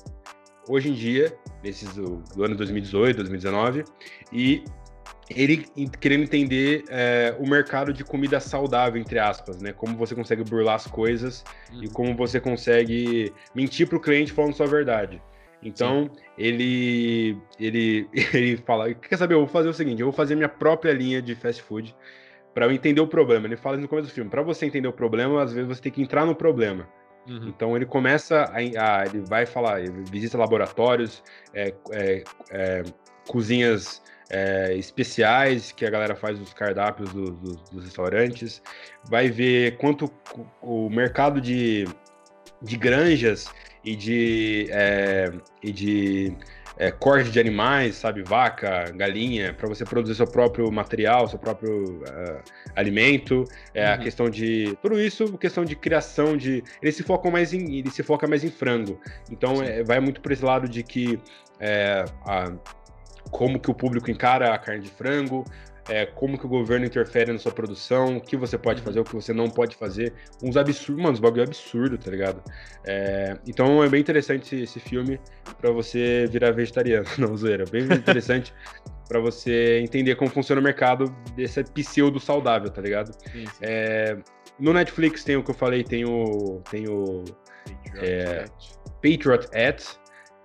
hoje 0.68 0.90
em 0.90 0.92
dia, 0.92 1.36
nesses 1.62 1.94
do, 1.94 2.22
do 2.34 2.44
ano 2.44 2.54
2018, 2.56 3.16
2019, 3.16 3.84
e 4.32 4.64
ele 5.28 5.66
querendo 6.00 6.22
entender 6.22 6.84
é, 6.88 7.34
o 7.38 7.48
mercado 7.48 7.92
de 7.92 8.04
comida 8.04 8.38
saudável, 8.38 9.00
entre 9.00 9.18
aspas, 9.18 9.60
né? 9.60 9.72
Como 9.72 9.96
você 9.96 10.14
consegue 10.14 10.44
burlar 10.44 10.76
as 10.76 10.86
coisas 10.86 11.44
uhum. 11.72 11.84
e 11.84 11.88
como 11.88 12.14
você 12.14 12.40
consegue 12.40 13.32
mentir 13.54 13.88
para 13.88 13.98
o 13.98 14.00
cliente 14.00 14.32
falando 14.32 14.54
sua 14.54 14.66
verdade. 14.66 15.20
Então, 15.62 16.10
ele, 16.38 17.36
ele, 17.58 18.08
ele 18.32 18.56
fala: 18.58 18.94
Quer 18.94 19.16
saber? 19.16 19.34
Eu 19.34 19.40
vou 19.40 19.48
fazer 19.48 19.68
o 19.68 19.74
seguinte: 19.74 20.00
eu 20.00 20.06
vou 20.06 20.12
fazer 20.12 20.36
minha 20.36 20.48
própria 20.48 20.92
linha 20.92 21.20
de 21.20 21.34
fast 21.34 21.62
food 21.62 21.94
para 22.54 22.66
eu 22.66 22.72
entender 22.72 23.00
o 23.00 23.06
problema. 23.06 23.46
Ele 23.46 23.56
fala 23.56 23.76
no 23.76 23.88
começo 23.88 24.08
do 24.08 24.14
filme: 24.14 24.30
para 24.30 24.42
você 24.42 24.64
entender 24.64 24.88
o 24.88 24.92
problema, 24.92 25.42
às 25.42 25.52
vezes 25.52 25.68
você 25.68 25.82
tem 25.82 25.92
que 25.92 26.02
entrar 26.02 26.24
no 26.24 26.34
problema. 26.34 26.88
Uhum. 27.28 27.48
Então 27.48 27.76
ele 27.76 27.86
começa 27.86 28.44
a, 28.44 28.56
a, 28.56 29.06
ele 29.06 29.20
vai 29.26 29.46
falar, 29.46 29.80
ele 29.80 30.04
visita 30.10 30.38
laboratórios, 30.38 31.22
é, 31.52 31.74
é, 31.90 32.24
é, 32.50 32.82
cozinhas 33.26 34.02
é, 34.30 34.74
especiais 34.76 35.72
que 35.72 35.84
a 35.84 35.90
galera 35.90 36.14
faz 36.14 36.40
os 36.40 36.52
cardápios 36.52 37.12
do, 37.12 37.30
do, 37.32 37.56
dos 37.72 37.84
restaurantes, 37.84 38.62
vai 39.04 39.28
ver 39.28 39.76
quanto 39.76 40.10
o 40.62 40.88
mercado 40.88 41.40
de, 41.40 41.86
de 42.62 42.76
granjas 42.76 43.46
e 43.84 43.94
de, 43.94 44.68
é, 44.70 45.32
e 45.62 45.72
de 45.72 46.36
é, 46.78 46.90
corte 46.90 47.30
de 47.30 47.40
animais, 47.40 47.96
sabe, 47.96 48.22
vaca, 48.22 48.90
galinha, 48.94 49.54
para 49.54 49.68
você 49.68 49.84
produzir 49.84 50.14
seu 50.14 50.26
próprio 50.26 50.70
material, 50.70 51.26
seu 51.26 51.38
próprio 51.38 52.00
uh, 52.02 52.42
alimento, 52.74 53.44
é, 53.74 53.86
uhum. 53.86 53.94
a 53.94 53.98
questão 53.98 54.30
de 54.30 54.76
tudo 54.82 55.00
isso, 55.00 55.36
questão 55.38 55.64
de 55.64 55.74
criação 55.74 56.36
de, 56.36 56.62
ele 56.82 56.92
se 56.92 57.02
foca 57.02 57.30
mais 57.30 57.52
em, 57.54 57.78
ele 57.78 57.90
se 57.90 58.02
foca 58.02 58.26
mais 58.26 58.44
em 58.44 58.50
frango, 58.50 59.00
então 59.30 59.62
é, 59.62 59.82
vai 59.82 60.00
muito 60.00 60.20
para 60.20 60.32
esse 60.32 60.44
lado 60.44 60.68
de 60.68 60.82
que 60.82 61.18
é, 61.58 62.04
a, 62.26 62.52
como 63.30 63.58
que 63.58 63.70
o 63.70 63.74
público 63.74 64.10
encara 64.10 64.54
a 64.54 64.58
carne 64.58 64.82
de 64.82 64.90
frango, 64.90 65.44
é, 65.89 66.05
como 66.05 66.37
que 66.39 66.47
o 66.47 66.49
governo 66.49 66.84
interfere 66.84 67.32
na 67.32 67.39
sua 67.39 67.53
produção, 67.53 68.16
o 68.16 68.20
que 68.20 68.37
você 68.37 68.59
pode 68.59 68.82
fazer, 68.82 69.01
o 69.01 69.05
que 69.05 69.14
você 69.14 69.32
não 69.32 69.49
pode 69.49 69.76
fazer. 69.76 70.12
Uns 70.43 70.57
absurdos, 70.57 71.03
mano, 71.03 71.14
uns 71.14 71.20
bagulho 71.20 71.45
absurdo, 71.45 71.97
tá 71.97 72.11
ligado? 72.11 72.43
É, 72.84 73.37
então 73.47 73.82
é 73.82 73.89
bem 73.89 74.01
interessante 74.01 74.55
esse, 74.55 74.62
esse 74.62 74.80
filme 74.80 75.20
para 75.61 75.70
você 75.70 76.26
virar 76.30 76.51
vegetariano. 76.51 77.07
Não, 77.18 77.37
zoeira. 77.37 77.64
Bem 77.70 77.84
interessante 77.84 78.53
para 79.09 79.20
você 79.20 79.80
entender 79.80 80.16
como 80.16 80.30
funciona 80.30 80.61
o 80.61 80.64
mercado 80.64 81.05
desse 81.37 81.62
pseudo 81.64 82.18
saudável, 82.18 82.70
tá 82.70 82.82
ligado? 82.82 83.12
Sim, 83.30 83.47
sim. 83.47 83.51
É, 83.62 84.16
no 84.59 84.72
Netflix 84.72 85.22
tem 85.22 85.37
o 85.37 85.43
que 85.43 85.51
eu 85.51 85.55
falei, 85.55 85.84
tem 85.84 86.05
o. 86.05 86.61
Tem 86.70 86.89
o. 86.89 87.24
Patriot, 89.03 89.49
é, 89.53 89.72
Patriot. 89.72 89.99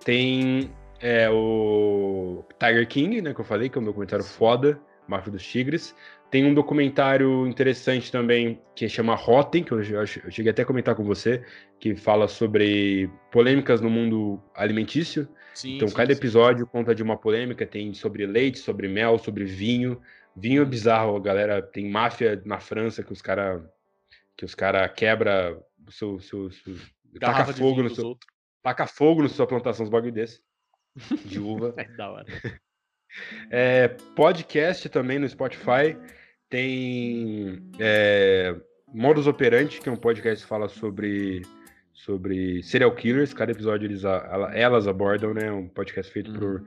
Tem 0.03 0.71
É 0.99 1.29
o 1.29 2.43
Tiger 2.59 2.87
King, 2.87 3.21
né? 3.21 3.33
Que 3.33 3.41
eu 3.41 3.45
falei, 3.45 3.69
que 3.69 3.77
é 3.77 3.81
o 3.81 3.83
meu 3.83 3.93
comentário 3.93 4.25
foda, 4.25 4.79
Máfia 5.11 5.31
dos 5.31 5.45
Tigres. 5.45 5.95
Tem 6.29 6.45
um 6.45 6.53
documentário 6.53 7.45
interessante 7.45 8.11
também 8.11 8.61
que 8.75 8.87
chama 8.87 9.15
Rotten, 9.15 9.63
que 9.63 9.73
eu, 9.73 9.83
eu, 9.83 9.99
eu 9.99 10.31
cheguei 10.31 10.49
até 10.49 10.61
a 10.61 10.65
comentar 10.65 10.95
com 10.95 11.03
você, 11.03 11.43
que 11.79 11.93
fala 11.95 12.27
sobre 12.27 13.09
polêmicas 13.31 13.81
no 13.81 13.89
mundo 13.89 14.41
alimentício. 14.55 15.27
Sim, 15.53 15.75
então, 15.75 15.87
sim, 15.87 15.93
cada 15.93 16.13
episódio 16.13 16.65
sim. 16.65 16.71
conta 16.71 16.95
de 16.95 17.03
uma 17.03 17.17
polêmica, 17.17 17.65
tem 17.67 17.93
sobre 17.93 18.25
leite, 18.25 18.59
sobre 18.59 18.87
mel, 18.87 19.17
sobre 19.17 19.43
vinho. 19.43 20.01
Vinho 20.35 20.61
é 20.61 20.65
bizarro, 20.65 21.19
galera. 21.19 21.61
Tem 21.61 21.89
máfia 21.89 22.41
na 22.45 22.59
França 22.59 23.03
que 23.03 23.11
os 23.11 23.21
caras 23.21 23.61
que 24.37 24.45
os 24.45 24.55
cara 24.55 24.87
quebra 24.87 25.61
o 25.85 25.91
seu, 25.91 26.19
seu, 26.19 26.49
seu 26.51 26.75
taca 27.19 27.53
fogo 27.53 27.83
no 27.83 27.93
seu, 27.93 28.05
outros. 28.07 28.27
taca 28.63 28.87
fogo 28.87 29.21
na 29.21 29.29
sua 29.29 29.45
plantação, 29.45 29.83
os 29.83 29.89
bagulho 29.89 30.13
desse 30.13 30.41
de 31.25 31.39
uva. 31.39 31.73
é 31.77 31.85
da 31.95 32.11
hora. 32.11 32.25
É, 33.49 33.87
podcast 34.15 34.87
também 34.89 35.19
no 35.19 35.27
Spotify. 35.27 35.97
Tem 36.49 37.61
é, 37.79 38.55
Modus 38.93 39.27
Operandi, 39.27 39.79
que 39.79 39.89
é 39.89 39.91
um 39.91 39.97
podcast 39.97 40.43
que 40.43 40.49
fala 40.49 40.67
sobre, 40.67 41.41
sobre 41.93 42.61
serial 42.63 42.93
killers. 42.93 43.33
Cada 43.33 43.51
episódio 43.51 43.87
eles, 43.87 44.03
elas 44.53 44.87
abordam, 44.87 45.33
né? 45.33 45.51
Um 45.51 45.67
podcast 45.67 46.11
feito 46.11 46.31
uhum. 46.31 46.39
por 46.39 46.65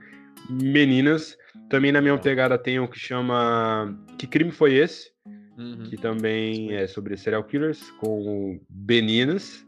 meninas. 0.49 1.37
Também 1.69 1.91
na 1.91 2.01
minha 2.01 2.17
pegada 2.17 2.57
tem 2.57 2.79
um 2.79 2.87
que 2.87 2.99
chama 2.99 3.97
Que 4.17 4.27
Crime 4.27 4.51
Foi 4.51 4.73
Esse? 4.73 5.11
Uhum. 5.57 5.83
Que 5.89 5.95
também 5.97 6.73
é 6.73 6.85
sobre 6.85 7.15
serial 7.15 7.43
killers, 7.43 7.91
com 7.91 8.59
meninas. 8.69 9.63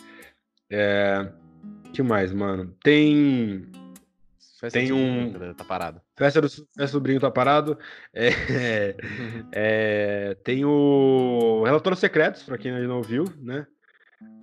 É, 0.70 1.32
que 1.94 2.04
mais, 2.04 2.34
mano? 2.34 2.76
Tem 2.84 3.70
tem 4.72 4.92
um. 4.92 5.32
Tá 5.54 5.64
parado. 5.64 6.02
Festa 6.18 6.42
do, 6.42 6.50
Festa 6.50 6.98
do 6.98 7.02
Brinco 7.02 7.22
tá 7.22 7.30
parado. 7.30 7.78
É, 8.12 8.30
é, 9.54 10.38
tem 10.44 10.66
o 10.66 11.64
Relatórios 11.64 12.00
Secretos, 12.00 12.44
pra 12.44 12.58
quem 12.58 12.72
ainda 12.72 12.88
não 12.88 13.04
viu, 13.04 13.26
né? 13.40 13.68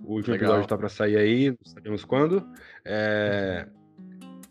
O 0.05 0.13
último 0.13 0.33
Legal. 0.33 0.51
episódio 0.51 0.69
tá 0.69 0.77
pra 0.77 0.87
sair 0.87 1.17
aí, 1.17 1.49
não 1.49 1.65
sabemos 1.65 2.05
quando. 2.05 2.47
É, 2.85 3.67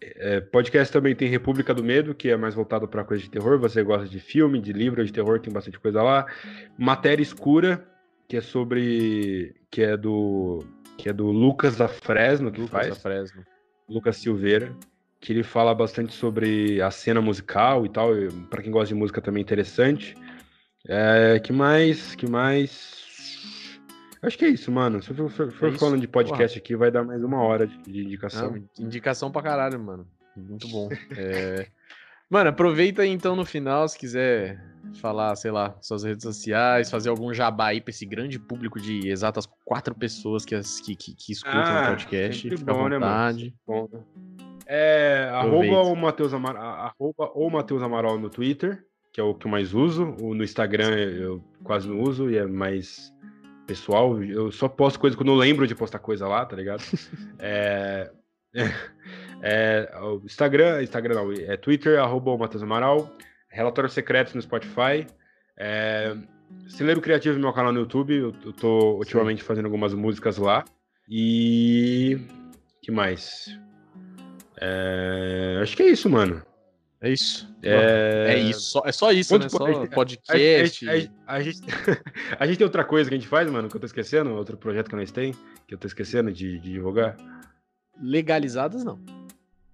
é, 0.02 0.40
podcast 0.40 0.92
também 0.92 1.14
tem 1.14 1.28
República 1.28 1.72
do 1.72 1.82
Medo, 1.82 2.14
que 2.14 2.28
é 2.28 2.36
mais 2.36 2.54
voltado 2.54 2.86
para 2.86 3.04
coisa 3.04 3.22
de 3.22 3.30
terror. 3.30 3.58
Você 3.58 3.82
gosta 3.82 4.06
de 4.06 4.20
filme, 4.20 4.60
de 4.60 4.74
livro, 4.74 5.02
de 5.02 5.12
terror, 5.12 5.40
tem 5.40 5.52
bastante 5.52 5.80
coisa 5.80 6.02
lá. 6.02 6.26
Matéria 6.76 7.22
Escura, 7.22 7.88
que 8.28 8.36
é 8.36 8.42
sobre. 8.42 9.54
que 9.70 9.82
é 9.82 9.96
do. 9.96 10.62
que 10.98 11.08
é 11.08 11.12
do 11.12 11.30
Lucas 11.30 11.76
da 11.76 11.88
Fresno, 11.88 12.52
que 12.52 12.60
Lucas 12.60 12.80
faz. 12.80 12.88
Da 12.90 12.96
Fresno. 12.96 13.42
Lucas 13.88 14.18
Silveira 14.18 14.76
que 15.24 15.32
ele 15.32 15.42
fala 15.42 15.74
bastante 15.74 16.12
sobre 16.12 16.82
a 16.82 16.90
cena 16.90 17.18
musical 17.18 17.86
e 17.86 17.88
tal. 17.88 18.10
Para 18.50 18.62
quem 18.62 18.70
gosta 18.70 18.88
de 18.88 18.94
música 18.94 19.22
também 19.22 19.40
é 19.40 19.42
interessante. 19.42 20.14
É, 20.86 21.40
que 21.42 21.50
mais? 21.50 22.14
Que 22.14 22.28
mais? 22.28 23.80
Acho 24.20 24.36
que 24.36 24.44
é 24.44 24.48
isso, 24.48 24.70
mano. 24.70 25.02
Se 25.02 25.10
eu 25.10 25.30
for, 25.30 25.50
for 25.50 25.72
é 25.72 25.78
falando 25.78 25.98
de 26.02 26.06
podcast 26.06 26.58
Porra. 26.58 26.62
aqui, 26.62 26.76
vai 26.76 26.90
dar 26.90 27.04
mais 27.04 27.24
uma 27.24 27.42
hora 27.42 27.66
de, 27.66 27.78
de 27.84 28.04
indicação. 28.04 28.50
Não, 28.50 28.86
indicação 28.86 29.30
pra 29.30 29.40
caralho, 29.40 29.80
mano. 29.80 30.06
Muito 30.36 30.68
bom. 30.68 30.90
É... 31.16 31.68
Mano, 32.28 32.50
aproveita 32.50 33.02
aí 33.02 33.10
então 33.10 33.36
no 33.36 33.44
final, 33.44 33.86
se 33.86 33.98
quiser 33.98 34.58
falar, 35.00 35.36
sei 35.36 35.50
lá, 35.50 35.76
suas 35.80 36.04
redes 36.04 36.22
sociais, 36.22 36.90
fazer 36.90 37.08
algum 37.08 37.32
jabá 37.32 37.68
aí 37.68 37.80
pra 37.80 37.90
esse 37.90 38.04
grande 38.04 38.38
público 38.38 38.80
de 38.80 39.08
exatas 39.08 39.46
quatro 39.64 39.94
pessoas 39.94 40.44
que, 40.44 40.58
que, 40.60 40.96
que, 40.96 41.14
que 41.14 41.32
escutam 41.32 41.60
ah, 41.60 41.82
o 41.84 41.90
podcast. 41.90 42.50
Fica 42.50 42.72
bom, 42.72 42.86
à 42.86 42.88
vontade. 42.88 43.44
Né, 43.44 43.52
bom. 43.66 43.88
É, 44.66 45.28
arroba 45.32 45.82
o 45.82 45.94
Matheus 45.94 46.32
Amaral, 46.32 46.62
arroba 46.62 47.30
o 47.34 47.50
Matheus 47.50 47.82
Amaral 47.82 48.18
no 48.18 48.30
Twitter, 48.30 48.84
que 49.12 49.20
é 49.20 49.24
o 49.24 49.34
que 49.34 49.46
eu 49.46 49.50
mais 49.50 49.74
uso. 49.74 50.04
No 50.04 50.42
Instagram 50.42 50.90
eu 50.94 51.44
quase 51.62 51.88
não 51.88 52.00
uso 52.00 52.30
e 52.30 52.36
é 52.36 52.46
mais 52.46 53.12
pessoal. 53.66 54.22
Eu 54.22 54.50
só 54.50 54.68
posto 54.68 54.98
coisa 54.98 55.16
quando 55.16 55.32
eu 55.32 55.36
lembro 55.36 55.66
de 55.66 55.74
postar 55.74 55.98
coisa 55.98 56.26
lá, 56.26 56.44
tá 56.44 56.56
ligado? 56.56 56.82
é, 57.38 58.10
é, 58.54 58.70
é, 59.42 59.98
o 60.00 60.22
Instagram, 60.24 60.82
Instagram 60.82 61.14
não, 61.14 61.32
é 61.32 61.56
Twitter, 61.56 61.98
arroba 61.98 62.30
o 62.30 62.38
Matheus 62.38 62.62
Amaral. 62.62 63.10
Relatórios 63.48 63.92
secretos 63.92 64.34
no 64.34 64.42
Spotify. 64.42 65.06
É, 65.56 66.16
Celeiro 66.68 67.00
Criativo 67.00 67.36
no 67.36 67.42
meu 67.42 67.52
canal 67.52 67.72
no 67.72 67.80
YouTube. 67.80 68.14
Eu, 68.14 68.34
eu 68.44 68.52
tô 68.52 68.96
ultimamente 68.96 69.42
Sim. 69.42 69.46
fazendo 69.46 69.66
algumas 69.66 69.94
músicas 69.94 70.38
lá. 70.38 70.64
E. 71.08 72.18
que 72.82 72.90
mais? 72.90 73.46
É... 74.60 75.58
Acho 75.62 75.76
que 75.76 75.82
é 75.82 75.88
isso, 75.88 76.08
mano. 76.08 76.42
É 77.00 77.10
isso. 77.10 77.46
É, 77.62 78.34
é 78.34 78.38
isso. 78.38 78.80
É 78.84 78.90
só 78.90 79.12
isso, 79.12 79.34
Quanto 79.34 79.42
né? 79.42 79.48
Só 79.50 79.86
podcast. 79.88 80.88
A, 80.88 80.92
a, 80.92 81.36
a, 81.36 81.42
gente... 81.42 81.60
a 82.38 82.46
gente 82.46 82.56
tem 82.56 82.64
outra 82.64 82.82
coisa 82.82 83.10
que 83.10 83.14
a 83.14 83.18
gente 83.18 83.28
faz, 83.28 83.50
mano, 83.50 83.68
que 83.68 83.76
eu 83.76 83.80
tô 83.80 83.86
esquecendo, 83.86 84.30
outro 84.30 84.56
projeto 84.56 84.88
que 84.88 84.96
nós 84.96 85.10
tem, 85.10 85.34
que 85.66 85.74
eu 85.74 85.78
tô 85.78 85.86
esquecendo 85.86 86.32
de, 86.32 86.58
de 86.58 86.72
divulgar. 86.72 87.16
Legalizadas, 88.00 88.82
não. 88.84 88.98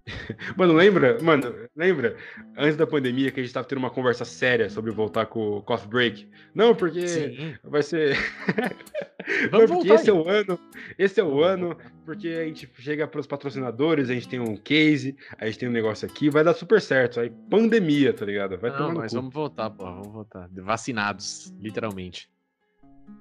Mano, 0.57 0.73
lembra? 0.73 1.21
Mano, 1.21 1.53
lembra? 1.75 2.15
Antes 2.57 2.75
da 2.75 2.87
pandemia 2.87 3.31
que 3.31 3.39
a 3.39 3.43
gente 3.43 3.53
tava 3.53 3.67
tendo 3.67 3.79
uma 3.79 3.89
conversa 3.89 4.25
séria 4.25 4.69
sobre 4.69 4.91
voltar 4.91 5.27
com 5.27 5.57
o 5.57 5.61
Coffee 5.61 5.89
Break. 5.89 6.29
Não, 6.53 6.75
porque 6.75 7.07
Sim. 7.07 7.55
vai 7.63 7.83
ser. 7.83 8.17
Vamos 9.51 9.69
Não, 9.69 9.77
porque 9.77 9.93
esse 9.93 10.09
aí. 10.09 10.17
é 10.17 10.19
o 10.19 10.27
ano. 10.27 10.59
Esse 10.97 11.19
é 11.19 11.23
o 11.23 11.43
ano, 11.43 11.77
porque 12.05 12.27
a 12.27 12.45
gente 12.45 12.69
chega 12.79 13.07
para 13.07 13.19
os 13.19 13.27
patrocinadores, 13.27 14.09
a 14.09 14.13
gente 14.13 14.27
tem 14.27 14.39
um 14.39 14.57
case, 14.57 15.15
a 15.37 15.45
gente 15.45 15.59
tem 15.59 15.69
um 15.69 15.71
negócio 15.71 16.07
aqui, 16.07 16.29
vai 16.29 16.43
dar 16.43 16.53
super 16.53 16.81
certo. 16.81 17.19
Aí, 17.19 17.29
pandemia, 17.49 18.13
tá 18.13 18.25
ligado? 18.25 18.57
Vai 18.57 18.71
Não, 18.71 18.93
mas 18.93 19.13
vamos 19.13 19.33
voltar, 19.33 19.69
pô, 19.69 19.83
vamos 19.83 20.11
voltar. 20.11 20.49
Vacinados, 20.51 21.53
literalmente. 21.59 22.29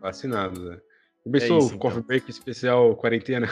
Vacinados, 0.01 0.59
né? 0.59 0.81
Começou 1.23 1.57
é 1.57 1.59
isso, 1.59 1.75
o 1.75 1.79
Coffee 1.79 1.99
então. 1.99 2.07
Break 2.07 2.31
especial 2.31 2.97
quarentena. 2.97 3.49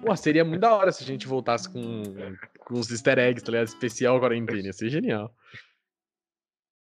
Pô, 0.00 0.14
seria 0.14 0.44
muito 0.44 0.60
da 0.60 0.74
hora 0.74 0.92
se 0.92 1.02
a 1.02 1.06
gente 1.06 1.26
voltasse 1.26 1.68
com, 1.68 2.02
com 2.70 2.78
uns 2.78 2.90
easter 2.90 3.18
eggs, 3.18 3.44
tá 3.44 3.50
ligado? 3.50 3.66
Especial 3.66 4.20
quarentena. 4.20 4.66
Ia 4.66 4.72
ser 4.72 4.88
genial. 4.88 5.34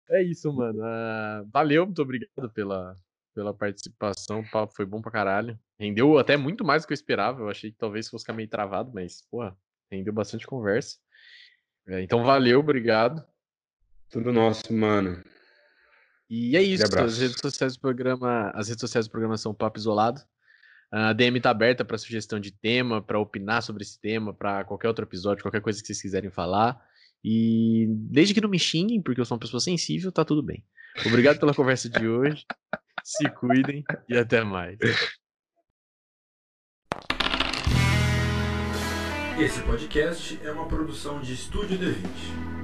É 0.09 0.23
isso, 0.23 0.53
mano. 0.53 0.79
Uh, 0.79 1.49
valeu, 1.53 1.85
muito 1.85 2.01
obrigado 2.01 2.51
pela, 2.55 2.97
pela 3.35 3.53
participação. 3.53 4.41
O 4.41 4.51
papo 4.51 4.75
foi 4.75 4.87
bom 4.87 5.03
pra 5.03 5.11
caralho. 5.11 5.59
Rendeu 5.79 6.19
até 6.19 6.37
muito 6.37 6.65
mais 6.65 6.83
do 6.83 6.87
que 6.87 6.93
eu 6.93 6.97
esperava. 6.97 7.41
Eu 7.41 7.49
achei 7.49 7.73
que 7.73 7.79
talvez 7.79 8.09
fosse 8.09 8.23
ficar 8.23 8.33
meio 8.33 8.49
travado, 8.49 8.93
mas, 8.95 9.27
pô, 9.29 9.51
rendeu 9.91 10.13
bastante 10.13 10.47
conversa. 10.47 10.99
É, 11.89 12.01
então, 12.01 12.23
valeu, 12.23 12.61
obrigado. 12.61 13.25
Tudo 14.09 14.33
nosso, 14.33 14.73
mano. 14.73 15.23
E 16.31 16.57
é 16.57 16.63
isso. 16.63 16.85
As 16.99 17.19
redes 17.19 17.41
sociais 17.41 17.75
do 17.75 17.81
programa, 17.81 18.51
as 18.55 18.69
redes 18.69 18.81
sociais 18.81 19.07
do 19.07 19.11
programa 19.11 19.37
são 19.37 19.53
Papo 19.53 19.79
Isolado. 19.79 20.23
A 20.93 21.15
DM 21.15 21.41
tá 21.41 21.49
aberta 21.49 21.87
para 21.87 21.97
sugestão 21.97 22.39
de 22.39 22.51
tema, 22.53 23.01
para 23.01 23.19
opinar 23.19 23.63
sobre 23.63 23.83
esse 23.83 23.99
tema, 23.99 24.35
para 24.35 24.63
qualquer 24.65 24.89
outro 24.89 25.07
episódio, 25.07 25.43
qualquer 25.43 25.63
coisa 25.63 25.81
que 25.81 25.87
vocês 25.87 26.03
quiserem 26.03 26.31
falar. 26.31 26.79
E 27.25 27.87
desde 27.89 28.35
que 28.35 28.43
não 28.43 28.51
me 28.51 28.59
xinguem, 28.59 29.01
porque 29.01 29.19
eu 29.19 29.25
sou 29.25 29.37
uma 29.37 29.41
pessoa 29.41 29.59
sensível, 29.59 30.13
tá 30.13 30.23
tudo 30.23 30.43
bem. 30.43 30.63
Obrigado 31.07 31.41
pela 31.41 31.55
conversa 31.55 31.89
de 31.89 32.07
hoje. 32.07 32.45
Se 33.03 33.27
cuidem 33.31 33.83
e 34.07 34.19
até 34.19 34.45
mais. 34.45 34.79
Esse 39.41 39.63
podcast 39.63 40.39
é 40.45 40.53
uma 40.53 40.69
produção 40.69 41.23
de 41.23 41.33
Estúdio 41.33 41.79
D20. 41.79 42.62